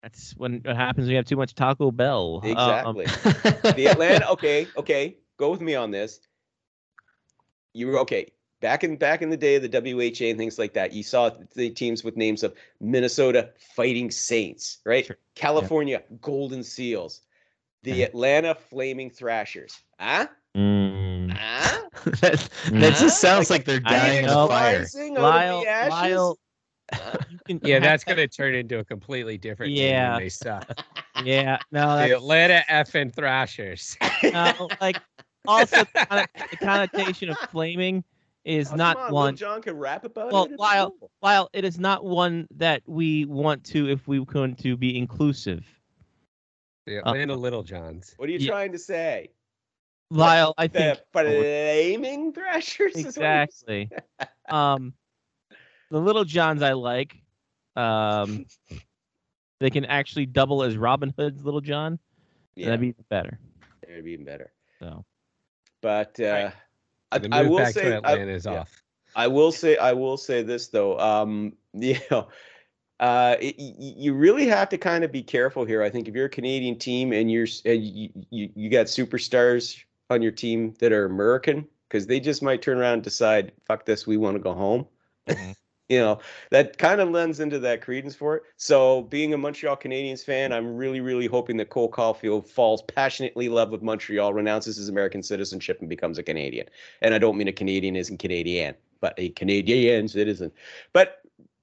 That's 0.02 0.36
when 0.36 0.60
what 0.64 0.76
happens 0.76 1.06
when 1.06 1.10
you 1.10 1.16
have 1.16 1.24
too 1.26 1.36
much 1.36 1.54
Taco 1.54 1.90
Bell. 1.90 2.40
Um, 2.44 2.50
Exactly. 2.50 3.06
the 3.74 3.88
Atlanta. 3.88 4.30
Okay, 4.30 4.68
okay, 4.76 5.16
go 5.36 5.50
with 5.50 5.60
me 5.60 5.74
on 5.74 5.90
this. 5.90 6.20
You 7.74 7.88
were 7.88 7.98
okay 8.00 8.30
back 8.60 8.84
in 8.84 8.96
back 8.96 9.22
in 9.22 9.30
the 9.30 9.36
day 9.36 9.56
of 9.56 9.62
the 9.62 9.68
WHA 9.68 10.30
and 10.30 10.38
things 10.38 10.58
like 10.58 10.74
that. 10.74 10.92
You 10.92 11.02
saw 11.02 11.30
the 11.54 11.70
teams 11.70 12.04
with 12.04 12.16
names 12.16 12.42
of 12.42 12.54
Minnesota 12.80 13.50
Fighting 13.74 14.10
Saints, 14.10 14.78
right? 14.84 15.04
Sure. 15.04 15.16
California 15.34 16.02
Golden 16.20 16.62
Seals, 16.62 17.22
the 17.82 17.92
Yeah. 17.96 18.06
Atlanta 18.06 18.54
Flaming 18.54 19.10
Thrashers. 19.10 19.76
Huh? 19.98 20.28
mm, 20.56 21.30
Huh? 21.32 21.88
that, 22.20 22.48
that 22.70 22.92
Huh? 22.94 23.00
just 23.00 23.20
sounds 23.20 23.50
Like 23.50 23.60
like, 23.60 23.66
they're 23.66 23.80
dying 23.80 24.24
in 24.24 24.30
fire. 24.30 24.78
Rising 24.80 25.16
out 25.16 25.18
of 25.18 25.22
Lyle. 25.22 25.64
Lyle, 25.90 26.28
you 26.30 26.45
can 27.46 27.60
Yeah, 27.62 27.78
that's 27.78 28.04
going 28.04 28.16
to 28.18 28.28
turn 28.28 28.54
into 28.54 28.78
a 28.78 28.84
completely 28.84 29.38
different 29.38 29.74
team 29.74 29.90
Yeah. 29.90 30.12
when 30.14 30.22
they 30.22 30.28
suck. 30.28 30.78
Yeah, 31.24 31.58
no, 31.72 31.96
The 31.96 32.08
that's, 32.08 32.12
Atlanta 32.12 32.64
effing 32.68 33.14
Thrashers. 33.14 33.96
no, 34.22 34.68
like 34.80 35.00
also 35.46 35.78
the, 35.78 35.84
conno- 36.10 36.26
the 36.50 36.56
connotation 36.58 37.28
of 37.30 37.36
flaming 37.50 38.04
is 38.44 38.70
Oh, 38.72 38.76
not 38.76 38.96
come 38.96 39.02
on, 39.06 39.10
Lil 39.12 39.14
one. 39.22 39.36
John 39.36 39.62
can 39.62 39.76
rap 39.76 40.04
about 40.04 40.30
Well, 40.32 40.44
it. 40.44 40.52
It's 40.52 40.60
Lyle- 40.60 40.90
cool. 41.00 41.10
While 41.20 41.48
it 41.52 41.64
is 41.64 41.78
not 41.78 42.04
one 42.04 42.46
that 42.54 42.82
we 42.86 43.24
want 43.24 43.64
to, 43.66 43.88
if 43.88 44.06
we 44.06 44.20
want 44.20 44.58
to 44.60 44.76
be 44.76 44.96
inclusive. 44.96 45.64
The 46.86 46.98
Uh, 46.98 47.10
Atlanta 47.10 47.34
Little 47.34 47.64
Johns. 47.64 48.14
What 48.18 48.28
are 48.28 48.32
you 48.32 48.38
Yeah. 48.38 48.50
trying 48.50 48.70
to 48.72 48.78
say? 48.78 49.30
Lyle, 50.10 50.54
I 50.56 50.68
think 50.68 50.98
The 50.98 51.02
flaming 51.12 52.32
Thrashers? 52.32 52.94
is 52.94 53.04
what 53.06 53.08
exactly. 53.16 53.90
um, 54.48 54.94
the 55.90 56.00
little 56.00 56.24
Johns 56.24 56.62
I 56.62 56.72
like. 56.72 57.16
Um, 57.76 58.46
they 59.60 59.70
can 59.70 59.84
actually 59.84 60.26
double 60.26 60.62
as 60.62 60.76
Robin 60.76 61.12
Hood's 61.16 61.44
little 61.44 61.60
John. 61.60 61.98
Yeah, 62.54 62.66
That'd 62.66 62.80
be 62.80 62.88
even 62.88 63.04
better. 63.10 63.38
it'd 63.88 64.04
be 64.04 64.12
even 64.12 64.24
better. 64.24 64.52
So 64.80 65.04
But 65.82 66.18
uh, 66.20 66.50
I, 67.12 67.18
The 67.18 67.28
I 67.32 67.42
move 67.42 67.52
will 67.52 67.66
say, 67.66 67.90
to 67.90 68.00
I, 68.04 68.16
is 68.16 68.46
yeah. 68.46 68.52
off. 68.60 68.82
I 69.14 69.26
will 69.28 69.52
say, 69.52 69.76
I 69.76 69.92
will 69.92 70.16
say 70.16 70.42
this 70.42 70.68
though. 70.68 70.98
Um, 70.98 71.52
you 71.74 71.96
know, 72.10 72.28
uh, 73.00 73.36
it, 73.40 73.56
y- 73.58 73.74
y- 73.78 73.94
you 73.96 74.14
really 74.14 74.46
have 74.46 74.68
to 74.70 74.78
kind 74.78 75.04
of 75.04 75.12
be 75.12 75.22
careful 75.22 75.64
here. 75.64 75.82
I 75.82 75.90
think 75.90 76.08
if 76.08 76.14
you're 76.14 76.26
a 76.26 76.30
Canadian 76.30 76.78
team 76.78 77.12
and 77.12 77.30
you're 77.30 77.46
and 77.66 77.84
you, 77.84 78.08
you 78.30 78.50
you 78.54 78.70
got 78.70 78.86
superstars 78.86 79.78
on 80.08 80.22
your 80.22 80.32
team 80.32 80.74
that 80.80 80.92
are 80.92 81.04
American 81.04 81.66
because 81.88 82.06
they 82.06 82.20
just 82.20 82.42
might 82.42 82.62
turn 82.62 82.78
around 82.78 82.94
and 82.94 83.02
decide, 83.02 83.52
fuck 83.66 83.84
this, 83.84 84.06
we 84.06 84.16
want 84.16 84.34
to 84.36 84.42
go 84.42 84.54
home. 84.54 84.86
Mhm. 85.28 85.54
You 85.88 86.00
know, 86.00 86.18
that 86.50 86.78
kind 86.78 87.00
of 87.00 87.10
lends 87.10 87.38
into 87.38 87.60
that 87.60 87.80
credence 87.80 88.16
for 88.16 88.36
it. 88.36 88.42
So, 88.56 89.02
being 89.02 89.32
a 89.34 89.38
Montreal 89.38 89.76
Canadiens 89.76 90.24
fan, 90.24 90.52
I'm 90.52 90.76
really, 90.76 91.00
really 91.00 91.26
hoping 91.26 91.56
that 91.58 91.70
Cole 91.70 91.90
Caufield 91.90 92.48
falls 92.48 92.82
passionately 92.82 93.46
in 93.46 93.52
love 93.52 93.70
with 93.70 93.82
Montreal, 93.82 94.34
renounces 94.34 94.76
his 94.76 94.88
American 94.88 95.22
citizenship, 95.22 95.78
and 95.80 95.88
becomes 95.88 96.18
a 96.18 96.24
Canadian. 96.24 96.66
And 97.02 97.14
I 97.14 97.18
don't 97.18 97.36
mean 97.36 97.46
a 97.46 97.52
Canadian 97.52 97.94
isn't 97.94 98.18
Canadian, 98.18 98.74
but 99.00 99.14
a 99.16 99.28
Canadian 99.30 100.08
citizen. 100.08 100.50
But 100.92 101.20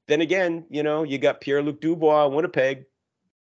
then 0.08 0.22
again, 0.22 0.66
you 0.70 0.84
know, 0.84 1.04
you 1.04 1.18
got 1.18 1.42
Pierre 1.42 1.62
Luc 1.62 1.82
Dubois, 1.82 2.28
Winnipeg, 2.28 2.86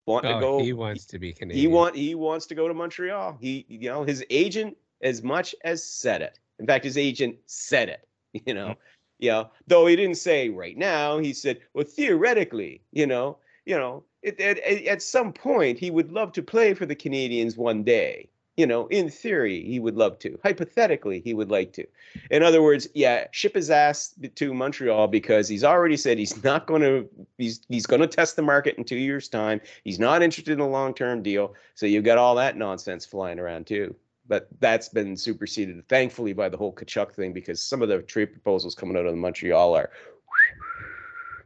wanting 0.06 0.30
to 0.30 0.36
Oh, 0.36 0.40
go. 0.40 0.62
he 0.62 0.72
wants 0.72 1.04
to 1.06 1.18
be 1.18 1.32
canadian 1.32 1.60
He 1.60 1.66
want 1.66 1.96
he 1.96 2.14
wants 2.14 2.46
to 2.46 2.54
go 2.54 2.68
to 2.68 2.74
Montreal. 2.74 3.36
He 3.40 3.64
you 3.68 3.88
know 3.88 4.04
his 4.04 4.24
agent 4.30 4.76
as 5.02 5.22
much 5.22 5.54
as 5.64 5.82
said 5.82 6.22
it. 6.22 6.38
In 6.58 6.66
fact, 6.66 6.84
his 6.84 6.98
agent 6.98 7.36
said 7.46 7.88
it. 7.88 8.06
You 8.46 8.54
know, 8.54 8.68
mm. 8.68 8.76
You 9.20 9.30
know, 9.30 9.50
though 9.66 9.86
he 9.86 9.96
didn't 9.96 10.16
say 10.16 10.48
right 10.48 10.76
now. 10.76 11.18
He 11.18 11.32
said, 11.32 11.60
well, 11.74 11.84
theoretically, 11.84 12.80
you 12.92 13.06
know, 13.06 13.36
you 13.66 13.76
know, 13.76 14.02
it, 14.22 14.40
at, 14.40 14.58
at 14.58 15.02
some 15.02 15.32
point 15.32 15.78
he 15.78 15.90
would 15.90 16.10
love 16.10 16.32
to 16.32 16.42
play 16.42 16.74
for 16.74 16.86
the 16.86 16.96
Canadiens 16.96 17.56
one 17.56 17.84
day. 17.84 18.28
You 18.56 18.66
know, 18.66 18.88
in 18.88 19.08
theory, 19.08 19.64
he 19.64 19.78
would 19.78 19.96
love 19.96 20.18
to. 20.18 20.38
Hypothetically, 20.42 21.20
he 21.20 21.32
would 21.32 21.50
like 21.50 21.72
to. 21.74 21.86
In 22.30 22.42
other 22.42 22.62
words, 22.62 22.88
yeah, 22.94 23.26
ship 23.30 23.54
his 23.54 23.70
ass 23.70 24.14
to 24.34 24.52
Montreal 24.52 25.06
because 25.08 25.48
he's 25.48 25.64
already 25.64 25.96
said 25.96 26.18
he's 26.18 26.42
not 26.44 26.66
going 26.66 26.82
to. 26.82 27.08
He's 27.38 27.60
he's 27.68 27.86
going 27.86 28.02
to 28.02 28.06
test 28.06 28.36
the 28.36 28.42
market 28.42 28.76
in 28.76 28.84
two 28.84 28.98
years' 28.98 29.28
time. 29.28 29.60
He's 29.84 29.98
not 29.98 30.22
interested 30.22 30.52
in 30.52 30.60
a 30.60 30.68
long-term 30.68 31.22
deal. 31.22 31.54
So 31.74 31.86
you've 31.86 32.04
got 32.04 32.18
all 32.18 32.34
that 32.34 32.56
nonsense 32.56 33.06
flying 33.06 33.38
around 33.38 33.66
too. 33.66 33.94
But 34.30 34.46
that's 34.60 34.88
been 34.88 35.16
superseded, 35.16 35.86
thankfully, 35.88 36.32
by 36.32 36.48
the 36.48 36.56
whole 36.56 36.72
Tkachuk 36.72 37.12
thing 37.12 37.32
because 37.32 37.60
some 37.60 37.82
of 37.82 37.88
the 37.88 38.00
trade 38.00 38.26
proposals 38.32 38.76
coming 38.76 38.96
out 38.96 39.04
of 39.04 39.14
Montreal 39.16 39.74
are. 39.76 39.90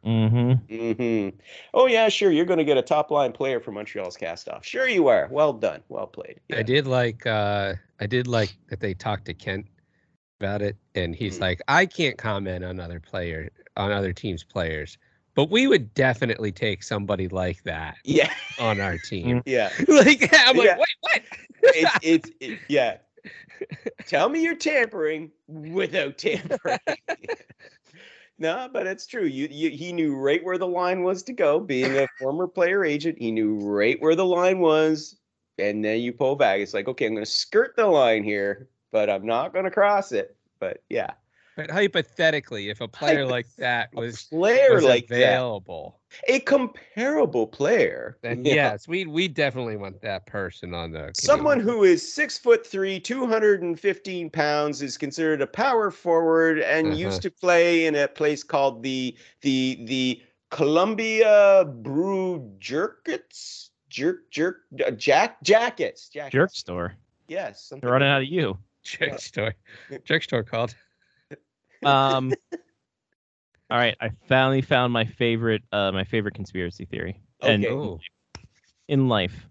Mm-hmm. 0.05 0.75
Mm-hmm. 0.75 1.39
Oh 1.73 1.87
yeah, 1.87 2.11
sure. 2.11 2.31
You're 2.31 2.45
going 2.45 2.59
to 2.59 2.65
get 2.65 2.77
a 2.77 2.83
top 2.83 3.11
line 3.11 3.33
player 3.33 3.59
for 3.59 3.73
Montreal's 3.73 4.19
cast 4.19 4.51
off. 4.51 4.63
Sure 4.65 4.87
you 4.87 5.09
are. 5.09 5.29
Well 5.31 5.55
done. 5.55 5.83
Well 5.89 6.07
played. 6.07 6.41
I 6.53 6.63
did 6.63 6.87
like 6.87 7.25
uh 7.27 7.73
I 8.01 8.07
did 8.07 8.27
like 8.27 8.55
that 8.69 8.81
they 8.81 8.93
talked 8.93 9.25
to 9.27 9.35
Kent 9.35 9.67
about 10.41 10.61
it 10.61 10.77
and 10.95 11.15
he's 11.15 11.39
Mm. 11.39 11.43
like 11.43 11.63
I 11.69 11.87
can't 11.87 12.19
comment 12.19 12.65
on 12.67 12.81
other 12.81 13.01
player 13.01 13.51
on 13.79 13.93
other 13.93 14.13
teams 14.13 14.45
players 14.45 14.99
but 15.35 15.51
we 15.51 15.67
would 15.67 15.93
definitely 15.95 16.53
take 16.53 16.83
somebody 16.83 17.27
like 17.29 17.63
that 17.65 17.97
Yeah. 18.05 18.33
on 18.61 18.81
our 18.81 18.99
team. 18.99 19.43
Yeah. 19.47 19.71
like 19.89 20.29
I'm 20.33 20.57
like 20.57 20.67
Yeah. 20.67 20.77
It's 21.67 21.99
it's 22.03 22.31
it, 22.41 22.59
yeah. 22.69 22.99
Tell 24.07 24.29
me 24.29 24.43
you're 24.43 24.57
tampering 24.57 25.31
without 25.49 26.19
tampering. 26.19 26.79
no, 28.39 28.69
but 28.73 28.87
it's 28.87 29.07
true. 29.07 29.25
You, 29.25 29.49
you 29.51 29.71
he 29.71 29.93
knew 29.93 30.15
right 30.17 30.45
where 30.45 30.59
the 30.59 30.67
line 30.67 31.03
was 31.03 31.23
to 31.25 31.33
go. 31.33 31.61
Being 31.61 31.97
a 31.97 32.07
former 32.19 32.47
player 32.47 32.85
agent, 32.85 33.19
he 33.19 33.31
knew 33.31 33.59
right 33.59 34.01
where 34.01 34.15
the 34.15 34.27
line 34.27 34.61
was, 34.61 35.17
and 35.59 35.85
then 35.85 36.01
you 36.01 36.13
pull 36.13 36.37
back. 36.37 36.61
It's 36.61 36.75
like, 36.75 36.89
okay, 36.89 37.07
I'm 37.07 37.15
going 37.15 37.25
to 37.25 37.31
skirt 37.31 37.75
the 37.77 37.87
line 37.87 38.25
here, 38.25 38.69
but 38.93 39.09
I'm 39.09 39.27
not 39.27 39.53
going 39.53 39.65
to 39.65 39.71
cross 39.71 40.13
it. 40.13 40.37
But 40.59 40.83
yeah, 40.89 41.13
But 41.57 41.71
hypothetically, 41.71 42.69
if 42.69 42.81
a 42.81 42.89
player 43.01 43.25
like 43.27 43.47
that 43.59 43.91
a 43.97 44.01
was, 44.01 44.25
player 44.25 44.75
was 44.75 44.85
like 44.85 45.07
that, 45.09 45.17
available, 45.17 46.01
a 46.29 46.41
comparable 46.41 47.47
player, 47.47 48.19
then 48.23 48.45
you 48.45 48.51
know, 48.51 48.57
yes, 48.57 48.89
we 48.89 49.07
we 49.07 49.29
definitely 49.29 49.77
want 49.77 50.01
that 50.03 50.27
person 50.27 50.75
on 50.75 50.91
the 50.91 51.13
Someone 51.15 51.59
Canadian. 51.61 51.77
who 51.77 51.85
is 51.85 52.13
six 52.13 52.37
foot 52.39 52.67
three, 52.67 52.99
215 52.99 54.31
pounds, 54.31 54.83
is 54.83 54.99
considered 54.99 55.41
a 55.43 55.47
power 55.47 55.91
forward 55.91 56.59
and 56.59 56.89
Uh-huh. 56.89 56.97
used 56.97 57.23
to 57.23 57.31
play 57.31 57.87
in 57.87 57.95
a 57.95 58.09
place 58.09 58.43
called 58.43 58.83
the 58.83 59.17
the 59.43 59.79
the 59.85 60.23
Columbia 60.51 61.65
Brew 61.67 62.51
Jerkets. 62.59 63.71
Jerk 63.89 64.29
jerk 64.33 64.63
uh, 64.85 64.91
jack 64.91 65.41
jackets. 65.45 66.09
Jackets. 66.09 66.33
Jerk 66.33 66.51
store. 66.51 66.95
Yes. 67.29 67.73
They're 67.81 67.91
running 67.93 68.09
like- 68.09 68.17
out 68.17 68.23
of 68.23 68.29
you. 68.29 68.59
Jerk 68.83 69.21
store. 69.21 69.55
Jerk 70.05 70.25
store 70.25 70.43
called. 70.43 70.75
Um. 71.85 72.33
all 73.71 73.79
right, 73.79 73.97
I 74.01 74.11
finally 74.29 74.63
found 74.63 74.93
my 74.93 75.05
favorite, 75.05 75.63
uh, 75.73 75.93
my 75.93 76.05
favorite 76.05 76.35
conspiracy 76.35 76.85
theory. 76.85 77.21
Okay. 77.43 77.69
Oh, 77.69 78.01
in 78.89 79.09
life, 79.09 79.47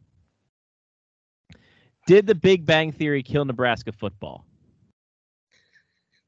did 2.08 2.28
the 2.28 2.36
Big 2.36 2.66
Bang 2.66 2.92
Theory 2.92 3.24
kill 3.24 3.46
Nebraska 3.46 3.92
football? 3.92 4.46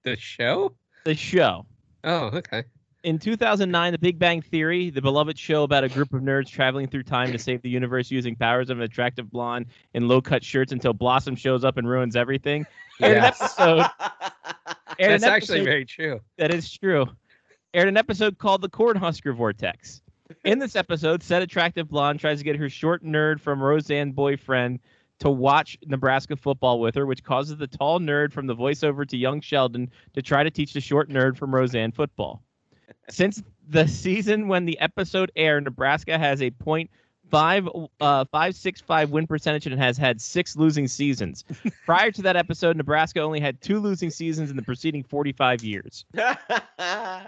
the 0.06 0.16
show? 0.16 0.74
The 1.04 1.16
show. 1.16 1.66
Oh, 2.06 2.28
okay. 2.28 2.64
In 3.04 3.20
2009, 3.20 3.92
The 3.92 4.00
Big 4.00 4.18
Bang 4.18 4.42
Theory, 4.42 4.90
the 4.90 5.02
beloved 5.02 5.38
show 5.38 5.64
about 5.64 5.84
a 5.84 5.90
group 5.90 6.14
of 6.14 6.22
nerds 6.22 6.48
traveling 6.48 6.88
through 6.88 7.04
time 7.04 7.32
to 7.34 7.38
save 7.38 7.62
the 7.62 7.70
universe 7.70 8.10
using 8.10 8.36
powers 8.36 8.70
of 8.70 8.78
an 8.78 8.84
attractive 8.84 9.30
blonde 9.30 9.68
in 9.94 10.08
low-cut 10.08 10.44
shirts 10.44 10.72
until 10.72 10.94
Blossom 10.94 11.36
shows 11.36 11.64
up 11.64 11.78
and 11.78 11.88
ruins 11.88 12.16
everything. 12.16 12.66
Aired 13.02 13.18
an 13.18 13.24
episode. 13.26 13.86
That's 15.00 15.24
actually 15.24 15.64
very 15.64 15.86
true. 15.86 16.22
That 16.38 16.54
is 16.54 16.72
true. 16.72 17.08
Aired 17.74 17.88
an 17.88 17.98
episode 17.98 18.38
called 18.38 18.62
The 18.62 18.70
Cornhusker 18.70 19.36
Vortex. 19.36 20.02
In 20.44 20.60
this 20.60 20.76
episode, 20.76 21.22
said 21.22 21.42
attractive 21.42 21.90
blonde 21.90 22.20
tries 22.20 22.40
to 22.40 22.44
get 22.44 22.56
her 22.56 22.70
short 22.70 23.04
nerd 23.04 23.40
from 23.40 23.62
Roseanne 23.62 24.12
boyfriend 24.12 24.80
to 25.20 25.30
watch 25.30 25.78
Nebraska 25.86 26.36
football 26.36 26.80
with 26.80 26.96
her, 26.96 27.06
which 27.06 27.24
causes 27.24 27.58
the 27.58 27.68
tall 27.68 28.00
nerd 28.00 28.32
from 28.32 28.48
the 28.48 28.56
voiceover 28.56 29.08
to 29.08 29.18
young 29.18 29.42
Sheldon 29.42 29.90
to 30.14 30.22
try 30.22 30.44
to 30.44 30.52
teach 30.52 30.74
the 30.74 30.82
short 30.82 31.10
nerd 31.10 31.38
from 31.38 31.54
Roseanne 31.54 31.92
football. 31.92 32.42
Since 33.10 33.44
the 33.68 33.88
season 33.88 34.48
when 34.48 34.66
the 34.66 34.80
episode 34.80 35.32
aired, 35.36 35.66
Nebraska 35.66 36.18
has 36.18 36.42
a 36.42 36.52
point 36.52 36.90
five 37.30 37.68
uh 38.00 38.26
five 38.32 38.56
six 38.56 38.82
five 38.82 39.12
win 39.12 39.28
percentage 39.28 39.66
and 39.68 39.78
has 39.80 39.98
had 39.98 40.22
six 40.22 40.56
losing 40.56 40.88
seasons. 40.88 41.44
Prior 41.86 42.12
to 42.12 42.22
that 42.22 42.36
episode, 42.36 42.78
Nebraska 42.78 43.22
only 43.22 43.40
had 43.40 43.62
two 43.62 43.80
losing 43.80 44.10
seasons 44.10 44.50
in 44.50 44.56
the 44.56 44.62
preceding 44.62 45.04
45 45.04 45.64
years. 45.64 46.06
there 46.14 47.28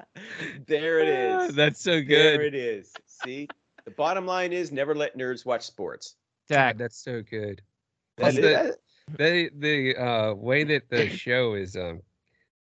it 0.99 1.31
Ah. 1.31 1.47
That's 1.51 1.81
so 1.81 1.99
good. 2.01 2.39
There 2.39 2.43
it 2.43 2.55
is. 2.55 2.93
See, 3.05 3.47
the 3.85 3.91
bottom 3.91 4.25
line 4.25 4.53
is 4.53 4.71
never 4.71 4.95
let 4.95 5.17
nerds 5.17 5.45
watch 5.45 5.63
sports. 5.63 6.15
God, 6.49 6.77
that's 6.77 6.97
so 6.97 7.21
good. 7.21 7.61
That 8.17 8.33
Plus 8.33 8.37
is- 8.37 8.41
the, 8.41 8.77
the 9.17 9.49
the 9.57 9.95
uh 10.01 10.33
way 10.33 10.63
that 10.65 10.89
the 10.89 11.09
show 11.09 11.53
is 11.53 11.75
um 11.75 12.01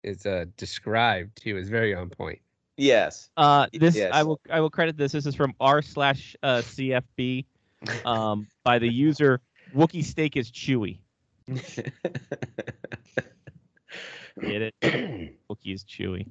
is 0.03 0.26
uh 0.26 0.45
described 0.57 1.41
too 1.41 1.57
is 1.57 1.70
very 1.70 1.95
on 1.95 2.10
point. 2.10 2.40
Yes. 2.78 3.30
Uh, 3.38 3.68
this 3.74 3.96
Yes. 3.96 4.12
I 4.14 4.24
will 4.24 4.40
I 4.50 4.60
will 4.60 4.70
credit 4.70 4.98
this. 4.98 5.12
This 5.12 5.26
is 5.26 5.36
from 5.36 5.54
r 5.60 5.82
slash 5.82 6.36
uh, 6.44 6.58
CFB, 6.58 7.46
um, 8.06 8.48
by 8.64 8.80
the 8.80 8.92
user 8.92 9.42
Wookie 9.74 10.04
Steak 10.04 10.38
is 10.38 10.52
Chewy. 10.52 11.00
Get 11.48 11.94
it? 14.42 14.76
Wookie 15.50 15.74
is 15.74 15.84
Chewy. 15.84 16.28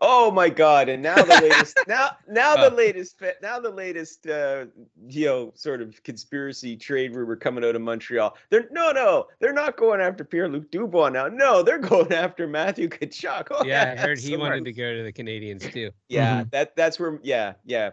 Oh 0.00 0.30
my 0.30 0.48
God! 0.48 0.88
And 0.88 1.02
now 1.02 1.16
the 1.16 1.40
latest, 1.42 1.78
now 1.88 2.10
now 2.28 2.54
the 2.54 2.74
latest, 2.74 3.20
now 3.42 3.58
the 3.58 3.70
latest, 3.70 4.28
uh, 4.28 4.66
you 5.08 5.26
know, 5.26 5.52
sort 5.56 5.82
of 5.82 6.00
conspiracy 6.04 6.76
trade 6.76 7.14
rumor 7.16 7.34
coming 7.34 7.64
out 7.64 7.74
of 7.74 7.82
Montreal. 7.82 8.36
They're 8.50 8.68
no, 8.70 8.92
no, 8.92 9.26
they're 9.40 9.52
not 9.52 9.76
going 9.76 10.00
after 10.00 10.24
Pierre 10.24 10.48
Luc 10.48 10.70
Dubois 10.70 11.08
now. 11.08 11.26
No, 11.26 11.62
they're 11.64 11.78
going 11.78 12.12
after 12.12 12.46
Matthew 12.46 12.88
Tkachuk. 12.88 13.48
Oh, 13.50 13.64
yeah, 13.64 13.94
I 13.96 14.00
heard 14.00 14.18
he 14.18 14.34
smart. 14.34 14.40
wanted 14.40 14.64
to 14.66 14.72
go 14.72 14.94
to 14.94 15.02
the 15.02 15.12
Canadiens 15.12 15.72
too. 15.72 15.90
Yeah, 16.08 16.44
that 16.52 16.76
that's 16.76 17.00
where. 17.00 17.18
Yeah, 17.22 17.54
yeah. 17.64 17.90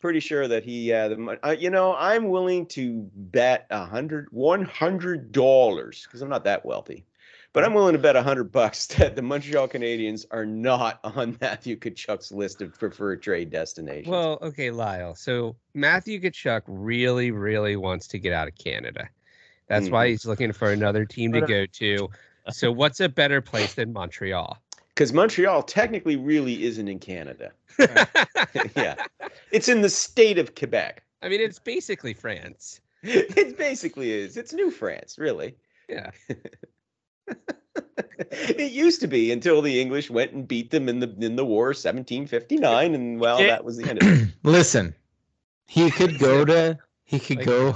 Pretty 0.00 0.20
sure 0.20 0.48
that 0.48 0.64
he. 0.64 0.92
Uh, 0.92 1.08
the 1.08 1.38
uh, 1.42 1.50
you 1.50 1.70
know, 1.70 1.94
I'm 1.94 2.28
willing 2.28 2.66
to 2.68 3.08
bet 3.14 3.66
a 3.70 3.84
hundred, 3.84 4.28
one 4.32 4.64
hundred 4.64 5.30
dollars 5.32 6.04
because 6.04 6.20
I'm 6.22 6.28
not 6.28 6.44
that 6.44 6.64
wealthy, 6.64 7.04
but 7.52 7.64
I'm 7.64 7.74
willing 7.74 7.92
to 7.94 7.98
bet 7.98 8.16
a 8.16 8.22
hundred 8.22 8.52
bucks 8.52 8.86
that 8.98 9.16
the 9.16 9.22
Montreal 9.22 9.68
Canadiens 9.68 10.24
are 10.30 10.46
not 10.46 11.00
on 11.04 11.36
Matthew 11.40 11.76
Tkachuk's 11.76 12.32
list 12.32 12.62
of 12.62 12.78
preferred 12.78 13.22
trade 13.22 13.50
destinations. 13.50 14.08
Well, 14.08 14.38
okay, 14.42 14.70
Lyle. 14.70 15.14
So 15.14 15.56
Matthew 15.74 16.20
Tkachuk 16.20 16.62
really, 16.66 17.30
really 17.30 17.76
wants 17.76 18.06
to 18.08 18.18
get 18.18 18.32
out 18.32 18.48
of 18.48 18.54
Canada. 18.56 19.08
That's 19.68 19.88
why 19.88 20.06
Mhm. 20.06 20.10
he's 20.10 20.26
looking 20.26 20.52
for 20.52 20.72
another 20.72 21.04
team 21.04 21.32
to 21.32 21.40
go 21.42 21.64
to. 21.66 22.08
So 22.50 22.72
what's 22.72 22.98
a 23.00 23.08
better 23.08 23.40
place 23.40 23.74
than 23.74 23.92
Montreal? 23.92 24.58
because 24.94 25.12
Montreal 25.12 25.62
technically 25.62 26.16
really 26.16 26.64
isn't 26.64 26.88
in 26.88 26.98
Canada. 26.98 27.52
yeah, 28.76 28.96
it's 29.52 29.68
in 29.68 29.80
the 29.80 29.88
state 29.88 30.38
of 30.38 30.54
Quebec. 30.56 31.02
I 31.22 31.28
mean, 31.28 31.40
it's 31.40 31.58
basically 31.58 32.14
France. 32.14 32.80
It 33.02 33.56
basically 33.56 34.10
is. 34.10 34.36
It's 34.36 34.52
New 34.52 34.70
France, 34.70 35.18
really. 35.18 35.54
Yeah. 35.88 36.10
It 38.32 38.72
used 38.72 39.00
to 39.00 39.06
be 39.06 39.32
until 39.32 39.62
the 39.62 39.80
English 39.80 40.10
went 40.10 40.32
and 40.32 40.46
beat 40.46 40.70
them 40.70 40.88
in 40.88 41.00
the 41.00 41.08
in 41.20 41.36
the 41.36 41.44
war 41.44 41.68
1759 41.68 42.94
and 42.94 43.18
well 43.20 43.40
Yeah. 43.40 43.48
that 43.48 43.64
was 43.64 43.76
the 43.78 43.88
end 43.88 44.02
of 44.02 44.08
it. 44.08 44.28
Listen, 44.42 44.94
he 45.66 45.90
could 45.98 46.18
go 46.18 46.44
to 46.44 46.78
he 47.04 47.18
could 47.18 47.38
Like- 47.38 47.46
go 47.46 47.74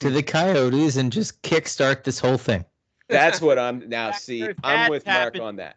to 0.00 0.10
the 0.10 0.22
Coyotes 0.22 0.96
and 0.96 1.12
just 1.12 1.40
kickstart 1.42 2.04
this 2.04 2.18
whole 2.18 2.38
thing. 2.38 2.64
That's 3.08 3.40
what 3.40 3.58
I'm 3.58 3.80
now. 3.88 4.10
That's 4.10 4.24
See, 4.24 4.48
I'm 4.64 4.90
with 4.90 5.06
Mark 5.06 5.16
happened. 5.18 5.42
on 5.42 5.56
that. 5.56 5.76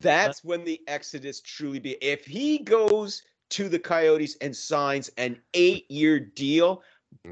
That's 0.00 0.44
when 0.44 0.64
the 0.64 0.80
exodus 0.86 1.40
truly 1.40 1.78
be. 1.78 1.92
If 2.02 2.24
he 2.24 2.58
goes 2.58 3.22
to 3.50 3.68
the 3.68 3.78
Coyotes 3.78 4.36
and 4.40 4.54
signs 4.54 5.10
an 5.16 5.40
eight-year 5.54 6.20
deal, 6.20 6.82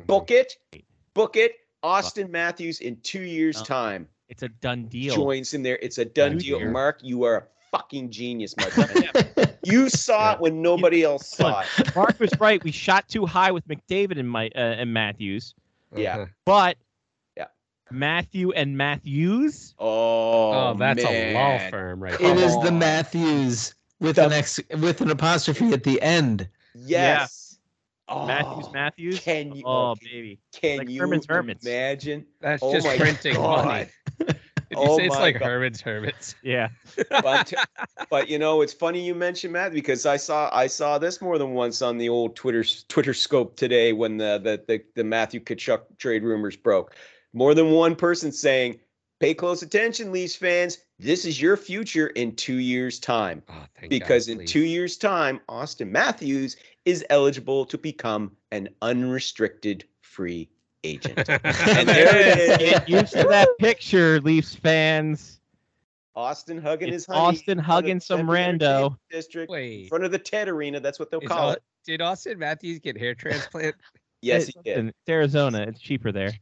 book 0.07 0.29
mm-hmm. 0.29 0.77
it, 0.77 0.85
book 1.15 1.37
it. 1.37 1.53
Auston 1.85 2.31
Matthews 2.31 2.81
in 2.81 2.97
two 3.03 3.21
years' 3.21 3.61
time 3.61 4.09
It's 4.29 4.43
a 4.43 4.49
done 4.49 4.87
deal. 4.87 5.15
joins 5.15 5.55
in 5.55 5.63
there. 5.63 5.79
It's 5.83 5.99
a 5.99 6.05
done 6.05 6.33
Done 6.33 6.39
deal. 6.39 6.59
deal. 6.59 6.71
Mark, 6.71 7.01
you 7.03 7.25
are 7.25 7.37
a 7.37 7.43
fucking 7.77 8.11
genius, 8.11 8.55
my 8.57 8.65
friend. 8.71 9.55
you 9.65 9.89
saw 9.91 10.35
it 10.35 10.41
when 10.41 10.63
nobody 10.63 11.03
else 11.03 11.29
saw 11.29 11.61
it. 11.79 11.95
Mark 11.97 12.19
was 12.19 12.31
right. 12.41 12.63
We 12.65 12.71
shot 12.73 13.09
too 13.09 13.27
high 13.27 13.51
with 13.53 13.67
McDavid 13.69 14.19
and 14.19 14.29
my 14.29 14.47
uh, 14.55 14.59
and 14.59 14.93
Matthews, 14.95 15.55
Yeah. 15.95 16.15
Uh-huh. 16.17 16.27
but 16.45 16.77
Yeah. 17.37 17.47
Matthew 17.91 18.53
and 18.53 18.77
Matthews. 18.79 19.75
Oh, 19.79 20.53
Oh, 20.71 20.75
that's 20.79 21.05
a 21.05 21.35
law 21.35 21.59
firm 21.71 22.03
right 22.03 22.15
It 22.15 22.19
there. 22.21 22.37
is 22.37 22.53
the 22.61 22.69
on. 22.69 22.79
Matthews 22.79 23.75
with 24.01 24.17
The- 24.17 24.27
an 24.27 24.33
ex 24.33 24.59
with 24.79 25.01
an 25.01 25.11
apostrophe 25.11 25.73
at 25.73 25.83
the 25.85 26.01
end. 26.01 26.49
Yes. 26.75 27.44
Oh, 28.09 28.27
Matthews, 28.27 28.73
Matthews. 28.73 29.21
Can 29.21 29.55
you? 29.55 29.63
Oh, 29.67 29.91
okay, 29.93 30.07
baby. 30.13 30.41
Can 30.53 30.79
like 30.79 30.91
you 30.91 31.01
Herman's 31.01 31.27
Hermits. 31.27 31.65
imagine? 31.67 32.27
That's 32.41 32.63
Oh 32.63 32.73
just 32.73 32.87
my 32.87 32.97
printing 32.99 33.41
money. 33.41 33.87
God. 34.19 34.37
Did 34.71 34.79
you 34.79 34.89
Oh 34.89 34.97
say 34.99 35.07
it's 35.07 35.15
like 35.17 35.39
God. 35.39 35.47
Herman's 35.47 35.81
Hermits? 35.81 36.35
Yeah. 36.43 36.69
but 37.11 37.53
but 38.11 38.29
you 38.29 38.39
know 38.39 38.61
it's 38.61 38.73
funny 38.73 39.01
you 39.05 39.15
mentioned 39.15 39.53
Matt 39.53 39.73
because 39.73 40.05
I 40.05 40.17
saw 40.17 40.51
I 40.53 40.67
saw 40.67 40.99
this 40.99 41.21
more 41.23 41.39
than 41.39 41.53
once 41.53 41.81
on 41.81 41.97
the 41.97 42.09
old 42.09 42.37
Twitter 42.37 42.65
Twitter 42.89 43.15
scope 43.15 43.57
today 43.57 43.93
when 43.93 44.17
the 44.19 44.39
the 44.43 44.63
the, 44.67 44.85
the 44.97 45.05
Matthew 45.05 45.41
Tkachuk 45.41 45.83
trade 45.99 46.23
rumors 46.25 46.57
broke. 46.57 46.95
More 47.33 47.55
than 47.55 47.71
one 47.71 47.97
person 47.97 48.31
saying, 48.33 48.81
"Pay 49.21 49.35
close 49.35 49.63
attention, 49.63 50.13
Leafs 50.13 50.37
fans. 50.37 50.79
This 50.99 51.25
is 51.25 51.41
your 51.41 51.57
future 51.57 52.09
in 52.09 52.35
two 52.37 52.57
years' 52.57 52.99
time." 52.99 53.43
Oh, 53.49 53.53
thank 53.79 53.83
God, 53.83 53.89
Because 53.91 54.29
in 54.29 54.39
please. 54.39 54.51
two 54.51 54.65
years' 54.65 54.97
time, 54.97 55.41
Auston 55.49 55.91
Matthews 55.91 56.57
is 56.85 57.05
eligible 57.11 57.65
to 57.67 57.79
become 57.79 58.37
an 58.53 58.69
unrestricted 58.83 59.85
free 60.03 60.49
agent. 60.85 61.17
and 61.29 61.89
there 61.89 62.17
it 62.17 62.39
is. 62.39 62.57
Get 62.59 62.89
used 62.89 63.13
to 63.15 63.25
that 63.25 63.49
picture, 63.59 64.21
Leafs 64.21 64.55
fans. 64.55 65.41
Auston 66.17 66.63
hugging 66.63 66.89
It's 66.89 67.07
his 67.07 67.07
honey. 67.07 67.39
Auston 67.39 67.49
in 67.49 67.55
front 67.57 67.59
of 67.61 67.65
hugging 67.65 68.01
some 68.01 68.27
rando. 68.29 68.97
District. 69.11 69.53
in 69.53 69.89
front 69.89 70.05
of 70.05 70.13
the 70.13 70.19
TED 70.19 70.49
Arena. 70.49 70.79
That's 70.79 70.99
what 71.01 71.11
they'll 71.11 71.21
is 71.21 71.29
call 71.29 71.49
Au- 71.51 71.53
it. 71.55 71.63
did 71.85 72.01
Auston 72.01 72.39
Matthews 72.39 72.79
get 72.79 72.97
hair 72.97 73.15
transplant? 73.15 73.75
Yes, 74.23 74.47
he 74.47 74.55
did. 74.65 74.87
It's 74.87 74.97
Arizona. 75.09 75.63
It's 75.69 75.81
cheaper 75.81 76.13
there. 76.13 76.33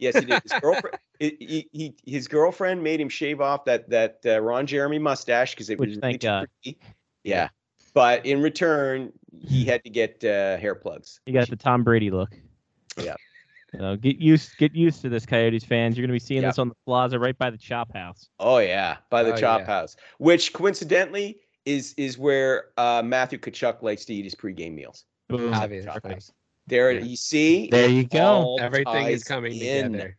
Yes, 0.00 0.16
he 0.18 0.24
did. 0.24 0.42
His 0.42 0.52
girlfriend, 0.60 0.98
he, 1.18 1.36
he, 1.40 1.68
he- 1.72 1.96
his 2.12 2.28
girlfriend 2.28 2.82
made 2.82 3.00
him 3.00 3.08
shave 3.08 3.40
off 3.40 3.64
that 3.64 3.88
that 3.90 4.20
uh, 4.26 4.40
Ron 4.40 4.66
Jeremy 4.66 4.98
mustache 4.98 5.52
because 5.54 5.70
it 5.70 5.78
Which, 5.78 5.90
was 5.90 5.98
thank 5.98 6.20
God. 6.22 6.48
pretty. 6.62 6.78
Yeah, 7.24 7.48
but 7.94 8.24
in 8.24 8.40
return, 8.42 9.12
he 9.40 9.64
had 9.66 9.82
to 9.84 9.90
get 9.90 10.22
uh, 10.24 10.56
hair 10.56 10.74
plugs. 10.74 11.20
You 11.26 11.32
got 11.32 11.48
the 11.50 11.56
Tom 11.56 11.82
Brady 11.84 12.10
look. 12.10 12.34
Yeah. 12.96 13.14
You 13.74 13.80
know, 13.80 13.96
get 13.96 14.16
used 14.18 14.56
get 14.56 14.74
used 14.74 15.02
to 15.02 15.08
this, 15.10 15.26
Coyotes 15.26 15.62
fans. 15.64 15.96
You're 15.98 16.06
gonna 16.06 16.14
be 16.14 16.18
seeing 16.18 16.40
Yeah. 16.42 16.48
this 16.48 16.58
on 16.58 16.70
the 16.70 16.74
plaza 16.86 17.18
right 17.18 17.36
by 17.36 17.50
the 17.50 17.58
Chop 17.58 17.92
House. 17.94 18.28
Oh 18.40 18.58
yeah, 18.58 18.96
by 19.10 19.22
the 19.22 19.34
Oh, 19.34 19.36
Chop 19.36 19.60
yeah. 19.60 19.66
House, 19.66 19.94
which 20.18 20.54
coincidentally 20.54 21.40
is 21.66 21.92
is 21.98 22.16
where 22.16 22.68
uh, 22.78 23.02
Matthew 23.04 23.38
Tkachuk 23.38 23.82
likes 23.82 24.06
to 24.06 24.14
eat 24.14 24.24
his 24.24 24.34
pregame 24.34 24.72
meals. 24.74 25.04
Boom. 25.28 25.52
Obviously. 25.52 25.90
Chop 26.68 26.92
House. 26.94 27.00
There, 27.00 27.00
you 27.00 27.16
see, 27.16 27.68
There 27.70 27.88
you 27.88 28.04
go. 28.04 28.56
Everything 28.60 29.06
is 29.08 29.24
coming 29.24 29.52
in. 29.54 29.92
together. 29.92 30.16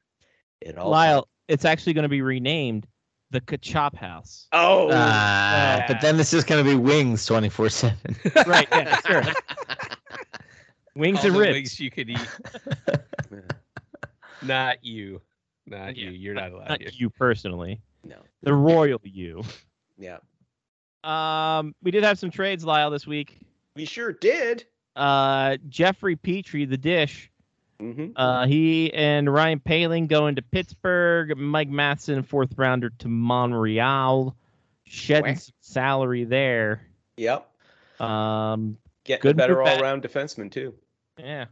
It 0.62 0.78
all 0.78 0.90
Lyle, 0.90 1.28
it's 1.48 1.66
actually 1.66 1.94
gonna 1.94 2.10
be 2.10 2.22
renamed 2.22 2.86
the 3.32 3.40
Kachop 3.42 3.96
House. 3.96 4.48
Oh, 4.52 4.90
Ah, 4.92 5.84
but 5.88 6.02
then 6.02 6.20
it's 6.20 6.32
just 6.32 6.48
gonna 6.48 6.64
be 6.64 6.76
wings 6.76 7.26
twenty 7.26 7.50
four 7.50 7.70
seven. 7.70 8.16
right, 8.48 8.68
yeah, 8.72 9.00
sure. 9.02 9.24
Wings 10.96 11.20
All 11.20 11.28
and 11.28 11.38
ribs. 11.38 11.54
wings 11.54 11.80
you 11.80 11.90
could 11.92 12.10
eat. 12.10 12.30
Not 14.42 14.84
you. 14.84 15.22
Not 15.66 15.96
Yeah, 15.96 16.06
you. 16.10 16.12
You're 16.12 16.34
not 16.34 16.52
allowed 16.52 16.70
Not 16.70 16.82
here. 16.82 16.90
you 16.94 17.10
personally. 17.10 17.82
no, 18.04 18.18
The 18.44 18.54
royal 18.54 19.00
you. 19.04 19.44
yeah, 19.98 20.18
Um, 21.04 21.74
we 21.84 21.92
did 21.92 22.04
have 22.04 22.18
some 22.20 22.32
trades, 22.32 22.66
Lyle, 22.66 22.90
this 22.90 23.06
week. 23.08 23.38
we 23.76 23.86
sure 23.86 24.12
did. 24.12 24.66
Uh, 25.00 25.58
Jeffrey 25.70 26.18
Petry, 26.18 26.70
the 26.70 26.78
dish. 26.78 27.32
hmm 27.80 28.08
Uh, 28.16 28.46
he 28.46 28.94
and 28.94 29.32
Ryan 29.32 29.60
Poehling 29.62 30.08
going 30.10 30.36
to 30.36 30.42
Pittsburgh. 30.42 31.38
Mike 31.38 31.70
Matheson, 31.70 32.22
fourth 32.24 32.58
rounder 32.58 32.90
to 33.00 33.08
Montreal, 33.08 34.36
shedding 34.86 35.40
salary 35.62 36.26
there. 36.26 36.86
Yep, 37.16 37.50
Um, 38.02 38.78
getting 39.06 39.22
Good 39.22 39.36
a 39.36 39.38
better 39.38 39.62
all-around 39.62 40.04
defenseman 40.04 40.52
too. 40.52 40.74
yeah, 41.18 41.46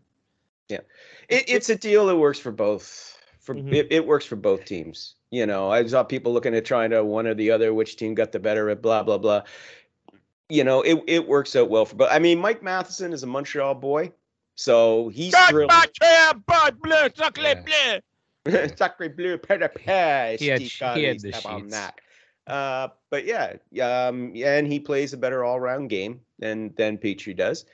It, 0.69 1.45
it's 1.47 1.69
a 1.69 1.75
deal 1.75 2.05
that 2.07 2.15
works 2.17 2.39
for 2.39 2.51
both. 2.51 3.17
For 3.39 3.55
Mhm. 3.55 3.73
it, 3.73 3.87
it 3.91 4.05
works 4.05 4.25
for 4.25 4.35
both 4.35 4.65
teams. 4.65 5.15
You 5.31 5.45
know, 5.45 5.69
I 5.69 5.85
saw 5.87 6.03
people 6.03 6.33
looking 6.33 6.53
at 6.55 6.65
trying 6.65 6.89
to 6.89 7.03
one 7.03 7.27
or 7.27 7.33
the 7.33 7.51
other, 7.51 7.73
which 7.73 7.95
team 7.95 8.13
got 8.13 8.33
the 8.33 8.39
better 8.39 8.69
at 8.69 8.81
blah 8.81 9.03
blah 9.03 9.17
blah. 9.17 9.43
You 10.49 10.63
know, 10.63 10.81
it 10.81 11.03
it 11.07 11.27
works 11.27 11.55
out 11.55 11.69
well 11.69 11.85
for 11.85 11.95
But 11.95 12.11
I 12.11 12.19
mean, 12.19 12.39
Mike 12.39 12.63
Matheson 12.63 13.11
is 13.13 13.23
a 13.23 13.27
Montreal 13.27 13.75
boy, 13.75 14.11
so 14.55 15.09
he's 15.09 15.33
thrilled. 15.49 15.71
Yeah. 17.55 17.63
Sacre 18.77 19.09
bleu, 19.09 19.37
pere 19.37 19.57
de 19.57 19.67
paix, 19.69 20.41
He 20.41 20.47
had 20.47 20.61
he 20.61 21.03
had 21.03 21.19
the 21.19 21.33
step 21.33 21.45
on 21.45 21.61
sheets. 21.63 21.73
that. 21.73 21.99
Uh, 22.47 22.87
but 23.09 23.25
yeah, 23.25 23.55
um, 23.81 24.33
yeah, 24.33 24.57
and 24.57 24.65
he 24.65 24.79
plays 24.79 25.11
a 25.11 25.17
better 25.17 25.43
all-round 25.43 25.89
game 25.89 26.21
than 26.39 26.73
than 26.77 26.97
Petry 26.97 27.35
does. 27.35 27.65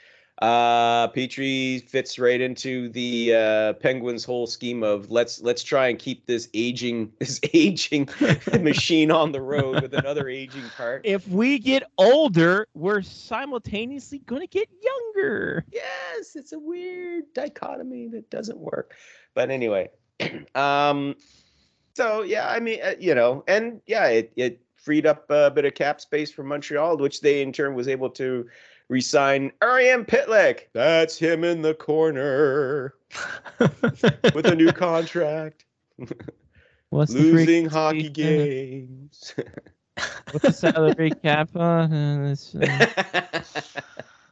Uh, 0.44 1.08
Petry 1.08 1.88
fits 1.88 2.20
right 2.20 2.42
into 2.42 2.90
the 2.90 3.34
uh, 3.34 3.74
Penguins' 3.76 4.26
whole 4.26 4.46
scheme 4.46 4.84
of 4.84 5.10
let's 5.10 5.42
let's 5.42 5.64
try 5.64 5.88
and 5.88 5.98
keep 5.98 6.26
this 6.26 6.50
aging 6.54 7.14
this 7.20 7.40
aging 7.54 8.10
machine 8.60 9.10
on 9.10 9.32
the 9.32 9.40
road 9.40 9.82
with 9.82 9.94
another 9.94 10.28
aging 10.28 10.66
part. 10.76 11.00
if 11.06 11.26
we 11.30 11.58
get 11.60 11.84
older, 11.98 12.68
we're 12.74 13.02
simultaneously 13.02 14.20
gonna 14.26 14.46
get 14.46 14.68
younger. 14.82 15.64
yes, 15.72 16.36
it's 16.36 16.52
a 16.52 16.60
weird 16.60 17.24
dichotomy 17.34 18.10
that 18.10 18.30
doesn't 18.30 18.60
work. 18.60 18.96
But 19.36 19.50
anyway, 19.50 19.92
um, 20.56 21.16
so 21.94 22.22
yeah, 22.24 22.50
I 22.50 22.60
mean, 22.60 22.82
uh, 22.84 22.96
you 23.00 23.16
know, 23.16 23.46
and 23.48 23.80
yeah, 23.86 24.08
it 24.08 24.34
it 24.36 24.60
freed 24.76 25.06
up 25.06 25.24
a 25.30 25.50
bit 25.50 25.64
of 25.64 25.74
cap 25.74 26.02
space 26.02 26.34
for 26.34 26.44
Montreal, 26.44 26.98
which 26.98 27.22
they 27.22 27.42
in 27.42 27.54
turn 27.54 27.76
was 27.76 27.88
able 27.88 28.10
to 28.10 28.50
re-sign 28.90 29.52
Ariane 29.64 30.06
Pitlick. 30.06 30.68
That's 30.74 31.18
him 31.18 31.44
in 31.44 31.62
the 31.62 31.74
corner 31.74 32.96
with 33.60 34.46
a 34.46 34.56
new 34.56 34.72
contract, 34.72 35.66
What's 36.90 37.12
losing 37.12 37.68
hockey 37.68 38.10
games. 38.10 39.36
What's 40.32 40.46
the 40.46 40.54
salary 40.54 41.12
cap 41.12 41.56
on 41.56 41.94
uh. 41.94 42.36
Uh, 42.56 42.86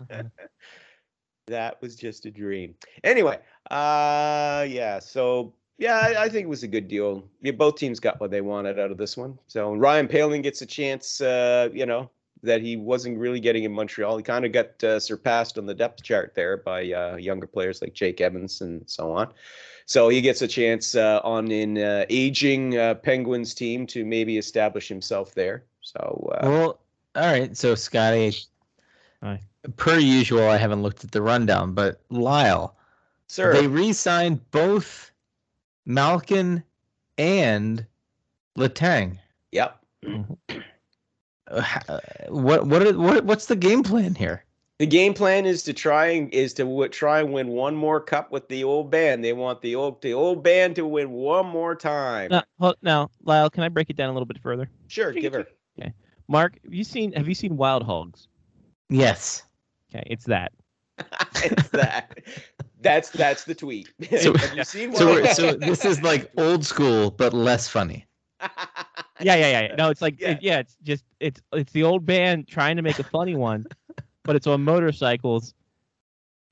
that 1.47 1.81
was 1.81 1.95
just 1.95 2.25
a 2.25 2.31
dream. 2.31 2.75
Anyway, 3.03 3.37
uh, 3.69 4.65
yeah. 4.67 4.99
So 4.99 5.53
yeah, 5.77 5.97
I, 5.97 6.23
I 6.23 6.29
think 6.29 6.45
it 6.45 6.49
was 6.49 6.63
a 6.63 6.67
good 6.67 6.87
deal. 6.87 7.23
Yeah, 7.41 7.51
both 7.51 7.75
teams 7.75 7.99
got 7.99 8.19
what 8.19 8.31
they 8.31 8.41
wanted 8.41 8.79
out 8.79 8.91
of 8.91 8.97
this 8.97 9.15
one. 9.15 9.37
So 9.47 9.73
Ryan 9.73 10.07
Poehling 10.07 10.43
gets 10.43 10.61
a 10.61 10.65
chance. 10.65 11.21
Uh, 11.21 11.69
you 11.71 11.85
know 11.85 12.09
that 12.43 12.61
he 12.61 12.75
wasn't 12.77 13.17
really 13.17 13.39
getting 13.39 13.63
in 13.63 13.71
Montreal. 13.71 14.17
He 14.17 14.23
kind 14.23 14.45
of 14.45 14.51
got 14.51 14.83
uh, 14.83 14.99
surpassed 14.99 15.57
on 15.57 15.65
the 15.65 15.73
depth 15.73 16.03
chart 16.03 16.33
there 16.35 16.57
by 16.57 16.91
uh, 16.91 17.15
younger 17.17 17.47
players 17.47 17.81
like 17.81 17.93
Jake 17.93 18.21
Evans 18.21 18.61
and 18.61 18.83
so 18.89 19.11
on. 19.11 19.33
So 19.85 20.09
he 20.09 20.21
gets 20.21 20.41
a 20.41 20.47
chance 20.47 20.95
uh, 20.95 21.19
on 21.23 21.51
an 21.51 21.77
uh, 21.77 22.05
aging 22.09 22.77
uh, 22.77 22.95
Penguins 22.95 23.53
team 23.53 23.85
to 23.87 24.05
maybe 24.05 24.37
establish 24.37 24.87
himself 24.87 25.33
there. 25.33 25.65
So 25.81 26.31
uh, 26.35 26.47
well, 26.49 26.79
all 27.15 27.31
right. 27.31 27.55
So 27.57 27.75
Scotty, 27.75 28.33
Hi. 29.21 29.41
per 29.75 29.97
usual, 29.97 30.47
I 30.47 30.57
haven't 30.57 30.81
looked 30.81 31.03
at 31.03 31.11
the 31.11 31.21
rundown, 31.21 31.73
but 31.73 32.01
Lyle, 32.09 32.77
sir, 33.27 33.53
they 33.53 33.67
re-signed 33.67 34.49
both 34.51 35.11
Malkin 35.85 36.63
and 37.17 37.85
Letang. 38.57 39.17
yep. 39.51 39.77
H- 40.05 40.15
uh, 40.49 40.53
What 42.29 42.65
what 42.67 42.81
are, 42.85 42.97
what 42.97 43.25
what's 43.25 43.45
the 43.47 43.55
game 43.55 43.83
plan 43.83 44.15
here? 44.15 44.45
The 44.79 44.87
game 44.87 45.13
plan 45.13 45.45
is 45.45 45.61
to 45.63 45.73
try 45.73 46.07
and 46.07 46.33
is 46.33 46.53
to 46.55 46.63
w- 46.63 46.89
try 46.89 47.19
and 47.19 47.31
win 47.31 47.49
one 47.49 47.75
more 47.75 47.99
cup 48.01 48.31
with 48.31 48.47
the 48.47 48.63
old 48.63 48.89
band. 48.89 49.23
They 49.23 49.33
want 49.33 49.61
the 49.61 49.75
old 49.75 50.01
the 50.01 50.13
old 50.13 50.41
band 50.43 50.75
to 50.77 50.85
win 50.87 51.11
one 51.11 51.45
more 51.45 51.75
time. 51.75 52.29
now, 52.31 52.43
hold- 52.59 52.77
now, 52.81 53.09
Lyle, 53.23 53.49
can 53.49 53.63
I 53.63 53.69
break 53.69 53.89
it 53.91 53.95
down 53.95 54.09
a 54.09 54.13
little 54.13 54.25
bit 54.25 54.39
further? 54.41 54.69
Sure, 54.87 55.11
give 55.11 55.33
her. 55.33 55.45
Okay, 55.79 55.93
Mark, 56.27 56.57
have 56.63 56.73
you 56.73 56.83
seen 56.83 57.11
have 57.13 57.27
you 57.27 57.35
seen 57.35 57.57
Wild 57.57 57.83
Hogs? 57.83 58.27
Yes. 58.89 59.43
Okay, 59.93 60.03
it's 60.09 60.25
that. 60.25 60.51
it's 61.35 61.69
that. 61.69 62.17
That's 62.81 63.09
that's 63.11 63.43
the 63.43 63.53
tweet. 63.55 63.89
So- 64.19 64.33
Have 64.37 64.57
you 64.57 64.63
seen 64.63 64.95
So, 64.95 65.21
one? 65.21 65.33
so 65.35 65.53
this 65.53 65.85
is 65.85 66.01
like 66.01 66.31
old 66.37 66.65
school, 66.65 67.11
but 67.11 67.33
less 67.33 67.67
funny. 67.67 68.07
Yeah, 69.21 69.35
yeah, 69.35 69.61
yeah. 69.61 69.75
No, 69.75 69.89
it's 69.89 70.01
like 70.01 70.19
Yeah. 70.19 70.31
it- 70.31 70.41
yeah, 70.41 70.59
it's 70.59 70.75
just 70.83 71.03
it's 71.19 71.41
it's 71.53 71.71
the 71.71 71.83
old 71.83 72.05
band 72.05 72.47
trying 72.47 72.75
to 72.77 72.81
make 72.81 72.99
a 72.99 73.03
funny 73.03 73.35
one, 73.35 73.65
but 74.23 74.35
it's 74.35 74.47
on 74.47 74.63
motorcycles, 74.63 75.53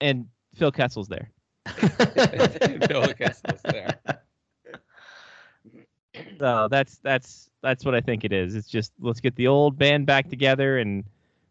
and 0.02 0.28
Phil 0.56 0.72
Kessel's 0.72 1.08
there. 1.08 1.30
Phil 1.68 3.14
Kessel's 3.14 3.62
there. 3.64 4.00
So 6.40 6.68
that's 6.70 6.98
that's 7.00 7.50
that's 7.62 7.86
what 7.86 7.94
I 7.96 8.02
think 8.02 8.24
it 8.24 8.34
is. 8.34 8.56
It's 8.56 8.68
just 8.68 8.92
let's 9.00 9.20
get 9.20 9.36
the 9.36 9.48
old 9.48 9.78
band 9.78 10.06
back 10.06 10.30
together 10.30 10.80
and 10.80 11.04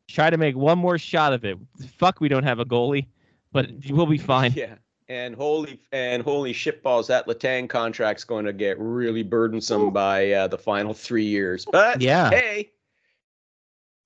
try 0.08 0.30
to 0.30 0.36
make 0.36 0.56
one 0.56 0.78
more 0.78 0.98
shot 0.98 1.32
of 1.32 1.44
it. 1.44 1.58
Fuck, 1.98 2.20
we 2.20 2.28
don't 2.28 2.42
have 2.42 2.58
a 2.58 2.64
goalie, 2.64 3.06
but 3.52 3.70
we'll 3.88 4.06
be 4.06 4.18
fine. 4.18 4.52
Yeah. 4.52 4.74
And 5.10 5.34
holy 5.34 5.80
and 5.90 6.22
holy 6.22 6.52
shitballs, 6.52 7.06
that 7.06 7.26
Letang 7.26 7.68
contract's 7.68 8.24
going 8.24 8.44
to 8.44 8.52
get 8.52 8.78
really 8.78 9.22
burdensome 9.22 9.90
by 9.90 10.32
uh, 10.32 10.48
the 10.48 10.58
final 10.58 10.92
three 10.92 11.24
years. 11.24 11.64
But 11.64 12.02
Yeah. 12.02 12.28
hey, 12.28 12.72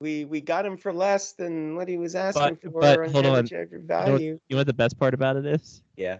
we 0.00 0.24
we 0.24 0.40
got 0.40 0.64
him 0.64 0.76
for 0.76 0.92
less 0.92 1.32
than 1.32 1.74
what 1.74 1.88
he 1.88 1.96
was 1.96 2.14
asking 2.14 2.58
But- 2.62 2.72
for. 2.72 2.80
but 2.80 3.00
and 3.00 3.12
hold 3.12 3.26
on. 3.26 3.46
check 3.46 3.70
your 3.72 3.80
You 3.80 3.86
know, 3.86 4.04
value. 4.04 4.30
you 4.48 4.54
know 4.54 4.58
what 4.58 4.66
the 4.68 4.72
best 4.74 4.96
part 4.98 5.12
about 5.14 5.36
it 5.36 5.44
is? 5.46 5.82
Yeah. 5.96 6.18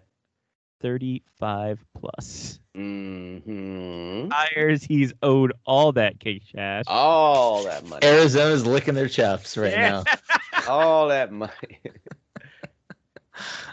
Thirty-five 0.81 1.79
plus. 1.97 2.59
Mm-hmm. 2.77 4.31
Hires, 4.33 4.83
he's 4.83 5.13
owed 5.23 5.53
all 5.65 5.93
that 5.93 6.19
cash 6.19 6.51
cash. 6.53 6.85
All 6.89 7.63
that 7.65 7.87
money. 7.87 8.05
Arizona's 8.05 8.67
licking 8.67 8.95
their 8.95 9.09
chops 9.09 9.57
right 9.57 9.71
Yeah. 9.71 10.03
now. 10.03 10.05
All 10.69 11.07
that 11.09 11.31
money. 11.33 11.53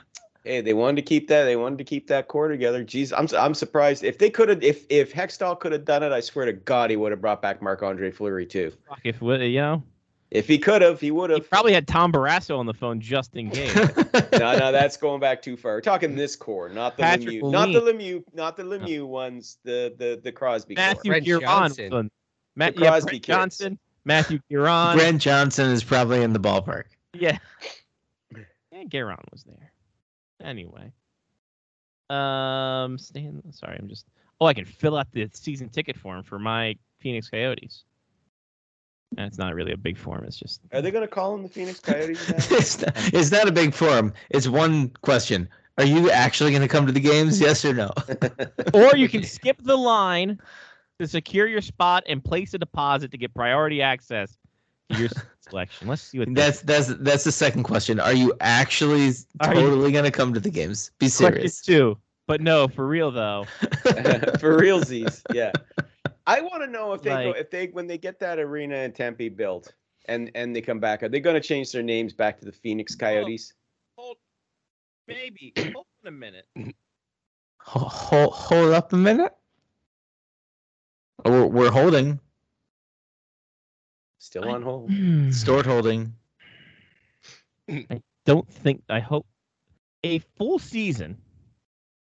hey, 0.49 0.61
they 0.61 0.73
wanted 0.73 0.95
to 0.97 1.01
keep 1.03 1.27
that. 1.27 1.43
They 1.45 1.55
wanted 1.55 1.77
to 1.77 1.83
keep 1.83 2.07
that 2.07 2.27
core 2.27 2.47
together. 2.47 2.83
Jeez, 2.83 3.13
I'm 3.15 3.27
I'm 3.39 3.53
surprised 3.53 4.03
if 4.03 4.17
they 4.17 4.29
could 4.29 4.49
have. 4.49 4.63
If 4.63 4.85
if 4.89 5.13
Hextall 5.13 5.59
could 5.59 5.71
have 5.71 5.85
done 5.85 6.03
it, 6.03 6.11
I 6.11 6.19
swear 6.19 6.45
to 6.45 6.53
God, 6.53 6.89
he 6.89 6.95
would 6.95 7.11
have 7.11 7.21
brought 7.21 7.41
back 7.41 7.61
Marc 7.61 7.83
Andre 7.83 8.11
Fleury 8.11 8.45
too. 8.45 8.71
Fuck, 8.87 8.99
if 9.03 9.21
we- 9.21 9.45
you 9.45 9.61
know, 9.61 9.83
If 10.31 10.47
he 10.47 10.57
could 10.59 10.81
have, 10.81 10.99
he 10.99 11.11
would 11.11 11.29
he 11.29 11.37
have. 11.37 11.49
probably 11.49 11.73
had 11.73 11.87
Tom 11.87 12.11
Barrasso 12.11 12.57
on 12.59 12.65
the 12.65 12.73
phone 12.73 12.99
just 12.99 13.35
in 13.35 13.49
case. 13.51 13.75
no, 14.33 14.57
no, 14.57 14.71
that's 14.71 14.97
going 14.97 15.19
back 15.19 15.41
too 15.41 15.55
far. 15.57 15.73
We're 15.73 15.81
talking 15.81 16.15
this 16.15 16.35
core, 16.35 16.69
not 16.69 16.97
the 16.97 17.03
Patrick 17.03 17.41
Lemieux, 17.41 17.51
not 17.51 17.65
the 17.73 17.81
Lemieux, 17.81 18.23
not 18.33 18.57
the 18.57 18.63
Lemieux 18.63 19.05
ones. 19.07 19.57
The 19.63 19.93
the 19.97 20.19
the 20.23 20.31
Crosby. 20.31 20.75
Matthew 20.75 21.11
Brent 21.11 21.25
Giron. 21.25 21.41
Johnson. 21.41 21.91
was 21.91 22.05
Matt, 22.55 22.75
The 22.75 22.81
yeah, 22.81 22.89
Crosby 22.89 23.05
Brent 23.11 23.23
kids. 23.23 23.27
Johnson, 23.37 23.79
Matthew 24.05 24.39
Giron. 24.51 24.95
Brent 24.95 25.21
Johnson 25.21 25.69
is 25.71 25.83
probably 25.83 26.21
in 26.23 26.33
the 26.33 26.39
ballpark. 26.39 26.85
Yeah. 27.13 27.37
Yeah, 28.71 28.83
Giron 28.83 29.23
was 29.31 29.43
there. 29.43 29.68
Anyway. 30.43 30.91
Um, 32.09 32.97
Stan, 32.97 33.41
sorry, 33.51 33.77
I'm 33.79 33.87
just. 33.87 34.05
Oh, 34.41 34.45
I 34.45 34.53
can 34.53 34.65
fill 34.65 34.97
out 34.97 35.11
the 35.11 35.29
season 35.33 35.69
ticket 35.69 35.97
form 35.97 36.23
for 36.23 36.39
my 36.39 36.75
Phoenix 36.99 37.29
Coyotes. 37.29 37.83
That's 39.13 39.37
not 39.37 39.55
really 39.55 39.73
a 39.73 39.77
big 39.77 39.97
form. 39.97 40.23
It's 40.25 40.37
just. 40.37 40.61
Are 40.71 40.81
they 40.81 40.91
going 40.91 41.03
to 41.03 41.07
call 41.07 41.33
them 41.33 41.43
the 41.43 41.49
Phoenix 41.49 41.79
Coyotes? 41.79 42.29
now? 42.29 42.35
it's, 42.57 42.79
not, 42.79 42.91
it's 42.95 43.31
not 43.31 43.47
a 43.47 43.51
big 43.51 43.73
form. 43.73 44.13
It's 44.29 44.47
one 44.47 44.89
question. 45.01 45.49
Are 45.77 45.85
you 45.85 46.11
actually 46.11 46.51
going 46.51 46.61
to 46.61 46.67
come 46.67 46.85
to 46.85 46.91
the 46.91 46.99
games? 46.99 47.39
Yes 47.41 47.63
or 47.63 47.73
no? 47.73 47.91
or 48.73 48.95
you 48.95 49.07
can 49.07 49.23
skip 49.23 49.57
the 49.63 49.77
line 49.77 50.39
to 50.99 51.07
secure 51.07 51.47
your 51.47 51.61
spot 51.61 52.03
and 52.07 52.23
place 52.23 52.53
a 52.53 52.57
deposit 52.57 53.11
to 53.11 53.17
get 53.17 53.33
priority 53.33 53.81
access 53.81 54.31
to 54.31 54.37
your 54.89 55.09
selection. 55.41 55.87
Let's 55.87 56.01
see 56.01 56.19
what 56.19 56.33
That's 56.33 56.61
that's 56.61 56.87
that's 56.99 57.23
the 57.23 57.31
second 57.31 57.63
question. 57.63 57.99
Are 57.99 58.13
you 58.13 58.33
actually 58.41 59.11
Are 59.39 59.53
you- 59.53 59.61
totally 59.61 59.91
going 59.91 60.05
to 60.05 60.11
come 60.11 60.33
to 60.33 60.39
the 60.39 60.49
games? 60.49 60.91
Be 60.99 61.07
question 61.09 61.33
serious. 61.35 61.61
two. 61.61 61.97
But 62.27 62.41
no, 62.41 62.67
for 62.67 62.87
real 62.87 63.09
though. 63.11 63.45
for 63.59 64.59
realsies. 64.59 65.21
Yeah, 65.33 65.51
I 66.27 66.41
want 66.41 66.61
to 66.63 66.67
know 66.67 66.93
if 66.93 67.01
they 67.01 67.09
go 67.09 67.31
if 67.31 67.49
they 67.49 67.67
when 67.67 67.87
they 67.87 67.97
get 67.97 68.19
that 68.19 68.37
arena 68.37 68.75
in 68.77 68.91
Tempe 68.91 69.29
built 69.29 69.73
and 70.05 70.29
and 70.35 70.55
they 70.55 70.61
come 70.61 70.79
back, 70.79 71.01
are 71.01 71.09
they 71.09 71.19
going 71.19 71.33
to 71.33 71.41
change 71.41 71.71
their 71.71 71.81
names 71.81 72.13
back 72.13 72.39
to 72.39 72.45
the 72.45 72.51
Phoenix 72.51 72.95
Coyotes? 72.95 73.53
Hold, 73.97 74.17
maybe. 75.07 75.53
Hold 75.57 75.87
on 76.03 76.07
a 76.07 76.11
minute. 76.11 76.45
Hold, 77.61 77.87
hold, 77.91 78.33
hold 78.33 78.73
up 78.73 78.93
a 78.93 78.97
minute. 78.97 79.35
We're, 81.25 81.45
we're 81.47 81.71
holding. 81.71 82.19
Still 84.19 84.49
on 84.49 84.61
hold. 84.61 84.91
Stored 85.33 85.65
holding. 85.65 86.13
I 87.69 88.01
don't 88.25 88.47
think 88.47 88.83
I 88.89 88.99
hope 88.99 89.25
a 90.03 90.19
full 90.37 90.59
season. 90.59 91.17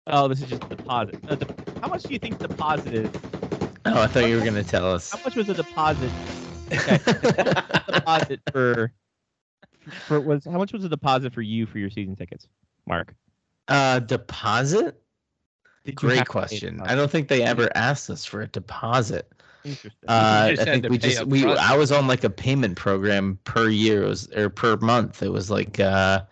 Oh, 0.07 0.27
this 0.27 0.41
is 0.41 0.49
just 0.49 0.69
deposit. 0.69 1.21
Uh, 1.29 1.37
de- 1.37 1.47
how 1.83 1.89
much 1.89 2.05
do 2.05 2.13
you 2.15 2.19
think 2.19 2.39
deposit 2.39 2.95
is? 2.95 3.11
Oh, 3.85 4.03
I 4.03 4.07
thought 4.07 4.29
you 4.29 4.37
were 4.37 4.43
going 4.43 4.55
to 4.55 4.65
tell 4.65 4.91
us. 4.91 5.11
How 5.11 5.21
much 5.25 5.37
was 5.37 5.49
a 5.49 5.55
deposit? 5.55 6.11
Okay, 6.73 6.99
deposit 7.93 8.41
for 8.53 8.93
for 10.07 10.21
was 10.21 10.45
how 10.45 10.59
much 10.59 10.73
was 10.73 10.85
a 10.85 10.89
deposit 10.89 11.33
for 11.35 11.43
you 11.43 11.67
for 11.67 11.79
your 11.79 11.91
season 11.91 12.17
tickets, 12.17 12.49
Mark? 12.87 13.15
Uh, 13.69 13.99
deposit? 13.99 15.01
Great 15.95 16.19
have 16.19 16.27
to 16.27 16.33
pay 16.33 16.39
a 16.39 16.41
question. 16.41 16.81
I 16.83 16.95
don't 16.95 17.11
think 17.11 17.29
they 17.29 17.43
ever 17.43 17.71
asked 17.75 18.11
us 18.11 18.25
for 18.25 18.43
a 18.43 18.47
deposit. 18.47 19.31
Interesting. 19.65 20.09
Uh, 20.09 20.55
I 20.59 20.65
think 20.65 20.89
we 20.89 20.99
just 20.99 21.25
we 21.27 21.43
front. 21.43 21.59
I 21.59 21.77
was 21.77 21.93
on 21.93 22.07
like 22.07 22.25
a 22.25 22.31
payment 22.31 22.77
program 22.77 23.39
per 23.45 23.69
year 23.69 24.05
it 24.05 24.09
was, 24.09 24.29
or 24.33 24.49
per 24.49 24.77
month. 24.79 25.23
It 25.23 25.31
was 25.31 25.51
like 25.51 25.79
uh 25.81 26.23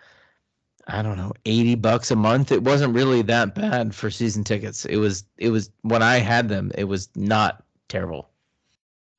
I 0.90 1.02
don't 1.02 1.18
know, 1.18 1.32
80 1.44 1.74
bucks 1.76 2.10
a 2.10 2.16
month. 2.16 2.50
It 2.50 2.62
wasn't 2.62 2.94
really 2.94 3.20
that 3.22 3.54
bad 3.54 3.94
for 3.94 4.10
season 4.10 4.42
tickets. 4.42 4.86
It 4.86 4.96
was 4.96 5.24
it 5.36 5.50
was 5.50 5.70
when 5.82 6.02
I 6.02 6.18
had 6.18 6.48
them, 6.48 6.72
it 6.76 6.84
was 6.84 7.10
not 7.14 7.62
terrible. 7.88 8.30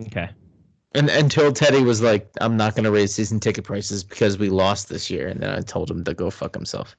okay. 0.01 0.29
And 0.95 1.07
until 1.09 1.53
Teddy 1.53 1.83
was 1.83 2.01
like, 2.01 2.27
I'm 2.41 2.57
not 2.57 2.73
going 2.73 2.85
to 2.85 2.91
raise 2.91 3.13
season 3.13 3.39
ticket 3.39 3.63
prices 3.63 4.03
because 4.03 4.39
we 4.39 4.49
lost 4.49 4.89
this 4.89 5.07
year 5.07 5.27
and 5.27 5.39
then 5.41 5.51
I 5.51 5.61
told 5.61 5.91
him 5.91 6.03
to 6.03 6.15
go 6.15 6.31
fuck 6.31 6.55
himself. 6.55 6.95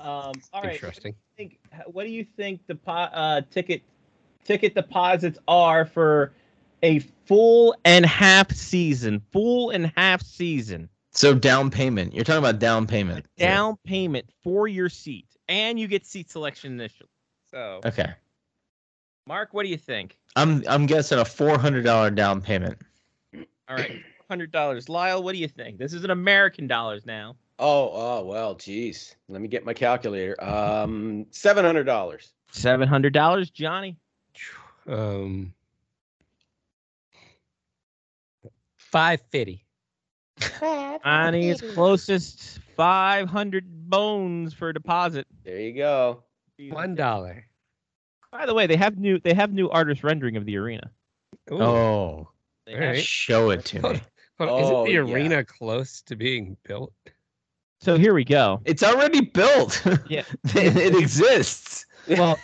Um. 0.00 0.32
All 0.52 0.62
right. 0.62 0.72
Interesting. 0.72 1.14
think 1.36 1.58
what 1.86 2.04
do 2.04 2.12
you 2.12 2.24
think 2.36 2.66
the 2.66 2.78
uh, 2.86 3.42
ticket 3.50 3.82
ticket 4.44 4.74
deposits 4.74 5.38
are 5.48 5.84
for 5.84 6.32
a 6.82 6.98
full 7.26 7.74
and 7.84 8.04
half 8.06 8.52
season? 8.52 9.22
Full 9.32 9.70
and 9.70 9.92
half 9.96 10.22
season 10.22 10.88
So 11.12 11.34
down 11.34 11.70
payment. 11.70 12.14
You're 12.14 12.24
talking 12.24 12.38
about 12.40 12.58
down 12.58 12.86
payment. 12.86 13.26
down 13.36 13.76
payment 13.84 14.26
for 14.42 14.66
your 14.68 14.88
seat, 14.88 15.26
and 15.48 15.78
you 15.78 15.86
get 15.88 16.06
seat 16.06 16.30
selection 16.30 16.72
initially. 16.72 17.08
So, 17.50 17.80
Okay. 17.84 18.12
Mark, 19.26 19.50
what 19.54 19.62
do 19.62 19.68
you 19.68 19.76
think? 19.76 20.18
I'm 20.34 20.64
I'm 20.66 20.86
guessing 20.86 21.18
a 21.18 21.22
$400 21.24 22.14
down 22.14 22.40
payment. 22.40 22.78
All 23.68 23.76
right, 23.76 24.02
hundred 24.28 24.50
dollars. 24.50 24.88
Lyle, 24.88 25.22
what 25.22 25.32
do 25.32 25.38
you 25.38 25.46
think? 25.48 25.78
This 25.78 25.92
is 25.92 26.02
in 26.04 26.10
American 26.10 26.66
dollars 26.66 27.06
now. 27.06 27.36
Oh, 27.58 27.90
oh, 27.92 28.24
well, 28.24 28.54
geez. 28.56 29.14
Let 29.28 29.40
me 29.40 29.46
get 29.46 29.64
my 29.64 29.72
calculator. 29.74 30.34
Um, 30.42 31.26
seven 31.30 31.64
hundred 31.64 31.84
dollars. 31.84 32.32
Seven 32.50 32.88
hundred 32.88 33.12
dollars, 33.12 33.50
Johnny. 33.50 33.96
Um, 34.86 35.54
five 38.76 39.20
fifty. 39.30 39.64
Johnny's 40.60 41.60
closest 41.60 42.58
five 42.76 43.28
hundred 43.28 43.88
bones 43.88 44.54
for 44.54 44.72
deposit. 44.72 45.26
There 45.44 45.60
you 45.60 45.74
go. 45.74 46.22
One 46.70 46.94
dollar. 46.94 47.46
By 48.30 48.46
the 48.46 48.54
way, 48.54 48.66
they 48.66 48.76
have 48.76 48.98
new 48.98 49.18
they 49.18 49.34
have 49.34 49.52
new 49.52 49.68
artist 49.70 50.02
rendering 50.02 50.36
of 50.36 50.46
the 50.46 50.56
arena. 50.56 50.90
Ooh. 51.50 51.62
Oh, 51.62 52.28
They 52.66 52.76
right. 52.76 52.98
show 52.98 53.50
it 53.50 53.64
to 53.66 53.82
me. 53.82 54.00
Well, 54.38 54.58
Isn't 54.58 54.74
Oh, 54.74 54.84
the 54.86 54.92
yeah. 54.92 54.98
arena 55.00 55.44
close 55.44 56.00
to 56.02 56.16
being 56.16 56.56
built? 56.64 56.92
So 57.80 57.96
here 57.98 58.14
we 58.14 58.24
go. 58.24 58.60
It's 58.64 58.82
already 58.82 59.20
built. 59.20 59.80
Yeah. 60.08 60.24
it, 60.56 60.76
it 60.76 60.94
exists. 60.96 61.86
Well, 62.08 62.38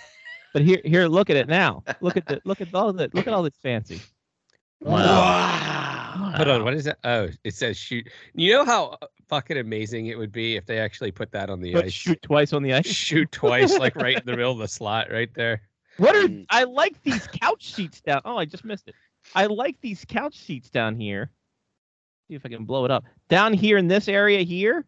but 0.53 0.63
here 0.63 0.81
here 0.85 1.07
look 1.07 1.31
at 1.31 1.37
it 1.37 1.49
now. 1.49 1.83
Look 2.01 2.17
at 2.17 2.27
the 2.27 2.41
look 2.45 2.61
at 2.61 2.75
all 2.75 2.93
the 2.93 3.11
look 3.13 3.27
at 3.27 3.33
all 3.33 3.43
this 3.43 3.57
fancy. 3.63 4.01
Wow. 4.81 6.33
Hold 6.37 6.49
on, 6.49 6.65
what 6.65 6.75
is 6.75 6.85
that? 6.85 6.99
Oh, 7.05 7.29
it 7.45 7.55
says 7.55 7.77
shoot. 7.77 8.09
You 8.35 8.53
know 8.53 8.65
how 8.65 8.97
uh, 9.03 9.07
fucking 9.29 9.59
amazing 9.59 10.07
it 10.07 10.19
would 10.19 10.33
be 10.33 10.57
if 10.57 10.67
they 10.67 10.79
actually 10.79 11.11
put 11.13 11.31
that 11.33 11.51
on 11.51 11.61
the 11.61 11.73
But 11.75 11.87
ice. 11.87 11.93
shoot 11.93 12.21
twice 12.23 12.53
on 12.53 12.63
the 12.63 12.75
ice. 12.75 12.87
Shoot 13.09 13.31
twice, 13.33 13.79
like 13.79 13.97
right 13.97 14.17
in 14.17 14.23
the 14.25 14.37
middle 14.37 14.53
of 14.53 14.59
the 14.59 14.69
slot, 14.69 15.11
right 15.11 15.33
there. 15.35 15.63
What 15.99 16.15
are 16.17 16.29
Mm. 16.29 16.47
I 16.51 16.65
like 16.65 17.01
these 17.03 17.27
couch 17.29 17.73
seats 17.75 18.01
down. 18.01 18.21
Oh, 18.25 18.37
I 18.37 18.45
just 18.45 18.65
missed 18.65 18.89
it. 18.89 18.95
I 19.35 19.47
like 19.47 19.77
these 19.81 20.05
couch 20.05 20.37
seats 20.37 20.71
down 20.71 20.95
here. 20.99 21.31
See 22.29 22.35
if 22.35 22.45
I 22.47 22.49
can 22.49 22.65
blow 22.65 22.85
it 22.85 22.91
up. 22.91 23.05
Down 23.29 23.53
here 23.53 23.79
in 23.79 23.89
this 23.89 24.07
area 24.09 24.41
here, 24.43 24.85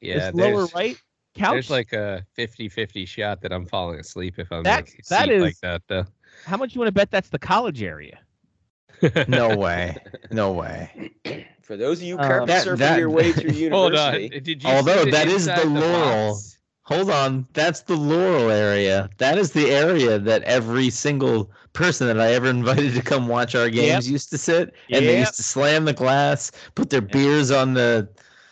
Yeah, 0.00 0.30
this 0.30 0.34
lower 0.34 0.66
right 0.74 0.96
couch. 1.34 1.52
there's 1.52 1.70
like 1.70 1.92
a 1.92 2.24
50-50 2.38 3.06
shot 3.06 3.40
that 3.42 3.52
I'm 3.52 3.66
falling 3.66 3.98
asleep 4.00 4.34
if 4.38 4.50
I'm 4.52 4.62
That's- 4.62 4.92
like, 4.94 5.04
that 5.06 5.28
seat 5.28 5.40
like 5.40 5.58
that 5.62 5.82
though. 5.88 6.04
How 6.46 6.56
much 6.56 6.74
you 6.74 6.80
want 6.80 6.88
to 6.88 6.92
bet 6.92 7.10
that's 7.10 7.28
the 7.28 7.38
college 7.38 7.82
area? 7.82 8.18
No 9.28 9.56
way. 9.56 9.96
No 10.30 10.52
way. 10.52 11.10
For 11.62 11.76
those 11.76 11.98
of 12.00 12.04
you 12.04 12.18
Um, 12.18 12.26
carpet 12.26 12.48
That- 12.48 12.66
surfing 12.66 12.78
that- 12.78 12.98
your 12.98 13.10
way 13.10 13.32
through 13.32 13.50
Hold 13.70 13.94
on. 13.96 14.14
university, 14.14 14.40
Did 14.40 14.62
you 14.62 14.68
Although 14.70 15.04
that 15.06 15.26
is 15.28 15.46
the 15.46 15.52
inside 15.62 15.68
Laurel. 15.68 16.32
box? 16.32 16.58
hold 16.84 17.10
on. 17.10 17.46
That's 17.52 17.80
the 17.82 17.96
Laurel 17.96 18.50
area. 18.50 19.08
That 19.18 19.38
is 19.38 19.52
the 19.52 19.70
area 19.70 20.18
that 20.18 20.42
every 20.42 20.90
single 20.90 21.50
person 21.72 22.06
that 22.08 22.20
I 22.20 22.32
ever 22.32 22.48
invited 22.60 22.94
to 22.94 23.02
come 23.02 23.28
watch 23.28 23.54
our 23.54 23.70
games 23.70 24.10
used 24.10 24.30
to 24.30 24.38
sit, 24.38 24.74
and 24.90 25.06
they 25.06 25.18
used 25.20 25.36
to 25.36 25.42
slam 25.42 25.84
the 25.84 25.92
glass, 25.92 26.50
put 26.74 26.90
their 26.90 27.00
beers 27.00 27.50
on 27.50 27.74
the 27.74 28.08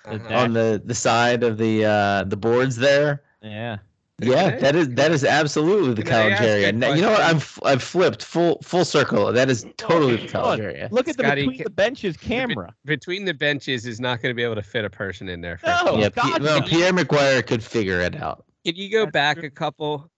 Uh-huh. 0.07 0.35
on 0.35 0.53
the 0.55 0.81
the 0.85 0.95
side 0.95 1.43
of 1.43 1.59
the 1.59 1.85
uh 1.85 2.25
the 2.25 2.37
boards 2.37 2.77
there. 2.77 3.23
Yeah. 3.43 3.79
Yeah, 4.23 4.47
Okay. 4.49 4.59
that 4.61 4.77
is 4.77 4.89
that 4.91 5.13
is 5.13 5.25
absolutely 5.25 5.95
the 5.95 6.03
Can 6.03 6.37
college 6.37 6.41
area. 6.47 6.73
Now, 6.73 6.93
you 6.93 7.01
know 7.01 7.11
what? 7.11 7.23
I'm 7.23 7.37
f- 7.37 7.59
I've 7.65 7.83
flipped 7.83 8.23
full 8.23 8.59
full 8.63 8.85
circle. 8.85 9.33
That 9.33 9.49
is 9.49 9.65
totally 9.79 10.17
the 10.17 10.29
college 10.29 10.61
area. 10.61 10.89
Look 10.93 11.09
at 11.09 11.17
the 11.17 11.23
Scotty, 11.23 11.43
between 11.47 11.63
the 11.65 11.71
benches 11.71 12.17
camera. 12.19 12.75
Between 12.85 13.25
the 13.25 13.33
benches 13.33 13.87
is 13.87 13.99
not 13.99 14.21
going 14.21 14.31
to 14.31 14.37
be 14.37 14.43
able 14.43 14.57
to 14.57 14.63
fit 14.63 14.85
a 14.85 14.91
person 14.91 15.29
in 15.31 15.41
there. 15.41 15.59
No. 15.65 15.71
first. 15.71 15.85
Oh, 15.87 15.99
yeah, 15.99 16.09
P- 16.11 16.21
God, 16.21 16.43
well, 16.43 16.61
no. 16.61 16.67
Pierre 16.67 16.93
McGuire 16.93 17.47
could 17.47 17.65
figure 17.65 18.01
it 18.03 18.15
out. 18.15 18.45
Can 18.67 18.77
you 18.77 18.91
go 18.91 19.05
That's 19.07 19.13
back 19.13 19.37
true. 19.39 19.47
a 19.47 19.51
couple? 19.51 20.11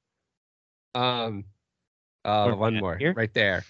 Um, 0.97 1.45
uh, 2.25 2.51
one 2.53 2.75
more 2.81 2.97
Here? 2.97 3.13
right 3.15 3.33
there. 3.33 3.65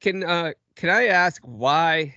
Can 0.00 0.24
uh, 0.24 0.52
can 0.76 0.88
I 0.88 1.08
ask 1.08 1.42
why 1.44 2.14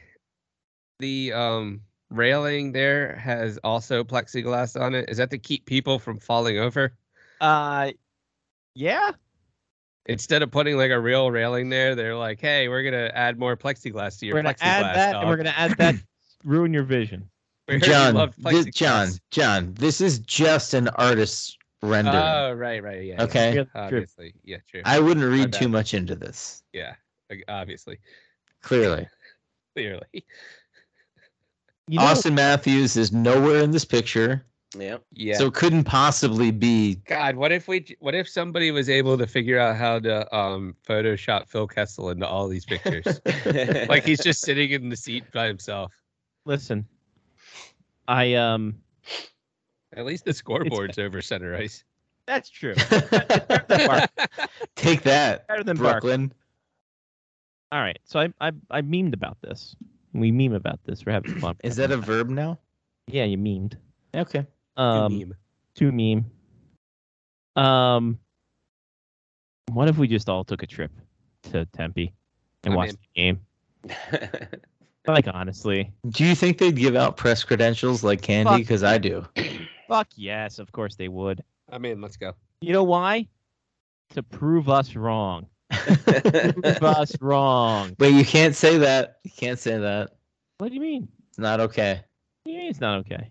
the 0.99 1.33
um 1.33 1.81
railing 2.09 2.71
there 2.71 3.15
has 3.15 3.57
also 3.63 4.03
plexiglass 4.03 4.79
on 4.79 4.95
it? 4.95 5.09
Is 5.09 5.17
that 5.17 5.29
to 5.31 5.37
keep 5.37 5.65
people 5.65 5.99
from 5.99 6.19
falling 6.19 6.59
over? 6.59 6.93
Uh, 7.41 7.91
yeah. 8.75 9.11
Instead 10.05 10.41
of 10.41 10.51
putting 10.51 10.77
like 10.77 10.91
a 10.91 10.99
real 10.99 11.31
railing 11.31 11.69
there, 11.69 11.93
they're 11.93 12.15
like, 12.15 12.39
"Hey, 12.39 12.69
we're 12.69 12.83
gonna 12.83 13.11
add 13.13 13.37
more 13.37 13.57
plexiglass 13.57 14.19
to 14.19 14.25
your 14.25 14.35
We're 14.35 14.43
gonna 14.43 14.53
plexiglass." 14.53 14.61
add 14.61 14.95
that, 14.95 15.15
and 15.17 15.27
we're 15.27 15.37
gonna 15.37 15.53
add 15.55 15.77
that. 15.77 15.95
ruin 16.43 16.73
your 16.73 16.83
vision. 16.83 17.29
We 17.67 17.75
you 17.75 17.79
John, 17.81 18.15
love 18.15 18.35
John. 18.71 19.09
John, 19.31 19.73
this 19.73 19.99
is 19.99 20.19
just 20.19 20.73
an 20.73 20.87
artist's 20.89 21.57
rendering. 21.81 22.17
Oh, 22.17 22.53
right, 22.53 22.81
right, 22.81 23.03
yeah. 23.03 23.15
yeah, 23.17 23.23
Okay. 23.23 23.49
Yeah, 23.49 23.55
yeah, 23.55 23.63
true. 23.63 23.81
Obviously, 23.81 24.33
yeah, 24.43 24.57
true. 24.69 24.81
I 24.85 24.99
wouldn't 24.99 25.25
read 25.25 25.51
too 25.51 25.67
much 25.67 25.93
into 25.93 26.15
this. 26.15 26.63
yeah, 26.71 26.95
obviously, 27.49 27.99
Clearly, 28.61 29.07
clearly. 29.75 30.25
You 31.87 31.99
know, 31.99 32.05
Auston 32.05 32.33
Matthews 32.33 32.97
is 32.97 33.13
nowhere 33.13 33.61
in 33.61 33.71
this 33.71 33.85
picture, 33.85 34.45
Yeah. 34.77 34.97
Yeah. 35.13 35.37
so 35.37 35.45
it 35.47 35.53
couldn't 35.53 35.85
possibly 35.85 36.51
be. 36.51 36.95
God, 36.95 37.37
what 37.37 37.53
if 37.53 37.69
we? 37.69 37.95
What 37.99 38.13
if 38.13 38.27
somebody 38.27 38.71
was 38.71 38.89
able 38.89 39.17
to 39.17 39.25
figure 39.25 39.57
out 39.57 39.77
how 39.77 39.99
to 39.99 40.35
um 40.35 40.75
Photoshop 40.85 41.47
Phil 41.47 41.65
Kessel 41.65 42.09
into 42.09 42.27
all 42.27 42.49
these 42.49 42.65
pictures? 42.65 43.21
like 43.87 44.03
he's 44.03 44.21
just 44.21 44.41
sitting 44.41 44.71
in 44.71 44.89
the 44.89 44.97
seat 44.97 45.23
by 45.31 45.47
himself. 45.47 45.93
listen. 46.45 46.85
I 48.07 48.33
um. 48.33 48.75
At 49.95 50.05
least 50.05 50.25
the 50.25 50.33
scoreboard's 50.33 50.99
over 50.99 51.21
center 51.21 51.55
ice. 51.55 51.85
That's 52.25 52.49
true. 52.49 52.75
Take 54.75 55.03
that, 55.03 55.47
Better 55.47 55.63
than 55.63 55.77
Bark. 55.77 56.01
Brooklyn. 56.01 56.33
All 57.71 57.79
right. 57.79 57.97
So 58.03 58.19
I 58.19 58.33
I 58.41 58.51
I 58.69 58.81
memed 58.81 59.13
about 59.13 59.37
this. 59.41 59.77
We 60.17 60.31
meme 60.31 60.53
about 60.53 60.79
this. 60.83 61.05
We're 61.05 61.13
having 61.13 61.35
fun. 61.39 61.55
Is 61.63 61.75
that 61.75 61.91
a 61.91 61.97
verb 61.97 62.29
now? 62.29 62.59
Yeah, 63.07 63.25
you 63.25 63.37
memed. 63.37 63.75
Okay. 64.15 64.45
Um, 64.75 65.17
meme. 65.17 65.35
to 65.75 65.91
meme. 65.91 66.25
Um, 67.55 68.19
what 69.71 69.87
if 69.87 69.97
we 69.97 70.07
just 70.07 70.27
all 70.29 70.43
took 70.43 70.63
a 70.63 70.67
trip 70.67 70.91
to 71.43 71.65
Tempe 71.65 72.13
and 72.63 72.73
I'm 72.73 72.77
watched 72.77 72.97
in. 73.13 73.39
the 73.85 73.93
game? 73.93 74.59
Like 75.07 75.27
honestly, 75.33 75.93
Do 76.09 76.25
you 76.25 76.35
think 76.35 76.57
they'd 76.57 76.75
give 76.75 76.97
out 76.97 77.15
press 77.15 77.41
credentials 77.41 78.03
like 78.03 78.21
candy? 78.21 78.57
Because 78.57 78.83
I 78.83 78.97
do. 78.97 79.25
fuck 79.87 80.07
yes, 80.17 80.59
of 80.59 80.71
course 80.73 80.95
they 80.95 81.07
would. 81.07 81.41
I 81.71 81.77
mean, 81.77 82.01
let's 82.01 82.17
go. 82.17 82.33
You 82.59 82.73
know 82.73 82.83
why? 82.83 83.29
To 84.15 84.23
prove 84.23 84.67
us 84.67 84.95
wrong. 84.97 85.47
Prove 85.95 86.83
us 86.83 87.15
wrong. 87.21 87.95
But 87.97 88.11
you 88.13 88.25
can't 88.25 88.55
say 88.55 88.77
that. 88.77 89.19
You 89.23 89.31
can't 89.35 89.59
say 89.59 89.77
that. 89.77 90.11
What 90.57 90.69
do 90.69 90.75
you 90.75 90.81
mean? 90.81 91.07
It's 91.29 91.37
not 91.37 91.59
okay. 91.59 92.01
What 92.43 92.45
do 92.45 92.51
you 92.51 92.57
mean 92.59 92.69
it's 92.69 92.81
not 92.81 92.99
okay? 92.99 93.29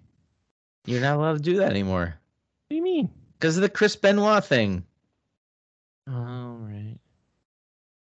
You're 0.87 1.01
not 1.01 1.16
allowed 1.16 1.35
to 1.39 1.43
do 1.43 1.57
that 1.57 1.70
anymore 1.70 2.05
What 2.05 2.69
do 2.70 2.77
you 2.77 2.83
mean? 2.83 3.11
because 3.39 3.57
of 3.57 3.62
the 3.62 3.69
Chris 3.69 3.97
Benoit 3.97 4.45
thing. 4.45 4.85
All 6.09 6.59
right. 6.61 6.97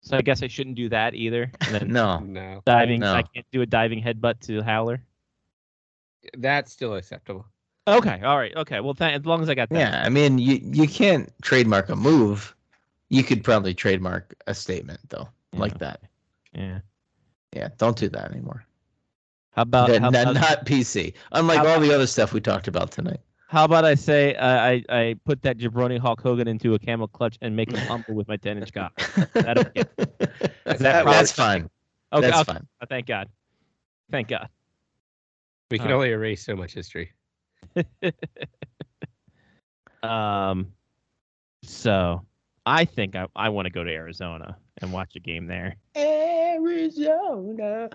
So 0.02 0.16
I 0.16 0.22
guess 0.22 0.42
I 0.42 0.48
shouldn't 0.48 0.76
do 0.76 0.88
that 0.90 1.14
either. 1.14 1.50
And 1.60 1.74
then 1.74 1.88
No. 1.92 2.18
No, 2.18 2.62
diving. 2.66 3.00
No. 3.00 3.14
I 3.14 3.22
can't 3.22 3.46
do 3.52 3.62
a 3.62 3.66
diving 3.66 4.02
headbutt 4.02 4.40
to 4.46 4.62
Howler. 4.62 5.02
that's 6.38 6.72
still 6.72 6.94
acceptable. 6.96 7.46
Okay. 7.86 8.20
All 8.22 8.36
right. 8.38 8.54
Okay. 8.56 8.80
Well, 8.80 8.94
th- 8.94 9.14
as 9.20 9.26
long 9.26 9.42
as 9.42 9.48
I 9.50 9.54
got 9.54 9.68
that. 9.68 9.78
Yeah, 9.78 10.02
I 10.04 10.08
mean, 10.08 10.38
you 10.38 10.58
you 10.62 10.88
can't 10.88 11.30
trademark 11.42 11.90
a 11.90 11.96
move. 11.96 12.53
You 13.14 13.22
could 13.22 13.44
probably 13.44 13.74
trademark 13.74 14.34
a 14.48 14.54
statement 14.54 15.00
though, 15.08 15.28
like 15.52 15.78
that. 15.78 16.00
Yeah. 16.52 16.80
Yeah, 17.52 17.68
don't 17.78 17.96
do 17.96 18.08
that 18.08 18.32
anymore. 18.32 18.66
How 19.52 19.62
about, 19.62 19.88
That- 19.88 20.02
how, 20.02 20.10
not, 20.10 20.22
about 20.22 20.34
not 20.34 20.66
PC. 20.66 21.14
Unlike 21.30 21.58
how 21.58 21.66
all 21.68 21.80
the 21.80 21.94
other 21.94 22.08
stuff 22.08 22.32
we 22.32 22.40
talked 22.40 22.66
about 22.66 22.90
tonight. 22.90 23.20
how 23.46 23.64
about 23.64 23.84
I 23.84 23.94
say 23.94 24.34
uh, 24.34 24.46
I 24.58 24.84
I 24.88 25.14
put 25.24 25.42
that 25.42 25.58
jabroni 25.58 25.96
Hulk 25.98 26.20
Hogan 26.20 26.48
into 26.48 26.74
a 26.74 26.78
camel 26.78 27.06
clutch 27.06 27.38
and 27.40 27.54
make 27.54 27.70
him 27.70 27.78
humble 27.86 28.14
with 28.14 28.26
my 28.26 28.36
ten 28.36 28.58
inch 28.58 28.72
cock. 28.72 28.92
That 29.34 29.58
okay? 29.58 29.84
That's, 30.64 30.80
that 30.80 31.04
that's 31.04 31.30
fine. 31.30 31.70
Okay. 32.12 32.26
That's 32.26 32.40
okay. 32.40 32.52
fine. 32.54 32.66
Oh, 32.82 32.86
thank 32.88 33.06
God. 33.06 33.28
Thank 34.10 34.26
God. 34.28 34.48
We 35.70 35.78
can 35.78 35.92
Uh, 35.92 35.94
only 35.94 36.10
erase 36.10 36.44
so 36.44 36.56
much 36.56 36.74
history. 36.74 37.12
Um. 40.02 40.72
So 41.62 42.26
I 42.66 42.84
think 42.84 43.14
I 43.16 43.26
I 43.36 43.48
want 43.50 43.66
to 43.66 43.70
go 43.70 43.84
to 43.84 43.90
Arizona 43.90 44.56
and 44.78 44.92
watch 44.92 45.16
a 45.16 45.20
game 45.20 45.46
there. 45.46 45.76
Arizona. 45.96 47.90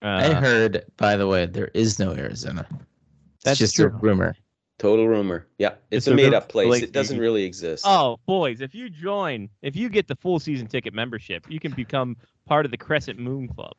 I 0.00 0.26
Uh, 0.28 0.40
heard, 0.40 0.84
by 0.96 1.16
the 1.16 1.26
way, 1.26 1.46
there 1.46 1.70
is 1.74 1.98
no 1.98 2.12
Arizona. 2.12 2.66
It's 2.70 3.44
That's 3.44 3.58
just 3.58 3.78
a 3.80 3.88
rumor. 3.88 4.36
Total 4.78 5.08
rumor. 5.08 5.46
Yeah. 5.58 5.70
It's 5.90 6.06
It's, 6.06 6.06
a 6.06 6.12
a 6.12 6.14
made 6.14 6.34
up 6.34 6.48
place. 6.48 6.68
Blake 6.68 6.82
It 6.84 6.92
doesn't 6.92 7.16
Beasley. 7.16 7.20
really 7.20 7.42
exist. 7.44 7.84
Oh, 7.86 8.20
boys, 8.26 8.60
if 8.60 8.76
you 8.76 8.88
join, 8.88 9.48
if 9.62 9.74
you 9.74 9.88
get 9.88 10.06
the 10.06 10.14
full 10.14 10.38
season 10.38 10.68
ticket 10.68 10.94
membership, 10.94 11.44
you 11.50 11.58
can 11.58 11.72
become 11.72 12.16
part 12.46 12.64
of 12.64 12.70
the 12.70 12.76
Crescent 12.76 13.18
Moon 13.18 13.48
Club. 13.48 13.72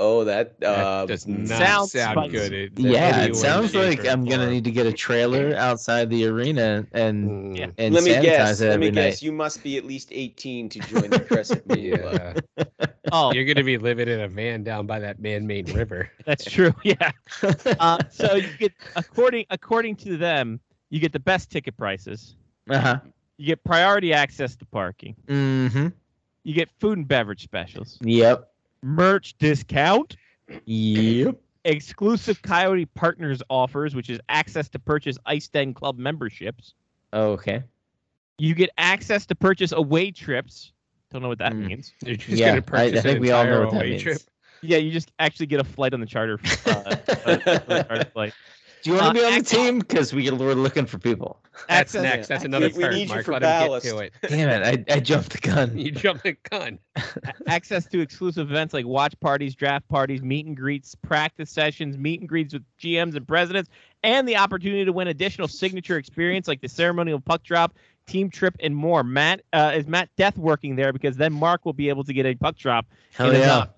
Oh, 0.00 0.22
that, 0.24 0.60
That 0.60 0.78
uh, 0.78 1.06
does 1.06 1.26
not 1.26 1.48
sounds 1.48 1.92
sound 1.92 2.12
spicy. 2.14 2.30
good. 2.30 2.78
in 2.78 2.86
Yeah, 2.86 3.24
it 3.24 3.34
sounds 3.34 3.74
like 3.74 4.06
I'm 4.06 4.24
gonna 4.24 4.48
need 4.48 4.62
to 4.64 4.70
get 4.70 4.86
a 4.86 4.92
trailer 4.92 5.54
outside 5.56 6.08
the 6.08 6.24
arena 6.26 6.86
and 6.92 7.56
Yeah. 7.56 7.66
Mm, 7.66 7.72
and 7.78 7.94
let 7.94 8.04
me 8.04 8.12
guess. 8.20 8.60
it 8.60 8.68
Let 8.68 8.78
me 8.78 8.86
night. 8.90 8.94
guess. 9.10 9.22
You 9.22 9.32
must 9.32 9.62
be 9.64 9.76
at 9.76 9.84
least 9.84 10.08
18 10.12 10.68
to 10.68 10.78
join 10.80 11.10
the 11.10 11.18
Crescent 11.20 11.66
Moon 11.68 11.98
Club. 11.98 12.40
Yeah, 12.56 12.86
Oh, 13.10 13.32
you're 13.32 13.44
gonna 13.44 13.64
be 13.64 13.76
living 13.78 14.06
in 14.08 14.20
a 14.20 14.28
van 14.28 14.62
down 14.62 14.86
by 14.86 15.00
that 15.00 15.18
man-made 15.20 15.70
river. 15.74 16.10
that's 16.24 16.44
true. 16.44 16.72
Yeah. 16.84 17.10
Uh, 17.80 17.98
so 18.10 18.34
you 18.36 18.48
get 18.58 18.72
according 18.96 19.46
according 19.50 19.96
to 19.96 20.16
them, 20.16 20.60
you 20.90 21.00
get 21.00 21.12
the 21.12 21.18
best 21.20 21.50
ticket 21.50 21.76
prices. 21.76 22.36
uh-huh. 22.70 23.00
You 23.36 23.46
get 23.46 23.64
priority 23.64 24.12
access 24.12 24.54
to 24.56 24.64
parking. 24.64 25.14
Mm-hmm. 25.26 25.88
You 26.44 26.54
get 26.54 26.68
food 26.80 26.98
and 26.98 27.06
beverage 27.08 27.42
specials, 27.42 27.98
Yep. 28.02 28.48
Merch 28.82 29.36
discount, 29.38 30.16
Yep. 30.66 31.36
exclusive 31.64 32.40
Coyote 32.42 32.86
Partners 32.86 33.42
offers, 33.50 33.94
which 33.94 34.10
is 34.10 34.18
access 34.28 34.68
to 34.70 34.78
purchase 34.78 35.18
Ice 35.26 35.48
Den 35.48 35.74
Club 35.74 35.98
memberships. 35.98 36.74
Okay. 37.12 37.62
You 38.38 38.54
get 38.54 38.70
access 38.78 39.26
to 39.26 39.34
purchase 39.34 39.72
away 39.72 40.10
trips. 40.10 40.72
Don't 41.10 41.22
know 41.22 41.28
what 41.28 41.38
that 41.38 41.52
Mm. 41.52 41.66
means. 41.66 41.92
You're 42.04 42.16
just 42.16 42.28
Yeah, 42.38 42.48
gonna 42.48 42.58
I, 42.58 42.60
purchase 42.60 42.98
I 43.00 43.02
think 43.02 43.20
we 43.20 43.30
all 43.30 43.44
know 43.44 43.64
what 43.64 43.72
that 43.72 43.86
means. 43.86 44.02
trip. 44.02 44.18
Yeah, 44.60 44.78
you 44.78 44.90
just 44.90 45.12
actually 45.18 45.46
get 45.46 45.60
a 45.60 45.64
flight 45.64 45.94
on 45.94 46.00
the 46.00 46.06
charter. 46.06 46.38
Uh, 46.66 46.70
uh, 46.70 46.94
the 47.36 47.84
charter 47.88 48.04
flight. 48.12 48.32
Do 48.82 48.90
you 48.90 48.96
want 48.96 49.16
to 49.16 49.22
Uh, 49.22 49.28
be 49.28 49.34
on 49.34 49.38
the 49.40 49.44
team? 49.44 49.78
Because 49.80 50.12
we 50.14 50.30
we're 50.30 50.54
looking 50.54 50.86
for 50.86 50.98
people. 50.98 51.40
That's 51.68 51.94
Access- 51.96 52.02
next. 52.02 52.28
That's 52.28 52.44
another 52.44 52.68
We- 52.68 52.74
we 52.74 52.82
perk. 52.84 52.92
need 52.94 53.02
you 53.02 53.08
Mark. 53.08 53.24
for 53.24 53.32
Let 53.32 53.42
him 53.42 53.48
ballast. 53.48 53.86
get 53.86 53.92
to 53.92 53.98
it. 53.98 54.12
Damn 54.28 54.48
it! 54.48 54.86
I, 54.88 54.94
I 54.94 55.00
jumped 55.00 55.30
the 55.30 55.38
gun. 55.38 55.76
You 55.76 55.90
jumped 55.90 56.22
the 56.22 56.36
gun. 56.50 56.78
access 57.48 57.86
to 57.86 58.00
exclusive 58.00 58.48
events 58.50 58.72
like 58.74 58.86
watch 58.86 59.18
parties, 59.20 59.54
draft 59.56 59.88
parties, 59.88 60.22
meet 60.22 60.46
and 60.46 60.56
greets, 60.56 60.94
practice 60.94 61.50
sessions, 61.50 61.98
meet 61.98 62.20
and 62.20 62.28
greets 62.28 62.54
with 62.54 62.62
GMs 62.80 63.16
and 63.16 63.26
presidents, 63.26 63.70
and 64.04 64.28
the 64.28 64.36
opportunity 64.36 64.84
to 64.84 64.92
win 64.92 65.08
additional 65.08 65.48
signature 65.48 65.96
experience 65.98 66.46
like 66.46 66.60
the 66.60 66.68
ceremonial 66.68 67.18
puck 67.20 67.42
drop, 67.42 67.74
team 68.06 68.30
trip, 68.30 68.54
and 68.60 68.76
more. 68.76 69.02
Matt 69.02 69.42
uh, 69.52 69.72
is 69.74 69.86
Matt 69.88 70.08
Death 70.16 70.38
working 70.38 70.76
there 70.76 70.92
because 70.92 71.16
then 71.16 71.32
Mark 71.32 71.64
will 71.66 71.72
be 71.72 71.88
able 71.88 72.04
to 72.04 72.12
get 72.12 72.24
a 72.26 72.34
puck 72.36 72.56
drop 72.56 72.86
Hell 73.14 73.32
yeah! 73.34 73.46
knock, 73.46 73.74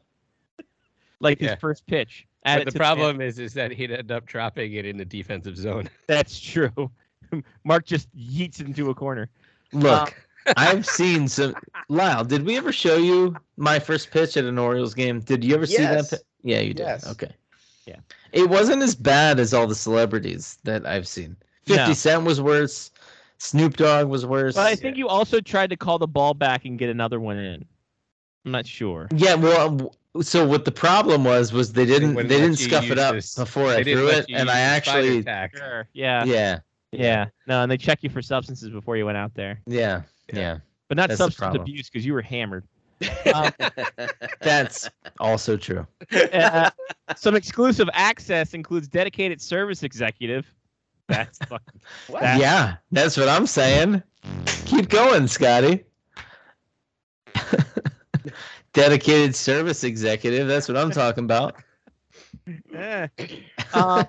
like 1.21 1.41
Yeah. 1.41 1.53
his 1.53 1.61
first 1.61 1.87
pitch. 1.87 2.27
Add 2.45 2.59
But 2.59 2.65
the 2.67 2.71
to 2.73 2.79
problem 2.79 3.21
is, 3.21 3.39
is 3.39 3.53
that 3.55 3.71
he'd 3.71 3.91
end 3.91 4.11
up 4.11 4.25
dropping 4.27 4.73
it 4.73 4.87
in 4.87 4.97
the 4.97 5.05
defensive 5.05 5.57
zone. 5.57 5.91
that's 6.07 6.41
true. 6.41 6.91
Mark 7.65 7.85
just 7.85 8.09
yeets 8.17 8.61
it 8.61 8.67
into 8.67 8.91
a 8.91 8.95
corner. 8.95 9.29
Look, 9.73 10.09
um, 10.47 10.55
I've 10.57 10.87
seen 10.87 11.29
some. 11.29 11.55
Lyle, 11.89 12.25
did 12.25 12.45
we 12.45 12.57
ever 12.57 12.73
show 12.73 12.97
you 12.97 13.37
my 13.57 13.79
first 13.79 14.11
pitch 14.11 14.37
at 14.37 14.45
an 14.45 14.59
Orioles 14.59 14.95
game? 14.95 15.21
Did 15.21 15.45
you 15.45 15.55
ever 15.55 15.67
see 15.67 15.77
that? 15.79 16.11
Pi- 16.11 16.17
Yeah, 16.43 16.61
you 16.61 16.73
did. 16.75 16.85
Yes. 16.85 17.07
Okay. 17.11 17.31
Yeah. 17.87 17.97
It 18.33 18.49
wasn't 18.49 18.83
as 18.83 18.95
bad 18.95 19.39
as 19.39 19.53
all 19.53 19.67
the 19.67 19.75
celebrities 19.75 20.59
that 20.65 20.87
I've 20.87 21.07
seen. 21.07 21.37
50 21.67 21.87
No. 21.89 21.93
Cent 21.93 22.25
was 22.25 22.41
worse. 22.41 22.91
Snoop 23.39 23.77
Dogg 23.77 24.09
was 24.09 24.27
worse. 24.27 24.55
But 24.55 24.67
I 24.67 24.77
think 24.77 24.97
you 24.97 25.09
also 25.09 25.41
tried 25.41 25.71
to 25.71 25.77
call 25.77 25.99
the 25.99 26.07
ball 26.07 26.35
back 26.35 26.65
and 26.65 26.79
get 26.79 26.89
another 26.91 27.21
one 27.21 27.39
in. 27.39 27.65
I'm 28.45 28.53
not 28.53 28.67
sure. 28.67 29.09
Yeah, 29.15 29.35
well, 29.35 29.71
w- 29.71 29.91
so 30.21 30.47
what 30.47 30.65
the 30.65 30.73
problem 30.73 31.25
was 31.25 31.53
was 31.53 31.73
they 31.73 31.87
didn't 31.87 32.11
they, 32.11 32.15
wouldn't 32.15 32.31
didn't 32.31 32.57
scuff 32.57 32.91
it 32.91 32.99
up 32.99 33.15
this- 33.15 33.35
before 33.35 33.67
I 33.69 33.83
didn't 33.83 33.99
threw 33.99 34.09
it, 34.09 34.27
and 34.33 34.51
I 34.51 34.59
actually. 34.61 35.23
Sure. 35.23 35.89
Yeah. 35.93 36.25
yeah 36.25 36.59
Yeah. 36.93 37.27
No, 37.47 37.63
and 37.63 37.71
they 37.71 37.77
check 37.77 38.03
you 38.03 38.11
for 38.11 38.21
substances 38.23 38.71
before 38.71 38.97
you 38.97 39.07
went 39.07 39.19
out 39.19 39.35
there, 39.35 39.61
yeah 39.67 40.03
yeah 40.33 40.59
but 40.89 40.97
not 40.97 41.09
That's 41.09 41.19
substance 41.19 41.57
abuse 41.57 41.89
because 41.89 42.05
you 42.05 42.13
were 42.13 42.23
hammered. 42.23 42.65
Um, 43.35 43.51
that's 44.43 44.91
also 45.21 45.57
true. 45.57 45.87
Uh, 46.13 46.71
some 47.17 47.35
exclusive 47.35 47.89
access 47.95 48.53
includes 48.53 48.89
dedicated 48.89 49.41
service 49.41 49.83
executive. 49.85 50.53
That's 51.09 51.39
fucking. 51.39 51.81
What? 52.09 52.21
That- 52.23 52.41
Yeah, 52.41 52.77
that's 52.93 53.17
what 53.17 53.29
I'm 53.29 53.47
saying. 53.47 54.03
Keep 54.67 54.91
going, 54.91 55.29
Scotty. 55.29 55.85
Dedicated 58.73 59.35
service 59.35 59.85
executive. 59.85 60.47
That's 60.47 60.69
what 60.69 60.77
I'm 60.77 60.91
talking 60.91 61.25
about. 61.25 61.57
Eh. 62.75 63.09
Um, 63.75 64.07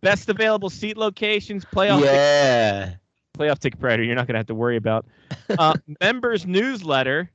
best 0.00 0.28
available 0.28 0.70
seat 0.70 0.96
locations, 0.96 1.64
playoff 1.64 2.02
Yeah. 2.02 2.94
playoff 3.36 3.58
ticket 3.58 3.80
priority. 3.80 4.06
You're 4.06 4.16
not 4.16 4.26
gonna 4.26 4.38
have 4.38 4.46
to 4.46 4.54
worry 4.54 4.76
about. 4.76 5.06
Uh, 5.58 5.74
members 6.00 6.46
newsletter, 6.46 7.30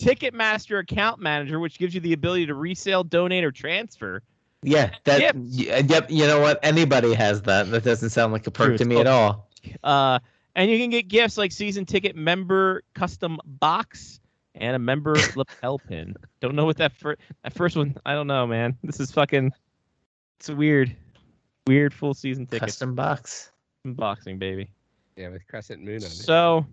Ticketmaster 0.00 0.80
account 0.80 1.20
manager, 1.20 1.60
which 1.60 1.78
gives 1.78 1.94
you 1.94 2.00
the 2.00 2.12
ability 2.12 2.46
to 2.46 2.54
resale, 2.54 3.04
donate, 3.04 3.44
or 3.44 3.52
transfer. 3.52 4.22
Yeah. 4.62 4.90
That. 5.04 5.20
Yep. 5.20 5.88
Yep. 5.88 6.10
You 6.10 6.26
know 6.26 6.40
what? 6.40 6.58
Anybody 6.62 7.14
has 7.14 7.42
that. 7.42 7.70
That 7.70 7.84
doesn't 7.84 8.10
sound 8.10 8.32
like 8.32 8.46
a 8.46 8.50
perk 8.50 8.68
True, 8.68 8.78
to 8.78 8.84
me 8.84 8.96
it's 8.96 9.00
at 9.02 9.06
all. 9.06 9.48
Uh, 9.84 10.18
and 10.54 10.70
you 10.70 10.78
can 10.78 10.90
get 10.90 11.08
gifts 11.08 11.36
like 11.36 11.52
season 11.52 11.84
ticket 11.84 12.16
member 12.16 12.82
custom 12.94 13.38
box 13.44 14.19
and 14.54 14.74
a 14.76 14.78
member 14.78 15.14
lapel 15.36 15.78
pin. 15.88 16.14
Don't 16.40 16.54
know 16.54 16.64
what 16.64 16.76
that 16.78 16.92
first 16.96 17.20
that 17.44 17.54
first 17.54 17.76
one. 17.76 17.96
I 18.04 18.14
don't 18.14 18.26
know, 18.26 18.46
man. 18.46 18.76
This 18.82 19.00
is 19.00 19.10
fucking. 19.10 19.52
It's 20.38 20.48
weird, 20.48 20.96
weird 21.66 21.92
full 21.92 22.14
season 22.14 22.46
ticket 22.46 22.68
Custom 22.68 22.94
box. 22.94 23.50
boxing, 23.84 24.38
baby. 24.38 24.70
Yeah, 25.16 25.28
with 25.28 25.46
Crescent 25.46 25.82
Moon 25.82 25.96
on 25.96 26.02
it. 26.04 26.10
So, 26.10 26.64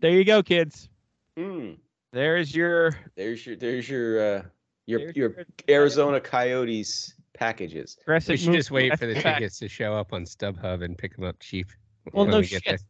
there 0.00 0.12
you 0.12 0.24
go, 0.24 0.42
kids. 0.42 0.88
Hmm. 1.36 1.72
There's 2.12 2.54
your 2.54 2.92
There's 3.14 3.44
your 3.44 3.56
there's 3.56 3.88
your 3.90 4.20
uh 4.38 4.42
your 4.86 5.00
There's 5.00 5.16
your 5.16 5.30
your- 5.34 5.44
Arizona 5.68 6.18
Coyotes 6.20 7.12
packages. 7.34 7.98
we 8.06 8.18
should 8.20 8.46
Moon 8.46 8.54
just 8.56 8.70
wait 8.70 8.98
for 8.98 9.04
the 9.06 9.14
tickets 9.14 9.58
to 9.58 9.68
show 9.68 9.92
up 9.94 10.14
on 10.14 10.24
StubHub 10.24 10.82
and 10.82 10.96
pick 10.96 11.14
them 11.16 11.24
up 11.24 11.38
cheap. 11.40 11.66
Well, 12.14 12.24
no 12.24 12.38
we 12.38 12.46
shit. 12.46 12.80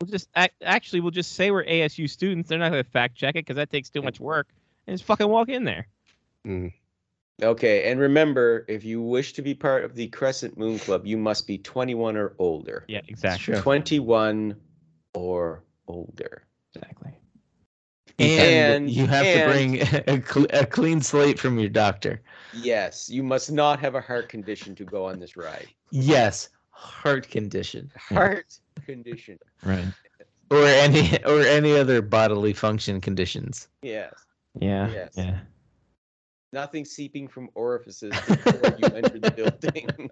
We'll 0.00 0.10
just 0.10 0.28
actually 0.62 1.00
we'll 1.00 1.10
just 1.12 1.32
say 1.34 1.50
we're 1.50 1.64
ASU 1.64 2.08
students. 2.10 2.48
They're 2.48 2.58
not 2.58 2.70
going 2.72 2.82
to 2.82 2.90
fact 2.90 3.14
check 3.16 3.36
it 3.36 3.46
because 3.46 3.56
that 3.56 3.70
takes 3.70 3.88
too 3.90 4.02
much 4.02 4.18
work. 4.20 4.48
And 4.86 4.94
just 4.94 5.04
fucking 5.04 5.28
walk 5.28 5.48
in 5.48 5.64
there. 5.64 5.86
there. 6.44 6.52
Mm. 6.52 6.72
Okay, 7.42 7.90
and 7.90 7.98
remember, 7.98 8.64
if 8.68 8.84
you 8.84 9.00
wish 9.00 9.32
to 9.34 9.42
be 9.42 9.54
part 9.54 9.84
of 9.84 9.94
the 9.94 10.06
Crescent 10.08 10.56
Moon 10.58 10.78
Club, 10.78 11.06
you 11.06 11.16
must 11.16 11.46
be 11.46 11.58
21 11.58 12.16
or 12.16 12.34
older. 12.38 12.84
Yeah, 12.88 13.00
exactly. 13.08 13.56
21 13.56 14.54
or 15.14 15.62
older. 15.88 16.44
Exactly. 16.74 17.12
And, 18.18 18.84
And- 18.84 18.90
you 18.90 19.06
have 19.06 19.24
and- 19.24 19.40
to 19.40 19.46
bring 19.52 19.80
a, 20.18 20.22
cl- 20.24 20.46
a 20.50 20.66
clean 20.66 21.00
slate 21.00 21.38
from 21.38 21.58
your 21.58 21.68
doctor. 21.70 22.20
Yes, 22.54 23.08
you 23.08 23.22
must 23.22 23.50
not 23.50 23.80
have 23.80 23.94
a 23.94 24.00
heart 24.00 24.28
condition 24.28 24.74
to 24.76 24.84
go 24.84 25.06
on 25.06 25.18
this 25.18 25.36
ride. 25.36 25.68
Yes, 25.90 26.48
heart 26.82 27.28
condition 27.28 27.90
Heart 27.96 28.58
condition. 28.86 29.38
Right. 29.64 29.84
or 30.50 30.64
any 30.66 31.22
or 31.24 31.40
any 31.40 31.76
other 31.76 32.02
bodily 32.02 32.52
function 32.52 33.00
conditions. 33.00 33.68
Yes. 33.82 34.12
Yeah. 34.60 34.90
Yes. 34.90 35.14
Yeah. 35.16 35.38
Nothing 36.52 36.84
seeping 36.84 37.28
from 37.28 37.48
orifices 37.54 38.12
before 38.26 38.76
you 38.78 38.86
enter 38.94 39.18
the 39.18 39.30
building. 39.30 40.10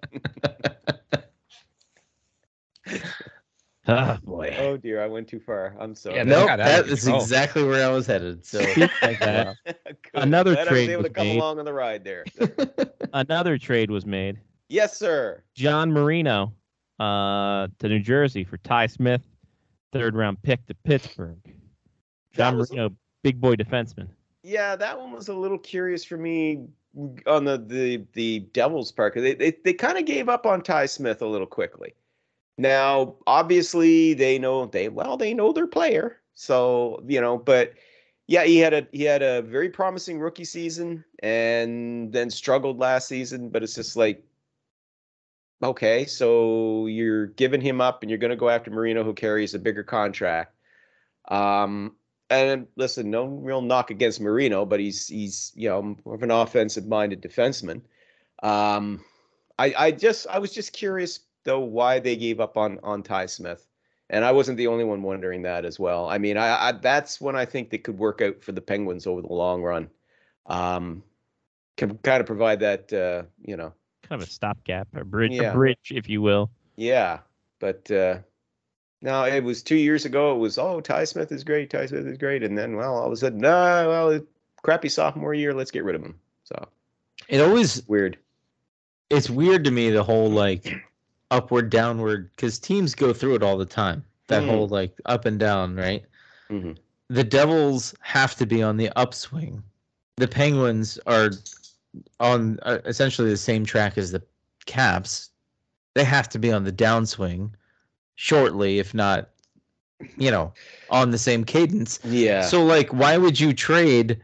Oh 3.87 4.17
boy. 4.23 4.55
oh 4.59 4.77
dear, 4.77 5.03
I 5.03 5.07
went 5.07 5.27
too 5.27 5.39
far. 5.39 5.75
I'm 5.79 5.93
sorry. 5.95 6.15
Yeah, 6.17 6.23
Nope, 6.23 6.47
got 6.47 6.59
out 6.59 6.79
of 6.81 6.85
that 6.87 6.93
is 6.93 7.03
control. 7.03 7.21
exactly 7.21 7.63
where 7.63 7.87
I 7.87 7.91
was 7.91 8.05
headed. 8.07 8.45
So 8.45 8.59
like 9.01 9.19
that. 9.19 9.55
Good. 9.65 9.75
Another 10.13 10.53
Glad 10.53 10.67
I 10.67 10.69
trade 10.71 10.81
was 10.81 10.89
able 10.89 11.03
to 11.03 11.09
was 11.09 11.15
come 11.15 11.27
made. 11.27 11.37
along 11.37 11.59
on 11.59 11.65
the 11.65 11.73
ride 11.73 12.03
there. 12.03 12.25
Another 13.13 13.57
trade 13.57 13.91
was 13.91 14.05
made. 14.05 14.39
yes, 14.69 14.97
sir. 14.97 15.43
John 15.55 15.91
Marino 15.91 16.53
uh, 17.01 17.67
to 17.79 17.89
New 17.89 17.99
Jersey 17.99 18.43
for 18.43 18.57
Ty 18.57 18.85
Smith, 18.87 19.23
third 19.91 20.15
round 20.15 20.41
pick 20.43 20.65
to 20.67 20.75
Pittsburgh. 20.75 21.39
John 22.33 22.57
Marino, 22.57 22.91
big 23.23 23.41
boy 23.41 23.55
defenseman. 23.55 24.07
Yeah, 24.43 24.75
that 24.75 24.99
one 24.99 25.11
was 25.11 25.27
a 25.27 25.33
little 25.33 25.57
curious 25.57 26.05
for 26.05 26.17
me 26.17 26.67
on 27.25 27.45
the 27.45 27.57
the 27.57 28.05
the 28.13 28.39
Devils 28.53 28.91
part 28.91 29.13
'cause 29.13 29.23
they 29.23 29.33
they, 29.33 29.53
they 29.63 29.73
kind 29.73 29.97
of 29.97 30.05
gave 30.05 30.29
up 30.29 30.45
on 30.45 30.61
Ty 30.61 30.85
Smith 30.85 31.21
a 31.21 31.27
little 31.27 31.47
quickly. 31.47 31.93
Now, 32.57 33.15
obviously, 33.25 34.13
they 34.13 34.37
know 34.37 34.67
they 34.67 34.89
well 34.89 35.17
they 35.17 35.33
know 35.33 35.51
their 35.53 35.67
player, 35.67 36.19
so 36.35 37.03
you 37.07 37.19
know, 37.19 37.37
but 37.37 37.73
yeah, 38.27 38.43
he 38.43 38.57
had 38.57 38.73
a 38.73 38.87
he 38.91 39.03
had 39.03 39.23
a 39.23 39.41
very 39.41 39.69
promising 39.69 40.19
rookie 40.19 40.45
season 40.45 41.03
and 41.23 42.13
then 42.13 42.29
struggled 42.29 42.77
last 42.77 43.07
season. 43.07 43.49
But 43.49 43.63
it's 43.63 43.75
just 43.75 43.95
like, 43.95 44.23
okay, 45.61 46.05
so 46.05 46.85
you're 46.87 47.27
giving 47.27 47.61
him 47.61 47.81
up 47.81 48.01
and 48.01 48.09
you're 48.09 48.19
going 48.19 48.31
to 48.31 48.35
go 48.35 48.49
after 48.49 48.71
Marino, 48.71 49.03
who 49.03 49.13
carries 49.13 49.53
a 49.53 49.59
bigger 49.59 49.83
contract. 49.83 50.55
Um, 51.27 51.95
and 52.29 52.67
listen, 52.75 53.11
no 53.11 53.25
real 53.25 53.61
knock 53.61 53.91
against 53.91 54.21
Marino, 54.21 54.65
but 54.65 54.79
he's 54.79 55.07
he's 55.07 55.51
you 55.55 55.69
know 55.69 55.97
more 56.05 56.15
of 56.15 56.23
an 56.23 56.31
offensive 56.31 56.87
minded 56.87 57.21
defenseman. 57.21 57.81
Um, 58.41 59.03
I 59.59 59.73
I 59.77 59.91
just 59.91 60.27
I 60.27 60.39
was 60.39 60.53
just 60.53 60.71
curious 60.73 61.19
though 61.43 61.59
why 61.59 61.99
they 61.99 62.15
gave 62.15 62.39
up 62.39 62.57
on 62.57 62.79
on 62.83 63.03
Ty 63.03 63.25
Smith, 63.25 63.67
and 64.09 64.23
I 64.23 64.31
wasn't 64.31 64.57
the 64.57 64.67
only 64.67 64.85
one 64.85 65.03
wondering 65.03 65.41
that 65.41 65.65
as 65.65 65.77
well. 65.77 66.09
I 66.09 66.17
mean, 66.17 66.37
I, 66.37 66.69
I 66.69 66.71
that's 66.71 67.19
when 67.19 67.35
I 67.35 67.45
think 67.45 67.69
they 67.69 67.77
could 67.77 67.97
work 67.97 68.21
out 68.21 68.41
for 68.41 68.53
the 68.53 68.61
Penguins 68.61 69.07
over 69.07 69.21
the 69.21 69.33
long 69.33 69.61
run. 69.61 69.89
Um, 70.45 71.03
can 71.75 71.97
kind 71.97 72.21
of 72.21 72.27
provide 72.27 72.61
that 72.61 72.93
uh, 72.93 73.23
you 73.45 73.57
know 73.57 73.73
Kind 74.11 74.21
of 74.23 74.27
a 74.27 74.31
stopgap, 74.31 74.89
a 74.93 75.05
bridge, 75.05 75.31
Yeah. 75.31 75.51
a 75.51 75.53
bridge, 75.53 75.93
if 75.95 76.09
you 76.09 76.21
will. 76.21 76.51
yeah, 76.75 77.19
but 77.59 77.89
uh, 77.89 78.17
no, 79.01 79.23
it 79.23 79.41
was 79.41 79.63
two 79.63 79.77
years 79.77 80.03
ago. 80.03 80.35
It 80.35 80.39
was 80.39 80.57
oh 80.57 80.81
Ty 80.81 81.05
Smith 81.05 81.31
is 81.31 81.45
great, 81.45 81.69
Ty 81.69 81.85
Smith 81.85 82.05
is 82.05 82.17
great, 82.17 82.43
and 82.43 82.57
then 82.57 82.75
well 82.75 82.93
all 82.93 83.05
of 83.05 83.13
a 83.13 83.15
sudden 83.15 83.39
no, 83.39 83.87
well 83.87 84.19
crappy 84.63 84.89
sophomore 84.89 85.33
year, 85.33 85.53
let's 85.53 85.71
get 85.71 85.85
rid 85.85 85.95
of 85.95 86.03
him. 86.03 86.19
So 86.43 86.67
it 87.29 87.39
always 87.39 87.87
weird. 87.87 88.17
it's 89.09 89.29
weird 89.29 89.63
to 89.63 89.71
me 89.71 89.89
the 89.91 90.03
whole 90.03 90.29
like 90.29 90.67
upward 91.31 91.69
downward 91.69 92.31
because 92.35 92.59
teams 92.59 92.93
go 92.93 93.13
through 93.13 93.35
it 93.35 93.43
all 93.43 93.57
the 93.57 93.65
time. 93.65 94.03
That 94.27 94.43
Mhm. 94.43 94.47
whole 94.47 94.67
like 94.67 94.91
up 95.05 95.23
and 95.23 95.39
down, 95.39 95.77
right? 95.77 96.03
Mhm. 96.49 96.75
The 97.07 97.23
Devils 97.23 97.95
have 98.01 98.35
to 98.35 98.45
be 98.45 98.61
on 98.61 98.75
the 98.75 98.89
upswing. 98.97 99.63
The 100.17 100.27
Penguins 100.27 100.99
are 101.07 101.31
on 102.19 102.59
uh, 102.63 102.79
essentially 102.85 103.29
the 103.29 103.37
same 103.37 103.65
track 103.65 103.97
as 103.97 104.11
the 104.11 104.21
Caps. 104.65 105.29
They 105.95 106.03
have 106.03 106.29
to 106.29 106.39
be 106.39 106.51
on 106.51 106.63
the 106.63 106.71
downswing 106.71 107.51
shortly, 108.15 108.79
if 108.79 108.93
not, 108.93 109.29
you 110.17 110.31
know, 110.31 110.53
on 110.89 111.11
the 111.11 111.17
same 111.17 111.43
cadence. 111.43 111.99
Yeah. 112.03 112.41
So 112.41 112.63
like 112.63 112.89
why 112.93 113.17
would 113.17 113.39
you 113.39 113.53
trade 113.53 114.21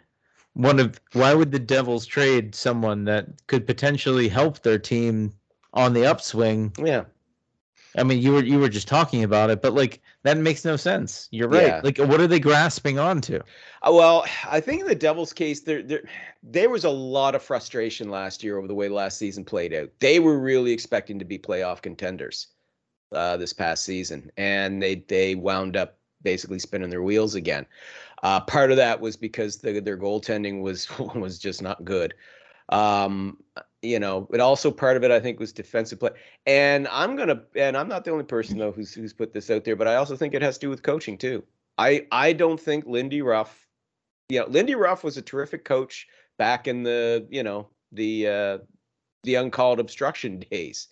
one 0.54 0.80
of 0.80 1.00
why 1.14 1.34
would 1.34 1.52
the 1.52 1.60
Devils 1.60 2.06
trade 2.06 2.56
someone 2.56 3.06
that 3.06 3.28
could 3.48 3.66
potentially 3.66 4.28
help 4.28 4.62
their 4.62 4.80
team 4.80 5.34
on 5.74 5.94
the 5.94 6.06
upswing? 6.06 6.74
yeah. 6.78 7.06
I 7.98 8.04
mean, 8.04 8.22
you 8.22 8.34
were 8.34 8.44
you 8.44 8.60
were 8.60 8.70
just 8.70 8.88
talking 8.88 9.24
about 9.24 9.50
it, 9.50 9.62
but 9.62 9.74
like 9.74 10.02
that 10.28 10.38
makes 10.38 10.66
no 10.66 10.76
sense. 10.76 11.28
You're 11.32 11.48
right. 11.48 11.68
Yeah. 11.68 11.82
Like 11.84 11.98
what 11.98 12.20
are 12.20 12.28
they 12.28 12.40
grasping 12.40 13.00
onto? 13.00 13.38
Uh, 13.82 13.92
Well, 13.94 14.26
I 14.50 14.60
think 14.60 14.82
in 14.82 14.88
the 14.88 14.96
Devils' 14.96 15.34
case, 15.34 15.62
there 15.62 15.82
there 15.82 16.04
there 16.44 16.70
was 16.70 16.84
a 16.84 16.90
lot 16.90 17.36
of 17.36 17.42
frustration 17.42 18.10
last 18.10 18.44
year 18.44 18.58
over 18.58 18.68
the 18.68 18.76
way 18.76 18.90
last 18.90 19.18
season 19.18 19.46
played 19.46 19.74
out. 19.74 19.90
They 20.00 20.20
were 20.20 20.38
really 20.38 20.72
expecting 20.72 21.20
to 21.20 21.26
be 21.26 21.38
playoff 21.38 21.82
contenders 21.82 22.48
uh, 23.14 23.38
this 23.38 23.54
past 23.54 23.86
season, 23.86 24.32
and 24.38 24.82
they 24.82 24.96
they 25.08 25.36
wound 25.36 25.78
up 25.78 25.98
basically 26.24 26.60
spinning 26.60 26.90
their 26.90 27.04
wheels 27.04 27.36
again. 27.36 27.66
Uh, 28.24 28.42
part 28.42 28.72
of 28.72 28.78
that 28.78 29.00
was 29.00 29.16
because 29.16 29.58
the, 29.58 29.80
their 29.80 29.98
goaltending 29.98 30.62
was 30.62 30.88
was 31.16 31.40
just 31.40 31.62
not 31.62 31.86
good. 31.86 32.14
Um, 32.70 33.38
you 33.82 34.00
know, 34.00 34.28
but 34.30 34.40
also 34.40 34.72
part 34.72 34.98
of 34.98 35.04
it 35.04 35.12
I 35.12 35.20
think 35.20 35.40
was 35.40 35.54
defensive 35.54 36.00
play. 36.00 36.12
And 36.46 36.88
I'm 36.90 37.16
gonna 37.16 37.44
and 37.56 37.78
I'm 37.78 37.88
not 37.88 38.06
the 38.06 38.12
only 38.12 38.24
person 38.24 38.58
though 38.58 38.72
who's 38.72 38.94
who's 38.94 39.14
put 39.14 39.34
this 39.34 39.50
out 39.50 39.64
there, 39.64 39.76
but 39.76 39.88
I 39.88 39.96
also 39.96 40.16
think 40.16 40.34
it 40.34 40.42
has 40.42 40.58
to 40.58 40.66
do 40.66 40.70
with 40.70 40.84
coaching 40.84 41.18
too. 41.18 41.44
I 41.78 42.08
I 42.12 42.34
don't 42.34 42.60
think 42.60 42.86
Lindy 42.86 43.22
Ruff, 43.22 43.68
you 44.30 44.40
know, 44.40 44.48
Lindy 44.48 44.76
Ruff 44.76 45.04
was 45.04 45.18
a 45.18 45.22
terrific 45.22 45.64
coach 45.64 46.08
back 46.38 46.68
in 46.68 46.84
the 46.84 47.28
you 47.30 47.44
know 47.44 47.70
the 47.92 48.28
uh, 48.28 48.58
the 49.24 49.36
uncalled 49.36 49.80
obstruction 49.80 50.40
days, 50.52 50.88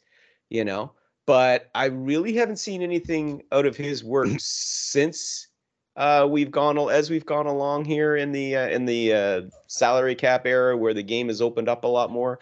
you 0.50 0.64
know. 0.64 0.94
but 1.26 1.70
I 1.74 1.86
really 1.86 2.34
haven't 2.34 2.58
seen 2.58 2.82
anything 2.82 3.44
out 3.52 3.66
of 3.66 3.76
his 3.76 4.04
work 4.04 4.30
since 4.40 5.48
uh, 5.96 6.28
we've 6.30 6.52
gone 6.52 6.78
as 6.92 7.10
we've 7.10 7.26
gone 7.26 7.48
along 7.48 7.86
here 7.86 8.16
in 8.16 8.32
the 8.32 8.56
uh, 8.56 8.68
in 8.68 8.86
the 8.86 9.14
uh, 9.14 9.42
salary 9.68 10.16
cap 10.16 10.46
era 10.46 10.78
where 10.78 10.94
the 10.94 11.04
game 11.04 11.30
has 11.30 11.42
opened 11.42 11.70
up 11.70 11.84
a 11.84 11.88
lot 11.88 12.12
more 12.12 12.40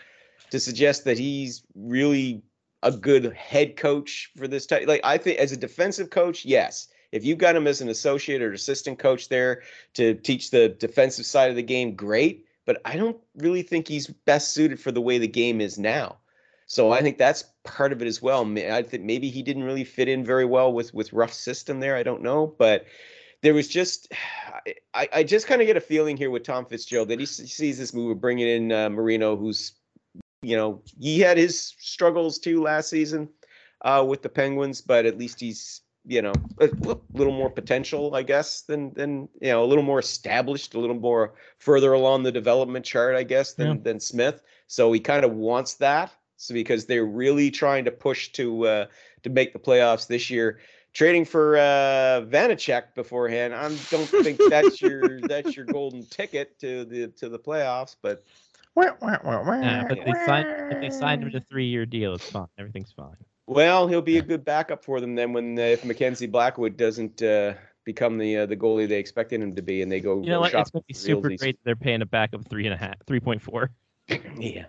to 0.53 0.59
suggest 0.59 1.03
that 1.03 1.17
he's 1.17 1.63
really 1.73 2.43
a 2.84 2.91
good 2.91 3.34
head 3.34 3.75
coach 3.75 4.30
for 4.38 4.47
this 4.47 4.67
type. 4.67 4.88
Like 4.88 5.01
I 5.03 5.17
think 5.17 5.39
as 5.39 5.51
a 5.51 5.57
defensive 5.57 6.11
coach, 6.11 6.45
yes. 6.45 6.89
If 7.11 7.25
you've 7.25 7.39
got 7.39 7.55
him 7.55 7.65
as 7.65 7.81
an 7.81 7.89
associate 7.89 8.39
or 8.39 8.53
assistant 8.53 8.99
coach 8.99 9.30
there 9.30 9.63
to 9.95 10.13
teach 10.13 10.51
the 10.51 10.69
defensive 10.69 11.25
side 11.25 11.49
of 11.49 11.55
the 11.55 11.63
game, 11.63 11.95
great. 11.95 12.45
But 12.67 12.84
I 12.85 12.97
don't 12.97 13.17
really 13.35 13.63
think 13.63 13.88
he's 13.88 14.05
best 14.05 14.53
suited 14.53 14.80
for 14.80 14.91
the 14.91 15.01
way 15.01 15.17
the 15.17 15.27
game 15.27 15.59
is 15.59 15.80
now. 15.80 16.17
So 16.67 16.91
I 16.91 17.01
think 17.01 17.17
that's 17.17 17.45
part 17.63 17.91
of 17.91 18.03
it 18.03 18.07
as 18.07 18.21
well. 18.21 18.47
I 18.55 18.84
think 18.84 19.03
maybe 19.03 19.31
he 19.31 19.41
didn't 19.41 19.63
really 19.63 19.84
fit 19.84 20.07
in 20.07 20.23
very 20.23 20.45
well 20.45 20.71
with 20.71 20.93
with 20.93 21.13
Ruff 21.13 21.34
system 21.34 21.80
there. 21.80 21.95
I 21.95 22.03
don't 22.03 22.21
know, 22.21 22.53
but 22.59 22.85
there 23.41 23.55
was 23.55 23.67
just 23.67 24.13
I, 24.93 25.09
I 25.11 25.23
just 25.23 25.47
kind 25.47 25.61
of 25.61 25.67
get 25.67 25.77
a 25.77 25.81
feeling 25.81 26.15
here 26.15 26.30
with 26.30 26.43
Tom 26.43 26.67
Fitzgerald 26.67 27.09
that 27.09 27.19
he 27.19 27.25
sees 27.25 27.80
this 27.80 27.91
move 27.91 28.11
of 28.11 28.21
bringing 28.21 28.47
in 28.47 28.71
uh, 28.71 28.89
Marino, 28.91 29.35
who's 29.35 29.73
you 30.44 30.56
know 30.57 30.82
he 30.99 31.20
had 31.20 31.38
his 31.38 31.74
struggles 31.80 32.40
too 32.40 32.61
last 32.61 32.90
season 32.90 33.30
uh, 33.84 34.06
with 34.07 34.22
the 34.22 34.30
Penguins, 34.30 34.82
but 34.82 35.06
at 35.06 35.18
least 35.18 35.40
he's 35.40 35.82
you 36.06 36.22
know 36.22 36.34
a 36.60 36.70
little 37.14 37.34
more 37.34 37.49
potential, 37.49 38.15
I 38.15 38.24
guess, 38.24 38.61
than 38.64 38.94
than 38.94 39.30
you 39.41 39.49
know 39.49 39.64
a 39.64 39.68
little 39.68 39.84
more 39.84 39.99
established, 39.99 40.76
a 40.76 40.80
little 40.80 40.99
more 40.99 41.34
further 41.60 41.94
along 41.94 42.24
the 42.24 42.32
development 42.32 42.86
chart, 42.86 43.15
I 43.15 43.24
guess, 43.24 43.53
than 43.53 43.78
Yeah. 43.78 43.84
than 43.84 43.99
Smith. 43.99 44.41
So 44.68 44.91
he 44.91 44.99
kind 44.99 45.26
of 45.26 45.34
wants 45.34 45.76
that. 45.76 46.14
So 46.38 46.53
because 46.53 46.86
they're 46.86 47.06
really 47.06 47.52
trying 47.52 47.86
to 47.86 47.91
push 47.91 48.30
to 48.34 48.68
uh, 48.68 48.86
to 49.24 49.30
make 49.30 49.53
the 49.53 49.60
playoffs 49.60 50.07
this 50.07 50.30
year, 50.30 50.60
trading 50.94 51.26
for 51.26 51.57
uh, 51.57 52.22
Vanecek 52.28 52.95
beforehand, 52.95 53.53
I 53.56 53.70
don't 53.90 54.10
think 54.22 54.48
that's 54.49 54.82
your 54.82 55.22
that's 55.28 55.56
your 55.56 55.65
golden 55.65 56.06
ticket 56.07 56.60
to 56.60 56.84
the 56.86 57.07
to 57.20 57.30
the 57.30 57.40
playoffs. 57.40 57.95
But 58.02 58.26
Yeah, 58.75 59.83
but 59.87 59.99
they 60.05 60.13
signed 60.25 60.47
if 60.71 60.81
they 60.81 60.89
signed 60.89 61.23
him 61.23 61.31
to 61.31 61.37
a 61.37 61.41
three 61.41 61.67
year 61.67 61.85
deal. 61.85 62.15
It's 62.15 62.29
fine. 62.29 62.47
Everything's 62.57 62.91
fine. 62.91 63.15
well, 63.47 63.87
he'll 63.87 64.01
be 64.01 64.17
a 64.17 64.21
good 64.21 64.43
backup 64.43 64.83
for 64.83 64.99
them 64.99 65.15
then 65.15 65.33
when 65.33 65.57
uh, 65.57 65.61
if 65.61 65.85
Mackenzie 65.85 66.27
Blackwood 66.27 66.75
doesn't 66.77 67.21
uh, 67.21 67.53
become 67.85 68.17
the 68.17 68.37
uh, 68.37 68.45
the 68.45 68.57
goalie 68.57 68.87
they 68.87 68.99
expected 68.99 69.41
him 69.41 69.55
to 69.55 69.61
be, 69.61 69.81
and 69.81 69.91
they 69.91 69.99
go. 69.99 70.21
You 70.21 70.29
know 70.29 70.37
go 70.37 70.41
what? 70.41 70.53
It's 70.53 70.71
gonna 70.71 70.83
be 70.87 70.93
super 70.93 71.29
realsies. 71.29 71.39
great. 71.39 71.59
They're 71.63 71.75
paying 71.75 72.01
a 72.01 72.05
backup 72.05 72.45
three 72.45 72.65
and 72.65 72.73
a 72.73 72.77
half, 72.77 72.95
three 73.05 73.19
point 73.19 73.41
four. 73.41 73.71
Yeah, 74.37 74.65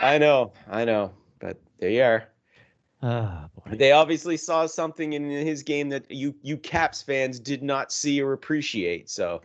I 0.00 0.18
know, 0.18 0.52
I 0.70 0.84
know, 0.84 1.12
but 1.40 1.58
there 1.80 1.90
you 1.90 2.02
are. 2.02 2.28
Boy. 3.02 3.76
They 3.76 3.90
obviously 3.92 4.36
saw 4.36 4.66
something 4.66 5.14
in 5.14 5.28
his 5.28 5.62
game 5.62 5.88
that 5.88 6.08
you 6.10 6.34
you 6.42 6.56
Caps 6.56 7.02
fans 7.02 7.40
did 7.40 7.62
not 7.62 7.90
see 7.90 8.22
or 8.22 8.32
appreciate. 8.34 9.10
So 9.10 9.40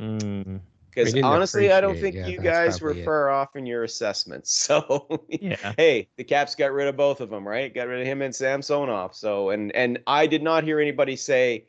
Mm, 0.00 0.60
because 0.94 1.14
honestly, 1.22 1.72
I 1.72 1.80
don't 1.80 1.98
think 1.98 2.14
yeah, 2.14 2.26
you 2.26 2.38
guys 2.38 2.80
were 2.80 2.92
it. 2.92 3.04
far 3.04 3.30
off 3.30 3.56
in 3.56 3.66
your 3.66 3.84
assessments. 3.84 4.68
So 4.74 5.20
yeah. 5.28 5.74
hey, 5.76 6.08
the 6.16 6.24
Caps 6.24 6.54
got 6.54 6.72
rid 6.72 6.88
of 6.88 6.96
both 6.96 7.20
of 7.20 7.28
them, 7.28 7.46
right? 7.46 7.74
Got 7.74 7.88
rid 7.88 8.00
of 8.00 8.06
him 8.06 8.22
and 8.22 8.34
Samsonov. 8.34 9.14
So 9.14 9.50
and 9.50 9.72
and 9.72 9.98
I 10.06 10.26
did 10.26 10.42
not 10.42 10.64
hear 10.64 10.80
anybody 10.80 11.16
say 11.16 11.66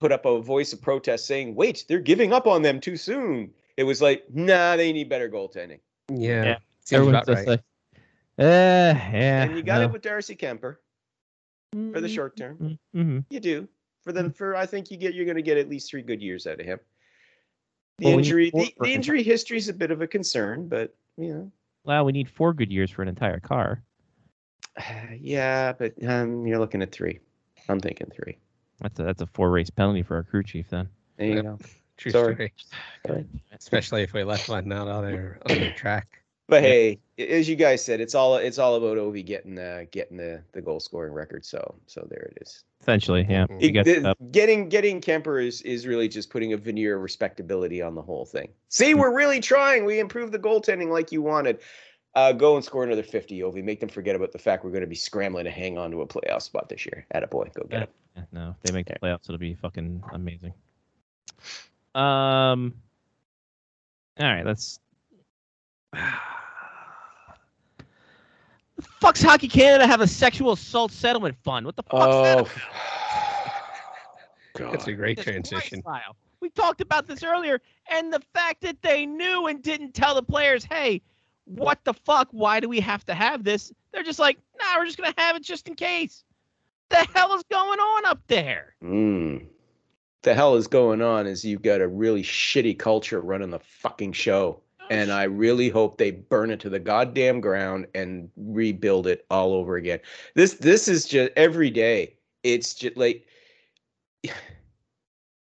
put 0.00 0.12
up 0.12 0.24
a 0.24 0.40
voice 0.40 0.72
of 0.72 0.80
protest 0.80 1.26
saying, 1.26 1.54
"Wait, 1.54 1.84
they're 1.88 2.00
giving 2.00 2.32
up 2.32 2.46
on 2.46 2.62
them 2.62 2.80
too 2.80 2.96
soon." 2.96 3.50
It 3.76 3.84
was 3.84 4.00
like, 4.00 4.24
"Nah, 4.32 4.76
they 4.76 4.92
need 4.92 5.08
better 5.08 5.28
goaltending." 5.28 5.80
Yeah. 6.10 6.44
Yeah. 6.44 6.58
Seems 6.84 7.00
Everyone's 7.00 7.28
about 7.28 7.36
right. 7.36 7.48
like, 7.48 7.60
eh, 8.38 8.94
yeah. 9.12 9.42
and 9.42 9.56
you 9.56 9.62
got 9.62 9.78
no. 9.78 9.84
it 9.84 9.92
with 9.92 10.02
Darcy 10.02 10.34
Kuemper 10.34 10.76
for 11.92 12.00
the 12.00 12.08
short 12.08 12.36
term. 12.36 12.78
Mm-hmm. 12.94 13.18
You 13.30 13.40
do 13.40 13.68
for 14.02 14.12
them. 14.12 14.32
for 14.32 14.56
I 14.56 14.64
think 14.66 14.90
you 14.90 14.96
get 14.96 15.14
you're 15.14 15.26
going 15.26 15.36
to 15.36 15.42
get 15.42 15.58
at 15.58 15.68
least 15.68 15.90
three 15.90 16.02
good 16.02 16.22
years 16.22 16.46
out 16.46 16.60
of 16.60 16.66
him. 16.66 16.78
The 17.98 18.04
Well, 18.06 18.18
injury 18.18 18.50
the, 18.50 18.74
the 18.80 18.92
injury 18.94 19.22
history 19.22 19.56
is 19.58 19.68
a 19.68 19.72
bit 19.74 19.90
of 19.90 20.00
a 20.02 20.06
concern, 20.06 20.68
but 20.68 20.94
you 21.16 21.34
know, 21.34 21.52
Well, 21.84 22.04
we 22.04 22.12
need 22.12 22.30
four 22.30 22.52
good 22.54 22.70
years 22.70 22.90
for 22.90 23.02
an 23.02 23.08
entire 23.08 23.40
car. 23.40 23.82
yeah, 25.20 25.72
but 25.72 25.94
um, 26.06 26.46
you're 26.46 26.58
looking 26.58 26.82
at 26.82 26.92
three. 26.92 27.18
I'm 27.68 27.80
thinking 27.80 28.10
three. 28.14 28.38
That's 28.80 28.98
a 29.00 29.02
that's 29.02 29.22
a 29.22 29.26
four 29.26 29.50
race 29.50 29.70
penalty 29.70 30.02
for 30.02 30.16
our 30.16 30.22
crew 30.22 30.42
chief 30.44 30.68
then. 30.70 30.88
There 31.16 31.26
you 31.28 31.34
Yep. 31.34 31.44
go. 31.44 31.58
True 31.96 32.12
Sorry. 32.12 32.34
story. 32.34 32.52
Sorry. 33.04 33.26
Especially 33.52 34.02
if 34.02 34.12
we 34.12 34.22
left 34.22 34.48
one 34.48 34.70
out 34.70 34.86
on 34.86 35.04
their 35.04 35.40
on 35.46 35.56
their 35.56 35.72
track. 35.72 36.22
But 36.48 36.62
Yeah. 36.62 36.68
hey, 36.70 36.98
as 37.18 37.48
you 37.48 37.56
guys 37.56 37.84
said, 37.84 38.00
it's 38.00 38.14
all 38.14 38.36
it's 38.36 38.58
all 38.58 38.76
about 38.76 38.96
Ovi 38.96 39.24
getting 39.24 39.54
the 39.54 39.86
getting 39.90 40.16
the 40.16 40.42
the 40.52 40.62
goal 40.62 40.80
scoring 40.80 41.12
record. 41.12 41.44
So 41.44 41.74
so 41.86 42.06
there 42.10 42.32
it 42.34 42.38
is. 42.42 42.64
Essentially, 42.80 43.26
yeah. 43.28 43.44
It- 43.60 43.84
the- 43.84 44.16
getting 44.30 44.68
getting 44.70 45.00
Kuemper 45.00 45.44
is 45.46 45.60
is 45.62 45.86
really 45.86 46.08
just 46.08 46.30
putting 46.30 46.54
a 46.54 46.56
veneer 46.56 46.96
of 46.96 47.02
respectability 47.02 47.82
on 47.82 47.94
the 47.94 48.00
whole 48.02 48.24
thing. 48.24 48.48
See, 48.70 48.94
we're 48.94 49.14
really 49.14 49.40
trying. 49.40 49.84
We 49.84 49.98
improved 50.00 50.32
the 50.32 50.38
goaltending 50.38 50.88
like 50.90 51.12
you 51.12 51.20
wanted. 51.20 51.60
Uh, 52.14 52.32
go 52.32 52.56
and 52.56 52.64
score 52.64 52.82
another 52.82 53.02
50, 53.02 53.38
Ovi. 53.40 53.62
Make 53.62 53.78
them 53.80 53.90
forget 53.90 54.16
about 54.16 54.32
the 54.32 54.38
fact 54.38 54.64
we're 54.64 54.70
going 54.70 54.80
to 54.80 54.86
be 54.88 54.96
scrambling 54.96 55.44
to 55.44 55.50
hang 55.50 55.76
on 55.76 55.90
to 55.90 56.00
a 56.00 56.06
playoff 56.06 56.42
spot 56.42 56.68
this 56.70 56.84
year. 56.86 57.04
At 57.12 57.22
a 57.22 57.26
boy, 57.28 57.48
go 57.54 57.62
get 57.64 57.76
Yeah. 57.76 57.82
it. 57.82 57.90
Yeah, 58.16 58.22
No, 58.32 58.50
if 58.50 58.62
they 58.62 58.72
make 58.72 58.86
the 58.86 58.94
playoffs, 58.98 59.24
it'll 59.28 59.36
be 59.38 59.54
fucking 59.54 60.02
amazing. 60.12 60.54
Um. 61.94 62.74
All 64.18 64.26
right, 64.26 64.46
let's. 64.46 64.80
The 68.78 68.84
fuck's 69.00 69.22
Hockey 69.22 69.48
Canada 69.48 69.86
have 69.86 70.00
a 70.00 70.06
sexual 70.06 70.52
assault 70.52 70.92
settlement 70.92 71.36
fund? 71.42 71.66
What 71.66 71.74
the 71.74 71.82
fuck's 71.82 72.48
that? 72.48 72.48
Oh, 74.60 74.70
That's 74.70 74.86
a 74.86 74.92
great 74.92 75.18
Jesus 75.18 75.32
transition. 75.32 75.82
Lyle. 75.84 76.16
We 76.40 76.50
talked 76.50 76.80
about 76.80 77.08
this 77.08 77.24
earlier, 77.24 77.60
and 77.90 78.12
the 78.12 78.22
fact 78.32 78.60
that 78.62 78.80
they 78.82 79.04
knew 79.04 79.48
and 79.48 79.60
didn't 79.60 79.94
tell 79.94 80.14
the 80.14 80.22
players, 80.22 80.64
"Hey, 80.64 81.02
what 81.44 81.82
the 81.84 81.92
fuck? 81.92 82.28
Why 82.30 82.60
do 82.60 82.68
we 82.68 82.78
have 82.78 83.04
to 83.06 83.14
have 83.14 83.42
this?" 83.42 83.72
They're 83.92 84.04
just 84.04 84.20
like, 84.20 84.38
"Nah, 84.60 84.78
we're 84.78 84.86
just 84.86 84.98
gonna 84.98 85.14
have 85.18 85.34
it 85.34 85.42
just 85.42 85.66
in 85.66 85.74
case." 85.74 86.22
The 86.90 87.06
hell 87.14 87.34
is 87.34 87.42
going 87.50 87.80
on 87.80 88.06
up 88.06 88.20
there? 88.28 88.74
Mm. 88.82 89.46
The 90.22 90.34
hell 90.34 90.54
is 90.54 90.68
going 90.68 91.02
on 91.02 91.26
is 91.26 91.44
you've 91.44 91.62
got 91.62 91.80
a 91.80 91.88
really 91.88 92.22
shitty 92.22 92.78
culture 92.78 93.20
running 93.20 93.50
the 93.50 93.58
fucking 93.58 94.12
show. 94.12 94.62
And 94.90 95.12
I 95.12 95.24
really 95.24 95.68
hope 95.68 95.98
they 95.98 96.10
burn 96.10 96.50
it 96.50 96.60
to 96.60 96.70
the 96.70 96.78
goddamn 96.78 97.40
ground 97.40 97.86
and 97.94 98.30
rebuild 98.36 99.06
it 99.06 99.26
all 99.30 99.52
over 99.52 99.76
again. 99.76 100.00
This 100.34 100.54
this 100.54 100.88
is 100.88 101.06
just 101.06 101.30
every 101.36 101.70
day. 101.70 102.16
It's 102.42 102.74
just 102.74 102.96
like 102.96 103.26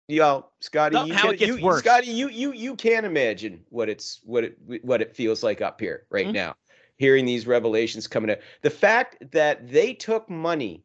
Yo, 0.09 0.47
Scotty, 0.61 0.99
you, 1.01 1.15
can, 1.15 1.37
you 1.37 1.61
worse. 1.61 1.81
Scotty, 1.81 2.13
you 2.13 2.29
you 2.29 2.53
you 2.53 2.77
can't 2.77 3.05
imagine 3.05 3.65
what 3.71 3.89
it's 3.89 4.21
what 4.23 4.45
it 4.45 4.57
what 4.83 5.03
it 5.03 5.15
feels 5.15 5.43
like 5.43 5.61
up 5.61 5.81
here 5.81 6.07
right 6.11 6.29
Mhm. 6.29 6.33
now. 6.33 6.55
Hearing 6.99 7.25
these 7.27 7.47
revelations 7.47 8.07
coming 8.07 8.31
out. 8.31 8.39
The 8.63 8.71
fact 8.71 9.17
that 9.33 9.69
they 9.69 9.93
took 9.93 10.31
money 10.31 10.85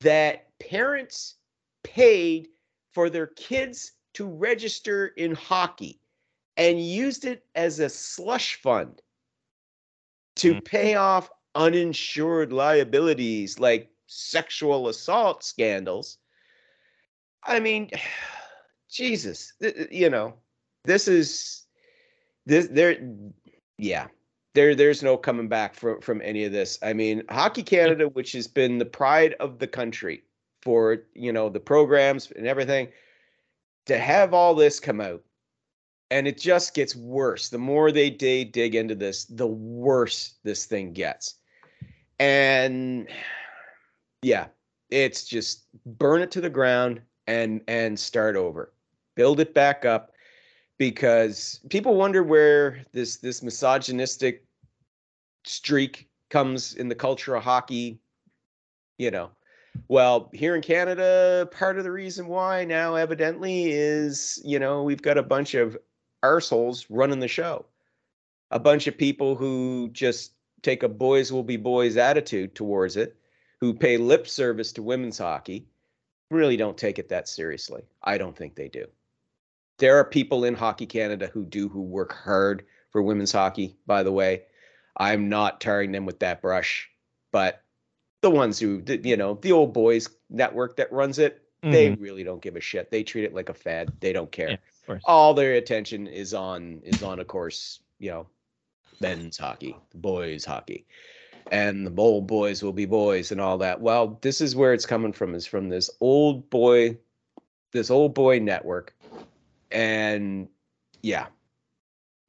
that 0.00 0.46
parents 0.58 1.36
paid 1.84 2.48
for 2.92 3.08
their 3.10 3.28
kids 3.28 3.92
to 4.14 4.26
register 4.26 5.08
in 5.08 5.34
hockey 5.34 6.00
and 6.56 6.80
used 6.84 7.24
it 7.24 7.44
as 7.54 7.78
a 7.78 7.88
slush 7.88 8.56
fund 8.60 9.00
to 10.36 10.54
Mhm. 10.54 10.64
pay 10.64 10.94
off 10.94 11.30
uninsured 11.54 12.52
liabilities 12.52 13.58
like 13.58 13.90
sexual 14.06 14.88
assault 14.88 15.42
scandals. 15.44 16.18
I 17.44 17.60
mean, 17.60 17.90
Jesus, 18.88 19.52
you 19.90 20.10
know, 20.10 20.34
this 20.84 21.08
is 21.08 21.66
this 22.46 22.68
there 22.68 22.98
yeah. 23.78 24.08
There 24.54 24.74
there's 24.74 25.02
no 25.02 25.16
coming 25.16 25.48
back 25.48 25.74
from 25.74 26.00
from 26.02 26.20
any 26.22 26.44
of 26.44 26.52
this. 26.52 26.78
I 26.82 26.92
mean, 26.92 27.22
Hockey 27.30 27.62
Canada, 27.62 28.08
which 28.08 28.32
has 28.32 28.46
been 28.46 28.78
the 28.78 28.84
pride 28.84 29.34
of 29.40 29.58
the 29.58 29.66
country 29.66 30.24
for, 30.60 31.04
you 31.14 31.32
know, 31.32 31.48
the 31.48 31.60
programs 31.60 32.30
and 32.32 32.46
everything, 32.46 32.92
to 33.86 33.98
have 33.98 34.34
all 34.34 34.54
this 34.54 34.78
come 34.78 35.00
out 35.00 35.24
and 36.12 36.28
it 36.28 36.36
just 36.36 36.74
gets 36.74 36.94
worse. 36.94 37.48
The 37.48 37.58
more 37.58 37.90
they 37.90 38.10
dig 38.10 38.52
dig 38.52 38.74
into 38.74 38.94
this, 38.94 39.24
the 39.24 39.46
worse 39.46 40.34
this 40.44 40.66
thing 40.66 40.92
gets. 40.92 41.36
And 42.20 43.08
yeah, 44.20 44.48
it's 44.90 45.24
just 45.24 45.64
burn 45.86 46.20
it 46.20 46.30
to 46.32 46.42
the 46.42 46.50
ground 46.50 47.00
and 47.26 47.62
and 47.66 47.98
start 47.98 48.36
over. 48.36 48.74
Build 49.14 49.40
it 49.40 49.54
back 49.54 49.86
up 49.86 50.12
because 50.76 51.60
people 51.70 51.94
wonder 51.94 52.22
where 52.22 52.84
this 52.92 53.16
this 53.16 53.42
misogynistic 53.42 54.44
streak 55.44 56.10
comes 56.28 56.74
in 56.74 56.88
the 56.88 56.94
culture 56.94 57.34
of 57.34 57.42
hockey, 57.42 57.98
you 58.98 59.10
know. 59.10 59.30
Well, 59.88 60.28
here 60.34 60.54
in 60.54 60.60
Canada, 60.60 61.48
part 61.50 61.78
of 61.78 61.84
the 61.84 61.90
reason 61.90 62.26
why 62.26 62.66
now 62.66 62.96
evidently 62.96 63.70
is, 63.70 64.38
you 64.44 64.58
know, 64.58 64.82
we've 64.82 65.00
got 65.00 65.16
a 65.16 65.22
bunch 65.22 65.54
of 65.54 65.78
arseholes 66.22 66.86
running 66.88 67.20
the 67.20 67.28
show. 67.28 67.66
A 68.50 68.58
bunch 68.58 68.86
of 68.86 68.98
people 68.98 69.34
who 69.34 69.90
just 69.92 70.32
take 70.62 70.82
a 70.82 70.88
boys 70.88 71.32
will 71.32 71.42
be 71.42 71.56
boys 71.56 71.96
attitude 71.96 72.54
towards 72.54 72.96
it 72.96 73.16
who 73.60 73.72
pay 73.72 73.96
lip 73.96 74.26
service 74.26 74.72
to 74.72 74.82
women's 74.82 75.18
hockey 75.18 75.66
really 76.32 76.56
don't 76.56 76.76
take 76.76 76.98
it 76.98 77.10
that 77.10 77.28
seriously. 77.28 77.82
I 78.02 78.18
don't 78.18 78.36
think 78.36 78.56
they 78.56 78.68
do. 78.68 78.86
There 79.78 79.98
are 79.98 80.04
people 80.04 80.44
in 80.44 80.54
Hockey 80.54 80.86
Canada 80.86 81.30
who 81.32 81.44
do 81.44 81.68
who 81.68 81.82
work 81.82 82.12
hard 82.12 82.64
for 82.90 83.02
women's 83.02 83.32
hockey, 83.32 83.76
by 83.86 84.02
the 84.02 84.12
way. 84.12 84.42
I'm 84.96 85.28
not 85.28 85.60
tarring 85.60 85.92
them 85.92 86.06
with 86.06 86.18
that 86.20 86.42
brush, 86.42 86.90
but 87.30 87.62
the 88.20 88.30
ones 88.30 88.58
who, 88.58 88.82
you 88.86 89.16
know, 89.16 89.38
the 89.40 89.52
old 89.52 89.72
boys 89.72 90.08
network 90.28 90.76
that 90.76 90.92
runs 90.92 91.18
it, 91.18 91.42
they 91.62 91.90
mm-hmm. 91.90 92.02
really 92.02 92.24
don't 92.24 92.42
give 92.42 92.56
a 92.56 92.60
shit. 92.60 92.90
They 92.90 93.04
treat 93.04 93.24
it 93.24 93.34
like 93.34 93.48
a 93.48 93.54
fad. 93.54 93.92
They 94.00 94.12
don't 94.12 94.30
care. 94.30 94.50
Yeah. 94.50 94.56
All 95.04 95.34
their 95.34 95.54
attention 95.54 96.06
is 96.06 96.34
on 96.34 96.80
is 96.84 97.02
on, 97.02 97.20
of 97.20 97.26
course, 97.26 97.80
you 97.98 98.10
know, 98.10 98.26
men's 99.00 99.38
hockey, 99.38 99.76
boys 99.94 100.44
hockey, 100.44 100.86
and 101.50 101.86
the 101.86 102.00
old 102.00 102.26
boys 102.26 102.62
will 102.62 102.72
be 102.72 102.86
boys 102.86 103.32
and 103.32 103.40
all 103.40 103.58
that. 103.58 103.80
Well, 103.80 104.18
this 104.22 104.40
is 104.40 104.56
where 104.56 104.72
it's 104.72 104.86
coming 104.86 105.12
from. 105.12 105.34
Is 105.34 105.46
from 105.46 105.68
this 105.68 105.90
old 106.00 106.48
boy, 106.50 106.98
this 107.72 107.90
old 107.90 108.14
boy 108.14 108.40
network, 108.40 108.94
and 109.70 110.48
yeah, 111.02 111.26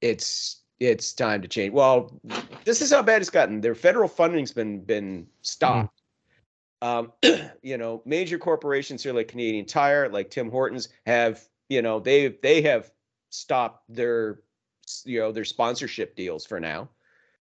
it's 0.01 0.61
it's 0.79 1.13
time 1.13 1.41
to 1.41 1.47
change. 1.47 1.73
Well, 1.73 2.19
this 2.65 2.81
is 2.81 2.91
how 2.91 3.01
bad 3.01 3.21
it's 3.21 3.29
gotten. 3.29 3.61
Their 3.61 3.75
federal 3.75 4.07
funding's 4.07 4.51
been 4.51 4.81
been 4.81 5.27
stopped. 5.41 6.01
Um, 6.81 7.13
you 7.61 7.77
know, 7.77 8.01
major 8.05 8.37
corporations 8.37 9.01
here 9.01 9.13
like 9.13 9.29
Canadian 9.29 9.65
Tire, 9.65 10.09
like 10.09 10.29
Tim 10.29 10.51
Hortons, 10.51 10.89
have 11.05 11.47
you 11.69 11.81
know 11.81 11.99
they 11.99 12.29
they 12.41 12.61
have 12.61 12.91
stopped 13.29 13.83
their 13.89 14.39
you 15.05 15.19
know 15.19 15.31
their 15.31 15.45
sponsorship 15.45 16.15
deals 16.15 16.45
for 16.45 16.59
now. 16.59 16.89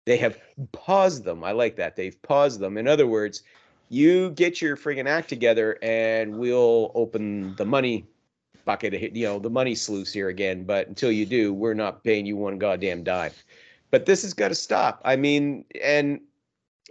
They 0.05 0.17
have 0.17 0.39
paused 0.73 1.25
them. 1.25 1.45
I 1.45 1.53
like 1.53 1.77
that. 1.77 1.97
They've 1.97 2.21
paused 2.23 2.61
them. 2.61 2.79
In 2.79 2.89
other 2.89 3.07
words, 3.07 3.43
you 3.91 4.31
get 4.31 4.63
your 4.63 4.77
friggin' 4.77 5.07
act 5.07 5.29
together, 5.29 5.79
and 5.83 6.39
we'll 6.39 6.93
open 6.95 7.55
the 7.57 7.67
money 7.67 8.07
bucket, 8.65 9.17
you 9.17 9.25
know, 9.25 9.39
the 9.39 9.51
money 9.51 9.75
sluice 9.75 10.13
here 10.13 10.29
again. 10.29 10.65
But 10.65 10.89
until 10.89 11.11
you 11.11 11.25
do, 11.25 11.55
we're 11.55 11.75
not 11.75 12.05
paying 12.05 12.27
you 12.27 12.37
one 12.37 12.59
goddamn 12.59 13.03
dime. 13.03 13.33
But 13.91 14.05
this 14.05 14.23
has 14.23 14.35
got 14.35 14.49
to 14.49 14.55
stop. 14.55 15.01
I 15.05 15.17
mean, 15.17 15.65
and 15.83 16.21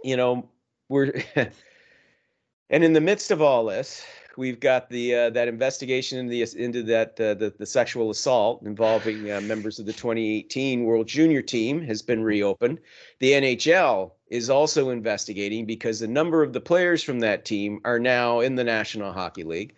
you 0.02 0.16
know, 0.16 0.48
we're 0.88 1.12
and 2.70 2.84
in 2.84 2.92
the 2.92 3.00
midst 3.00 3.30
of 3.30 3.40
all 3.40 3.64
this, 3.64 4.04
we've 4.38 4.60
got 4.60 4.88
the 4.88 5.14
uh, 5.14 5.30
that 5.30 5.48
investigation 5.48 6.18
into 6.18 6.30
the 6.30 6.64
into 6.64 6.82
that 6.84 7.20
uh, 7.20 7.34
the 7.34 7.52
the 7.58 7.66
sexual 7.66 8.10
assault 8.10 8.62
involving 8.62 9.30
uh, 9.30 9.40
members 9.40 9.78
of 9.78 9.84
the 9.84 9.92
2018 9.92 10.84
World 10.84 11.08
Junior 11.08 11.42
Team 11.42 11.82
has 11.82 12.00
been 12.00 12.22
reopened. 12.22 12.78
The 13.18 13.32
NHL 13.32 14.12
is 14.28 14.48
also 14.48 14.90
investigating 14.90 15.66
because 15.66 16.00
a 16.00 16.06
number 16.06 16.42
of 16.42 16.52
the 16.52 16.60
players 16.60 17.02
from 17.02 17.20
that 17.20 17.44
team 17.44 17.80
are 17.84 17.98
now 17.98 18.40
in 18.40 18.54
the 18.54 18.64
National 18.64 19.12
Hockey 19.12 19.44
League. 19.44 19.74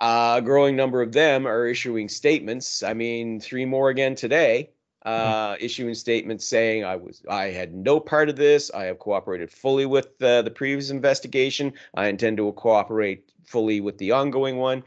A 0.00 0.40
growing 0.42 0.76
number 0.76 1.02
of 1.02 1.12
them 1.12 1.46
are 1.46 1.66
issuing 1.66 2.08
statements. 2.08 2.82
I 2.82 2.94
mean, 2.94 3.40
three 3.40 3.66
more 3.66 3.90
again 3.90 4.14
today. 4.14 4.70
Uh, 5.02 5.56
issuing 5.60 5.94
statements 5.94 6.44
saying 6.44 6.84
I 6.84 6.96
was 6.96 7.22
I 7.28 7.46
had 7.46 7.74
no 7.74 8.00
part 8.00 8.28
of 8.28 8.36
this. 8.36 8.70
I 8.70 8.84
have 8.84 8.98
cooperated 8.98 9.50
fully 9.50 9.86
with 9.86 10.20
uh, 10.22 10.42
the 10.42 10.50
previous 10.50 10.90
investigation. 10.90 11.72
I 11.94 12.08
intend 12.08 12.36
to 12.36 12.52
cooperate 12.52 13.30
fully 13.44 13.80
with 13.80 13.96
the 13.96 14.12
ongoing 14.12 14.58
one. 14.58 14.84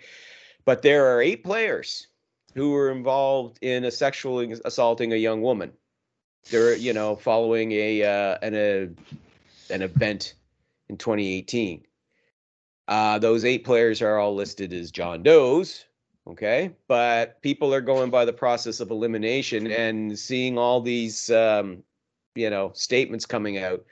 But 0.65 0.84
there 0.84 1.15
are 1.15 1.22
eight 1.22 1.44
players 1.44 2.07
who 2.53 2.72
were 2.72 2.91
involved 2.91 3.57
in 3.61 3.84
a 3.85 3.91
sexually 3.91 4.53
assaulting 4.64 5.14
a 5.14 5.18
young 5.18 5.41
woman. 5.41 5.73
They're 6.52 6.76
you 6.76 6.94
know 6.94 7.15
following 7.15 7.72
a 7.72 8.03
uh, 8.03 8.38
an 8.41 8.56
a, 8.56 8.90
an 9.73 9.81
event 9.81 10.35
in 10.90 10.98
2018. 10.98 11.85
Uh, 12.88 13.18
those 13.19 13.45
eight 13.45 13.64
players 13.64 14.02
are 14.02 14.19
all 14.19 14.35
listed 14.35 14.73
as 14.73 14.91
John 14.91 15.23
Doe's. 15.23 15.85
Okay. 16.27 16.71
But 16.87 17.41
people 17.41 17.73
are 17.73 17.81
going 17.81 18.09
by 18.09 18.25
the 18.25 18.33
process 18.33 18.79
of 18.79 18.91
elimination 18.91 19.67
and 19.67 20.17
seeing 20.17 20.57
all 20.57 20.79
these, 20.79 21.29
um, 21.29 21.83
you 22.35 22.49
know, 22.49 22.71
statements 22.73 23.25
coming 23.25 23.57
out. 23.57 23.83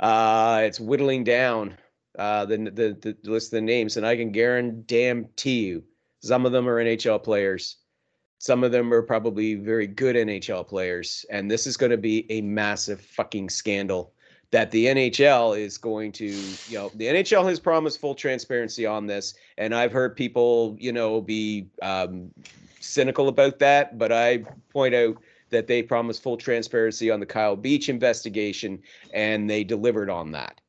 Uh, 0.00 0.62
it's 0.64 0.80
whittling 0.80 1.24
down 1.24 1.76
uh, 2.18 2.46
the, 2.46 2.56
the, 2.56 3.16
the 3.22 3.30
list 3.30 3.48
of 3.48 3.58
the 3.58 3.60
names. 3.60 3.96
And 3.96 4.06
I 4.06 4.16
can 4.16 4.32
guarantee 4.32 5.66
you, 5.66 5.84
some 6.20 6.46
of 6.46 6.52
them 6.52 6.66
are 6.68 6.82
NHL 6.82 7.22
players. 7.22 7.76
Some 8.38 8.64
of 8.64 8.72
them 8.72 8.92
are 8.92 9.02
probably 9.02 9.54
very 9.54 9.86
good 9.86 10.16
NHL 10.16 10.66
players. 10.66 11.26
And 11.30 11.50
this 11.50 11.66
is 11.66 11.76
going 11.76 11.90
to 11.90 11.98
be 11.98 12.30
a 12.30 12.40
massive 12.40 13.00
fucking 13.00 13.50
scandal 13.50 14.13
that 14.54 14.70
the 14.70 14.86
NHL 14.86 15.58
is 15.58 15.76
going 15.78 16.12
to, 16.12 16.26
you 16.26 16.78
know, 16.78 16.88
the 16.94 17.06
NHL 17.06 17.44
has 17.48 17.58
promised 17.58 18.00
full 18.00 18.14
transparency 18.14 18.86
on 18.86 19.04
this, 19.04 19.34
and 19.58 19.74
I've 19.74 19.90
heard 19.90 20.14
people, 20.14 20.76
you 20.78 20.92
know, 20.92 21.20
be 21.20 21.66
um, 21.82 22.30
cynical 22.78 23.26
about 23.26 23.58
that, 23.58 23.98
but 23.98 24.12
I 24.12 24.44
point 24.72 24.94
out 24.94 25.16
that 25.50 25.66
they 25.66 25.82
promised 25.82 26.22
full 26.22 26.36
transparency 26.36 27.10
on 27.10 27.18
the 27.18 27.26
Kyle 27.26 27.56
Beach 27.56 27.88
investigation, 27.88 28.80
and 29.12 29.50
they 29.50 29.64
delivered 29.64 30.08
on 30.08 30.30
that. 30.30 30.60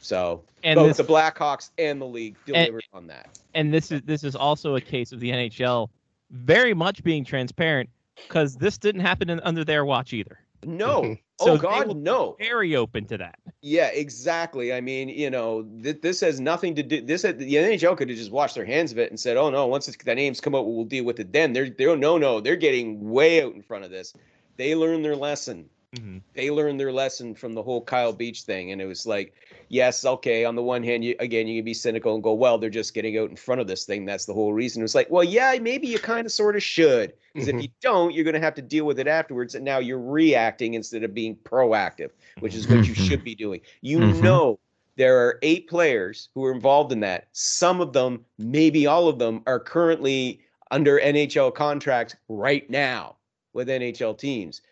So 0.00 0.42
And 0.64 0.78
both 0.78 0.96
this- 0.96 1.06
the 1.06 1.12
Blackhawks 1.12 1.68
and 1.76 2.00
the 2.00 2.06
league 2.06 2.36
delivered 2.46 2.84
on 2.94 3.06
that. 3.08 3.38
and 3.52 3.70
this 3.70 3.92
is 3.92 4.00
this 4.06 4.24
is 4.24 4.34
also 4.34 4.76
a 4.76 4.80
case 4.80 5.12
of 5.12 5.20
the 5.20 5.30
NHL 5.30 5.90
very 6.30 6.72
much 6.72 7.02
being 7.04 7.22
transparent 7.22 7.90
because 8.16 8.56
this 8.56 8.78
didn't 8.78 9.02
happen 9.02 9.28
in, 9.28 9.40
under 9.40 9.62
their 9.62 9.84
watch 9.84 10.14
either. 10.14 10.38
No, 10.66 11.16
So 11.38 11.52
oh 11.52 11.58
God, 11.58 11.94
no. 11.96 12.34
Very 12.38 12.76
open 12.76 13.04
to 13.06 13.18
that. 13.18 13.38
Yeah, 13.60 13.88
exactly. 13.88 14.72
I 14.72 14.80
mean, 14.80 15.10
you 15.10 15.28
know, 15.28 15.64
th- 15.82 16.00
this 16.00 16.20
has 16.20 16.40
nothing 16.40 16.74
to 16.76 16.82
do. 16.82 17.02
This 17.02 17.22
the 17.22 17.34
NHL 17.34 17.96
could 17.96 18.08
have 18.08 18.16
just 18.16 18.30
washed 18.30 18.54
their 18.54 18.64
hands 18.64 18.90
of 18.90 18.98
it 18.98 19.10
and 19.10 19.20
said, 19.20 19.36
"Oh 19.36 19.50
no, 19.50 19.66
once 19.66 19.86
the 19.86 20.14
names 20.14 20.40
come 20.40 20.54
out, 20.54 20.66
we'll 20.66 20.84
deal 20.84 21.04
with 21.04 21.20
it 21.20 21.32
then." 21.32 21.52
They're 21.52 21.68
they're 21.68 21.96
no 21.96 22.16
no, 22.16 22.40
they're 22.40 22.56
getting 22.56 23.10
way 23.10 23.42
out 23.42 23.54
in 23.54 23.62
front 23.62 23.84
of 23.84 23.90
this. 23.90 24.14
They 24.56 24.74
learned 24.74 25.04
their 25.04 25.16
lesson. 25.16 25.68
Mhm. 25.96 26.20
They 26.34 26.50
learned 26.50 26.78
their 26.78 26.92
lesson 26.92 27.34
from 27.34 27.54
the 27.54 27.62
whole 27.62 27.80
Kyle 27.80 28.12
Beach 28.12 28.42
thing, 28.42 28.70
and 28.72 28.80
it 28.82 28.86
was 28.86 29.06
like, 29.06 29.34
yes, 29.68 30.04
okay. 30.04 30.44
On 30.44 30.54
the 30.54 30.62
one 30.62 30.82
hand, 30.82 31.04
you 31.04 31.16
again 31.18 31.46
you 31.46 31.58
can 31.58 31.64
be 31.64 31.74
cynical 31.74 32.14
and 32.14 32.22
go, 32.22 32.34
"Well, 32.34 32.58
they're 32.58 32.68
just 32.70 32.94
getting 32.94 33.16
out 33.18 33.30
in 33.30 33.36
front 33.36 33.60
of 33.60 33.66
this 33.66 33.84
thing. 33.84 34.04
That's 34.04 34.26
the 34.26 34.34
whole 34.34 34.52
reason." 34.52 34.82
It 34.82 34.84
was 34.84 34.94
like, 34.94 35.10
well, 35.10 35.24
yeah, 35.24 35.56
maybe 35.60 35.86
you 35.86 35.98
kind 35.98 36.26
of 36.26 36.32
sort 36.32 36.56
of 36.56 36.62
should, 36.62 37.14
because 37.32 37.48
if 37.48 37.60
you 37.62 37.68
don't, 37.80 38.12
you're 38.14 38.24
going 38.24 38.34
to 38.34 38.40
have 38.40 38.54
to 38.54 38.62
deal 38.62 38.84
with 38.84 38.98
it 38.98 39.08
afterwards, 39.08 39.54
and 39.54 39.64
now 39.64 39.78
you're 39.78 39.98
reacting 40.00 40.74
instead 40.74 41.02
of 41.02 41.14
being 41.14 41.36
proactive, 41.36 42.10
which 42.40 42.54
is 42.54 42.68
what 42.68 42.86
you 42.86 42.94
Mhm. 42.94 43.08
should 43.08 43.24
be 43.24 43.34
doing. 43.34 43.60
You 43.80 43.98
Mhm. 43.98 44.22
know 44.22 44.58
there 44.96 45.18
are 45.18 45.38
eight 45.42 45.68
players 45.68 46.28
who 46.34 46.44
are 46.44 46.52
involved 46.52 46.92
in 46.92 47.00
that. 47.00 47.28
Some 47.32 47.80
of 47.80 47.92
them, 47.92 48.24
maybe 48.38 48.86
all 48.86 49.08
of 49.08 49.18
them, 49.18 49.42
are 49.46 49.60
currently 49.60 50.40
under 50.70 50.98
NHL 51.00 51.50
contracts 51.50 52.16
right 52.28 52.68
now 52.70 53.16
with 53.52 53.68
NHL 53.68 54.14
teams. 54.14 54.62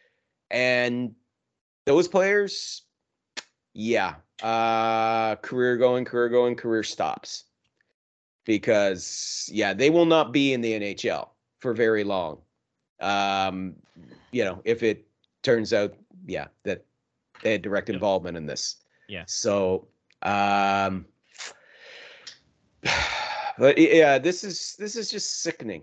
And 0.55 1.17
those 1.85 2.07
players, 2.07 2.83
yeah, 3.73 4.15
uh, 4.41 5.35
career 5.37 5.77
going, 5.77 6.05
career 6.05 6.29
going, 6.29 6.55
career 6.55 6.85
stops. 6.85 7.45
Because, 8.45 9.51
yeah, 9.53 9.75
they 9.75 9.91
will 9.91 10.05
not 10.05 10.31
be 10.33 10.53
in 10.53 10.61
the 10.61 10.73
NHL 10.73 11.31
for 11.59 11.75
very 11.75 12.05
long. 12.05 12.39
Um, 13.01 13.75
you 14.31 14.45
know, 14.45 14.61
if 14.65 14.85
it 14.85 15.09
turns 15.43 15.73
out, 15.73 15.93
yeah, 16.25 16.47
that 16.63 16.85
they 17.43 17.53
had 17.53 17.63
direct 17.63 17.91
involvement 17.91 18.37
in 18.37 18.47
this. 18.47 18.77
Yeah. 19.09 19.25
So, 19.27 19.89
um, 20.23 21.05
but 23.59 23.77
yeah, 23.77 24.19
this 24.19 24.45
is 24.45 24.77
this 24.79 24.95
is 24.95 25.11
just 25.11 25.43
sickening. 25.43 25.83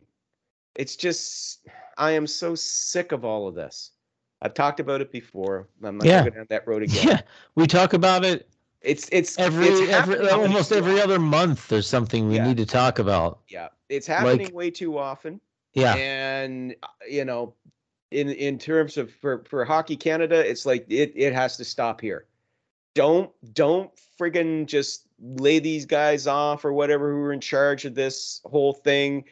It's 0.76 0.96
just 0.96 1.68
I 1.98 2.12
am 2.12 2.26
so 2.26 2.56
sick 2.56 3.12
of 3.12 3.26
all 3.26 3.50
of 3.50 3.56
this. 3.56 3.92
I've 4.42 4.54
talked 4.54 4.80
about 4.80 5.02
it 5.02 5.12
before. 5.12 5.68
I'm 5.84 5.98
not 5.98 6.06
Yeah. 6.08 6.20
gonna 6.20 6.32
go 6.32 6.36
down 6.38 6.48
that 6.50 6.68
road 6.68 6.84
again. 6.84 7.08
Yeah, 7.08 7.22
we 7.56 7.68
talk 7.68 7.94
about 7.94 8.26
it 8.26 8.48
It's 8.82 9.08
it's 9.12 9.38
every 9.38 9.68
it's 9.68 9.92
every 9.92 10.28
almost 10.30 10.72
every 10.72 11.00
other 11.00 11.20
month. 11.20 11.68
There's 11.68 11.86
something 11.88 12.28
we 12.28 12.38
Yeah. 12.38 12.48
need 12.48 12.58
to 12.58 12.66
talk 12.66 12.98
about. 12.98 13.40
Yeah, 13.48 13.68
it's 13.90 14.08
happening 14.08 14.48
Like- 14.48 14.56
way 14.56 14.72
too 14.72 14.98
often. 14.98 15.40
Yeah, 15.74 15.94
and 15.96 16.76
you 17.08 17.24
know 17.26 17.54
in 18.10 18.30
in 18.30 18.58
terms 18.58 18.98
of 18.98 19.10
for 19.12 19.44
for 19.48 19.64
hockey 19.64 19.96
canada 19.96 20.46
it's 20.50 20.66
like 20.66 20.86
it 20.90 21.14
it 21.16 21.32
has 21.32 21.56
to 21.56 21.64
stop 21.64 22.02
here 22.02 22.26
don't 22.94 23.32
don't 23.54 23.90
friggin 24.20 24.66
just 24.66 25.08
lay 25.22 25.60
these 25.60 25.86
guys 25.86 26.28
off 26.28 26.66
or 26.66 26.74
whatever 26.74 27.10
who 27.12 27.22
are 27.22 27.32
in 27.32 27.40
charge 27.40 27.86
of 27.86 27.96
this 27.96 28.42
whole 28.44 28.74
thing 28.74 29.24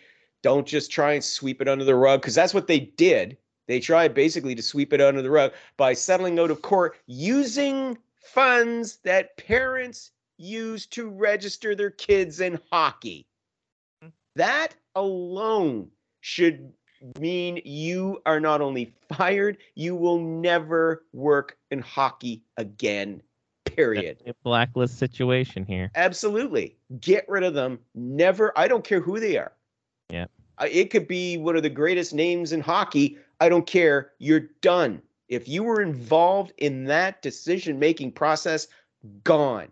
don't 0.44 0.66
just 0.66 0.92
try 0.92 1.12
and 1.12 1.24
sweep 1.24 1.62
it 1.62 1.68
under 1.68 1.84
the 1.84 1.94
rug 1.96 2.22
because 2.22 2.36
that's 2.36 2.54
what 2.54 2.68
they 2.68 2.80
did 2.80 3.36
they 3.70 3.80
try 3.80 4.08
basically 4.08 4.56
to 4.56 4.64
sweep 4.64 4.92
it 4.94 5.00
under 5.00 5.22
the 5.22 5.30
rug 5.30 5.54
by 5.78 5.94
settling 5.94 6.40
out 6.40 6.50
of 6.50 6.64
court 6.64 6.98
using 7.06 7.96
funds 8.20 8.98
that 9.04 9.38
parents 9.38 10.10
use 10.38 10.88
to 10.88 11.08
register 11.08 11.76
their 11.76 11.92
kids 11.92 12.40
in 12.42 12.60
hockey 12.72 13.28
mm-hmm. 14.04 14.10
that 14.36 14.74
alone 14.96 15.88
should 16.22 16.74
mean 17.20 17.62
you 17.64 18.20
are 18.26 18.40
not 18.40 18.60
only 18.60 18.92
fired, 19.14 19.58
you 19.76 19.96
will 19.96 20.20
never 20.20 21.06
work 21.14 21.56
in 21.70 21.80
hockey 21.80 22.42
again. 22.58 23.22
Period. 23.66 24.18
A 24.26 24.34
blacklist 24.44 24.98
situation 24.98 25.64
here. 25.64 25.92
Absolutely. 25.96 26.76
Get 27.00 27.24
rid 27.30 27.44
of 27.44 27.54
them. 27.54 27.80
Never. 27.94 28.52
I 28.58 28.68
don't 28.68 28.84
care 28.84 29.00
who 29.00 29.20
they 29.20 29.38
are. 29.38 29.54
Yeah. 30.10 30.26
It 30.60 30.90
could 30.90 31.08
be 31.08 31.38
one 31.38 31.56
of 31.56 31.64
the 31.64 31.70
greatest 31.70 32.14
names 32.14 32.52
in 32.52 32.60
hockey. 32.60 33.18
I 33.40 33.50
don't 33.50 33.66
care. 33.66 34.12
You're 34.20 34.50
done. 34.62 35.02
If 35.28 35.48
you 35.48 35.64
were 35.64 35.82
involved 35.82 36.54
in 36.58 36.86
that 36.86 37.22
decision 37.22 37.80
making 37.80 38.14
process, 38.14 38.68
gone. 39.24 39.72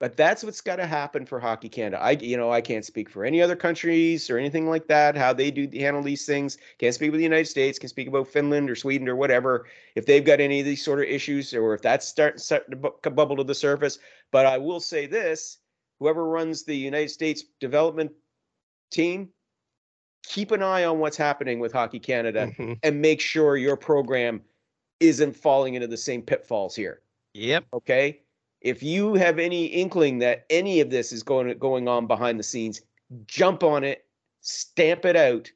But 0.00 0.16
that's 0.16 0.44
what's 0.44 0.60
got 0.60 0.76
to 0.76 0.86
happen 0.86 1.24
for 1.24 1.40
Hockey 1.40 1.68
Canada. 1.68 2.02
I, 2.02 2.10
you 2.10 2.36
know, 2.36 2.50
I 2.50 2.60
can't 2.60 2.84
speak 2.84 3.08
for 3.08 3.24
any 3.24 3.40
other 3.40 3.56
countries 3.56 4.28
or 4.28 4.36
anything 4.36 4.68
like 4.68 4.86
that. 4.88 5.16
How 5.16 5.32
they 5.32 5.50
do 5.50 5.68
handle 5.72 6.02
these 6.02 6.26
things. 6.26 6.58
Can't 6.78 6.94
speak 6.94 7.10
with 7.10 7.18
the 7.18 7.24
United 7.24 7.46
States. 7.46 7.78
Can 7.78 7.88
speak 7.88 8.08
about 8.08 8.28
Finland 8.28 8.68
or 8.68 8.74
Sweden 8.74 9.08
or 9.08 9.16
whatever. 9.16 9.66
If 9.94 10.04
they've 10.04 10.24
got 10.24 10.40
any 10.40 10.60
of 10.60 10.66
these 10.66 10.84
sort 10.84 10.98
of 10.98 11.06
issues, 11.06 11.54
or 11.54 11.74
if 11.74 11.80
that's 11.80 12.06
starting 12.06 12.38
starting 12.38 12.72
to 12.72 12.76
bu- 12.76 13.10
bubble 13.10 13.36
to 13.36 13.44
the 13.44 13.54
surface. 13.54 13.98
But 14.30 14.44
I 14.44 14.58
will 14.58 14.80
say 14.80 15.06
this: 15.06 15.58
whoever 16.00 16.28
runs 16.28 16.64
the 16.64 16.76
United 16.76 17.10
States 17.10 17.44
development 17.58 18.12
team, 18.90 19.30
keep 20.26 20.50
an 20.50 20.62
eye 20.62 20.84
on 20.84 20.98
what's 20.98 21.16
happening 21.16 21.58
with 21.60 21.72
Hockey 21.72 21.98
Canada 21.98 22.50
Mhm. 22.58 22.78
and 22.82 23.00
make 23.00 23.20
sure 23.20 23.56
your 23.56 23.76
program 23.76 24.42
isn't 25.00 25.36
falling 25.36 25.74
into 25.74 25.86
the 25.86 25.96
same 25.96 26.22
pitfalls 26.22 26.74
here. 26.74 27.00
Yep. 27.34 27.64
Okay. 27.74 28.20
If 28.60 28.82
you 28.82 29.14
have 29.14 29.38
any 29.38 29.66
inkling 29.66 30.18
that 30.20 30.46
any 30.48 30.80
of 30.80 30.90
this 30.90 31.12
is 31.12 31.22
going 31.22 31.56
going 31.58 31.88
on 31.88 32.06
behind 32.06 32.38
the 32.38 32.44
scenes, 32.44 32.80
jump 33.26 33.62
on 33.62 33.84
it, 33.84 34.06
stamp 34.40 35.04
it 35.04 35.16
out, 35.16 35.50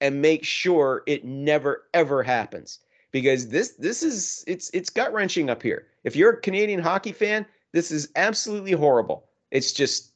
and 0.00 0.20
make 0.20 0.44
sure 0.44 1.02
it 1.06 1.24
never 1.24 1.88
ever 1.94 2.22
happens. 2.22 2.80
Because 3.12 3.48
this 3.48 3.70
this 3.72 4.02
is 4.02 4.44
it's 4.46 4.70
it's 4.70 4.90
gut 4.90 5.12
wrenching 5.12 5.50
up 5.50 5.62
here. 5.62 5.86
If 6.04 6.16
you're 6.16 6.32
a 6.32 6.40
Canadian 6.40 6.80
hockey 6.80 7.12
fan, 7.12 7.46
this 7.72 7.90
is 7.90 8.08
absolutely 8.16 8.72
horrible. 8.72 9.28
It's 9.50 9.72
just 9.72 10.12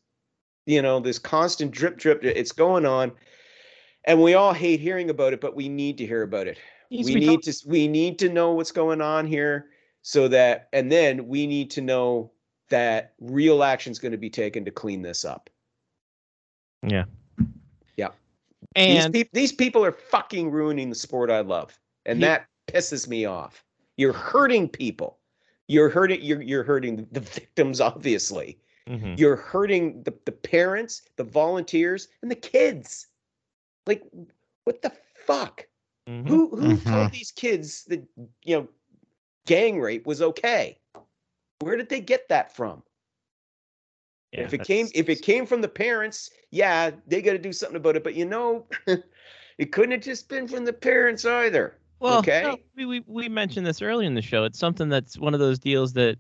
you 0.67 0.81
know 0.83 0.99
this 0.99 1.19
constant 1.19 1.71
drip 1.71 1.99
drip. 1.99 2.25
It's 2.25 2.53
going 2.53 2.87
on, 2.87 3.13
and 4.05 4.21
we 4.23 4.35
all 4.35 4.53
hate 4.53 4.81
hearing 4.81 5.11
about 5.11 5.33
it, 5.33 5.41
but 5.41 5.57
we 5.57 5.69
need 5.69 5.99
to 5.99 6.07
hear 6.07 6.23
about 6.23 6.47
it. 6.47 6.59
Needs 6.91 7.09
to 7.09 7.15
we 7.15 7.21
be 7.21 7.27
need 7.27 7.43
to 7.43 7.55
we 7.67 7.89
need 7.89 8.19
to 8.21 8.29
know 8.29 8.53
what's 8.53 8.73
going 8.73 9.01
on 9.01 9.27
here 9.27 9.67
so 10.03 10.29
that 10.29 10.69
and 10.73 10.93
then 10.93 11.27
we 11.27 11.47
need 11.47 11.71
to 11.73 11.81
know 11.81 12.31
that 12.69 13.15
real 13.21 13.63
action 13.63 13.91
is 13.91 13.99
going 13.99 14.13
to 14.13 14.19
be 14.19 14.31
taken 14.31 14.65
to 14.65 14.71
clean 14.71 15.03
this 15.03 15.25
up. 15.25 15.51
Yeah. 16.87 17.05
Yeah. 17.97 18.11
And 18.77 19.13
these, 19.13 19.25
peop 19.25 19.33
these 19.33 19.53
people 19.53 19.85
are 19.85 19.93
fucking 19.93 20.51
ruining 20.51 20.89
the 20.89 20.95
sport 20.95 21.31
i 21.31 21.41
love 21.41 21.79
and 22.07 22.19
He- 22.19 22.25
that 22.25 22.47
pisses 22.69 23.09
me 23.09 23.25
off. 23.25 23.65
You're 23.97 24.13
hurting 24.13 24.69
people. 24.69 25.19
You're 25.69 25.89
hurting 25.89 26.21
you're, 26.23 26.43
you're 26.43 26.65
hurting 26.65 27.07
the 27.13 27.21
victims 27.21 27.81
obviously. 27.81 28.59
Mhm. 28.89 29.19
you're 29.19 29.37
hurting 29.37 30.03
the, 30.03 30.13
the 30.27 30.33
parents 30.33 31.03
the 31.17 31.25
volunteers 31.25 32.09
and 32.21 32.31
the 32.31 32.35
kids 32.35 33.07
like 33.87 34.03
what 34.65 34.83
the 34.83 34.93
fuck 35.27 35.67
Mhm. 36.09 36.29
Who 36.29 36.49
who 36.57 36.77
Mhm. 36.77 36.93
told 36.93 37.13
these 37.13 37.31
kids 37.33 37.85
that 37.85 38.03
you 38.45 38.57
know 38.57 38.69
gang 39.47 39.81
rape 39.81 40.07
was 40.07 40.21
okay? 40.21 40.79
Where 41.61 41.77
did 41.77 41.89
they 41.89 42.01
get 42.01 42.29
that 42.29 42.55
from? 42.55 42.83
Yeah, 44.33 44.43
if 44.43 44.55
it 44.55 44.65
came 44.65 44.89
if 44.95 45.09
it 45.09 45.23
came 45.23 45.47
from 45.47 45.61
the 45.61 45.69
parents, 45.69 46.31
yeah, 46.51 46.91
they 47.07 47.23
got 47.23 47.33
to 47.33 47.39
do 47.39 47.53
something 47.53 47.77
about 47.77 47.97
it. 47.97 48.05
But 48.05 48.15
you 48.15 48.27
know, 48.27 48.67
it 49.59 49.73
couldn't 49.73 49.93
have 49.93 50.03
just 50.03 50.29
been 50.29 50.47
from 50.47 50.65
the 50.65 50.73
parents 50.73 51.25
either. 51.25 51.79
Well, 52.01 52.19
Okay. 52.19 52.43
no, 52.43 52.57
we, 52.77 52.85
we 52.85 53.05
we 53.07 53.29
mentioned 53.29 53.67
this 53.67 53.81
earlier 53.81 54.07
in 54.07 54.15
the 54.15 54.23
show. 54.23 54.45
It's 54.45 54.59
something 54.59 54.89
that's 54.89 55.17
one 55.19 55.33
of 55.33 55.41
those 55.41 55.59
deals 55.59 55.93
that 55.95 56.19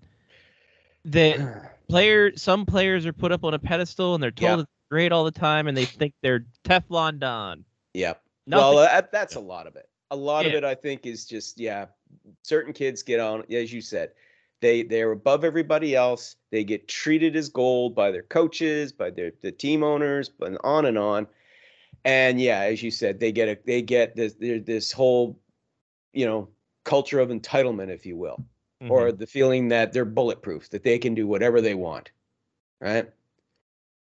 that 1.05 1.39
player 1.89 2.35
some 2.37 2.65
players 2.65 3.05
are 3.05 3.13
put 3.13 3.33
up 3.33 3.45
on 3.45 3.53
a 3.53 3.59
pedestal 3.59 4.15
and 4.15 4.23
they're 4.23 4.31
told 4.31 4.61
Yeah. 4.61 4.63
it's 4.63 4.71
great 4.95 5.11
all 5.11 5.25
the 5.25 5.33
time 5.33 5.67
and 5.67 5.77
they 5.77 5.87
think 5.87 6.15
they're 6.23 6.47
Teflon 6.63 7.19
Don. 7.19 7.65
Yep. 7.95 8.23
Nothing. 8.47 8.77
Well, 8.77 8.85
that, 8.85 9.11
that's 9.11 9.35
a 9.35 9.41
lot 9.41 9.67
of 9.67 9.75
it. 9.75 9.89
A 10.13 10.17
lot 10.17 10.47
of 10.47 10.53
it, 10.53 10.63
I 10.63 10.77
think, 10.77 11.05
is 11.05 11.25
just 11.25 11.59
yeah. 11.59 11.87
Certain 12.43 12.73
kids 12.73 13.03
get 13.03 13.19
on, 13.19 13.43
as 13.51 13.73
you 13.73 13.81
said, 13.81 14.11
they 14.61 14.85
they're 14.85 15.11
above 15.11 15.43
everybody 15.43 15.97
else. 15.97 16.37
They 16.53 16.63
get 16.63 16.87
treated 16.87 17.35
as 17.35 17.49
gold 17.49 17.97
by 17.97 18.13
their 18.13 18.23
coaches, 18.23 18.93
by 18.93 19.11
their 19.11 19.33
the 19.43 19.51
team 19.51 19.83
owners, 19.83 20.31
and 20.41 20.59
on 20.63 20.87
and 20.87 20.97
on. 20.97 21.27
And 22.05 22.41
yeah, 22.41 22.61
as 22.61 22.81
you 22.81 22.93
said, 22.93 23.19
they 23.19 23.33
get 23.33 23.49
a 23.49 23.59
they 23.67 23.83
get 23.83 24.15
this 24.15 24.35
this 24.39 24.93
whole, 24.93 25.41
you 26.13 26.27
know, 26.27 26.51
culture 26.85 27.19
of 27.19 27.31
entitlement, 27.31 27.89
if 27.89 28.07
you 28.07 28.17
will, 28.17 28.45
Mhm. 28.81 28.91
or 28.91 29.11
the 29.11 29.27
feeling 29.27 29.69
that 29.69 29.93
they're 29.93 30.05
bulletproof, 30.05 30.71
that 30.71 30.85
they 30.85 30.99
can 31.01 31.15
do 31.15 31.27
whatever 31.27 31.61
they 31.61 31.75
want, 31.75 32.13
right? 32.81 33.11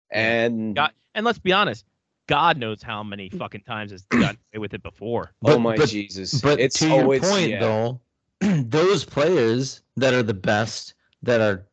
And 0.10 0.76
God, 0.76 0.92
and 1.16 1.26
let's 1.26 1.40
be 1.40 1.54
honest, 1.54 1.86
God 2.28 2.58
knows 2.58 2.82
how 2.84 3.04
many 3.04 3.30
fucking 3.38 3.62
times 3.62 3.92
has 3.92 4.04
gotten 4.04 4.38
away 4.54 4.60
with 4.62 4.74
it 4.74 4.84
before. 4.84 5.32
oh 5.46 5.60
my 5.60 5.76
but- 5.78 5.90
Jesus, 5.90 6.42
But 6.42 6.60
it's 6.60 6.80
to 6.80 6.88
your 6.88 7.02
always 7.04 7.22
point, 7.22 7.50
yeah. 7.50 7.60
though, 7.60 8.02
those 8.42 9.04
players 9.06 9.82
that 9.96 10.14
are 10.14 10.24
the 10.24 10.34
best, 10.34 10.94
that 11.24 11.42
are 11.42 11.66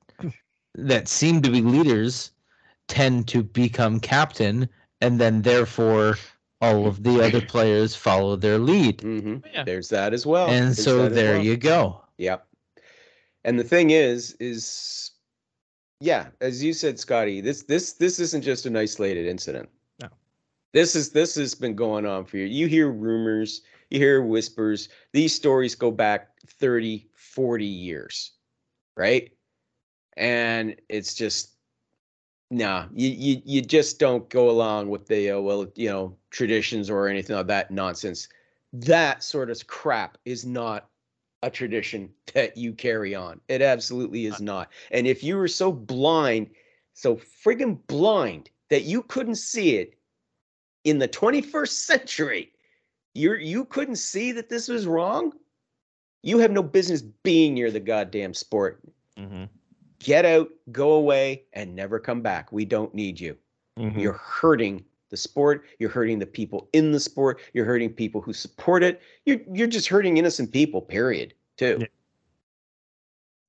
that 0.77 1.07
seem 1.07 1.41
to 1.43 1.51
be 1.51 1.61
leaders, 1.61 2.33
tend 2.89 3.29
to 3.29 3.43
become 3.45 4.01
captain, 4.01 4.69
and 5.01 5.21
then 5.21 5.43
therefore 5.43 6.17
all 6.61 6.87
of 6.87 7.03
the 7.05 7.23
other 7.23 7.41
players 7.41 7.95
follow 7.95 8.35
their 8.37 8.59
lead. 8.59 9.01
hmm 9.03 9.37
Yeah. 9.53 9.63
There's 9.65 9.89
that 9.91 10.13
as 10.15 10.25
well. 10.27 10.49
and 10.49 10.67
There's 10.69 10.83
so 10.83 11.09
there 11.09 11.35
well. 11.35 11.45
you 11.45 11.57
go. 11.57 12.01
Yep. 12.19 12.47
And 13.45 13.59
the 13.61 13.65
thing 13.65 13.91
is, 13.91 14.33
is 14.41 15.13
yeah, 16.05 16.27
as 16.43 16.63
you 16.63 16.75
said, 16.75 16.99
Scotty, 16.99 17.41
this 17.41 17.63
this 17.63 17.95
this 17.95 18.21
isn't 18.21 18.43
just 18.43 18.67
an 18.67 18.77
isolated 18.77 19.27
incident. 19.27 19.71
No. 20.03 20.09
This 20.73 20.95
is 20.95 21.11
this 21.11 21.35
has 21.37 21.55
been 21.55 21.75
going 21.75 22.05
on 22.05 22.27
for 22.27 22.37
you. 22.37 22.45
You 22.45 22.67
hear 22.67 22.91
rumors, 22.91 23.63
you 23.89 23.99
hear 23.99 24.23
whispers. 24.23 24.91
These 25.13 25.35
stories 25.35 25.75
go 25.75 25.91
back 25.91 26.29
30, 26.47 27.07
40 27.15 27.65
years. 27.65 28.33
Right? 28.97 29.33
And 30.19 30.77
it's 30.91 31.15
just 31.15 31.55
nah, 32.51 32.85
you 32.93 33.09
you 33.09 33.43
you 33.43 33.63
just 33.63 33.99
don't 33.99 34.29
go 34.29 34.51
along 34.51 34.91
with 34.91 35.07
the 35.07 35.31
uh, 35.31 35.41
well, 35.41 35.67
you 35.75 35.89
know, 35.89 36.19
traditions 36.31 36.91
or 36.91 37.09
anything 37.09 37.35
like 37.35 37.47
that 37.47 37.71
nonsense. 37.71 38.29
That 38.75 39.23
sort 39.23 39.49
of 39.49 39.67
crap 39.67 40.19
is 40.27 40.45
not 40.45 40.91
a 41.45 41.51
tradition 41.51 42.11
that 42.33 42.57
you 42.57 42.73
carry 42.73 43.15
on. 43.15 43.41
It 43.49 43.63
absolutely 43.63 44.27
is 44.27 44.41
not. 44.41 44.71
And 44.91 45.07
if 45.07 45.23
you 45.23 45.37
were 45.37 45.49
so 45.49 45.71
blind, 45.71 46.51
so 46.95 47.17
friggin' 47.17 47.79
blind 47.87 48.51
that 48.71 48.85
you 48.85 49.03
couldn't 49.03 49.37
see 49.37 49.77
it 49.77 49.99
in 50.85 50.99
the 50.99 51.09
21st 51.09 51.69
century, 51.69 52.51
you're 53.15 53.39
you 53.39 53.65
couldn't 53.67 53.97
see 53.97 54.33
that 54.33 54.49
this 54.49 54.69
was 54.69 54.87
wrong. 54.87 55.33
You 56.23 56.39
have 56.39 56.51
no 56.51 56.63
business 56.63 57.03
being 57.03 57.55
near 57.55 57.71
the 57.71 57.81
goddamn 57.81 58.35
sport. 58.35 58.81
Mm-hmm. 59.19 59.45
Get 59.99 60.25
out, 60.25 60.49
go 60.73 60.93
away, 60.93 61.45
and 61.53 61.77
never 61.77 62.01
come 62.01 62.23
back. 62.23 62.51
We 62.51 62.65
don't 62.65 62.95
need 62.95 63.21
you. 63.21 63.37
Mm-hmm. 63.79 63.99
You're 63.99 64.15
hurting 64.15 64.85
the 65.15 65.19
sport. 65.19 65.65
You're 65.79 65.91
hurting 65.91 66.19
the 66.19 66.27
people 66.27 66.69
in 66.73 66.91
the 66.91 66.99
sport. 66.99 67.41
You're 67.53 67.65
hurting 67.65 67.91
people 67.95 68.21
who 68.21 68.33
support 68.33 68.83
it. 68.83 69.01
You're 69.27 69.39
you're 69.53 69.69
just 69.69 69.87
hurting 69.87 70.17
innocent 70.17 70.51
people. 70.51 70.83
Period. 70.83 71.35
Too. 71.57 71.79
Yeah. 71.81 71.87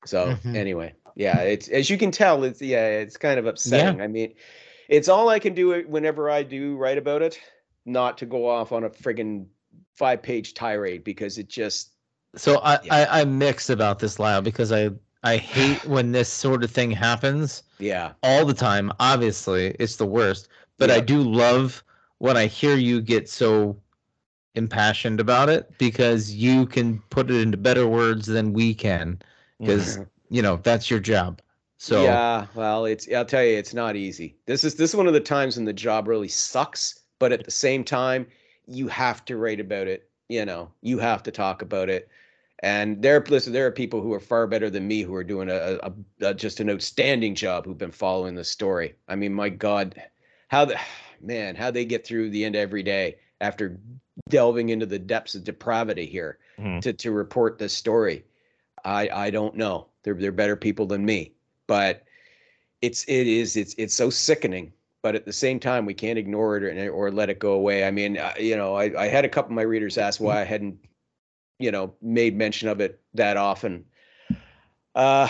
So 0.06 0.36
Mhm. 0.36 0.56
anyway, 0.56 0.94
yeah, 1.16 1.40
it's 1.40 1.68
as 1.70 1.90
you 1.90 1.98
can 1.98 2.12
tell, 2.12 2.44
it's 2.44 2.62
yeah, 2.62 2.88
it's 2.88 3.18
kind 3.18 3.40
of 3.40 3.48
upsetting. 3.48 4.00
I 4.00 4.06
mean, 4.08 4.36
it's 4.90 5.10
all 5.10 5.30
I 5.30 5.40
can 5.40 5.56
do 5.56 5.82
whenever 5.88 6.30
I 6.30 6.44
do 6.44 6.76
write 6.78 7.00
about 7.00 7.24
it, 7.24 7.40
not 7.86 8.20
to 8.20 8.28
go 8.28 8.48
off 8.48 8.72
on 8.72 8.84
a 8.84 8.90
friggin' 8.92 9.48
five 9.96 10.22
page 10.22 10.54
tirade 10.54 11.04
because 11.04 11.40
it 11.40 11.50
just 11.50 11.94
So 12.36 12.60
I, 12.60 12.80
Yeah. 12.84 12.94
I 12.94 13.22
I'm 13.22 13.40
mixed 13.40 13.70
about 13.72 13.98
this, 14.00 14.20
Lyle, 14.20 14.42
because 14.44 14.72
I 14.72 14.92
I 15.24 15.38
hate 15.38 15.84
when 15.88 16.12
this 16.12 16.30
sort 16.30 16.64
of 16.64 16.70
thing 16.70 16.92
happens 16.92 17.64
yeah 17.80 18.12
all 18.22 18.46
the 18.46 18.54
time. 18.54 18.92
Obviously, 19.00 19.76
it's 19.80 19.96
the 19.96 20.06
worst. 20.06 20.50
But 20.77 20.91
I 20.91 20.99
do 20.99 21.22
love 21.22 21.84
when 22.18 22.38
I 22.38 22.47
hear 22.47 22.76
you 22.76 23.02
get 23.02 23.30
so 23.30 23.77
impassioned 24.56 25.19
about 25.19 25.49
it 25.49 25.69
because 25.77 26.34
you 26.34 26.65
can 26.65 26.99
put 27.10 27.30
it 27.30 27.41
into 27.41 27.57
better 27.57 27.88
words 27.88 28.26
than 28.26 28.53
we 28.53 28.73
can 28.73 29.19
because 29.60 29.97
mm-hmm. 29.97 30.03
you 30.30 30.41
know 30.41 30.60
that's 30.64 30.89
your 30.89 30.99
job. 30.99 31.41
So 31.77 32.03
yeah, 32.03 32.47
well, 32.56 32.85
it's 32.85 33.07
I'll 33.14 33.26
tell 33.26 33.43
you, 33.43 33.57
it's 33.57 33.73
not 33.73 33.95
easy. 33.95 34.35
This 34.45 34.64
is 34.64 34.76
this 34.76 34.91
is 34.91 34.95
one 34.95 35.07
of 35.07 35.14
the 35.14 35.19
times 35.19 35.57
when 35.57 35.65
the 35.65 35.73
job 35.73 36.07
really 36.07 36.27
sucks, 36.27 37.02
but 37.19 37.31
at 37.31 37.43
the 37.43 37.52
same 37.52 37.84
time, 37.84 38.26
you 38.65 38.88
have 38.88 39.26
to 39.26 39.38
write 39.38 39.60
about 39.60 39.88
it. 39.88 40.10
You 40.30 40.45
know, 40.45 40.72
you 40.81 40.99
have 40.99 41.22
to 41.23 41.31
talk 41.31 41.61
about 41.61 41.89
it. 41.89 42.10
And 42.60 43.02
there, 43.02 43.23
listen, 43.27 43.53
there 43.53 43.68
are 43.68 43.72
people 43.72 44.02
who 44.02 44.14
are 44.14 44.19
far 44.19 44.47
better 44.47 44.69
than 44.69 44.88
me 44.88 45.02
who 45.02 45.14
are 45.14 45.23
doing 45.23 45.49
a, 45.49 45.77
a, 45.84 45.93
a 46.22 46.34
just 46.34 46.61
an 46.61 46.69
outstanding 46.69 47.35
job 47.35 47.65
who've 47.65 47.77
been 47.77 47.91
following 47.91 48.34
the 48.34 48.45
story. 48.45 48.95
I 49.07 49.15
mean, 49.15 49.34
my 49.34 49.49
God, 49.49 50.02
how 50.56 50.64
the 50.64 50.80
man, 51.22 51.53
how 51.53 51.69
they 51.69 51.84
get 51.84 52.07
through 52.07 52.30
the 52.30 52.45
end 52.45 52.56
of 52.56 52.61
every 52.61 52.82
day 52.82 53.18
after 53.41 53.77
delving 54.30 54.69
into 54.69 54.86
the 54.86 54.98
depths 54.98 55.36
of 55.36 55.44
depravity 55.44 56.06
here 56.06 56.38
Mhm. 56.57 56.82
to 56.82 56.94
to 56.94 57.11
report 57.11 57.57
this 57.57 57.73
story. 57.73 58.23
I 58.86 59.10
I 59.26 59.30
don't 59.32 59.56
know. 59.56 59.88
They're 60.03 60.14
they're 60.14 60.32
better 60.32 60.56
people 60.56 60.86
than 60.86 61.03
me. 61.06 61.34
but 61.68 62.03
it's 62.82 63.03
it 63.06 63.26
is 63.27 63.57
it's 63.57 63.73
it's 63.77 63.95
so 63.95 64.10
sickening. 64.10 64.72
But 65.02 65.15
at 65.15 65.26
the 65.26 65.34
same 65.34 65.60
time, 65.60 65.86
we 65.86 65.94
can't 65.94 66.18
ignore 66.18 66.57
it 66.57 66.64
or, 66.64 66.91
or 66.91 67.11
let 67.11 67.30
it 67.30 67.40
go 67.40 67.53
away. 67.53 67.84
I 67.88 67.91
mean, 67.91 68.18
uh, 68.18 68.34
you 68.40 68.56
know, 68.56 68.76
I, 68.76 68.86
I 69.03 69.07
had 69.07 69.26
a 69.26 69.30
couple 69.30 69.52
of 69.52 69.56
my 69.56 69.61
readers 69.64 69.98
ask 69.98 70.19
why 70.22 70.41
I 70.41 70.45
hadn't, 70.45 70.77
you 71.60 71.72
know, 71.72 71.94
made 72.02 72.36
mention 72.36 72.69
of 72.69 72.82
it 72.82 72.99
that 73.14 73.38
often 73.38 73.86
uh, 74.95 75.27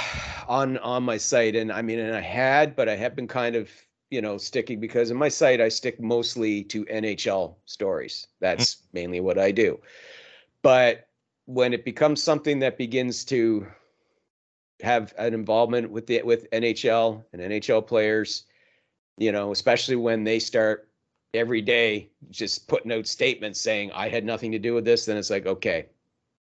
on 0.48 0.78
on 0.80 1.04
my 1.04 1.18
site, 1.18 1.56
and 1.56 1.72
I 1.72 1.82
mean, 1.82 2.00
and 2.00 2.16
I 2.16 2.22
had, 2.22 2.76
but 2.76 2.88
I 2.88 2.96
have 2.96 3.16
been 3.16 3.28
kind 3.28 3.56
of 3.56 3.70
you 4.16 4.22
know 4.22 4.38
sticking 4.38 4.80
because 4.80 5.12
in 5.12 5.18
my 5.18 5.28
site 5.28 5.60
I 5.60 5.68
stick 5.68 6.00
mostly 6.00 6.64
to 6.66 6.86
NHL 6.86 7.56
stories. 7.66 8.16
Mm-hmm. 8.22 8.46
That's 8.46 8.78
mainly 8.94 9.20
what 9.20 9.38
I 9.38 9.52
do. 9.52 9.82
But 10.62 11.10
when 11.48 11.74
it 11.74 11.84
becomes 11.84 12.24
something 12.24 12.60
that 12.60 12.78
begins 12.78 13.26
to 13.26 13.68
have 14.82 15.14
an 15.18 15.34
involvement 15.34 15.92
with 15.92 16.08
the 16.08 16.22
with 16.24 16.50
NHL 16.52 17.26
and 17.34 17.42
NHL 17.42 17.86
players, 17.86 18.46
you 19.18 19.34
know, 19.34 19.52
especially 19.52 19.98
when 19.98 20.24
they 20.24 20.40
start 20.40 20.90
every 21.34 21.62
day 21.62 22.10
just 22.32 22.70
putting 22.70 22.94
out 22.94 23.06
statements 23.06 23.60
saying 23.60 23.92
I 23.92 24.08
had 24.08 24.24
nothing 24.24 24.54
to 24.54 24.60
do 24.60 24.74
with 24.74 24.86
this, 24.86 25.06
then 25.06 25.18
it's 25.18 25.30
like 25.30 25.46
okay, 25.46 25.88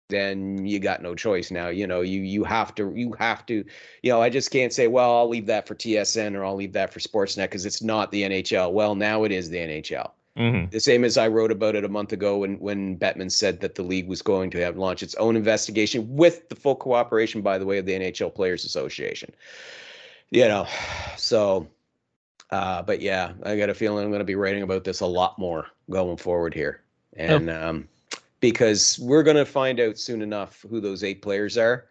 then 0.09 0.65
you 0.65 0.79
got 0.79 1.01
no 1.01 1.15
choice 1.15 1.51
now. 1.51 1.69
You 1.69 1.87
know, 1.87 2.01
you 2.01 2.21
you 2.21 2.43
have 2.43 2.75
to 2.75 2.93
you 2.95 3.13
have 3.19 3.45
to, 3.47 3.63
you 4.03 4.11
know, 4.11 4.21
I 4.21 4.29
just 4.29 4.51
can't 4.51 4.73
say, 4.73 4.87
well, 4.87 5.15
I'll 5.17 5.29
leave 5.29 5.47
that 5.47 5.67
for 5.67 5.75
TSN 5.75 6.35
or 6.35 6.45
I'll 6.45 6.55
leave 6.55 6.73
that 6.73 6.93
for 6.93 6.99
Sportsnet 6.99 7.45
because 7.45 7.65
it's 7.65 7.81
not 7.81 8.11
the 8.11 8.23
NHL. 8.23 8.71
Well, 8.71 8.95
now 8.95 9.23
it 9.23 9.31
is 9.31 9.49
the 9.49 9.57
NHL. 9.57 10.11
Mhm. 10.37 10.69
The 10.69 10.81
same 10.81 11.05
as 11.05 11.17
I 11.17 11.29
wrote 11.29 11.51
about 11.51 11.75
it 11.75 11.85
a 11.85 11.89
month 11.89 12.11
ago 12.11 12.39
when 12.39 12.59
when 12.59 12.97
Bettman 12.97 13.31
said 13.31 13.61
that 13.61 13.75
the 13.75 13.83
league 13.83 14.07
was 14.07 14.21
going 14.21 14.49
to 14.51 14.59
have 14.59 14.77
launch 14.77 15.01
its 15.01 15.15
own 15.15 15.35
investigation 15.35 16.15
with 16.15 16.49
the 16.49 16.55
full 16.55 16.75
cooperation, 16.75 17.41
by 17.41 17.57
the 17.57 17.65
way, 17.65 17.77
of 17.77 17.85
the 17.85 17.93
NHL 17.93 18.33
Players 18.33 18.65
Association. 18.65 19.33
You 20.31 20.47
know, 20.47 20.67
so 21.17 21.67
uh, 22.51 22.81
but 22.83 23.01
yeah, 23.01 23.33
I 23.43 23.57
got 23.57 23.69
a 23.69 23.73
feeling 23.73 24.03
I'm 24.03 24.11
going 24.11 24.19
to 24.19 24.25
be 24.25 24.35
writing 24.35 24.61
about 24.61 24.83
this 24.83 24.99
a 24.99 25.05
lot 25.05 25.39
more 25.39 25.67
going 25.89 26.17
forward 26.17 26.53
here, 26.53 26.81
and 27.13 27.49
um, 27.49 27.87
because 28.51 28.99
we're 28.99 29.23
going 29.23 29.37
to 29.37 29.45
find 29.45 29.79
out 29.79 29.97
soon 29.97 30.21
enough 30.21 30.63
who 30.69 30.79
those 30.79 31.03
eight 31.03 31.21
players 31.23 31.57
are, 31.57 31.87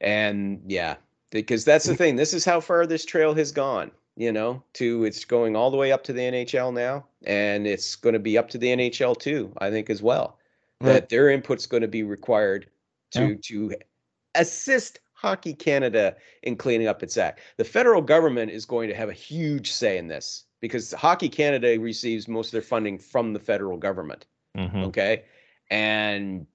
and 0.00 0.60
yeah, 0.66 0.96
because 1.30 1.64
that's 1.64 1.86
the 1.86 1.94
thing. 1.94 2.16
This 2.16 2.34
is 2.34 2.44
how 2.44 2.60
far 2.60 2.86
this 2.86 3.04
trail 3.04 3.34
has 3.34 3.52
gone. 3.52 3.92
You 4.16 4.32
know, 4.32 4.62
to 4.74 5.04
it's 5.04 5.24
going 5.24 5.54
all 5.56 5.70
the 5.70 5.76
way 5.76 5.92
up 5.92 6.02
to 6.04 6.12
the 6.12 6.20
NHL 6.22 6.74
now, 6.74 7.06
and 7.24 7.66
it's 7.66 7.94
going 7.94 8.12
to 8.14 8.18
be 8.18 8.36
up 8.36 8.48
to 8.50 8.58
the 8.58 8.66
NHL 8.68 9.16
too. 9.16 9.52
I 9.58 9.70
think 9.70 9.88
as 9.88 10.02
well 10.02 10.36
Right. 10.80 10.94
that 10.94 11.08
their 11.08 11.28
input's 11.28 11.66
going 11.66 11.82
to 11.82 11.88
be 11.88 12.02
required 12.02 12.66
to 13.12 13.28
Yeah. 13.28 13.34
to 13.42 13.74
assist 14.34 14.98
Hockey 15.14 15.54
Canada 15.54 16.16
in 16.42 16.56
cleaning 16.56 16.88
up 16.88 17.02
its 17.02 17.16
act. 17.16 17.40
The 17.58 17.64
federal 17.64 18.02
government 18.02 18.50
is 18.50 18.64
going 18.66 18.88
to 18.88 18.94
have 18.94 19.08
a 19.08 19.12
huge 19.14 19.70
say 19.70 19.98
in 19.98 20.08
this 20.08 20.44
because 20.60 20.92
Hockey 20.92 21.28
Canada 21.28 21.78
receives 21.78 22.26
most 22.26 22.48
of 22.48 22.52
their 22.52 22.62
funding 22.62 22.98
from 22.98 23.32
the 23.32 23.38
federal 23.40 23.76
government. 23.76 24.26
Mhm. 24.56 24.84
Okay, 24.86 25.22
and 25.70 26.46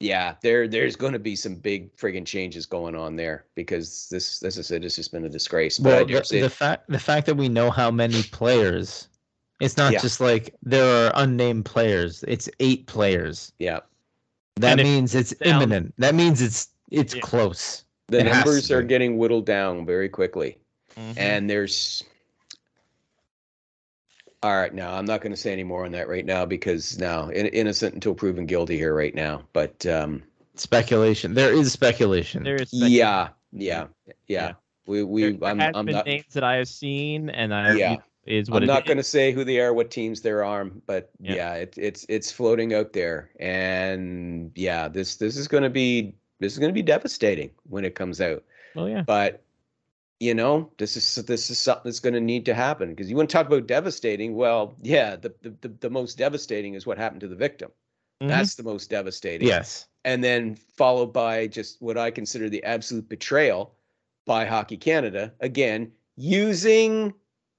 yeah, 0.00 0.34
there 0.42 0.68
there's 0.68 0.96
going 0.96 1.12
to 1.12 1.18
be 1.18 1.36
some 1.36 1.54
big 1.54 1.94
friggin' 1.96 2.26
changes 2.26 2.66
going 2.66 2.94
on 2.94 3.16
there 3.16 3.46
because 3.54 4.08
this, 4.10 4.42
as 4.42 4.58
I 4.58 4.62
said, 4.62 4.84
it's 4.84 4.96
just 4.96 5.12
been 5.12 5.24
a 5.24 5.28
disgrace. 5.28 5.78
But 5.78 6.08
Well, 6.10 6.22
the, 6.22 6.40
the 6.40 6.50
fact 6.50 6.88
the 6.88 6.98
fact 6.98 7.26
that 7.26 7.36
we 7.36 7.48
know 7.48 7.70
how 7.70 7.90
many 7.90 8.22
players, 8.24 9.08
it's 9.60 9.76
not 9.76 9.92
Yeah. 9.92 10.00
just 10.00 10.20
like 10.20 10.54
there 10.62 10.84
are 11.06 11.12
unnamed 11.14 11.64
players. 11.64 12.24
It's 12.26 12.48
eight 12.60 12.86
players. 12.86 13.52
yeah, 13.58 13.80
That 14.56 14.78
And 14.80 14.88
means 14.88 15.14
it's 15.14 15.30
down- 15.36 15.62
imminent. 15.62 15.94
That 15.98 16.14
means 16.14 16.42
it's 16.42 16.68
it's 16.90 17.14
Yeah. 17.14 17.20
close. 17.22 17.84
the 18.08 18.18
It 18.20 18.24
numbers 18.24 18.70
are 18.70 18.82
getting 18.82 19.16
whittled 19.16 19.46
down 19.46 19.86
very 19.86 20.08
quickly. 20.10 20.58
Mhm. 20.96 21.14
and 21.16 21.50
there's 21.50 22.04
all 24.44 24.56
right 24.56 24.74
now 24.74 24.94
i'm 24.94 25.06
not 25.06 25.22
going 25.22 25.32
to 25.32 25.36
say 25.36 25.52
any 25.52 25.64
more 25.64 25.86
on 25.86 25.92
that 25.92 26.06
right 26.06 26.26
now 26.26 26.44
because 26.44 26.98
now 26.98 27.28
in, 27.28 27.46
innocent 27.46 27.94
until 27.94 28.14
proven 28.14 28.44
guilty 28.44 28.76
here 28.76 28.94
right 28.94 29.14
now 29.14 29.42
but 29.52 29.84
um 29.86 30.22
Speculation. 30.56 31.34
There 31.34 31.52
is 31.52 31.72
speculation. 31.72 32.44
There 32.44 32.54
is 32.56 32.72
yeah 32.72 33.30
yeah 33.52 33.86
yeah 34.28 34.48
Yeah. 34.48 34.52
we 34.86 35.02
we 35.02 35.32
there 35.32 35.50
i'm, 35.50 35.58
has 35.58 35.72
I'm 35.74 35.84
been 35.86 35.96
not 35.96 36.06
names 36.06 36.32
that 36.34 36.44
I 36.44 36.56
have 36.56 36.68
seen, 36.68 37.28
and 37.30 37.52
I 37.52 37.74
Yeah. 37.74 37.96
is 38.26 38.50
what 38.50 38.62
i'm 38.62 38.66
not 38.68 38.84
going 38.84 38.98
to 38.98 39.02
say 39.02 39.32
who 39.32 39.44
they 39.44 39.58
are 39.60 39.72
what 39.74 39.90
teams 39.90 40.20
they 40.20 40.30
are, 40.30 40.64
but 40.64 41.10
Yeah. 41.18 41.34
yeah, 41.34 41.54
it, 41.54 41.74
it's 41.76 42.06
it's 42.08 42.30
floating 42.30 42.72
out 42.74 42.92
there 42.92 43.30
and 43.40 44.52
yeah 44.54 44.86
this 44.88 45.16
this 45.16 45.36
is 45.36 45.48
going 45.48 45.64
to 45.64 45.70
be 45.70 46.14
this 46.38 46.52
is 46.52 46.58
going 46.58 46.70
to 46.70 46.74
be 46.74 46.82
devastating 46.82 47.50
when 47.68 47.84
it 47.84 47.94
comes 47.96 48.20
out 48.20 48.44
Well, 48.76 48.88
yeah. 48.88 49.02
but 49.02 49.42
you 50.20 50.34
know 50.34 50.70
this 50.78 50.96
is 50.96 51.14
this 51.26 51.50
is 51.50 51.58
something 51.58 51.82
that's 51.84 52.00
going 52.00 52.14
to 52.14 52.20
need 52.20 52.44
to 52.46 52.54
happen 52.54 52.90
because 52.90 53.10
you 53.10 53.16
want 53.16 53.28
to 53.28 53.32
talk 53.32 53.46
about 53.46 53.66
devastating 53.66 54.34
well 54.34 54.74
yeah 54.82 55.16
the, 55.16 55.34
the 55.42 55.50
the 55.60 55.68
the 55.80 55.90
most 55.90 56.16
devastating 56.18 56.74
is 56.74 56.86
what 56.86 56.98
happened 56.98 57.20
to 57.20 57.28
the 57.28 57.36
victim 57.36 57.70
Mhm. 58.22 58.28
that's 58.28 58.54
the 58.54 58.62
most 58.62 58.90
devastating 58.90 59.48
yes. 59.48 59.88
and 60.04 60.22
then 60.22 60.54
followed 60.54 61.12
by 61.12 61.48
just 61.48 61.82
what 61.82 61.98
i 61.98 62.10
consider 62.10 62.48
the 62.48 62.62
absolute 62.62 63.08
betrayal 63.08 63.74
by 64.24 64.44
hockey 64.44 64.76
canada 64.76 65.32
again 65.40 65.90
using 66.16 67.12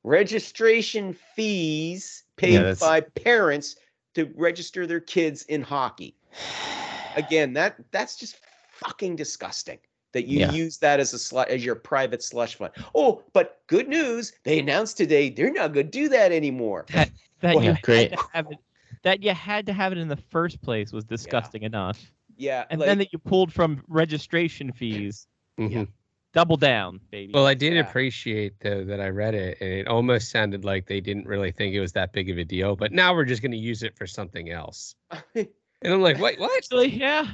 registration 0.04 1.14
fees 1.36 2.24
paid 2.38 2.54
Yeah, 2.54 2.76
by 2.80 3.02
parents 3.02 3.76
to 4.14 4.32
register 4.36 4.88
their 4.88 5.02
kids 5.02 5.44
in 5.44 5.62
hockey 5.62 6.16
again 7.18 7.52
that 7.54 7.76
that's 7.92 8.16
just 8.16 8.38
fucking 8.72 9.18
disgusting 9.18 9.80
that 10.16 10.26
you 10.28 10.40
Yeah. 10.40 10.52
use 10.52 10.78
that 10.78 11.00
as 11.00 11.14
a 11.14 11.18
slu- 11.18 11.46
as 11.48 11.64
your 11.64 11.76
private 11.76 12.24
slush 12.24 12.56
fund 12.56 12.72
oh 12.96 13.22
but 13.34 13.62
good 13.68 13.88
news 13.90 14.32
they 14.44 14.58
announced 14.60 14.98
today 14.98 15.30
they're 15.30 15.52
not 15.52 15.74
going 15.74 15.86
to 15.86 15.92
do 15.92 16.08
that 16.10 16.32
anymore 16.32 16.86
that 16.90 17.12
Well, 17.44 17.56
you 17.56 17.62
yeah, 17.62 17.74
had 17.74 17.82
great. 17.84 18.12
to 18.14 18.24
have 18.34 18.48
it, 18.52 18.58
that 19.04 19.22
you 19.22 19.34
had 19.34 19.66
to 19.68 19.74
have 19.74 19.92
it 19.92 19.98
in 20.00 20.08
the 20.08 20.16
first 20.16 20.62
place 20.62 20.92
was 20.94 21.04
disgusting 21.04 21.64
enough, 21.64 22.12
yeah 22.38 22.64
and 22.70 22.80
like, 22.80 22.88
then 22.88 22.98
that 23.00 23.12
you 23.14 23.20
pulled 23.20 23.52
from 23.54 23.84
registration 23.88 24.72
fees. 24.72 25.28
Mhm. 25.60 25.88
Double 26.34 26.58
down, 26.58 27.00
baby. 27.12 27.32
Well, 27.34 27.46
I 27.46 27.54
did 27.54 27.74
Yeah. 27.74 27.82
appreciate 27.88 28.60
though 28.60 28.84
that 28.84 29.00
I 29.00 29.08
read 29.10 29.36
it, 29.36 29.58
and 29.62 29.70
it 29.72 29.88
almost 29.88 30.32
sounded 30.32 30.66
like 30.66 30.86
they 30.86 31.00
didn't 31.00 31.28
really 31.28 31.52
think 31.52 31.74
it 31.76 31.80
was 31.80 31.94
that 31.94 32.12
big 32.12 32.30
of 32.30 32.38
a 32.38 32.44
deal. 32.44 32.76
But 32.76 32.92
now 32.92 33.14
we're 33.14 33.24
just 33.26 33.42
going 33.42 33.52
to 33.54 33.58
use 33.58 33.84
it 33.84 33.96
for 33.98 34.08
something 34.08 34.50
else. 34.50 34.96
And 35.82 35.94
I'm 35.94 36.02
like, 36.02 36.18
wait, 36.20 36.40
what? 36.40 36.52
actually, 36.58 36.88
yeah. 36.90 37.28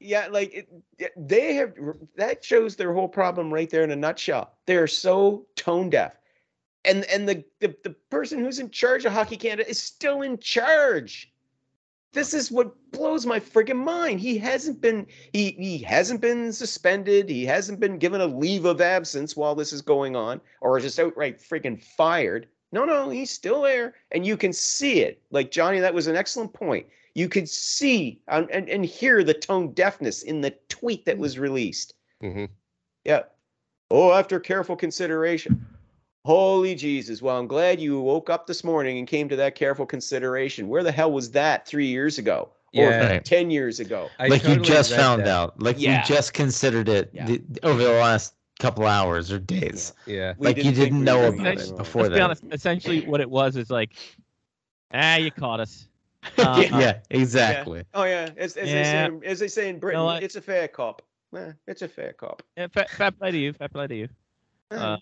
Yeah 0.00 0.28
like 0.30 0.52
it, 0.54 0.68
they 1.16 1.54
have 1.54 1.74
that 2.16 2.44
shows 2.44 2.76
their 2.76 2.92
whole 2.92 3.08
problem 3.08 3.52
right 3.52 3.70
there 3.70 3.84
in 3.84 3.90
a 3.90 3.96
nutshell. 3.96 4.52
They're 4.66 4.86
so 4.86 5.46
tone 5.56 5.90
deaf. 5.90 6.16
And 6.84 7.04
and 7.06 7.28
the, 7.28 7.44
the 7.60 7.74
the 7.82 7.90
person 8.10 8.38
who's 8.38 8.58
in 8.58 8.70
charge 8.70 9.04
of 9.04 9.12
hockey 9.12 9.36
canada 9.36 9.68
is 9.68 9.82
still 9.82 10.22
in 10.22 10.38
charge. 10.38 11.32
This 12.12 12.32
is 12.32 12.50
what 12.50 12.74
blows 12.92 13.26
my 13.26 13.40
friggin' 13.40 13.84
mind. 13.84 14.20
He 14.20 14.38
hasn't 14.38 14.80
been 14.80 15.06
he 15.32 15.52
he 15.52 15.78
hasn't 15.78 16.20
been 16.20 16.52
suspended. 16.52 17.28
He 17.28 17.44
hasn't 17.44 17.80
been 17.80 17.98
given 17.98 18.20
a 18.20 18.26
leave 18.26 18.64
of 18.64 18.80
absence 18.80 19.36
while 19.36 19.54
this 19.54 19.72
is 19.72 19.82
going 19.82 20.16
on 20.16 20.40
or 20.60 20.78
just 20.80 20.98
outright 20.98 21.40
friggin' 21.40 21.82
fired. 21.82 22.48
No 22.72 22.84
no 22.84 23.08
he's 23.08 23.30
still 23.30 23.62
there 23.62 23.94
and 24.12 24.26
you 24.26 24.36
can 24.36 24.52
see 24.52 25.00
it. 25.00 25.22
Like 25.30 25.50
johnny 25.50 25.80
that 25.80 25.94
was 25.94 26.06
an 26.06 26.16
excellent 26.16 26.52
point 26.52 26.86
you 27.16 27.30
could 27.30 27.48
see 27.48 28.20
and, 28.28 28.50
and, 28.50 28.68
and 28.68 28.84
hear 28.84 29.24
the 29.24 29.32
tone 29.32 29.72
deafness 29.72 30.22
in 30.22 30.42
the 30.42 30.50
tweet 30.68 31.06
that 31.06 31.16
was 31.16 31.38
released. 31.38 31.94
Mm-hmm. 32.22 32.44
Yeah. 33.04 33.22
Oh, 33.90 34.12
after 34.12 34.38
careful 34.38 34.76
consideration. 34.76 35.64
Holy 36.26 36.74
Jesus. 36.74 37.22
Well, 37.22 37.38
I'm 37.38 37.46
glad 37.46 37.80
you 37.80 37.98
woke 38.00 38.28
up 38.28 38.46
this 38.46 38.62
morning 38.62 38.98
and 38.98 39.08
came 39.08 39.30
to 39.30 39.36
that 39.36 39.54
careful 39.54 39.86
consideration. 39.86 40.68
Where 40.68 40.82
the 40.82 40.92
hell 40.92 41.10
was 41.10 41.30
that 41.30 41.66
three 41.66 41.86
years 41.86 42.18
ago? 42.18 42.50
Or 42.74 42.82
Yeah. 42.82 43.06
Right. 43.12 43.24
10 43.24 43.50
years 43.50 43.80
ago? 43.80 44.10
I 44.18 44.26
like 44.26 44.44
you 44.46 44.56
just 44.56 44.92
found 44.94 45.22
that. 45.22 45.28
out. 45.28 45.62
Like 45.62 45.80
Yeah. 45.80 46.00
you 46.02 46.06
just 46.06 46.34
considered 46.34 46.90
it 46.90 47.08
Yeah. 47.14 47.24
the, 47.28 47.42
over 47.62 47.82
the 47.82 47.92
last 47.92 48.34
couple 48.58 48.84
hours 48.84 49.32
or 49.32 49.38
days. 49.38 49.94
Yeah. 50.04 50.34
We 50.36 50.48
like 50.48 50.58
you 50.62 50.70
didn't 50.72 51.02
know 51.02 51.28
about 51.28 51.46
it 51.46 51.76
before 51.78 52.02
Let's 52.02 52.12
be 52.12 52.18
that. 52.18 52.24
honest. 52.24 52.44
Essentially, 52.52 53.06
what 53.06 53.22
it 53.22 53.30
was 53.30 53.56
is 53.56 53.70
like, 53.70 53.92
ah, 54.92 55.16
you 55.16 55.30
caught 55.30 55.60
us. 55.60 55.88
Uh, 56.38 56.62
yeah, 56.78 56.98
exactly. 57.10 57.84
Oh, 57.94 58.04
yeah. 58.04 58.30
As, 58.36 58.56
as, 58.56 58.68
Yeah. 58.68 59.08
They 59.08 59.18
say, 59.20 59.26
as 59.26 59.38
they 59.40 59.48
say 59.48 59.68
in 59.68 59.78
Britain, 59.78 60.02
what? 60.02 60.22
it's 60.22 60.36
a 60.36 60.40
fair 60.42 60.68
cop. 60.68 61.02
Eh, 61.34 61.52
it's 61.66 61.82
a 61.82 61.88
fair 61.88 62.12
cop. 62.12 62.42
yeah, 62.56 62.66
fair, 62.72 62.86
fair 62.88 63.10
play 63.10 63.30
to 63.30 63.38
you. 63.38 63.52
Fair 63.52 63.68
play 63.68 63.86
to 63.86 63.94
you. 63.94 64.08
Uh, 64.70 64.96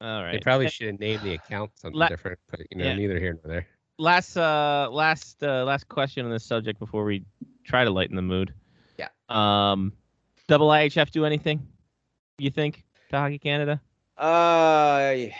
all 0.00 0.22
right. 0.22 0.32
They 0.32 0.38
probably 0.40 0.68
should 0.68 0.88
have 0.88 1.00
named 1.00 1.22
the 1.22 1.34
account 1.34 1.70
something 1.76 1.98
La- 1.98 2.08
different, 2.08 2.38
but 2.50 2.60
you 2.70 2.78
know, 2.78 2.84
Yeah. 2.84 2.94
neither 2.94 3.18
here 3.18 3.32
nor 3.42 3.52
there. 3.54 3.66
last 3.98 4.36
uh 4.36 4.88
last 4.92 5.42
uh 5.42 5.64
last 5.64 5.88
question 5.88 6.24
on 6.26 6.30
this 6.30 6.44
subject 6.44 6.78
before 6.78 7.04
we 7.04 7.24
try 7.64 7.82
to 7.84 7.90
lighten 7.90 8.14
the 8.14 8.22
mood. 8.22 8.52
Yeah. 8.98 9.08
Um 9.28 9.92
double 10.48 10.68
IHF 10.68 11.10
do 11.10 11.24
anything? 11.24 11.66
You 12.38 12.50
think 12.50 12.84
to 13.10 13.16
Hockey 13.16 13.38
Canada? 13.38 13.80
Uh, 14.18 14.26
hard 14.28 15.32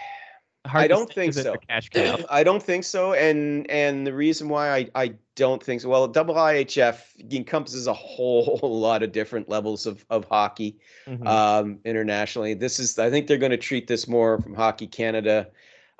I 0.72 0.88
don't 0.88 1.12
think 1.12 1.34
so. 1.34 1.56
Cash 1.68 1.90
cow. 1.94 2.18
I 2.30 2.42
don't 2.42 2.62
think 2.62 2.84
so, 2.84 3.12
and 3.14 3.70
and 3.70 4.06
the 4.06 4.12
reason 4.12 4.48
why 4.48 4.70
I, 4.70 4.88
I 4.94 5.14
don't 5.34 5.62
think 5.62 5.80
so. 5.80 5.88
Well, 5.88 6.08
double 6.08 6.34
IHF 6.34 7.00
encompasses 7.32 7.86
a 7.86 7.92
whole 7.94 8.60
lot 8.62 9.02
of 9.02 9.12
different 9.12 9.48
levels 9.48 9.86
of 9.86 10.04
of 10.10 10.24
hockey 10.24 10.78
Mhm. 11.06 11.26
um, 11.26 11.78
internationally. 11.84 12.54
This 12.54 12.78
is 12.78 12.98
I 12.98 13.10
think 13.10 13.26
they're 13.26 13.38
going 13.38 13.50
to 13.50 13.56
treat 13.56 13.86
this 13.86 14.08
more 14.08 14.40
from 14.40 14.54
Hockey 14.54 14.86
Canada 14.86 15.48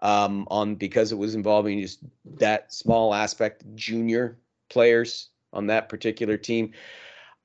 um, 0.00 0.46
on 0.50 0.74
because 0.74 1.12
it 1.12 1.16
was 1.16 1.34
involving 1.34 1.80
just 1.80 2.00
that 2.38 2.72
small 2.72 3.14
aspect 3.14 3.64
junior 3.74 4.38
players 4.68 5.30
on 5.52 5.66
that 5.68 5.88
particular 5.88 6.36
team. 6.36 6.72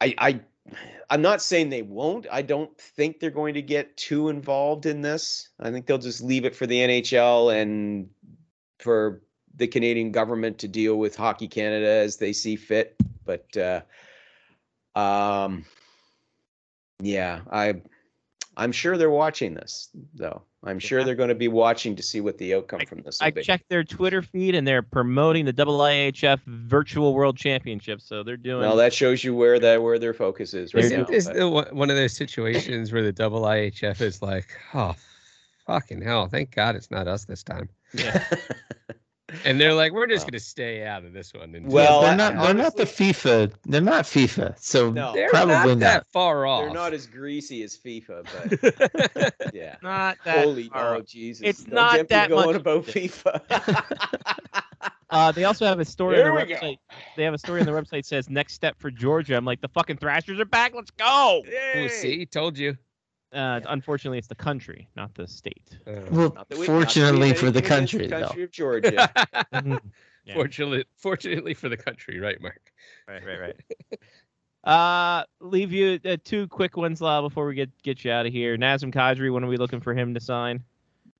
I, 0.02 0.16
I 0.18 0.40
I'm 1.10 1.22
not 1.22 1.42
saying 1.42 1.70
they 1.70 1.82
won't. 1.82 2.28
I 2.32 2.42
don't 2.42 2.76
think 2.78 3.20
they're 3.20 3.30
going 3.30 3.56
to 3.56 3.62
get 3.62 3.98
too 3.98 4.30
involved 4.30 4.86
in 4.86 5.02
this. 5.02 5.50
I 5.60 5.72
think 5.72 5.86
they'll 5.86 5.98
just 5.98 6.22
leave 6.22 6.46
it 6.46 6.56
for 6.56 6.66
the 6.66 6.80
NHL 6.80 7.54
and 7.60 8.10
for 8.80 9.22
the 9.56 9.68
Canadian 9.68 10.12
government 10.12 10.60
to 10.60 10.68
deal 10.68 10.96
with 10.96 11.16
Hockey 11.16 11.48
Canada 11.48 11.88
as 11.88 12.18
they 12.18 12.32
see 12.34 12.56
fit. 12.56 12.96
But 13.26 13.46
uh, 13.58 13.82
um, 14.98 15.66
yeah, 17.02 17.42
I 17.52 17.82
I'm 18.62 18.72
sure 18.72 18.98
they're 18.98 19.10
watching 19.10 19.54
this 19.56 19.90
though. 20.14 20.44
I'm 20.64 20.78
sure 20.78 21.00
Yeah. 21.00 21.06
they're 21.06 21.16
going 21.16 21.30
to 21.30 21.36
be 21.36 21.48
watching 21.48 21.96
to 21.96 22.04
see 22.04 22.22
what 22.22 22.38
the 22.38 22.54
outcome 22.54 22.82
I- 22.82 22.86
from 22.86 23.02
this 23.02 23.20
will 23.20 23.28
I 23.28 23.32
be. 23.32 23.42
checked 23.42 23.68
their 23.70 23.84
Twitter 23.84 24.22
feed 24.22 24.54
and 24.54 24.68
they're 24.68 24.84
promoting 24.84 25.46
the 25.46 25.54
IIHF 25.54 26.40
Virtual 26.46 27.16
World 27.16 27.36
Championship. 27.38 28.00
So 28.02 28.22
they're 28.22 28.38
doing. 28.38 28.62
Well, 28.62 28.76
that 28.76 28.94
shows 28.94 29.24
you 29.24 29.34
where 29.36 29.60
that 29.60 29.82
where 29.82 29.98
their 29.98 30.14
focus 30.14 30.54
is 30.54 30.74
right 30.76 30.84
Isn't 30.86 31.00
now. 31.00 31.06
this 31.06 31.28
but- 31.28 31.50
one 31.50 31.76
one 31.76 31.90
of 31.90 31.96
those 31.96 32.14
situations 32.14 32.92
where 32.94 33.02
the 33.02 33.12
double 33.12 33.42
IHF 33.42 34.00
is 34.02 34.22
like, 34.22 34.50
oh, 34.76 34.96
fucking 35.66 36.02
hell! 36.04 36.28
Thank 36.28 36.54
God 36.54 36.76
it's 36.76 36.92
not 36.92 37.08
us 37.08 37.26
this 37.26 37.42
time. 37.44 37.68
And 39.46 39.60
they're 39.60 39.74
like, 39.74 39.92
we're 39.92 40.08
just 40.08 40.28
gonna 40.28 40.40
stay 40.40 40.86
out 40.86 41.06
of 41.06 41.14
this 41.14 41.34
one. 41.34 41.56
And 41.56 41.72
Well, 41.72 42.02
they're 42.02 42.12
I- 42.12 42.16
not. 42.16 42.34
They're 42.44 42.54
not 42.54 42.76
the 42.76 42.84
FIFA. 42.84 43.54
They're 43.66 43.82
not 43.82 44.06
FIFA. 44.06 44.60
So 44.60 44.92
No. 44.92 45.14
they're 45.14 45.30
probably 45.30 45.54
not 45.56 45.68
not. 45.68 45.80
that 45.80 46.08
far 46.12 46.46
off. 46.46 46.66
They're 46.66 46.74
not 46.74 46.94
as 46.94 47.08
greasy 47.08 47.64
as 47.64 47.78
FIFA, 47.78 49.34
but 49.40 49.54
yeah. 49.54 49.76
not 49.82 50.18
that. 50.26 50.44
Holy 50.46 50.70
far. 50.70 50.96
oh 50.96 51.02
Jesus! 51.02 51.42
It's 51.46 51.64
Don't 51.64 51.74
not 51.76 52.08
that 52.10 52.30
going 52.30 52.48
much- 52.48 52.56
about 52.56 52.86
FIFA. 52.86 54.34
Uh, 55.12 55.30
they 55.30 55.44
also 55.44 55.66
have 55.66 55.78
a 55.82 55.84
story 55.84 56.16
Here 56.16 56.30
on 56.32 56.38
we 56.38 56.46
their 56.46 56.58
go. 56.58 56.66
website. 56.68 56.78
They 57.18 57.24
have 57.26 57.34
a 57.34 57.38
story 57.38 57.60
on 57.60 57.66
their 57.66 57.76
website 57.76 58.06
says 58.06 58.30
next 58.30 58.54
step 58.54 58.80
for 58.80 58.90
Georgia. 58.90 59.36
I'm 59.36 59.44
like 59.44 59.60
the 59.60 59.68
fucking 59.68 59.98
Thrashers 59.98 60.40
are 60.40 60.46
back. 60.46 60.74
Let's 60.74 60.90
go. 60.92 61.44
We'll 61.76 61.90
see. 61.90 62.26
Told 62.26 62.58
you. 62.58 62.78
Uh, 63.34 63.62
unfortunately, 63.70 64.18
it's 64.18 64.28
the 64.28 64.36
country, 64.36 64.90
not 64.96 65.14
the 65.16 65.26
state. 65.28 65.78
Uh, 65.88 65.92
Well, 65.92 66.02
Not 66.02 66.10
that 66.12 66.12
we- 66.12 66.34
not 66.36 66.50
that 66.50 66.58
we 66.60 66.66
fortunately 66.66 67.28
have 67.30 67.38
for 67.38 67.52
the 67.52 67.60
anything 67.60 67.78
against 67.78 67.92
country, 67.94 68.08
though. 68.08 68.26
country 68.28 68.44
of 68.44 68.52
Georgia. 68.52 69.12
Mhm. 69.54 69.80
Yeah. 70.24 70.36
Fortunately, 70.36 70.86
fortunately 70.98 71.54
for 71.56 71.68
the 71.68 71.78
country, 71.78 72.20
right, 72.20 72.40
Mark? 72.40 72.62
Right, 73.08 73.26
right, 73.26 73.40
right. 73.42 73.56
Uh, 74.64 75.24
leave 75.40 75.72
you 75.74 76.00
uh, 76.06 76.18
two 76.24 76.48
quick 76.48 76.78
ones, 76.78 77.02
Lyle, 77.02 77.24
before 77.24 77.48
we 77.48 77.56
get 77.56 77.72
get 77.82 78.06
you 78.06 78.12
out 78.12 78.28
of 78.28 78.32
here. 78.32 78.56
Nazem 78.56 78.94
Kadri, 78.94 79.34
when 79.34 79.44
are 79.44 79.48
we 79.48 79.58
looking 79.58 79.82
for 79.82 79.94
him 79.96 80.14
to 80.14 80.20
sign? 80.20 80.64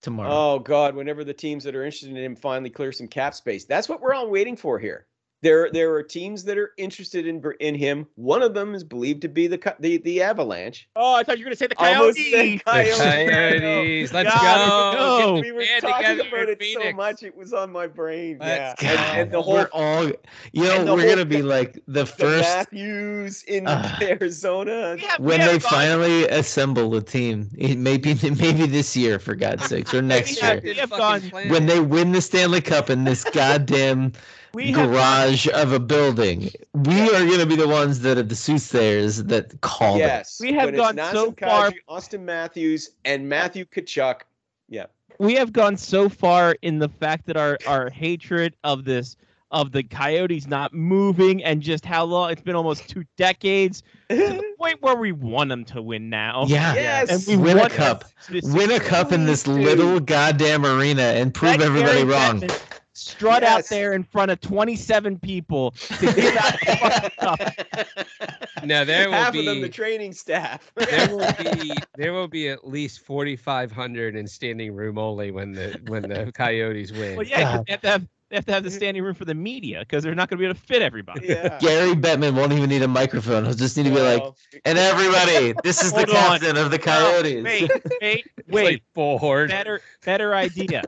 tomorrow. 0.04 0.30
Oh 0.32 0.60
God! 0.60 0.96
Whenever 0.96 1.24
the 1.24 1.34
teams 1.34 1.64
that 1.64 1.76
are 1.76 1.84
interested 1.84 2.10
in 2.12 2.18
him 2.18 2.36
finally 2.36 2.70
clear 2.70 2.92
some 2.92 3.08
cap 3.08 3.34
space, 3.34 3.66
that's 3.66 3.90
what 3.90 4.02
we're 4.02 4.14
all 4.14 4.30
waiting 4.30 4.56
for 4.56 4.78
here. 4.78 5.08
There, 5.44 5.72
there 5.72 5.92
are 5.96 6.04
teams 6.04 6.44
that 6.44 6.58
are 6.58 6.72
interested 6.78 7.26
in 7.26 7.42
in 7.60 7.74
him. 7.74 8.06
One 8.16 8.44
of 8.44 8.54
them 8.54 8.76
is 8.76 8.84
believed 8.84 9.22
to 9.24 9.28
be 9.28 9.48
the 9.48 9.76
the 9.80 9.98
the 9.98 10.22
Avalanche. 10.22 10.88
Oh, 10.96 11.16
I 11.16 11.24
thought 11.24 11.40
you 11.40 11.46
were 11.46 11.50
gonna 11.50 11.56
say 11.56 11.66
the 11.68 11.78
Almost 11.80 12.18
Coyotes. 12.18 12.32
The 12.32 12.60
Coyotes. 12.60 12.98
Coyotes. 13.32 14.14
Let's 14.14 14.30
Gotta 14.30 14.98
go. 14.98 15.36
go. 15.38 15.42
We 15.42 15.52
were 15.52 15.62
Band 15.62 15.82
talking 15.82 16.20
about 16.28 16.50
in 16.50 16.58
it 16.60 16.74
so 16.84 16.94
much; 16.94 17.24
it 17.24 17.36
was 17.36 17.54
on 17.54 17.72
my 17.72 17.88
brain. 17.88 18.38
Let's 18.40 18.84
yeah, 18.84 18.96
go. 18.96 19.02
and, 19.02 19.20
and 19.22 19.32
the 19.32 19.42
whole 19.42 19.56
we're 19.56 19.70
all, 19.74 20.06
you 20.52 20.64
know, 20.64 20.94
we're 20.94 21.10
gonna 21.10 21.26
be 21.26 21.42
like 21.42 21.74
the 21.88 22.02
the 22.02 22.06
first 22.06 22.44
Matthews 22.44 23.44
in 23.44 23.66
Ah. 23.68 23.98
Arizona. 24.02 24.98
Have- 24.98 25.20
when 25.20 25.40
they 25.40 25.58
gone- 25.58 25.72
finally 25.72 26.28
assemble 26.28 26.96
a 26.96 27.02
team. 27.02 27.50
It- 27.58 27.78
Maybe, 27.82 28.14
maybe 28.24 28.68
this 28.68 28.96
year, 28.96 29.18
for 29.18 29.34
God's 29.34 29.66
sakes, 29.66 29.92
or 29.94 30.02
next 30.04 30.40
have- 30.40 30.64
year. 30.64 30.74
we 30.76 30.80
have 30.80 30.90
Fucking 30.92 31.30
gone- 31.30 31.50
When 31.50 31.66
they 31.66 31.80
win 31.80 32.12
the 32.12 32.22
Stanley 32.22 32.62
Cup 32.62 32.90
in 32.92 33.06
this 33.06 33.24
goddamn 33.24 34.14
we 34.54 34.72
have 34.72 34.90
garage 34.92 35.48
of 35.54 35.74
a 35.74 35.80
building, 35.80 36.50
we 36.74 37.02
are 37.16 37.26
gonna 37.26 37.46
be 37.46 37.56
the 37.56 37.68
ones 37.68 38.02
that 38.02 38.18
are 38.18 38.24
the 38.24 38.36
soothsayers 38.36 39.24
that 39.26 39.60
call 39.62 39.98
Yes, 39.98 40.40
We 40.40 40.54
have 40.54 40.66
when 40.66 40.76
it's 40.76 40.84
gone 40.84 41.14
so 41.14 41.32
Nazem 41.32 41.40
far- 41.40 41.74
Auston 41.90 42.22
Matthews, 42.22 42.92
and 43.06 43.28
Matthew 43.28 43.66
Tkachuk. 43.66 44.22
Yeah, 44.68 44.86
we 45.20 45.36
have 45.36 45.54
gone 45.54 45.78
so 45.78 46.10
far 46.10 46.56
in 46.62 46.80
the 46.80 46.90
fact 46.90 47.26
that 47.28 47.38
our 47.38 47.58
our 47.68 47.90
hatred 47.90 48.56
of 48.64 48.84
this 48.86 49.16
of 49.52 49.72
the 49.74 49.84
Coyotes 49.84 50.48
not 50.48 50.74
moving 50.74 51.44
and 51.44 51.62
just 51.62 51.86
how 51.86 52.06
long 52.06 52.32
it's 52.32 52.42
been 52.42 52.56
almost 52.56 52.88
two 52.88 53.04
decades 53.18 53.84
to 54.10 54.16
the 54.16 54.44
point 54.58 54.82
where 54.82 54.96
we 54.96 55.12
want 55.12 55.50
them 55.50 55.66
to 55.66 55.82
win 55.82 56.10
now. 56.10 56.44
it. 56.44 56.50
Yeah. 56.50 56.74
yes. 56.74 57.28
And 57.28 57.38
we 57.42 57.48
Win 57.48 57.58
a 57.58 57.62
want 57.62 57.74
cup. 57.74 58.06
Win 58.44 58.72
a 58.72 58.80
cup 58.80 59.12
in 59.12 59.24
oh, 59.24 59.26
this 59.26 59.48
little 59.48 60.00
goddamn 60.00 60.66
arena 60.66 61.02
and 61.02 61.34
prove 61.34 61.58
Let 61.58 61.62
everybody 61.64 62.06
wrong. 62.06 62.40
Bettman 62.40 62.81
Strut 62.94 63.44
out 63.44 63.66
there 63.70 63.94
in 63.94 64.04
front 64.04 64.32
of 64.32 64.42
27 64.42 65.18
people 65.20 65.72
to 65.72 66.14
give 66.14 66.36
out 66.36 66.60
the 66.60 67.12
fucking. 67.22 68.68
No, 68.68 68.84
there 68.86 69.08
will 69.08 69.14
half 69.16 69.34
be 69.34 69.40
of 69.40 69.46
them 69.46 69.62
the 69.62 69.70
training 69.70 70.14
staff. 70.14 70.72
there 70.76 71.16
will 71.16 71.34
be 71.40 71.74
there 71.96 72.12
will 72.14 72.28
be 72.28 72.50
at 72.50 72.68
least 72.68 73.00
forty 73.06 73.36
five 73.36 73.72
hundred 73.72 74.16
in 74.16 74.28
standing 74.28 74.74
room 74.76 74.98
only 74.98 75.32
when 75.32 75.54
the 75.54 75.80
when 75.88 76.04
the 76.04 76.32
Coyotes 76.36 76.92
win. 76.92 77.16
Well, 77.16 77.26
yeah, 77.26 77.44
'cause 77.44 77.56
God. 77.58 77.66
they 77.66 77.72
have 77.72 77.82
to 77.82 77.88
have 77.90 78.08
they 78.30 78.36
have 78.36 78.46
to 78.46 78.52
have 78.54 78.64
the 78.64 78.72
standing 78.72 79.04
room 79.04 79.16
for 79.16 79.26
the 79.26 79.36
media 79.36 79.80
because 79.80 80.04
they're 80.04 80.14
not 80.16 80.30
going 80.30 80.38
to 80.38 80.42
be 80.42 80.46
able 80.46 80.56
to 80.56 80.62
fit 80.62 80.82
everybody. 80.82 81.28
yeah. 81.28 81.58
Gary 81.60 81.94
Bettman 81.96 82.34
won't 82.36 82.52
even 82.54 82.70
need 82.70 82.82
a 82.82 82.88
microphone. 82.88 83.44
He'll 83.46 83.54
just 83.54 83.76
need 83.76 83.84
to 83.84 83.90
be 83.90 84.00
like, 84.02 84.24
and 84.64 84.78
everybody, 84.78 85.54
this 85.64 85.84
is 85.84 85.92
the 85.92 85.98
Hold 86.06 86.10
on. 86.12 86.40
captain 86.40 86.56
of 86.58 86.72
the 86.72 86.80
Coyotes. 86.80 87.44
Wait, 87.44 87.70
wait, 88.02 88.26
It's 88.38 88.48
wait. 88.50 88.64
like 88.66 88.84
full 88.94 89.18
better 89.20 89.82
better 90.06 90.34
idea. 90.36 90.84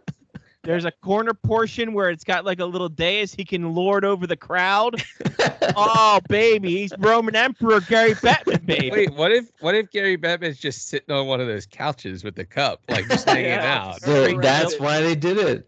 There's 0.63 0.85
a 0.85 0.91
corner 0.91 1.33
portion 1.33 1.93
where 1.93 2.09
it's 2.09 2.23
got 2.23 2.45
like 2.45 2.59
a 2.59 2.65
little 2.65 2.87
dais 2.87 3.33
he 3.33 3.43
can 3.43 3.73
lord 3.75 4.05
over 4.05 4.25
the 4.27 4.37
crowd. 4.37 5.03
Oh 5.75 6.19
baby, 6.29 6.69
he's 6.77 6.93
Roman 6.99 7.35
Emperor 7.35 7.79
Gary 7.79 8.13
Bettman, 8.13 8.63
baby. 8.65 8.91
Wait, 8.91 9.13
what 9.15 9.31
if 9.31 9.49
what 9.59 9.73
if 9.73 9.89
Gary 9.89 10.17
Bettman's 10.17 10.59
just 10.59 10.87
sitting 10.87 11.13
on 11.15 11.25
one 11.25 11.41
of 11.41 11.47
those 11.47 11.65
couches 11.65 12.23
with 12.23 12.35
the 12.35 12.45
cup, 12.45 12.81
like 12.89 13.07
just 13.07 13.27
hanging 13.27 13.45
Yeah. 13.45 13.81
out? 13.81 14.01
So 14.01 14.37
that's 14.37 14.79
why 14.79 15.01
they 15.01 15.15
did 15.15 15.37
it. 15.37 15.67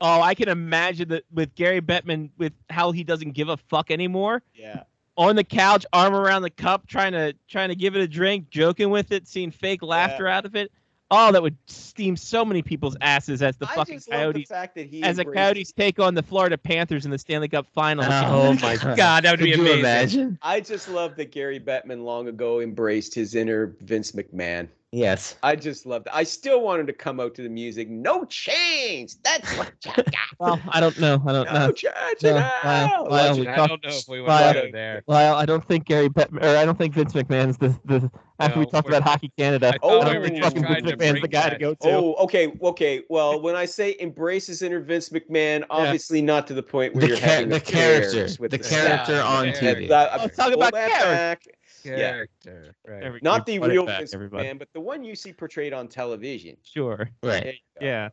Oh, 0.00 0.22
I 0.22 0.34
can 0.34 0.48
imagine 0.48 1.08
that 1.10 1.24
with 1.32 1.54
Gary 1.56 1.82
Bettman 1.82 2.30
with 2.38 2.54
how 2.70 2.90
he 2.92 3.04
doesn't 3.04 3.32
give 3.32 3.48
a 3.50 3.56
fuck 3.56 3.90
anymore. 3.90 4.42
yeah. 4.54 4.84
On 5.16 5.36
the 5.36 5.44
couch, 5.44 5.84
arm 5.92 6.14
around 6.14 6.42
the 6.42 6.50
cup, 6.50 6.86
trying 6.86 7.12
to 7.12 7.34
trying 7.48 7.68
to 7.68 7.74
give 7.76 7.96
it 7.96 8.00
a 8.00 8.08
drink, 8.08 8.48
joking 8.50 8.88
with 8.88 9.12
it, 9.12 9.28
seeing 9.28 9.50
fake 9.50 9.82
laughter 9.82 10.26
out 10.26 10.46
of 10.46 10.56
it. 10.56 10.72
Oh, 11.10 11.32
that 11.32 11.42
would 11.42 11.56
steam 11.66 12.16
so 12.16 12.44
many 12.44 12.60
people's 12.60 12.94
asses 13.00 13.40
as 13.40 13.56
the 13.56 13.66
I 13.66 13.74
fucking 13.76 13.94
just 13.96 14.10
love 14.10 14.18
the 14.18 14.24
Coyotes 14.24 14.48
fact 14.48 14.74
that 14.74 14.86
he 14.88 15.02
as 15.02 15.16
the 15.16 15.22
embraced- 15.22 15.36
Coyotes 15.38 15.72
take 15.72 15.98
on 15.98 16.14
the 16.14 16.22
Florida 16.22 16.58
Panthers 16.58 17.06
in 17.06 17.10
the 17.10 17.18
Stanley 17.18 17.48
Cup 17.48 17.66
Final. 17.72 18.04
Oh, 18.06 18.52
my 18.62 18.76
God, 18.76 19.24
that 19.24 19.30
would 19.32 19.38
Could 19.38 19.44
be 19.44 19.50
you 19.50 19.54
amazing. 19.56 19.78
imagine? 19.80 20.38
I 20.42 20.60
just 20.60 20.88
love 20.88 21.16
that 21.16 21.32
Gary 21.32 21.58
Bettman 21.60 22.04
long 22.04 22.28
ago 22.28 22.60
embraced 22.60 23.14
his 23.14 23.34
inner 23.34 23.74
Vince 23.80 24.12
McMahon. 24.12 24.68
Yes. 24.90 25.36
I 25.42 25.54
just 25.54 25.84
love 25.84 26.04
that. 26.04 26.14
I 26.16 26.22
still 26.22 26.62
wanted 26.62 26.86
to 26.86 26.94
come 26.94 27.20
out 27.20 27.34
to 27.34 27.42
the 27.42 27.48
music. 27.50 27.90
No 27.90 28.24
chains. 28.24 29.18
That's 29.22 29.54
what 29.58 29.70
you 29.84 29.92
got. 29.96 30.06
Well, 30.38 30.60
I 30.70 30.80
don't 30.80 30.98
know. 30.98 31.22
I 31.26 31.32
don't 31.32 31.44
No 31.52 31.52
know. 31.66 31.72
change 31.72 31.94
No, 32.22 32.30
it 32.30 32.34
Lyle. 32.64 33.06
Lyle, 33.10 33.38
we 33.38 33.46
I 33.48 33.54
talked- 33.54 33.68
don't 33.68 33.84
know 33.84 33.90
if 33.90 34.08
we 34.08 34.20
Lyle- 34.20 34.44
want 34.46 34.56
to 34.56 34.62
go 34.62 34.72
there. 34.72 35.02
Well, 35.06 35.34
I 35.34 35.44
don't 35.44 35.62
think 35.62 35.84
Gary 35.84 36.08
Bettman, 36.08 36.42
or 36.42 36.56
I 36.56 36.64
don't 36.64 36.78
think 36.78 36.94
Vince 36.94 37.12
McMahon's 37.12 37.58
the 37.58 37.78
the. 37.84 38.10
After 38.40 38.60
we 38.60 38.66
No, 38.66 38.70
talked 38.70 38.86
we're- 38.86 38.96
about 38.98 39.08
Hockey 39.10 39.32
Canada, 39.36 39.72
I 39.74 39.78
Oh, 39.82 40.00
I 40.00 40.04
don't 40.14 40.20
were 40.22 40.28
think 40.28 40.42
fucking 40.44 40.62
Vince 40.62 40.88
to 40.88 40.96
McMahon's 40.96 41.20
the 41.22 41.28
guy 41.28 41.50
to 41.50 41.58
go 41.58 41.74
to. 41.74 41.88
Oh, 41.90 42.14
okay, 42.20 42.56
okay. 42.62 43.02
Well, 43.10 43.42
when 43.42 43.56
I 43.56 43.64
say 43.66 43.96
embrace 43.98 44.46
his 44.46 44.62
inner 44.62 44.78
Vince 44.80 45.08
McMahon, 45.10 45.64
obviously 45.70 46.22
not 46.22 46.46
to 46.46 46.54
the 46.54 46.62
point 46.62 46.94
where 46.94 47.00
The, 47.02 47.08
you're 47.08 47.16
cha- 47.16 47.26
having 47.26 47.48
the 47.48 47.56
affairs 47.56 48.12
character. 48.14 48.40
with 48.40 48.52
The 48.52 48.58
the 48.58 48.64
character 48.64 49.16
staff. 49.16 49.26
on 49.26 49.46
Yeah. 49.48 49.52
TV. 49.74 49.88
That- 49.88 50.20
Let's 50.20 50.36
talk 50.36 50.52
about 50.54 50.72
that 50.72 51.40
character. 51.82 51.96
back. 51.96 52.28
Character, 52.44 52.74
right? 52.86 53.02
Every- 53.02 53.20
Not 53.22 53.46
the 53.46 53.58
real 53.58 53.86
back, 53.86 53.98
Vince 54.00 54.14
everybody. 54.14 54.48
McMahon, 54.48 54.58
but 54.58 54.68
the 54.72 54.80
one 54.80 55.04
you 55.04 55.14
see 55.14 55.32
portrayed 55.32 55.72
on 55.72 55.88
television. 55.88 56.56
Sure. 56.62 57.08
Right. 57.22 57.46
you. 57.46 57.52
Yeah. 57.80 58.08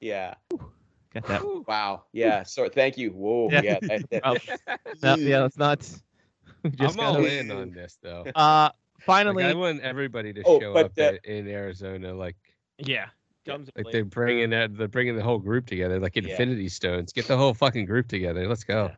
Yeah. 0.00 0.34
Got 1.14 1.26
that. 1.26 1.40
Whew. 1.42 1.64
Wow. 1.66 2.04
Yeah. 2.12 2.42
So 2.42 2.68
thank 2.68 2.98
you. 2.98 3.10
Whoa. 3.10 3.48
Yeah. 3.50 3.60
Yeah. 3.62 3.78
that- 3.82 4.10
that- 4.10 5.02
no, 5.02 5.14
yeah, 5.16 5.44
it's 5.46 5.56
not. 5.58 5.80
just 5.80 6.00
I'm 6.98 7.04
all 7.04 7.14
gotta- 7.14 7.38
in 7.40 7.50
on 7.50 7.70
this 7.72 7.98
though. 8.02 8.24
Uh, 8.34 8.70
Like, 8.70 9.04
finally, 9.04 9.44
I 9.44 9.54
want 9.54 9.80
everybody 9.80 10.32
to 10.34 10.42
Oh, 10.44 10.60
show 10.60 10.76
up 10.76 10.94
the- 10.94 11.18
in, 11.24 11.46
in 11.46 11.54
Arizona, 11.54 12.14
like 12.14 12.36
yeah. 12.78 13.06
Like 13.46 13.92
they're 13.92 14.04
bringing 14.04 14.50
that 14.50 14.76
they're 14.76 14.88
bringing 14.88 15.16
the 15.16 15.22
whole 15.22 15.38
group 15.38 15.64
together, 15.66 15.98
like 15.98 16.14
Yeah. 16.16 16.24
Infinity 16.32 16.68
Stones. 16.68 17.12
Get 17.14 17.26
the 17.26 17.36
whole 17.38 17.54
fucking 17.54 17.86
group 17.86 18.06
together. 18.06 18.46
Let's 18.46 18.62
go. 18.64 18.90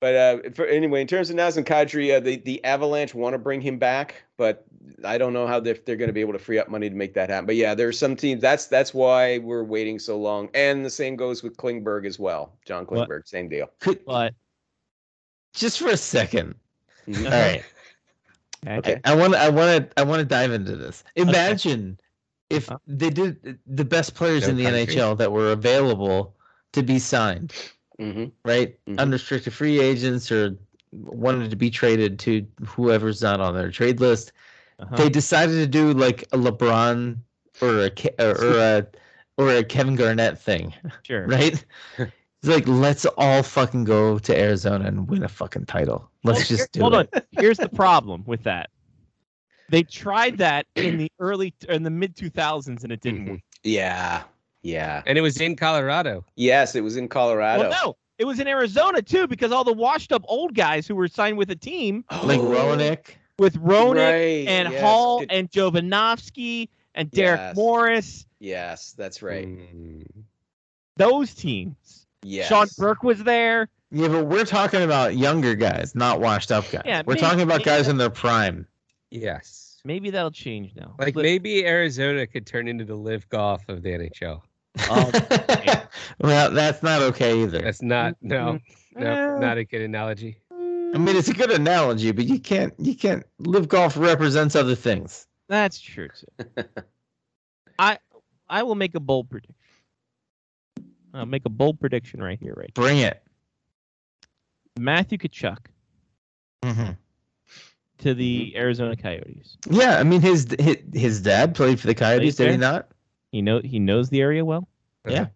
But 0.00 0.14
uh, 0.14 0.50
for, 0.54 0.66
anyway, 0.66 1.00
in 1.00 1.06
terms 1.06 1.30
of 1.30 1.36
Nazem 1.36 1.64
Kadri, 1.64 2.14
uh, 2.14 2.20
the 2.20 2.36
the 2.36 2.62
Avalanche 2.64 3.14
want 3.14 3.32
to 3.34 3.38
bring 3.38 3.60
him 3.60 3.78
back, 3.78 4.22
but 4.36 4.64
I 5.04 5.16
don't 5.16 5.32
know 5.32 5.46
how 5.46 5.60
they're, 5.60 5.78
they're 5.86 5.96
going 5.96 6.08
to 6.08 6.12
be 6.12 6.20
able 6.20 6.34
to 6.34 6.38
free 6.38 6.58
up 6.58 6.68
money 6.68 6.90
to 6.90 6.94
make 6.96 7.14
that 7.14 7.30
happen. 7.30 7.46
But 7.46 7.56
yeah, 7.56 7.74
there's 7.74 7.98
some 7.98 8.14
teams. 8.16 8.42
That's 8.42 8.66
that's 8.66 8.92
why 8.92 9.38
we're 9.38 9.64
waiting 9.64 9.98
so 9.98 10.18
long. 10.18 10.50
And 10.52 10.84
the 10.84 10.90
same 10.90 11.16
goes 11.16 11.42
with 11.42 11.56
Klingberg 11.56 12.06
as 12.06 12.18
well. 12.18 12.52
John 12.66 12.84
What? 12.84 13.08
Klingberg, 13.08 13.26
same 13.26 13.48
deal. 13.48 13.70
Could, 13.80 14.04
But 14.04 14.34
just 15.54 15.78
for 15.78 15.88
a 15.88 15.96
second. 15.96 16.54
Mhm. 17.08 17.24
All 17.26 17.30
right. 17.30 17.64
Okay. 18.66 18.98
I 19.04 19.14
want 19.14 19.34
to 19.34 19.38
I 19.38 19.50
want 19.50 19.90
to 19.90 20.00
I 20.00 20.02
want 20.04 20.20
to 20.20 20.24
dive 20.24 20.50
into 20.50 20.74
this. 20.74 21.04
Imagine 21.16 22.00
if 22.48 22.70
Uh-huh. 22.70 22.78
they 22.86 23.10
did 23.10 23.58
the 23.66 23.84
best 23.84 24.14
players 24.14 24.44
No 24.44 24.48
in 24.50 24.56
the 24.56 24.64
country. 24.64 24.86
NHL 24.96 25.18
that 25.18 25.30
were 25.30 25.52
available 25.52 26.34
to 26.72 26.82
be 26.82 26.98
signed, 26.98 27.52
Mhm. 28.00 28.32
right? 28.44 28.76
Mhm. 28.86 28.98
Unrestricted 28.98 29.52
free 29.52 29.80
agents 29.80 30.30
or 30.32 30.56
wanted 30.92 31.50
to 31.50 31.56
be 31.56 31.70
traded 31.70 32.18
to 32.20 32.46
whoever's 32.66 33.22
not 33.22 33.40
on 33.40 33.54
their 33.54 33.70
trade 33.70 34.00
list. 34.00 34.32
uh-huh. 34.78 34.96
They 34.96 35.08
decided 35.08 35.54
to 35.54 35.66
do 35.66 35.92
like 35.92 36.22
a 36.32 36.36
LeBron 36.36 37.16
or 37.60 37.86
a 37.86 37.90
or 38.18 38.58
a 38.58 38.86
or 39.38 39.50
a 39.50 39.64
Kevin 39.64 39.96
Garnett 39.96 40.38
thing, 40.38 40.72
sure. 41.02 41.26
right? 41.26 41.64
It's 42.42 42.50
like 42.54 42.68
let's 42.68 43.06
all 43.16 43.42
fucking 43.42 43.84
go 43.84 44.18
to 44.18 44.38
Arizona 44.38 44.84
and 44.84 45.08
win 45.08 45.22
a 45.22 45.28
fucking 45.28 45.64
title. 45.64 46.10
Let's 46.24 46.40
Well, 46.40 46.46
just 46.58 46.72
do 46.72 46.80
hold 46.82 46.94
it. 46.94 47.08
on. 47.14 47.22
Here's 47.30 47.56
the 47.56 47.70
problem 47.70 48.22
with 48.26 48.42
that. 48.42 48.68
They 49.70 49.82
tried 49.82 50.36
that 50.38 50.66
in 50.74 50.98
the 50.98 51.10
early 51.18 51.54
in 51.70 51.84
the 51.84 51.90
mid 51.90 52.14
2000s 52.14 52.82
and 52.82 52.92
it 52.92 53.00
didn't 53.00 53.24
Mhm. 53.24 53.30
work. 53.30 53.40
Yeah. 53.62 54.24
Yeah. 54.64 55.02
And 55.06 55.16
it 55.16 55.20
was 55.20 55.40
in 55.40 55.54
Colorado. 55.56 56.24
Yes, 56.36 56.74
it 56.74 56.80
was 56.82 56.96
in 56.96 57.06
Colorado. 57.08 57.68
Well, 57.68 57.78
no, 57.84 57.96
it 58.18 58.24
was 58.24 58.40
in 58.40 58.48
Arizona 58.48 59.00
too 59.02 59.26
because 59.28 59.52
all 59.52 59.62
the 59.62 59.72
washed 59.72 60.10
up 60.10 60.24
old 60.26 60.54
guys 60.54 60.86
who 60.88 60.96
were 60.96 61.06
signed 61.08 61.36
with 61.38 61.50
a 61.50 61.56
team 61.56 62.04
Like 62.24 62.40
Roenick, 62.40 63.10
with 63.38 63.56
Roenick 63.62 63.96
right, 63.96 64.48
and 64.48 64.72
yes, 64.72 64.80
Hull 64.82 65.20
good- 65.20 65.30
and 65.32 65.50
Jovanovski 65.50 66.68
and 66.96 67.10
Derek 67.10 67.38
Yes. 67.40 67.56
Morris, 67.56 68.26
Yes, 68.40 68.92
that's 68.98 69.22
right. 69.22 69.46
Mm. 69.46 70.06
those 70.96 71.34
teams. 71.34 72.06
Yes. 72.22 72.48
Sean 72.48 72.66
Burke 72.78 73.02
was 73.02 73.22
there. 73.22 73.68
Yeah, 73.90 74.08
but 74.08 74.26
we're 74.26 74.44
talking 74.44 74.82
about 74.82 75.16
younger 75.16 75.54
guys, 75.54 75.94
not 75.94 76.20
washed 76.20 76.50
up 76.50 76.64
guys. 76.70 76.82
Yeah, 76.86 77.02
we're 77.06 77.14
maybe- 77.14 77.20
talking 77.20 77.40
about 77.42 77.62
guys 77.64 77.84
that- 77.86 77.92
in 77.92 77.96
their 77.98 78.10
prime. 78.10 78.66
Yes. 79.10 79.80
Maybe 79.84 80.10
that'll 80.10 80.30
change 80.30 80.72
now. 80.74 80.94
Like 80.98 81.14
Li- 81.14 81.22
maybe 81.22 81.66
Arizona 81.66 82.26
could 82.26 82.46
turn 82.46 82.68
into 82.68 82.84
the 82.86 82.94
LIV 82.96 83.28
Golf 83.28 83.68
of 83.68 83.82
the 83.82 83.90
NHL. 83.90 84.40
Oh, 84.90 85.10
well, 86.20 86.50
that's 86.50 86.82
not 86.82 87.02
okay 87.02 87.42
either. 87.42 87.62
That's 87.62 87.82
not 87.82 88.16
no 88.20 88.58
no 88.92 89.06
Eh. 89.06 89.38
not 89.38 89.58
a 89.58 89.64
good 89.64 89.82
analogy. 89.82 90.36
I 90.50 90.98
mean, 90.98 91.16
it's 91.16 91.28
a 91.28 91.34
good 91.34 91.50
analogy, 91.50 92.12
but 92.12 92.24
you 92.24 92.38
can't 92.38 92.72
you 92.78 92.94
can't 92.94 93.24
LIV 93.38 93.68
Golf 93.68 93.96
represents 93.96 94.54
other 94.54 94.74
things. 94.74 95.26
That's 95.48 95.80
true 95.80 96.08
too. 96.08 96.64
I 97.78 97.98
I 98.48 98.62
will 98.62 98.74
make 98.74 98.94
a 98.94 99.00
bold 99.00 99.30
prediction. 99.30 99.54
I'll 101.12 101.26
make 101.26 101.44
a 101.46 101.50
bold 101.50 101.80
prediction 101.80 102.20
right 102.22 102.38
here, 102.38 102.54
right. 102.56 102.74
Bring 102.74 102.98
it. 102.98 103.22
Matthew 104.78 105.18
Tkachuk 105.18 105.66
hmm 106.64 106.90
to 107.98 108.12
the 108.14 108.52
Arizona 108.56 108.96
Coyotes. 108.96 109.56
Yeah, 109.70 109.98
I 109.98 110.02
mean 110.02 110.20
his, 110.20 110.48
his 110.58 110.76
his 110.92 111.20
dad 111.20 111.54
played 111.54 111.78
for 111.80 111.86
the 111.86 111.94
Coyotes, 111.94 112.36
did 112.36 112.50
he 112.50 112.56
not? 112.56 112.88
He 113.34 113.42
know 113.42 113.60
he 113.64 113.80
knows 113.80 114.10
the 114.10 114.20
area 114.20 114.44
well. 114.44 114.68
Uh-huh. 115.04 115.12
Yeah. 115.12 115.26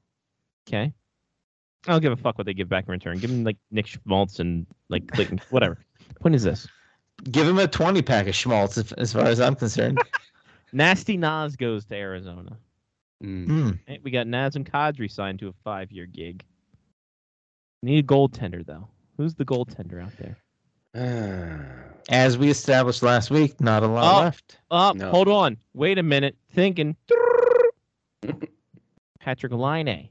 Okay. 0.69 0.93
I 1.89 1.91
don't 1.93 2.01
give 2.01 2.13
a 2.13 2.17
fuck 2.17 2.39
what 2.39 2.47
they 2.47 2.55
give 2.55 2.69
back 2.69 2.85
in 2.87 2.93
return. 2.93 3.19
Give 3.19 3.29
him 3.29 3.43
like 3.43 3.57
Nick 3.73 3.89
Schmaltz 3.89 4.39
and 4.39 4.69
like 4.89 5.11
Clayton, 5.11 5.41
whatever. 5.51 5.79
Point 6.21 6.37
is 6.37 6.45
this: 6.45 6.69
Give 7.33 7.45
him 7.45 7.59
a 7.59 7.67
twenty 7.67 8.01
pack 8.01 8.29
of 8.29 8.37
schmaltz, 8.37 8.79
as, 8.79 8.93
as 8.93 9.13
far 9.13 9.25
as 9.25 9.41
I'm 9.41 9.57
concerned. 9.57 9.99
Nasty 10.73 11.17
Nas 11.17 11.57
goes 11.57 11.87
to 11.87 11.97
Arizona. 11.97 12.57
Mm. 13.25 13.81
Hey, 13.87 13.99
we 14.05 14.13
got 14.13 14.29
Nazem 14.29 14.63
Kadri 14.65 15.11
signed 15.11 15.41
to 15.41 15.49
a 15.49 15.53
five-year 15.65 16.07
gig. 16.07 16.45
Need 17.83 18.05
a 18.05 18.07
goaltender 18.07 18.65
though. 18.65 18.87
Who's 19.17 19.35
the 19.35 19.45
goaltender 19.45 20.01
out 20.01 20.13
there? 20.21 20.37
Ah. 20.95 21.95
As 22.11 22.39
we 22.39 22.49
established 22.49 23.03
last 23.03 23.33
week, 23.33 23.61
not 23.61 23.83
a 23.83 23.89
lot 23.89 24.15
Oh. 24.15 24.21
left. 24.21 24.59
Oh, 24.71 24.93
No. 24.95 25.11
hold 25.11 25.27
on. 25.27 25.57
Wait 25.75 25.99
a 25.99 26.03
minute. 26.05 26.37
Thinking. 26.55 26.95
Patrik 29.25 29.53
Laine 29.53 30.09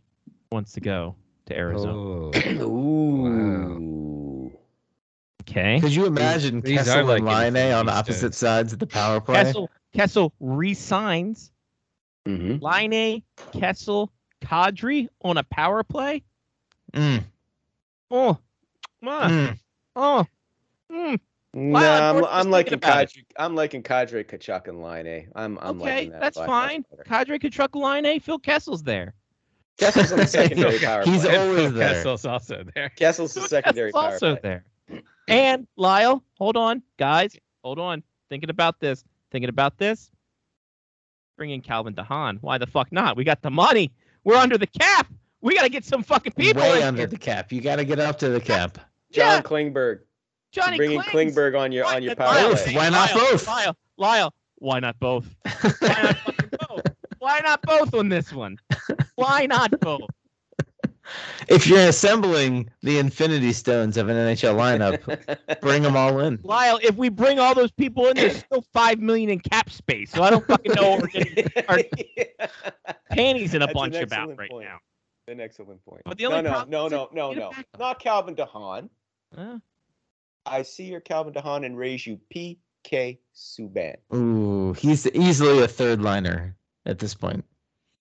wants 0.51 0.73
to 0.73 0.81
go 0.81 1.15
to 1.47 1.57
Arizona. 1.57 1.93
Oh. 1.93 2.31
Ooh. 2.61 4.51
Okay. 5.41 5.79
Could 5.79 5.95
you 5.95 6.05
imagine 6.05 6.61
these 6.61 6.79
Kessel 6.79 7.05
like 7.05 7.19
and 7.19 7.55
Laine 7.55 7.71
on 7.73 7.87
opposite 7.89 8.33
stones. 8.33 8.37
sides 8.37 8.73
of 8.73 8.79
the 8.79 8.87
power 8.87 9.21
play? 9.21 9.43
Kessel 9.43 9.69
Kessel 9.93 10.33
resigns. 10.39 11.51
hmm 12.25 12.57
Laine 12.59 13.23
Kessel 13.53 14.11
Kadri 14.41 15.07
on 15.23 15.37
a 15.37 15.43
power 15.43 15.83
play. 15.83 16.23
Mm, 16.93 17.23
Oh, 18.09 18.37
ah, 19.05 19.29
mm. 19.29 19.59
oh, 19.95 20.25
mm. 20.91 21.19
No, 21.53 21.77
I'm, 21.79 22.25
I'm 22.25 22.51
liking 22.51 22.79
thinking. 22.79 22.89
Kadri. 22.89 23.25
I'm 23.37 23.55
liking 23.55 23.81
Kadri, 23.81 24.23
Tkachuk, 24.25 24.67
and 24.67 24.81
Laine. 24.83 25.27
I'm 25.35 25.57
I'm 25.61 25.81
okay, 25.81 25.95
liking 25.95 26.11
that. 26.11 26.21
that's 26.21 26.37
fine. 26.37 26.83
better. 26.89 27.03
Kadri 27.03 27.39
Tkachuk 27.41 27.75
Line 27.79 28.05
A. 28.05 28.19
Phil 28.19 28.37
Kessel's 28.39 28.83
there. 28.83 29.13
Kessel's 29.79 30.11
on 30.11 30.19
the 30.19 30.27
secondary 30.27 30.79
power 30.79 31.03
He's 31.03 31.23
play. 31.23 31.37
always 31.37 31.73
there. 31.73 31.93
Kessel's 31.95 32.25
also 32.25 32.63
there. 32.75 32.89
Kessel's 32.89 33.33
the 33.33 33.41
secondary 33.41 33.91
Kessel's 33.91 34.03
power 34.03 34.13
also 34.13 34.35
play. 34.35 34.59
there. 34.89 35.01
And 35.27 35.67
Lyle, 35.77 36.23
hold 36.37 36.57
on, 36.57 36.81
guys, 36.97 37.35
hold 37.63 37.79
on. 37.79 38.03
Thinking 38.29 38.49
about 38.49 38.79
this. 38.79 39.03
Thinking 39.31 39.49
about 39.49 39.77
this. 39.77 40.11
Bring 41.37 41.51
in 41.51 41.61
Calvin 41.61 41.93
de 41.93 42.03
Haan. 42.03 42.37
Why 42.41 42.57
the 42.57 42.67
fuck 42.67 42.91
not? 42.91 43.15
We 43.17 43.23
got 43.23 43.41
the 43.41 43.51
money. 43.51 43.91
We're 44.23 44.35
under 44.35 44.57
the 44.57 44.67
cap. 44.67 45.07
We 45.41 45.55
got 45.55 45.63
to 45.63 45.69
get 45.69 45.85
some 45.85 46.01
fucking 46.03 46.33
people 46.33 46.61
Way 46.63 46.81
under 46.83 47.01
here. 47.01 47.07
the 47.07 47.17
cap. 47.17 47.51
You 47.51 47.61
got 47.61 47.75
to 47.77 47.85
get 47.85 47.99
up 47.99 48.17
to 48.19 48.29
the 48.29 48.39
cap. 48.41 48.79
John 49.11 49.25
Yeah. 49.37 49.41
Klingberg. 49.41 49.99
Johnny 50.51 50.77
bringing 50.77 51.01
Klings. 51.01 51.35
Klingberg 51.35 51.59
on 51.59 51.71
your 51.71 51.85
Why- 51.85 51.95
on 51.95 52.03
your 52.03 52.15
power 52.15 52.33
Lyle, 52.33 52.55
play. 52.55 52.75
Why 52.75 52.89
not 52.89 53.13
Lyle, 53.15 53.31
both? 53.31 53.47
Lyle, 53.47 53.77
Lyle, 53.97 54.33
why 54.59 54.79
not 54.79 54.99
both? 54.99 55.35
Why 55.79 56.01
not 56.01 56.59
both? 56.67 56.81
Why 57.19 57.39
not 57.39 57.61
both 57.61 57.93
on 57.93 58.09
this 58.09 58.31
one? 58.33 58.57
Why 59.15 59.45
not 59.45 59.79
both? 59.79 60.09
if 61.47 61.67
you're 61.67 61.87
assembling 61.87 62.69
the 62.81 62.99
Infinity 62.99 63.53
Stones 63.53 63.97
of 63.97 64.09
an 64.09 64.15
NHL 64.15 64.55
lineup, 64.55 65.61
bring 65.61 65.83
them 65.83 65.95
all 65.95 66.19
in. 66.19 66.39
Lyle, 66.43 66.79
if 66.83 66.95
we 66.95 67.09
bring 67.09 67.39
all 67.39 67.53
those 67.55 67.71
people 67.71 68.07
in, 68.07 68.15
there's 68.15 68.37
still 68.37 68.63
five 68.73 68.99
million 68.99 69.29
in 69.29 69.39
cap 69.39 69.69
space. 69.69 70.11
So 70.11 70.23
I 70.23 70.29
don't 70.29 70.45
fucking 70.47 70.73
know 70.73 70.91
what 70.91 71.01
we're 71.01 71.07
getting 71.07 71.47
our 71.67 71.79
panties 73.11 73.53
in 73.53 73.61
a 73.61 73.67
That's 73.67 73.73
bunch 73.73 73.95
about 73.95 74.37
right 74.37 74.49
point. 74.49 74.67
now. 74.67 74.79
An 75.27 75.39
excellent 75.41 75.83
point. 75.83 76.01
But 76.05 76.17
the 76.17 76.25
only 76.27 76.41
no, 76.41 76.41
no, 76.43 76.49
problem 76.49 76.69
no, 76.71 76.85
is 76.85 76.91
no, 76.91 77.03
if 77.03 77.13
no, 77.13 77.29
you 77.31 77.35
get 77.35 77.43
a 77.43 77.77
no, 77.77 77.85
not 77.85 77.99
Calvin 77.99 78.33
de 78.33 78.45
Haan. 78.45 78.89
Huh? 79.35 79.57
I 80.47 80.61
see 80.61 80.85
your 80.85 81.01
Calvin 81.01 81.33
de 81.33 81.41
Haan 81.41 81.63
and 81.63 81.77
raise 81.77 82.07
you 82.07 82.19
PK 82.33 83.17
Subban. 83.35 83.95
Ooh, 84.13 84.73
he's 84.73 85.07
easily 85.07 85.63
a 85.63 85.67
third 85.67 86.01
liner 86.01 86.55
at 86.85 86.99
this 86.99 87.13
point. 87.13 87.43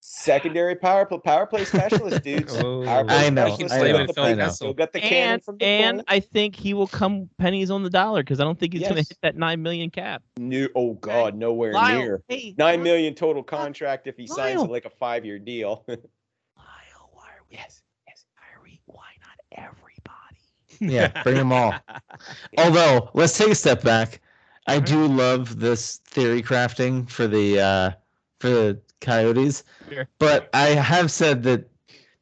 Secondary 0.01 0.77
power 0.77 1.05
play, 1.05 1.19
power 1.19 1.47
play 1.47 1.65
specialist, 1.65 2.23
dudes. 2.25 2.55
Oh. 2.55 2.83
Play 2.83 2.89
I 2.89 3.29
know, 3.31 3.47
specialist, 3.47 3.75
I 3.75 3.79
still 3.79 3.99
know, 3.99 4.07
got 4.07 4.15
the 4.15 4.21
I 4.23 4.35
know. 4.35 4.49
Still 4.51 4.75
got 4.75 4.93
the 4.93 5.01
cannon 5.01 5.33
and 5.35 5.45
from 5.45 5.59
the 5.59 5.65
and 5.65 5.97
point. 5.99 6.07
I 6.09 6.21
think 6.21 6.55
he 6.55 6.75
will 6.75 6.87
come 6.87 7.29
pennies 7.39 7.73
on 7.73 7.83
the 7.83 7.91
dollar 7.91 8.23
because 8.23 8.39
I 8.39 8.45
don't 8.45 8.57
think 8.59 8.73
he's 8.73 8.83
going 8.83 8.95
to 8.95 9.01
hit 9.01 9.19
that 9.23 9.37
nine 9.37 9.63
million 9.63 9.91
cap. 9.91 10.23
New, 10.39 10.69
oh 10.77 10.95
God, 10.95 11.35
nowhere 11.35 11.73
Lyle, 11.73 11.99
near. 11.99 12.23
hey, 12.29 12.55
Nine 12.57 12.77
Lyle, 12.79 12.85
million 12.85 13.15
total 13.15 13.43
contract 13.43 14.07
if 14.07 14.17
he 14.17 14.29
signs 14.29 14.57
Lyle. 14.61 14.67
it 14.67 14.71
like 14.71 14.85
a 14.85 14.91
five-year 14.91 15.41
deal. 15.41 15.85
Lyle, 15.89 15.99
why 17.13 17.25
are 17.25 17.43
we? 17.51 17.57
yes, 17.57 17.83
yes. 18.07 18.25
Why, 18.37 18.45
are 18.57 18.63
we, 18.63 18.81
why 18.87 19.09
not 19.21 19.67
everybody? 19.67 20.39
Yeah, 20.81 21.23
bring 21.23 21.37
them 21.37 21.53
all. 21.53 21.75
Although, 22.59 23.11
let's 23.15 23.37
take 23.37 23.49
a 23.51 23.55
step 23.55 23.83
back. 23.83 24.21
I 24.67 24.81
do 24.81 25.07
love 25.07 25.61
this 25.61 25.99
theory 25.99 26.43
crafting 26.43 27.09
for 27.09 27.27
the 27.29 27.61
uh, 27.61 27.91
for 28.41 28.49
the 28.51 28.81
Coyotes, 29.01 29.63
Sure. 29.91 30.09
but 30.19 30.49
I 30.55 30.67
have 30.69 31.11
said 31.11 31.43
that 31.45 31.71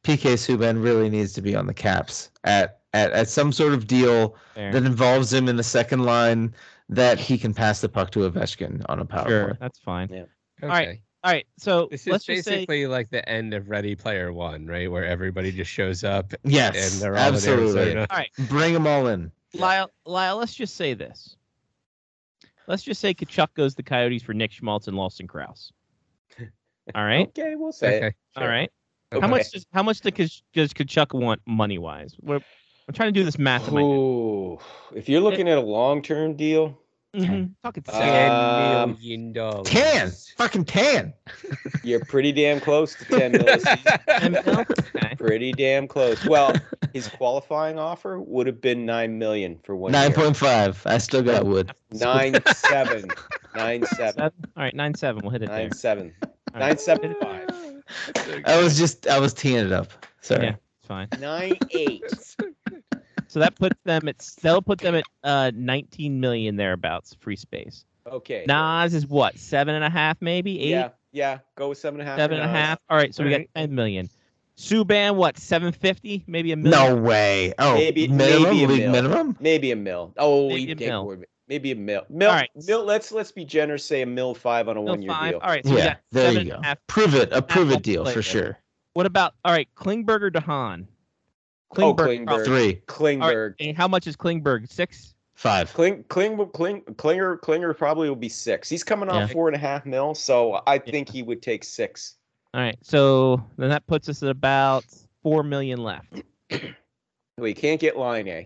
PK 0.03 0.33
Subban 0.33 0.83
really 0.83 1.09
needs 1.09 1.33
to 1.33 1.41
be 1.41 1.55
on 1.55 1.65
the 1.65 1.73
Caps 1.73 2.29
at 2.43 2.81
at, 2.93 3.11
at 3.13 3.27
some 3.29 3.51
sort 3.51 3.73
of 3.73 3.87
deal 3.87 4.35
Fair. 4.53 4.71
that 4.71 4.83
involves 4.85 5.33
him 5.33 5.49
in 5.49 5.55
the 5.55 5.63
second 5.63 6.03
line 6.03 6.53
that 6.87 7.17
he 7.19 7.37
can 7.37 7.53
pass 7.53 7.81
the 7.81 7.89
puck 7.89 8.11
to 8.11 8.19
Ovechkin 8.29 8.85
on 8.87 8.99
a 8.99 9.05
power 9.05 9.27
Sure, 9.27 9.47
play. 9.47 9.57
that's 9.59 9.79
fine. 9.79 10.07
Yeah. 10.11 10.23
Okay. 10.63 10.67
right, 10.67 10.99
All 11.25 11.31
right, 11.31 11.47
so 11.57 11.87
This 11.89 12.01
is 12.01 12.07
let's 12.07 12.25
just 12.25 12.43
say 12.43 12.51
basically 12.57 12.85
like 12.85 13.09
the 13.09 13.27
end 13.27 13.55
of 13.55 13.67
Ready 13.67 13.95
Player 13.95 14.31
One, 14.31 14.67
right? 14.67 14.91
Where 14.91 15.03
everybody 15.05 15.51
just 15.51 15.71
shows 15.71 16.03
up 16.03 16.33
Yes, 16.43 16.93
and 16.93 17.01
they're 17.01 17.17
all 17.17 17.29
in 17.29 17.33
absolutely. 17.33 17.81
Arizona. 17.81 18.05
all 18.11 18.17
right, 18.17 18.29
Bring 18.47 18.73
them 18.73 18.85
all 18.85 19.07
in. 19.07 19.31
Lyle, 19.55 19.89
Lyle, 20.05 20.37
let's 20.37 20.53
just 20.53 20.75
say 20.75 20.93
this. 20.93 21.35
Let's 22.67 22.83
just 22.83 23.01
say 23.01 23.13
Tkachuk 23.15 23.55
goes 23.55 23.73
the 23.73 23.81
Coyotes 23.81 24.21
for 24.21 24.33
Nick 24.35 24.51
Schmaltz 24.51 24.87
and 24.87 24.95
Lawson 24.95 25.25
Crouse. 25.27 25.71
All 26.95 27.03
right, 27.03 27.27
Okay, 27.29 27.55
we'll 27.55 27.71
say 27.71 27.97
Okay. 27.97 28.07
it. 28.07 28.15
Sure. 28.37 28.47
right. 28.47 28.71
Okay. 29.11 29.21
How 29.21 29.27
much 29.27 29.49
does 29.51 29.65
how 29.73 29.81
much 29.81 30.01
does 30.01 30.11
Kach- 30.13 30.41
does 30.53 30.73
Tkachuk 30.73 31.19
want 31.19 31.41
money 31.47 31.79
wise? 31.79 32.15
What 32.19 32.43
I'm 32.87 32.93
trying 32.93 33.11
to 33.13 33.19
do 33.19 33.23
this 33.23 33.39
math. 33.39 33.67
in 33.67 33.73
my 33.73 33.81
head. 33.81 33.87
Ooh, 33.89 34.59
if 34.93 35.09
you're 35.09 35.21
looking 35.21 35.49
at 35.49 35.57
a 35.57 35.61
long-term 35.61 36.35
deal, 36.35 36.77
Mhm. 37.15 37.51
Talking 37.63 37.83
Uh. 37.87 37.91
Ten 37.99 38.31
Um, 38.31 38.91
million 38.93 39.33
dollars. 39.33 39.67
Tan, 39.67 40.11
fucking 40.37 40.65
ten. 40.65 41.13
you're 41.83 42.03
pretty 42.05 42.31
damn 42.31 42.59
close 42.59 42.95
to 42.95 43.05
10 43.05 43.31
mil 43.31 43.47
a 43.47 43.59
season. 43.59 43.77
Ten 44.07 44.31
mil? 44.33 44.59
Okay. 44.59 45.15
Pretty 45.17 45.51
damn 45.53 45.87
close. 45.87 46.23
Well, 46.25 46.53
his 46.93 47.07
qualifying 47.07 47.79
offer 47.79 48.19
would 48.19 48.47
have 48.47 48.59
been 48.61 48.85
nine 48.85 49.17
million 49.17 49.59
for 49.63 49.75
one 49.75 49.91
Nine 49.91 50.11
year. 50.11 50.17
point 50.17 50.35
five. 50.37 50.81
I 50.85 50.97
still 50.97 51.21
got 51.23 51.45
wood. 51.45 51.71
Nine 51.91 52.35
seven. 52.55 53.09
Nine 53.55 53.85
seven. 53.85 54.13
Seven? 54.15 54.31
All 54.57 54.63
right, 54.63 54.75
nine 54.75 54.93
seven. 54.95 55.21
We'll 55.23 55.31
hit 55.31 55.43
it 55.43 55.49
there. 55.49 55.59
Nine 55.59 55.71
seven. 55.71 56.13
All 56.23 56.29
right. 56.53 56.59
Nine 56.59 56.77
seven 56.77 57.15
five. 57.21 57.49
I 58.45 58.61
was 58.61 58.77
just 58.77 59.07
I 59.07 59.19
was 59.19 59.33
teeing 59.33 59.65
it 59.65 59.71
up. 59.71 59.91
Sorry. 60.21 60.45
Yeah, 60.45 60.55
it's 60.79 60.87
fine. 60.87 61.07
Nine 61.19 61.57
eight. 61.71 62.03
So 63.35 63.41
that 63.41 63.55
puts 63.55 63.75
them 63.83 64.07
at 64.07 64.19
that'll 64.41 64.61
put 64.61 64.79
them 64.79 64.95
at 64.95 65.03
uh 65.25 65.51
19 65.53 66.21
million 66.21 66.55
thereabouts 66.55 67.17
free 67.19 67.35
space. 67.35 67.83
Okay. 68.09 68.45
Nas 68.47 68.93
is 68.93 69.05
what 69.07 69.37
seven 69.37 69.75
and 69.75 69.83
a 69.83 69.89
half, 69.89 70.15
maybe 70.21 70.57
eight, 70.61 70.69
Yeah, 70.69 70.89
yeah. 71.11 71.39
Go 71.57 71.67
with 71.67 71.77
seven 71.77 71.99
and 71.99 72.07
a 72.07 72.11
half. 72.11 72.17
seven 72.17 72.37
for 72.37 72.43
and 72.43 72.49
a 72.49 72.53
Nas. 72.53 72.61
half. 72.65 72.79
All 72.89 72.95
right, 72.95 73.13
so 73.13 73.25
we 73.25 73.29
got 73.31 73.35
Alright. 73.41 73.49
10 73.55 73.75
million. 73.75 74.09
Subban, 74.55 75.15
what 75.17 75.37
750, 75.37 76.23
maybe 76.27 76.53
a 76.53 76.55
million. 76.55 76.95
No 76.95 77.01
way. 77.01 77.53
Oh, 77.59 77.73
Maybe- 77.73 78.07
minimum 78.07 78.43
maybe 78.43 78.63
a 78.63 78.67
league 78.69 78.79
mil. 78.83 78.91
minimum. 78.93 79.37
Maybe 79.41 79.71
a 79.71 79.75
mil. 79.75 80.13
Oh, 80.17 80.47
Maybe 80.47 80.61
you 80.61 80.71
a 80.71 80.75
take 80.75 80.87
mil. 80.87 81.03
more. 81.03 81.17
Maybe 81.49 81.71
a 81.71 81.75
mil. 81.75 82.03
Mil. 82.09 82.29
All 82.29 82.35
right. 82.37 82.49
Mil. 82.65 82.85
Let's 82.85 83.11
let's 83.11 83.33
be 83.33 83.43
generous. 83.43 83.83
Say 83.83 84.01
a 84.01 84.05
mil 84.05 84.33
five 84.33 84.69
on 84.69 84.77
a 84.77 84.79
Mil 84.79 84.93
one 84.93 85.01
year 85.01 85.11
five. 85.11 85.31
deal. 85.31 85.39
All 85.41 85.49
right, 85.49 85.65
so 85.65 85.71
we 85.73 85.79
Yeah, 85.79 85.95
there 86.13 86.31
you 86.31 86.45
go. 86.51 86.55
a 86.55 86.63
half. 86.65 86.77
Prove 86.87 87.13
it. 87.15 87.33
A 87.33 87.41
prove 87.41 87.69
it 87.71 87.81
deal 87.83 88.05
for 88.05 88.21
sure. 88.21 88.57
What 88.93 89.05
about 89.05 89.33
all 89.43 89.51
right, 89.51 89.67
Klingberg 89.75 90.21
or 90.21 90.29
de 91.73 91.81
Haan? 91.81 91.89
Oh, 91.89 91.95
Klingberg. 91.95 92.45
Three, 92.45 92.55
All 92.55 92.59
right, 92.65 92.85
Klingberg. 92.87 93.55
and 93.59 93.75
how 93.77 93.87
much 93.87 94.07
is 94.07 94.15
Klingberg? 94.15 94.69
Six. 94.71 95.13
five. 95.33 95.73
Kling, 95.73 96.03
Kling, 96.07 96.37
Kling, 96.53 96.81
Klinger, 96.97 97.35
Klinger 97.37 97.73
probably 97.73 98.07
will 98.07 98.15
be 98.15 98.29
six. 98.29 98.69
He's 98.69 98.83
coming 98.85 99.09
off 99.09 99.27
Yeah. 99.29 99.33
four 99.33 99.47
and 99.49 99.55
a 99.55 99.59
half 99.59 99.85
mil, 99.85 100.15
so 100.15 100.61
I 100.65 100.77
think 100.77 101.09
he 101.09 101.23
would 101.23 101.41
take 101.41 101.63
six. 101.65 102.15
All 102.53 102.61
right, 102.61 102.77
so 102.81 103.43
then 103.57 103.67
that 103.69 103.85
puts 103.85 104.07
us 104.07 104.23
at 104.23 104.29
about 104.29 104.85
four 105.23 105.43
million 105.43 105.79
left, 105.83 106.21
We 107.37 107.53
can't 107.53 107.81
get 107.81 107.97
Laine. 107.97 108.45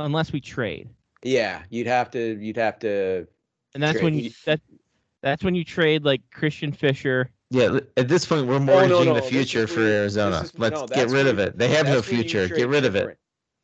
unless 0.00 0.32
we 0.32 0.40
trade. 0.40 0.88
Yeah, 1.22 1.62
you'd 1.70 1.86
have 1.86 2.10
to. 2.10 2.36
You'd 2.40 2.56
have 2.56 2.78
to. 2.80 3.28
And 3.74 3.82
that's 3.82 4.02
when 4.02 4.14
you 4.18 4.30
that 4.44 4.60
that's 5.22 5.44
when 5.44 5.54
you 5.54 5.64
trade 5.64 6.04
like 6.04 6.20
Christian 6.32 6.72
Fischer. 6.72 7.30
Yeah, 7.50 7.78
at 7.96 8.08
this 8.08 8.24
point 8.24 8.46
we're 8.46 8.56
Oh, 8.56 8.60
mortgaging 8.60 9.06
no, 9.06 9.14
no, 9.14 9.14
the 9.14 9.22
future 9.22 9.64
is 9.64 9.70
for 9.72 9.80
when- 9.80 9.88
Arizona. 9.90 10.40
is- 10.40 10.58
Let's 10.58 10.80
no, 10.80 10.86
get 10.86 11.10
rid 11.10 11.26
of 11.26 11.38
it. 11.38 11.56
They 11.58 11.68
have 11.68 11.86
no 11.86 11.96
that's 11.96 12.08
when 12.08 12.16
you 12.16 12.22
future. 12.22 12.48
Get 12.48 12.68
rid 12.68 12.84
of 12.84 12.96
it. 12.96 13.00
Chychrun. 13.00 13.16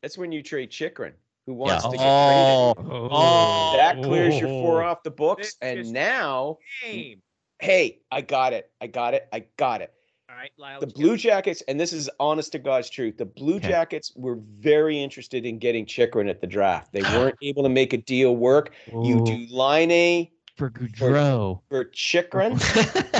That's 0.03 0.19
when 0.19 0.33
you 0.33 0.43
trade 0.43 0.71
Chychrun, 0.71 1.13
who 1.47 1.55
wants 1.55 1.85
to 1.85 1.91
get 1.91 2.01
Oh, 2.03 2.75
traded. 2.75 2.93
oh, 2.93 3.77
That 3.77 4.03
clears 4.03 4.39
your 4.39 4.49
four 4.49 4.83
oh. 4.83 4.87
off 4.87 5.03
the 5.03 5.11
books, 5.11 5.55
This 5.55 5.79
and 5.87 5.93
now, 5.93 6.59
game. 6.83 7.21
hey, 7.61 8.01
I 8.11 8.21
got 8.21 8.53
it. 8.53 8.71
I 8.81 8.87
got 8.87 9.15
it. 9.15 9.29
I 9.33 9.45
got 9.57 9.81
it. 9.83 9.93
All 10.31 10.37
right, 10.37 10.53
Lyle. 10.57 10.79
The 10.81 10.87
Blue. 10.87 11.17
Jackets, 11.17 11.61
and 11.67 11.79
this 11.79 11.93
is 11.93 12.09
honest 12.21 12.53
to 12.53 12.59
God's 12.61 12.89
truth, 12.89 13.17
the 13.19 13.25
Blue 13.27 13.57
Okay. 13.57 13.69
Jackets 13.69 14.13
were 14.15 14.39
very 14.61 15.03
interested 15.03 15.45
in 15.45 15.59
getting 15.59 15.85
Chychrun 15.85 16.29
at 16.29 16.41
the 16.41 16.47
draft. 16.47 16.93
They 16.93 17.03
ah. 17.03 17.19
weren't 17.19 17.37
able 17.43 17.65
to 17.65 17.69
make 17.69 17.93
a 17.93 17.97
deal 17.99 18.37
work. 18.37 18.73
You 18.93 19.25
do 19.25 19.47
Laine 19.51 20.29
for 20.61 20.71
Gaudreau. 20.71 21.61
for 21.71 21.85
Chychrun. 21.87 22.59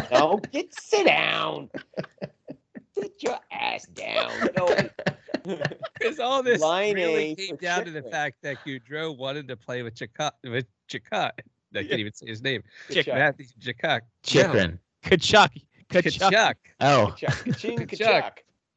no, 0.13 0.41
get 0.53 0.75
sit 0.79 1.07
down. 1.07 1.71
Sit 2.95 3.15
your 3.23 3.39
ass 3.51 3.87
down. 3.87 4.31
No. 4.57 4.77
Because 5.99 6.19
all 6.21 6.43
this 6.43 6.61
Line 6.61 6.95
really 6.97 7.31
A 7.33 7.35
came 7.35 7.57
for 7.57 7.63
down 7.63 7.85
to 7.87 7.91
the 7.91 8.03
fact 8.03 8.37
that 8.43 8.59
Gaudreau 8.67 9.17
wanted 9.17 9.49
to 9.49 9.57
play 9.57 9.81
with 9.83 9.95
Chakot. 9.95 10.33
With 10.45 10.67
Chakot. 10.91 11.31
I 11.75 11.83
can't 11.85 11.93
even 12.01 12.13
say 12.13 12.27
his 12.27 12.43
name. 12.43 12.63
Tkachuk. 12.91 13.15
Matthew 13.15 13.47
Chakot. 13.61 14.01
Chychrun. 14.23 14.79
Tkachuk. 15.05 15.63
Tkachuk. 15.89 16.31
Tkachuk. 16.31 16.55
Oh, 16.81 17.15
Tkachuk. 17.17 17.45
Kaching, 17.47 17.79
Tkachuk. 17.89 17.99
Tkachuk. 18.23 18.33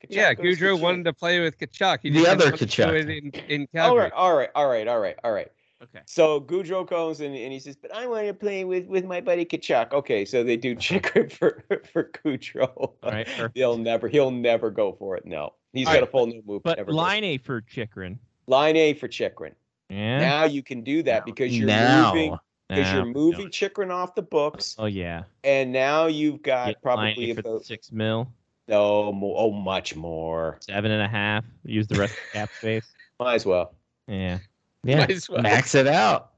Yeah, 0.09 0.33
Tkachuk 0.33 0.37
Gaudreau 0.39 0.77
Tkachuk. 0.77 0.79
wanted 0.79 1.03
to 1.05 1.13
play 1.13 1.39
with 1.41 1.57
Tkachuk. 1.59 1.99
He 2.03 2.11
The 2.11 2.27
other 2.27 2.51
didn't 2.51 2.51
want 2.51 2.59
to 2.59 2.65
do 2.65 2.83
Tkachuk. 2.83 2.95
it 2.95 3.09
In, 3.49 3.51
in 3.51 3.61
All 3.61 3.67
Calgary. 3.97 4.03
right, 4.03 4.11
all 4.13 4.35
right, 4.37 4.49
all 4.55 4.67
right, 4.69 4.87
all 4.87 4.99
right, 4.99 5.15
all 5.25 5.31
right. 5.33 5.51
Okay. 5.83 5.99
So 6.05 6.39
Gaudreau 6.39 6.87
comes 6.87 7.19
and, 7.19 7.35
and 7.35 7.51
he 7.51 7.59
says, 7.59 7.75
"But 7.75 7.93
I 7.93 8.07
want 8.07 8.25
to 8.27 8.33
play 8.33 8.63
with 8.63 8.85
with 8.87 9.03
my 9.05 9.19
buddy 9.21 9.45
Tkachuk." 9.45 9.91
Okay, 9.91 10.23
so 10.25 10.43
they 10.43 10.55
do 10.57 10.75
Chychrun 10.79 11.29
for 11.29 11.63
for 11.91 12.11
Gaudreau. 12.23 12.93
Right. 13.03 13.27
He'll 13.55 13.77
never 13.77 14.07
he'll 14.07 14.31
never 14.31 14.71
go 14.71 14.93
for 14.93 15.17
it. 15.17 15.25
No, 15.25 15.53
he's 15.73 15.87
All 15.87 15.93
got 15.93 15.99
right, 15.99 16.07
a 16.07 16.11
full 16.11 16.27
new 16.27 16.41
move. 16.45 16.63
But 16.63 16.87
Laine 16.89 17.37
for 17.39 17.61
Chychrun. 17.61 18.17
line 18.47 18.75
A 18.77 18.93
for 18.93 19.07
Chychrun. 19.07 19.53
Yeah. 19.89 20.19
Now 20.19 20.43
you 20.45 20.63
can 20.63 20.81
do 20.83 21.03
that 21.03 21.25
because 21.25 21.55
you're 21.57 21.67
now. 21.67 22.13
moving 22.13 22.37
because 22.69 22.91
you're 22.93 23.05
moving 23.05 23.45
know. 23.45 23.49
Chychrun 23.49 23.91
off 23.91 24.15
the 24.15 24.21
books, 24.21 24.75
Oh 24.79 24.85
yeah. 24.85 25.23
and 25.43 25.71
now 25.71 26.07
you've 26.07 26.41
got 26.41 26.67
Get 26.67 26.81
probably 26.81 27.31
about 27.31 27.65
six 27.65 27.91
mil, 27.91 28.31
no 28.67 29.11
more, 29.11 29.35
oh 29.37 29.51
much 29.51 29.95
more. 29.95 30.57
seven 30.61 30.89
and 30.91 31.01
a 31.03 31.07
half. 31.07 31.43
Use 31.65 31.87
the 31.87 31.95
rest 31.99 32.13
of 32.13 32.19
the 32.31 32.39
cap 32.39 32.49
space. 32.57 32.85
Might 33.19 33.35
as 33.35 33.45
well. 33.45 33.75
Yeah. 34.07 34.39
Yeah, 34.83 34.99
Might 34.99 35.11
as 35.11 35.29
well. 35.29 35.41
max 35.41 35.75
it 35.75 35.87
out. 35.87 36.31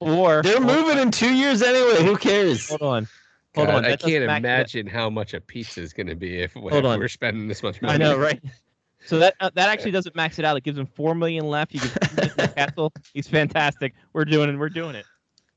Or 0.00 0.42
They're 0.42 0.60
moving 0.60 0.98
on, 0.98 0.98
in 0.98 1.10
two 1.10 1.34
years 1.34 1.62
anyway. 1.62 2.02
Who 2.04 2.16
cares? 2.16 2.68
Hold 2.68 2.82
on. 2.82 3.08
Hold 3.54 3.66
God, 3.66 3.74
on. 3.76 3.84
I 3.84 3.88
that 3.90 4.00
doesn't 4.00 4.12
can't 4.12 4.26
max 4.42 4.74
it- 4.74 4.78
imagine 4.80 4.86
how 4.86 5.10
much 5.10 5.34
a 5.34 5.40
pizza 5.40 5.80
is 5.82 5.92
going 5.92 6.06
to 6.06 6.14
be 6.14 6.40
if 6.40 6.54
Hold 6.54 6.86
on. 6.86 6.98
we're 6.98 7.08
spending 7.08 7.48
this 7.48 7.62
much 7.62 7.82
money. 7.82 7.94
I 7.94 7.96
know, 7.98 8.16
right? 8.18 8.40
So 9.06 9.18
that 9.20 9.34
uh, 9.40 9.48
that 9.54 9.70
actually 9.70 9.92
doesn't 9.92 10.14
max 10.14 10.38
it 10.38 10.44
out. 10.44 10.58
It 10.58 10.62
gives 10.62 10.78
him 10.78 10.84
four 10.84 11.14
million 11.14 11.46
left. 11.48 11.72
You 11.72 11.80
give 11.80 11.94
him 12.34 12.48
Kessel. 12.54 12.92
He's 13.14 13.26
fantastic. 13.26 13.94
We're 14.12 14.26
doing 14.26 14.50
it. 14.50 14.58
We're 14.58 14.68
doing 14.68 14.94
it. 14.94 15.06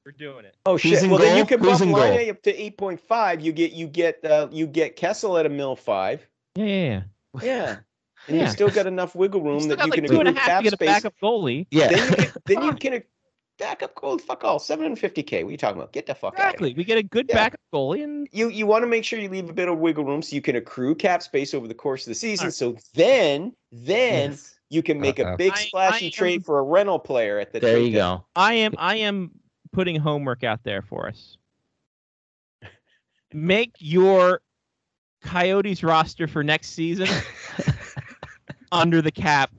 We're 0.06 0.14
doing 0.14 0.46
it. 0.46 0.56
Oh 0.66 0.78
Who's 0.78 0.82
shit! 0.82 1.04
in 1.04 1.10
Well, 1.10 1.20
then 1.20 1.36
you 1.38 1.46
can 1.46 1.60
Who's 1.60 1.80
bump 1.80 1.82
in 1.82 1.92
line? 1.92 2.14
A 2.22 2.30
up 2.30 2.42
to 2.44 2.56
eight 2.56 2.78
point 2.78 3.02
five. 3.02 3.42
You 3.42 3.52
get 3.52 3.74
you 3.74 3.88
get 3.88 4.24
uh, 4.24 4.48
you 4.50 4.66
get 4.66 4.96
Kessel 4.96 5.38
at 5.38 5.46
a 5.46 5.50
mill 5.50 5.76
five. 5.76 6.26
Yeah, 6.56 6.66
yeah, 6.66 7.02
yeah. 7.42 7.42
Yeah, 7.44 7.76
and 8.28 8.38
Yeah. 8.38 8.46
you 8.46 8.52
still 8.52 8.70
got 8.70 8.88
enough 8.88 9.16
wiggle 9.16 9.42
room 9.42 9.60
still 9.62 9.76
that 9.78 9.86
you 9.86 9.92
like 9.92 10.00
can 10.02 10.10
two 10.10 10.20
and 10.20 10.30
a 10.30 10.32
accrue 10.32 10.56
to 10.58 10.64
get 10.64 10.74
a 10.74 10.76
space. 10.78 10.88
backup 10.90 11.14
goalie. 11.22 11.68
Yeah. 11.72 11.88
Then 11.90 12.00
you 12.10 12.16
can, 12.16 12.32
then 12.46 12.64
you 12.64 12.74
can 12.76 13.04
backup 13.60 13.96
goal. 13.96 14.18
Fuck 14.18 14.44
all, 14.44 14.60
seven 14.60 14.84
hundred 14.86 15.00
fifty 15.00 15.24
k. 15.24 15.44
What 15.44 15.50
are 15.50 15.52
you 15.52 15.58
talking 15.58 15.78
about? 15.78 15.94
Get 15.94 16.06
the 16.08 16.16
fuck 16.16 16.34
out 16.40 16.46
Exactly. 16.46 16.74
We 16.74 16.84
get 16.84 16.98
a 16.98 17.04
good 17.04 17.28
Yeah. 17.30 17.36
backup 17.36 17.60
goalie, 17.74 18.04
and 18.04 18.28
You 18.32 18.50
you 18.50 18.66
want 18.66 18.84
to 18.84 18.88
make 18.88 19.04
sure 19.04 19.20
you 19.20 19.30
leave 19.30 19.50
a 19.50 19.54
bit 19.54 19.68
of 19.70 19.78
wiggle 19.78 20.06
room 20.06 20.22
so 20.22 20.36
you 20.36 20.42
can 20.42 20.56
accrue 20.56 20.96
cap 20.96 21.22
space 21.24 21.54
over 21.54 21.68
the 21.68 21.74
course 21.76 22.04
of 22.06 22.12
the 22.12 22.16
season. 22.16 22.46
Alright. 22.46 22.54
So 22.54 22.76
then 22.94 23.54
then 23.72 24.32
Yes. 24.32 24.56
you 24.70 24.82
can 24.84 25.00
make 25.00 25.20
Uh-oh. 25.20 25.34
a 25.34 25.38
big 25.38 25.56
splashy 25.56 26.08
I 26.08 26.10
trade 26.10 26.36
am- 26.36 26.44
for 26.44 26.60
a 26.60 26.64
rental 26.64 27.00
player 27.00 27.40
at 27.40 27.52
the 27.54 27.60
There 27.60 27.74
trade 27.76 27.86
you 27.88 27.92
deadline. 27.94 28.18
go. 28.20 28.26
I 28.36 28.54
am 28.56 28.74
I 28.78 28.96
am 28.98 29.32
putting 29.72 29.96
homework 30.00 30.44
out 30.44 30.64
there 30.64 30.82
for 30.82 31.08
us. 31.08 31.38
Make 33.34 33.72
your 33.80 34.42
Coyotes 35.24 35.84
roster 35.84 36.28
for 36.28 36.44
next 36.44 36.72
season 36.72 37.08
under 38.74 39.02
the 39.02 39.12
cap. 39.12 39.52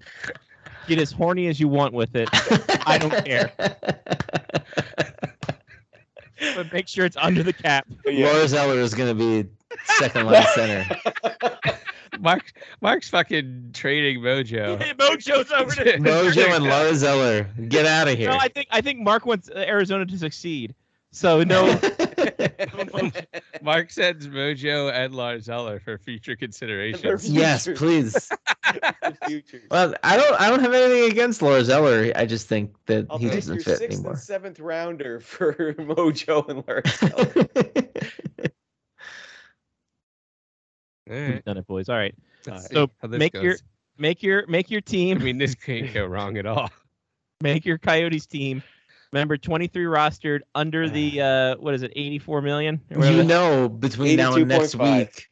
Get 0.87 0.99
as 0.99 1.11
horny 1.11 1.47
as 1.47 1.59
you 1.59 1.67
want 1.69 1.95
with 1.95 2.15
it, 2.15 2.29
I 2.87 2.99
don't 2.99 3.25
care. 3.25 3.51
but 6.55 6.73
make 6.73 6.89
sure 6.89 7.07
it's 7.07 7.17
under 7.19 7.43
the 7.43 7.55
cap. 7.55 7.87
Yeah. 8.05 8.27
Lars 8.27 8.53
Eller 8.53 8.79
is 8.81 8.93
going 8.93 9.17
to 9.17 9.43
be 9.43 9.49
second 9.97 10.27
line 10.27 10.45
center. 10.55 10.97
Mark, 12.21 12.53
Mark's 12.81 13.09
fucking 13.09 13.71
trading 13.73 14.21
Mojo. 14.21 14.79
Mojo's 14.99 15.51
over 15.53 15.75
to 15.75 15.85
Mojo 15.99 16.55
and 16.55 16.65
Lars 16.65 17.03
Eller, 17.03 17.45
get 17.69 17.87
out 17.87 18.09
of 18.09 18.17
here. 18.19 18.31
No, 18.31 18.37
I 18.37 18.49
think 18.49 18.69
I 18.71 18.81
think 18.81 19.01
Mark 19.01 19.27
wants 19.27 19.49
Arizona 19.51 20.07
to 20.07 20.19
succeed. 20.19 20.75
So 21.15 21.45
no, 21.45 21.67
Mark 23.63 23.93
sends 23.93 24.27
Mojo 24.27 24.93
and 24.93 25.15
Lars 25.15 25.49
Eller 25.49 25.79
for 25.79 25.97
future 25.97 26.35
consideration. 26.35 27.17
yes, 27.23 27.69
please. 27.77 28.29
Future. 29.29 29.61
Well, 29.71 29.95
I 30.03 30.17
don't. 30.17 30.41
I 30.41 30.51
don't 30.51 30.59
have 30.61 30.75
anything 30.75 31.09
against 31.13 31.41
Lars 31.41 31.69
Eller. 31.69 32.11
I 32.17 32.27
just 32.27 32.49
think 32.49 32.75
that 32.87 33.07
I'll 33.09 33.19
he 33.19 33.27
take 33.27 33.35
doesn't 33.37 33.55
your 33.55 33.63
fit 33.63 33.79
sixth 33.79 33.95
anymore. 33.99 34.13
and 34.13 34.21
seventh 34.21 34.59
rounder 34.59 35.21
for 35.21 35.55
Mojo 35.75 36.49
and 36.49 36.65
Larry. 36.67 36.83
All 41.09 41.15
we've 41.17 41.29
right. 41.35 41.45
done 41.45 41.59
it, 41.59 41.67
boys. 41.69 41.89
All 41.89 41.97
right, 41.97 42.15
Let's 42.45 42.71
So 42.71 42.87
see 42.87 42.93
how 43.03 43.09
this 43.09 43.19
make 43.21 43.35
your 43.35 43.57
make 43.99 44.21
your 44.23 44.47
make 44.49 44.69
your 44.69 44.81
team. 44.81 45.19
I 45.19 45.25
mean, 45.25 45.39
this 45.39 45.55
can't 45.55 45.95
go 45.95 46.07
wrong 46.07 46.39
at 46.39 46.47
all. 46.47 46.71
make 47.41 47.65
your 47.65 47.79
Coyotes 47.79 48.27
team. 48.27 48.65
Remember, 49.15 49.37
23 49.37 49.85
rostered 49.85 50.41
under 50.57 50.89
the 50.89 51.21
uh, 51.21 51.57
what 51.61 51.73
is 51.73 51.85
it, 51.85 51.93
84 51.95 52.43
million? 52.43 52.81
you 52.91 53.23
know, 53.23 53.69
between 53.69 54.17
now 54.17 54.35
and 54.35 54.49
next 54.49 54.75
82.5. 54.75 54.99
week, 54.99 55.29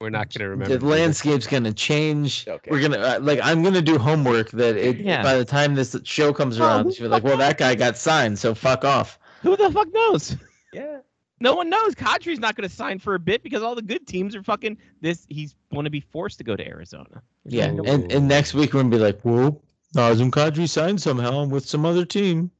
We're 0.00 0.08
not 0.08 0.32
going 0.32 0.40
to 0.40 0.48
remember. 0.48 0.78
the 0.78 0.86
landscape's 0.86 1.46
gonna 1.46 1.74
change. 1.74 2.46
Okay. 2.48 2.70
We're 2.70 2.80
gonna 2.80 2.96
uh, 2.96 3.18
like. 3.20 3.38
I'm 3.42 3.62
gonna 3.62 3.82
do 3.82 3.98
homework 3.98 4.52
that 4.52 4.76
it. 4.78 4.96
Yeah. 5.00 5.22
By 5.22 5.36
the 5.36 5.44
time 5.44 5.74
this 5.74 5.94
show 6.04 6.32
comes 6.32 6.58
Oh, 6.58 6.64
around, 6.64 6.84
who 6.86 6.92
she'll 6.92 7.10
like, 7.10 7.24
"Well, 7.24 7.36
that 7.36 7.58
guy 7.58 7.74
got 7.74 7.98
signed, 7.98 8.38
so 8.38 8.54
fuck 8.54 8.86
off." 8.86 9.18
Who 9.42 9.54
the 9.54 9.70
fuck 9.70 9.92
knows? 9.92 10.34
yeah. 10.72 11.00
No 11.38 11.54
one 11.54 11.68
knows. 11.68 11.94
Kadri's 11.94 12.40
not 12.40 12.56
going 12.56 12.66
to 12.66 12.74
sign 12.74 12.98
for 12.98 13.16
a 13.16 13.18
bit 13.18 13.42
because 13.42 13.62
all 13.62 13.74
the 13.74 13.82
good 13.82 14.06
teams 14.06 14.34
are 14.34 14.42
fucking 14.42 14.78
this. 15.02 15.26
He's 15.28 15.54
going 15.70 15.84
to 15.84 15.90
be 15.90 16.00
forced 16.00 16.38
to 16.38 16.44
go 16.44 16.56
to 16.56 16.66
Arizona. 16.66 17.20
Yeah, 17.44 17.70
Ooh. 17.70 17.84
and 17.84 18.10
and 18.10 18.26
next 18.26 18.54
week 18.54 18.72
we're 18.72 18.80
gonna 18.80 18.96
be 18.96 18.98
like, 18.98 19.20
"Whoa, 19.20 19.60
Nazem 19.94 20.30
Kadri 20.30 20.66
signed 20.66 21.02
somehow 21.02 21.44
with 21.44 21.68
some 21.68 21.84
other 21.84 22.06
team. 22.06 22.50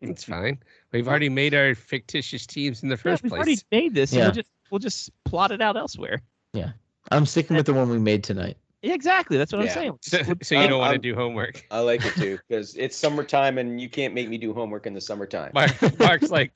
It's 0.00 0.24
fine. 0.24 0.58
We've 0.92 1.08
already 1.08 1.28
made 1.28 1.54
our 1.54 1.74
fictitious 1.74 2.46
teams 2.46 2.82
in 2.82 2.88
the 2.88 2.94
Yeah, 2.96 3.02
first 3.02 3.22
we've 3.22 3.30
place. 3.30 3.38
already 3.40 3.58
made 3.72 3.94
this. 3.94 4.12
and 4.12 4.18
Yeah. 4.18 4.24
We'll 4.26 4.32
just 4.34 4.48
we'll 4.70 4.78
just 4.78 5.24
plot 5.24 5.52
it 5.52 5.60
out 5.62 5.76
elsewhere. 5.76 6.22
Yeah. 6.52 6.72
I'm 7.12 7.24
sticking 7.26 7.56
with 7.56 7.66
the 7.66 7.74
one 7.74 7.88
we 7.88 7.98
made 7.98 8.22
tonight. 8.24 8.56
Yeah, 8.82 8.92
exactly. 8.94 9.36
That's 9.38 9.52
what 9.52 9.64
Yeah. 9.64 9.70
I'm 9.70 9.74
saying. 9.74 9.98
So, 10.02 10.34
so 10.42 10.60
you 10.60 10.68
don't 10.68 10.80
want 10.80 10.92
to 10.92 10.98
do 10.98 11.14
homework. 11.14 11.64
I 11.70 11.80
like 11.80 12.04
it 12.04 12.14
too 12.14 12.38
because 12.48 12.74
it's 12.76 12.96
summertime 12.96 13.58
and 13.58 13.80
you 13.80 13.88
can't 13.88 14.12
make 14.14 14.28
me 14.28 14.38
do 14.38 14.52
homework 14.52 14.86
in 14.86 14.92
the 14.94 15.00
summertime. 15.00 15.50
Mark, 15.54 15.72
Mark's 15.98 16.30
like, 16.30 16.52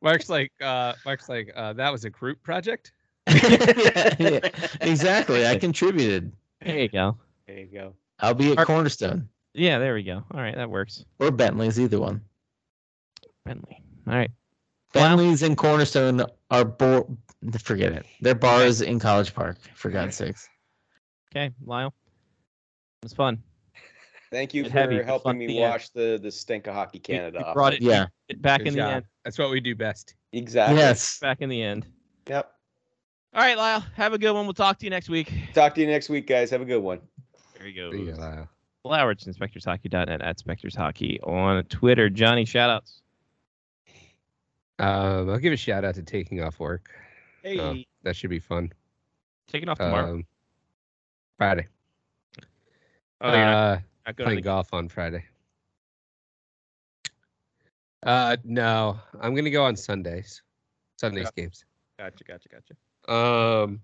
Mark's 0.00 0.28
like, 0.28 0.50
uh, 0.62 0.94
Mark's 1.04 1.28
like, 1.28 1.52
uh, 1.54 1.72
that 1.74 1.92
was 1.92 2.04
a 2.04 2.10
group 2.10 2.42
project. 2.42 2.92
Yeah, 4.18 4.40
exactly. 4.80 5.46
I 5.46 5.56
contributed. 5.58 6.32
There 6.64 6.78
you 6.78 6.88
go. 6.88 7.16
There 7.46 7.58
you 7.58 7.66
go. 7.66 7.94
I'll 8.20 8.34
be 8.34 8.50
at 8.50 8.56
Mark- 8.56 8.66
Cornerstone 8.66 9.28
Yeah, 9.54 9.78
there 9.78 9.94
we 9.94 10.02
go. 10.02 10.24
All 10.32 10.40
right, 10.40 10.54
that 10.56 10.70
works. 10.70 11.04
or 11.18 11.30
Bentley's, 11.30 11.78
either 11.78 12.00
one. 12.00 12.20
Bentley. 13.48 13.82
All 14.06 14.14
right. 14.14 14.30
Wow. 14.94 15.02
Bentley's 15.16 15.42
and 15.42 15.56
Cornerstone 15.56 16.22
are 16.50 16.64
bo- 16.64 17.18
Forget 17.62 17.92
it. 17.92 18.06
Their 18.20 18.34
bar 18.34 18.62
is 18.62 18.80
in 18.80 18.98
College 18.98 19.34
Park. 19.34 19.58
For 19.74 19.90
God's 19.90 20.16
sakes. 20.16 20.48
Okay, 21.30 21.52
Lyle. 21.64 21.94
It 23.02 23.04
was 23.04 23.12
fun. 23.12 23.42
Thank 24.30 24.54
you 24.54 24.62
It's 24.64 24.72
for 24.72 24.78
heavy, 24.78 24.96
it's 24.96 25.06
helping 25.06 25.30
fun 25.30 25.38
me 25.38 25.44
at 25.44 25.48
the 25.48 25.62
end. 25.62 25.70
wash 25.72 25.88
the 25.90 26.18
the 26.22 26.30
stink 26.30 26.66
of 26.66 26.74
hockey 26.74 26.98
Canada 26.98 27.38
we 27.38 27.44
off. 27.44 27.54
brought 27.54 27.74
it 27.74 27.80
Yeah. 27.82 28.06
back 28.38 28.58
Good 28.60 28.68
in 28.68 28.74
the 28.74 28.82
end. 28.84 29.04
That's 29.24 29.38
what 29.38 29.50
we 29.50 29.60
do 29.60 29.74
best. 29.74 30.14
Exactly. 30.32 30.76
Yes. 30.78 31.18
Back 31.20 31.40
in 31.40 31.48
the 31.48 31.62
end. 31.62 31.86
Yep. 32.28 32.50
All 33.34 33.40
right, 33.42 33.56
Lyle. 33.56 33.80
Have 33.94 34.12
a 34.14 34.18
good 34.18 34.32
one. 34.32 34.46
We'll 34.46 34.52
talk 34.54 34.78
to 34.80 34.84
you 34.86 34.90
next 34.90 35.08
week. 35.08 35.32
Talk 35.54 35.74
to 35.76 35.80
you 35.80 35.86
next 35.86 36.08
week, 36.08 36.26
guys. 36.26 36.50
Have 36.50 36.60
a 36.60 36.64
good 36.66 36.82
one. 36.82 37.00
There 37.56 37.68
you 37.68 37.74
go. 37.90 37.96
See 37.96 38.04
ya, 38.04 38.16
Lyle. 38.16 38.48
Flowers, 38.82 39.24
inspectorshockey.net 39.24 40.20
at 40.20 40.38
spectorshockey 40.38 41.18
on 41.26 41.62
Twitter. 41.64 42.10
Johnny, 42.10 42.44
shoutouts. 42.44 43.00
Um, 44.78 45.30
I'll 45.30 45.38
give 45.38 45.52
a 45.52 45.56
shout 45.56 45.84
out 45.84 45.94
to 45.96 46.02
taking 46.02 46.42
off 46.42 46.60
work. 46.60 46.90
Hey, 47.42 47.58
Oh, 47.58 47.76
that 48.02 48.14
should 48.16 48.30
be 48.30 48.38
fun. 48.38 48.72
taking 49.48 49.68
off 49.68 49.78
tomorrow. 49.78 50.14
Um, 50.14 50.26
Friday. 51.36 51.66
oh, 53.20 53.30
not, 53.30 53.82
uh, 54.06 54.12
playing 54.16 54.36
the 54.36 54.42
golf 54.42 54.72
on 54.74 54.88
Friday. 54.88 55.24
Uh, 58.04 58.36
no, 58.44 58.98
I'm 59.20 59.34
gonna 59.34 59.50
go 59.50 59.64
on 59.64 59.76
Sundays. 59.76 60.42
Sundays 60.96 61.24
Yeah. 61.36 61.42
games. 61.42 61.64
Gotcha, 61.98 62.24
gotcha, 62.24 62.48
gotcha. 62.48 63.12
Um, 63.12 63.80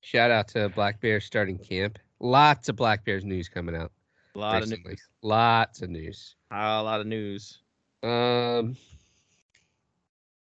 shout 0.00 0.30
out 0.30 0.48
to 0.48 0.68
Black 0.70 1.00
Bears 1.00 1.24
starting 1.24 1.58
camp. 1.58 1.98
Lots 2.20 2.68
of 2.68 2.76
Black 2.76 3.04
Bears 3.04 3.24
news 3.24 3.48
coming 3.48 3.74
out 3.74 3.92
A 4.34 4.38
lot 4.38 4.62
of 4.62 4.68
news. 4.68 5.08
Lots 5.22 5.82
of 5.82 5.90
news. 5.90 6.36
A 6.50 6.82
lot 6.82 7.00
of 7.00 7.06
news. 7.06 7.58
Um, 8.02 8.76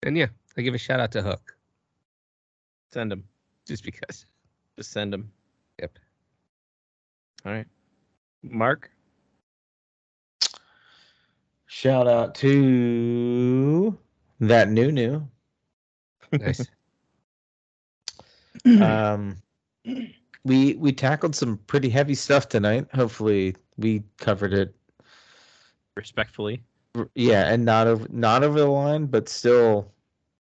and 0.04 0.16
yeah, 0.16 0.26
I 0.56 0.62
give 0.62 0.74
a 0.74 0.78
shout 0.78 1.00
out 1.00 1.10
to 1.12 1.22
Hook 1.22 1.56
Send 2.92 3.10
them. 3.10 3.24
just 3.66 3.82
because. 3.82 4.24
Just 4.76 4.92
send 4.92 5.12
them. 5.12 5.32
Yep. 5.80 5.98
All 7.44 7.52
right. 7.52 7.66
Mark. 8.42 8.90
Shout 11.66 12.06
out 12.06 12.36
to 12.36 13.98
that 14.40 14.68
new 14.70 14.92
new. 14.92 15.28
Nice. 16.32 16.66
Um, 18.80 19.36
we 20.44 20.74
we 20.76 20.90
tackled 20.92 21.34
some 21.34 21.58
pretty 21.66 21.90
heavy 21.90 22.14
stuff 22.14 22.48
tonight. 22.48 22.86
Hopefully, 22.94 23.56
we 23.76 24.02
covered 24.18 24.54
it. 24.54 24.74
Respectfully. 25.96 26.62
Yeah, 27.14 27.52
and 27.52 27.64
not 27.66 27.86
over 27.86 28.06
not 28.10 28.42
over 28.42 28.58
the 28.58 28.66
line, 28.66 29.04
but 29.06 29.28
still, 29.28 29.92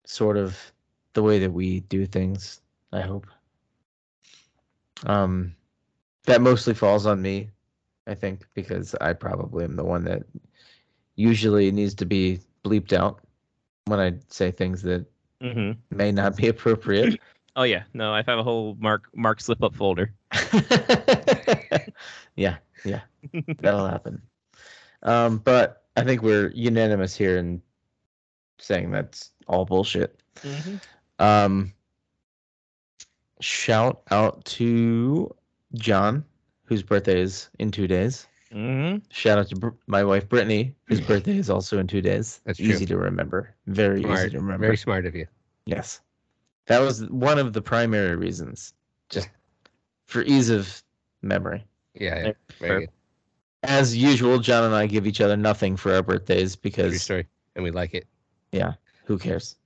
sort 0.04 0.36
of 0.36 0.58
the 1.14 1.22
way 1.22 1.38
that 1.38 1.52
we 1.52 1.80
do 1.80 2.06
things. 2.06 2.60
I 2.92 3.00
hope. 3.00 3.26
Um, 5.06 5.54
that 6.24 6.40
mostly 6.40 6.74
falls 6.74 7.06
on 7.06 7.20
me, 7.20 7.50
I 8.06 8.14
think, 8.14 8.46
because 8.54 8.94
I 9.00 9.12
probably 9.12 9.64
am 9.64 9.76
the 9.76 9.84
one 9.84 10.04
that 10.04 10.22
usually 11.16 11.70
needs 11.70 11.94
to 11.96 12.06
be 12.06 12.40
bleeped 12.64 12.92
out 12.92 13.20
when 13.86 14.00
I 14.00 14.14
say 14.28 14.50
things 14.50 14.82
that 14.82 15.06
Mm-hmm. 15.42 15.72
may 15.94 16.10
not 16.10 16.36
be 16.36 16.48
appropriate. 16.48 17.20
Oh 17.56 17.62
yeah. 17.62 17.84
No, 17.94 18.12
I 18.12 18.24
have 18.26 18.38
a 18.40 18.42
whole 18.42 18.76
Mark 18.80 19.04
Mark 19.14 19.40
slip 19.40 19.62
up 19.62 19.76
folder. 19.76 20.12
yeah, 22.34 22.56
yeah, 22.84 23.02
that'll 23.60 23.86
happen. 23.86 24.20
Um, 25.04 25.38
but 25.38 25.84
I 25.96 26.02
think 26.02 26.22
we're 26.22 26.50
unanimous 26.50 27.14
here 27.14 27.36
in 27.38 27.62
saying 28.64 28.90
that's 28.90 29.30
all 29.46 29.64
bullshit. 29.64 30.20
Mm-hmm. 30.42 30.76
Um, 31.24 31.72
shout 33.40 34.02
out 34.10 34.44
to 34.46 35.34
John, 35.74 36.24
whose 36.64 36.82
birthday 36.82 37.20
is 37.20 37.50
in 37.58 37.70
two 37.70 37.86
days. 37.86 38.26
Mm-hmm. 38.52 38.98
Shout 39.10 39.38
out 39.38 39.48
to 39.48 39.56
Br- 39.56 39.68
my 39.86 40.02
wife 40.02 40.28
Brittany, 40.28 40.74
whose 40.84 41.00
birthday 41.08 41.36
is 41.36 41.50
also 41.50 41.78
in 41.78 41.86
two 41.86 42.00
days. 42.00 42.40
That's 42.44 42.60
easy 42.60 42.86
true. 42.86 42.96
to 42.96 43.02
remember. 43.02 43.54
Very 43.66 44.00
easy 44.00 44.08
Smart. 44.08 44.30
to 44.32 44.38
remember. 44.38 44.66
Very 44.66 44.76
smart 44.76 45.06
of 45.06 45.14
you. 45.14 45.26
Yes. 45.66 46.00
That 46.66 46.80
was 46.80 47.04
one 47.10 47.38
of 47.38 47.52
the 47.52 47.60
primary 47.60 48.16
reasons. 48.16 48.72
Just 49.10 49.28
for 50.06 50.22
ease 50.22 50.48
of 50.48 50.82
memory. 51.22 51.64
Yeah, 51.94 52.26
yeah. 52.26 52.32
Fair. 52.48 52.68
Very 52.68 52.80
good. 52.80 52.90
As 53.64 53.96
usual, 53.96 54.38
John 54.38 54.64
and 54.64 54.74
I 54.74 54.86
give 54.86 55.06
each 55.06 55.20
other 55.20 55.36
nothing 55.36 55.76
for 55.76 55.94
our 55.94 56.02
birthdays 56.02 56.54
True 56.54 56.60
because 56.62 57.02
story. 57.02 57.26
And 57.56 57.64
we 57.64 57.70
like 57.70 57.94
it. 57.94 58.06
Who 59.04 59.18
cares? 59.18 59.56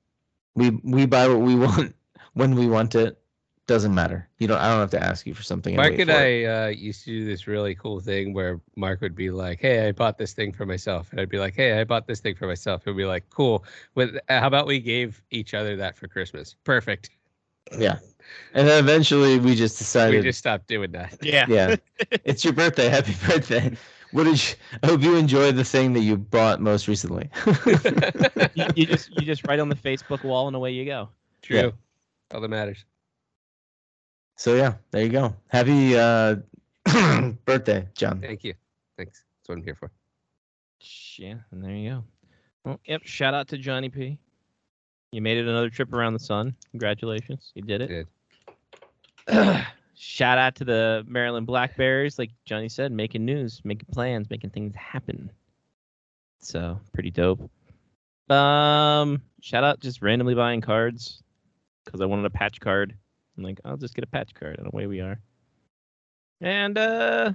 We 0.54 0.70
we 0.82 1.06
buy 1.06 1.28
what 1.28 1.40
we 1.40 1.54
want 1.66 1.94
when 2.34 2.54
we 2.54 2.66
want 2.66 2.94
it. 2.94 3.18
Doesn't 3.66 3.94
matter. 3.94 4.26
You 4.38 4.48
don't 4.48 4.58
I 4.58 4.70
don't 4.70 4.80
have 4.80 4.90
to 4.92 5.02
ask 5.02 5.26
you 5.26 5.34
for 5.34 5.42
something. 5.42 5.76
Mark 5.76 5.90
wait 5.90 6.00
and 6.00 6.10
for 6.10 6.16
it. 6.16 6.46
I 6.46 6.64
uh, 6.64 6.68
used 6.68 7.04
to 7.04 7.10
do 7.10 7.26
this 7.26 7.46
really 7.46 7.74
cool 7.74 8.00
thing 8.00 8.32
where 8.32 8.60
Mark 8.76 9.02
would 9.02 9.14
be 9.14 9.30
like, 9.30 9.60
"Hey, 9.60 9.86
I 9.86 9.92
bought 9.92 10.16
this 10.16 10.32
thing 10.32 10.52
for 10.52 10.64
myself," 10.64 11.10
and 11.10 11.20
I'd 11.20 11.28
be 11.28 11.38
like, 11.38 11.54
"Hey, 11.54 11.78
I 11.78 11.84
bought 11.84 12.06
this 12.06 12.20
thing 12.20 12.34
for 12.34 12.46
myself." 12.46 12.86
He'd 12.86 12.96
be 12.96 13.04
like, 13.04 13.28
"Cool." 13.28 13.64
With 13.94 14.18
how 14.30 14.46
about 14.46 14.66
we 14.66 14.80
gave 14.80 15.22
each 15.30 15.52
other 15.52 15.76
that 15.76 15.98
for 15.98 16.08
Christmas? 16.08 16.56
Perfect. 16.64 17.10
Yeah. 17.76 17.98
And 18.54 18.66
then 18.66 18.82
eventually 18.82 19.38
we 19.38 19.54
just 19.54 19.78
decided 19.78 20.16
We 20.16 20.22
just 20.22 20.38
stopped 20.38 20.66
doing 20.66 20.92
that. 20.92 21.18
Yeah. 21.22 21.46
Yeah. 21.48 21.76
it's 22.24 22.44
your 22.44 22.52
birthday. 22.52 22.88
Happy 22.88 23.14
birthday. 23.26 23.76
What 24.12 24.24
did 24.24 24.48
you 24.48 24.54
I 24.82 24.86
hope 24.86 25.02
you 25.02 25.16
enjoyed 25.16 25.56
the 25.56 25.64
thing 25.64 25.92
that 25.92 26.00
you 26.00 26.16
bought 26.16 26.60
most 26.60 26.88
recently. 26.88 27.28
you, 28.54 28.66
you 28.74 28.86
just 28.86 29.10
you 29.10 29.26
just 29.26 29.46
write 29.46 29.60
on 29.60 29.68
the 29.68 29.74
Facebook 29.74 30.24
wall 30.24 30.46
and 30.46 30.56
away 30.56 30.72
you 30.72 30.84
go. 30.84 31.08
True. 31.42 31.56
Yeah. 31.56 31.70
All 32.32 32.40
that 32.40 32.48
matters. 32.48 32.84
so 34.36 34.54
yeah, 34.54 34.74
there 34.90 35.02
you 35.02 35.10
go. 35.10 35.34
Happy 35.48 35.96
uh 35.96 36.36
birthday, 37.44 37.86
John. 37.94 38.20
Thank 38.20 38.44
you. 38.44 38.54
Thanks. 38.96 39.24
That's 39.40 39.48
what 39.48 39.58
I'm 39.58 39.64
here 39.64 39.74
for. 39.74 39.90
Yeah, 41.16 41.34
and 41.50 41.62
there 41.62 41.72
you 41.72 41.90
go. 41.90 42.04
Well, 42.64 42.80
yep. 42.86 43.02
Shout 43.04 43.34
out 43.34 43.48
to 43.48 43.58
Johnny 43.58 43.88
P. 43.88 44.18
You 45.12 45.22
made 45.22 45.38
it 45.38 45.46
another 45.46 45.70
trip 45.70 45.92
around 45.92 46.12
the 46.12 46.18
sun. 46.18 46.54
Congratulations, 46.70 47.52
you 47.54 47.62
did 47.62 47.82
it. 47.82 48.06
Did. 49.26 49.66
Shout 50.00 50.38
out 50.38 50.54
to 50.56 50.64
the 50.64 51.04
Maryland 51.08 51.44
Black 51.44 51.76
Bears, 51.76 52.20
like 52.20 52.30
Johnny 52.44 52.68
said, 52.68 52.92
making 52.92 53.24
news, 53.24 53.60
making 53.64 53.88
plans, 53.92 54.30
making 54.30 54.50
things 54.50 54.72
happen. 54.76 55.28
So 56.38 56.78
pretty 56.92 57.10
dope. 57.10 57.50
Um, 58.30 59.20
shout 59.40 59.64
out 59.64 59.80
just 59.80 60.00
randomly 60.00 60.36
buying 60.36 60.60
cards 60.60 61.20
because 61.84 62.00
I 62.00 62.04
wanted 62.04 62.26
a 62.26 62.30
patch 62.30 62.60
card. 62.60 62.94
I'm 63.36 63.42
like, 63.42 63.60
I'll 63.64 63.76
just 63.76 63.96
get 63.96 64.04
a 64.04 64.08
patch 64.08 64.32
card, 64.34 64.58
and 64.58 64.68
away 64.72 64.86
we 64.86 65.00
are. 65.00 65.18
And 66.40 66.78
uh, 66.78 67.32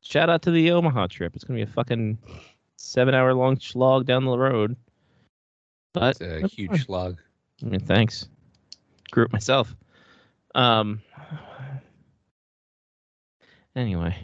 shout 0.00 0.30
out 0.30 0.40
to 0.42 0.50
the 0.50 0.70
Omaha 0.70 1.08
trip. 1.08 1.34
It's 1.36 1.44
gonna 1.44 1.58
be 1.58 1.62
a 1.62 1.66
fucking 1.66 2.16
seven-hour 2.76 3.34
long 3.34 3.60
slog 3.60 4.06
down 4.06 4.24
the 4.24 4.38
road. 4.38 4.76
But 5.92 6.12
It's 6.12 6.20
a 6.22 6.40
that's 6.40 6.54
huge 6.54 6.86
slog. 6.86 7.18
I 7.62 7.66
mean, 7.66 7.80
thanks. 7.80 8.30
Group 9.10 9.30
myself. 9.30 9.76
Um. 10.54 11.02
Anyway, 13.78 14.16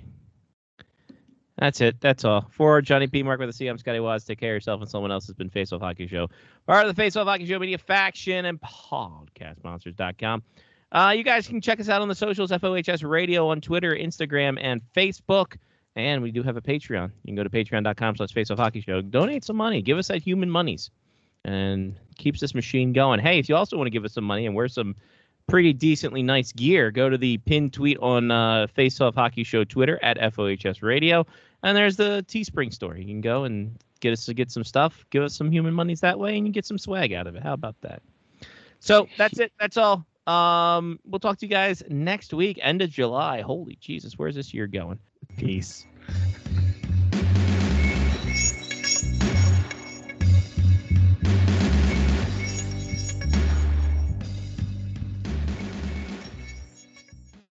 that's 1.56 1.81
it. 1.81 2.01
That's 2.01 2.24
all. 2.24 2.48
For 2.51 2.82
Johnny 2.82 3.06
P. 3.06 3.22
Mark 3.22 3.39
with 3.39 3.48
the 3.48 3.52
C, 3.52 3.68
I'm 3.68 3.78
Scotty 3.78 4.01
Waz. 4.01 4.24
Take 4.24 4.40
care 4.40 4.51
of 4.51 4.56
yourself 4.56 4.81
and 4.81 4.90
someone 4.90 5.12
else 5.12 5.28
has 5.28 5.36
been 5.36 5.48
Face 5.48 5.72
Off 5.72 5.81
Hockey 5.81 6.09
Show. 6.09 6.28
Part 6.66 6.85
of 6.85 6.89
the 6.89 7.01
Face 7.01 7.14
Off 7.14 7.28
Hockey 7.28 7.47
Show 7.47 7.60
Media 7.60 7.78
Faction 7.78 8.47
and 8.47 8.60
PodcastMonsters.com. 8.60 10.43
Uh, 10.90 11.14
you 11.16 11.22
guys 11.22 11.47
can 11.47 11.60
check 11.60 11.78
us 11.78 11.89
out 11.89 12.02
on 12.02 12.09
the 12.09 12.16
socials, 12.16 12.51
FOHS 12.51 13.09
Radio 13.09 13.47
on 13.47 13.60
Twitter, 13.60 13.94
Instagram, 13.94 14.59
and 14.60 14.81
Facebook. 14.93 15.56
And 15.94 16.20
we 16.20 16.32
do 16.32 16.43
have 16.43 16.56
a 16.56 16.60
Patreon. 16.60 17.12
You 17.22 17.28
can 17.28 17.36
go 17.36 17.44
to 17.44 17.51
patreon.com 17.51 18.16
slash 18.16 18.32
Face 18.32 18.51
Off 18.51 18.59
Hockey 18.59 18.81
Show. 18.81 19.02
Donate 19.02 19.44
some 19.44 19.55
money. 19.55 19.82
Give 19.82 19.98
us 19.98 20.09
that 20.09 20.20
human 20.20 20.51
monies 20.51 20.90
and 21.44 21.94
keeps 22.18 22.40
this 22.40 22.56
machine 22.56 22.93
going. 22.93 23.20
Hey, 23.20 23.39
if 23.39 23.48
you 23.48 23.55
also 23.55 23.76
want 23.76 23.86
to 23.86 23.93
give 23.93 24.05
us 24.05 24.14
some 24.14 24.24
money 24.24 24.47
and 24.47 24.55
wear 24.56 24.66
some 24.66 24.97
pretty 25.46 25.72
decently 25.72 26.22
nice 26.22 26.52
gear, 26.52 26.90
go 26.90 27.08
to 27.08 27.18
the 27.18 27.38
pinned 27.38 27.72
tweet 27.72 27.98
on 27.98 28.30
uh, 28.30 28.66
Face 28.68 29.00
Off 29.00 29.14
Hockey 29.14 29.44
Show 29.44 29.64
Twitter 29.64 29.98
at 30.02 30.18
FOHS 30.18 30.82
Radio, 30.82 31.26
and 31.62 31.76
there's 31.76 31.96
the 31.96 32.24
Teespring 32.28 32.72
store. 32.72 32.96
You 32.96 33.04
can 33.04 33.20
go 33.20 33.44
and 33.44 33.78
get 34.00 34.12
us 34.12 34.24
to 34.26 34.34
get 34.34 34.50
some 34.50 34.64
stuff, 34.64 35.04
give 35.10 35.22
us 35.22 35.34
some 35.34 35.50
human 35.50 35.74
monies 35.74 36.00
that 36.00 36.18
way, 36.18 36.36
and 36.36 36.46
you 36.46 36.52
get 36.52 36.66
some 36.66 36.78
swag 36.78 37.12
out 37.12 37.26
of 37.26 37.36
it. 37.36 37.42
How 37.42 37.52
about 37.52 37.76
that? 37.82 38.02
So 38.80 39.08
that's 39.16 39.38
it. 39.38 39.52
That's 39.58 39.76
all. 39.76 40.04
Um, 40.26 40.98
we'll 41.04 41.20
talk 41.20 41.38
to 41.38 41.46
you 41.46 41.50
guys 41.50 41.82
next 41.88 42.32
week, 42.32 42.58
end 42.62 42.82
of 42.82 42.90
July. 42.90 43.40
Holy 43.40 43.76
Jesus, 43.80 44.18
where's 44.18 44.34
this 44.34 44.54
year 44.54 44.66
going? 44.66 44.98
Peace. 45.36 45.86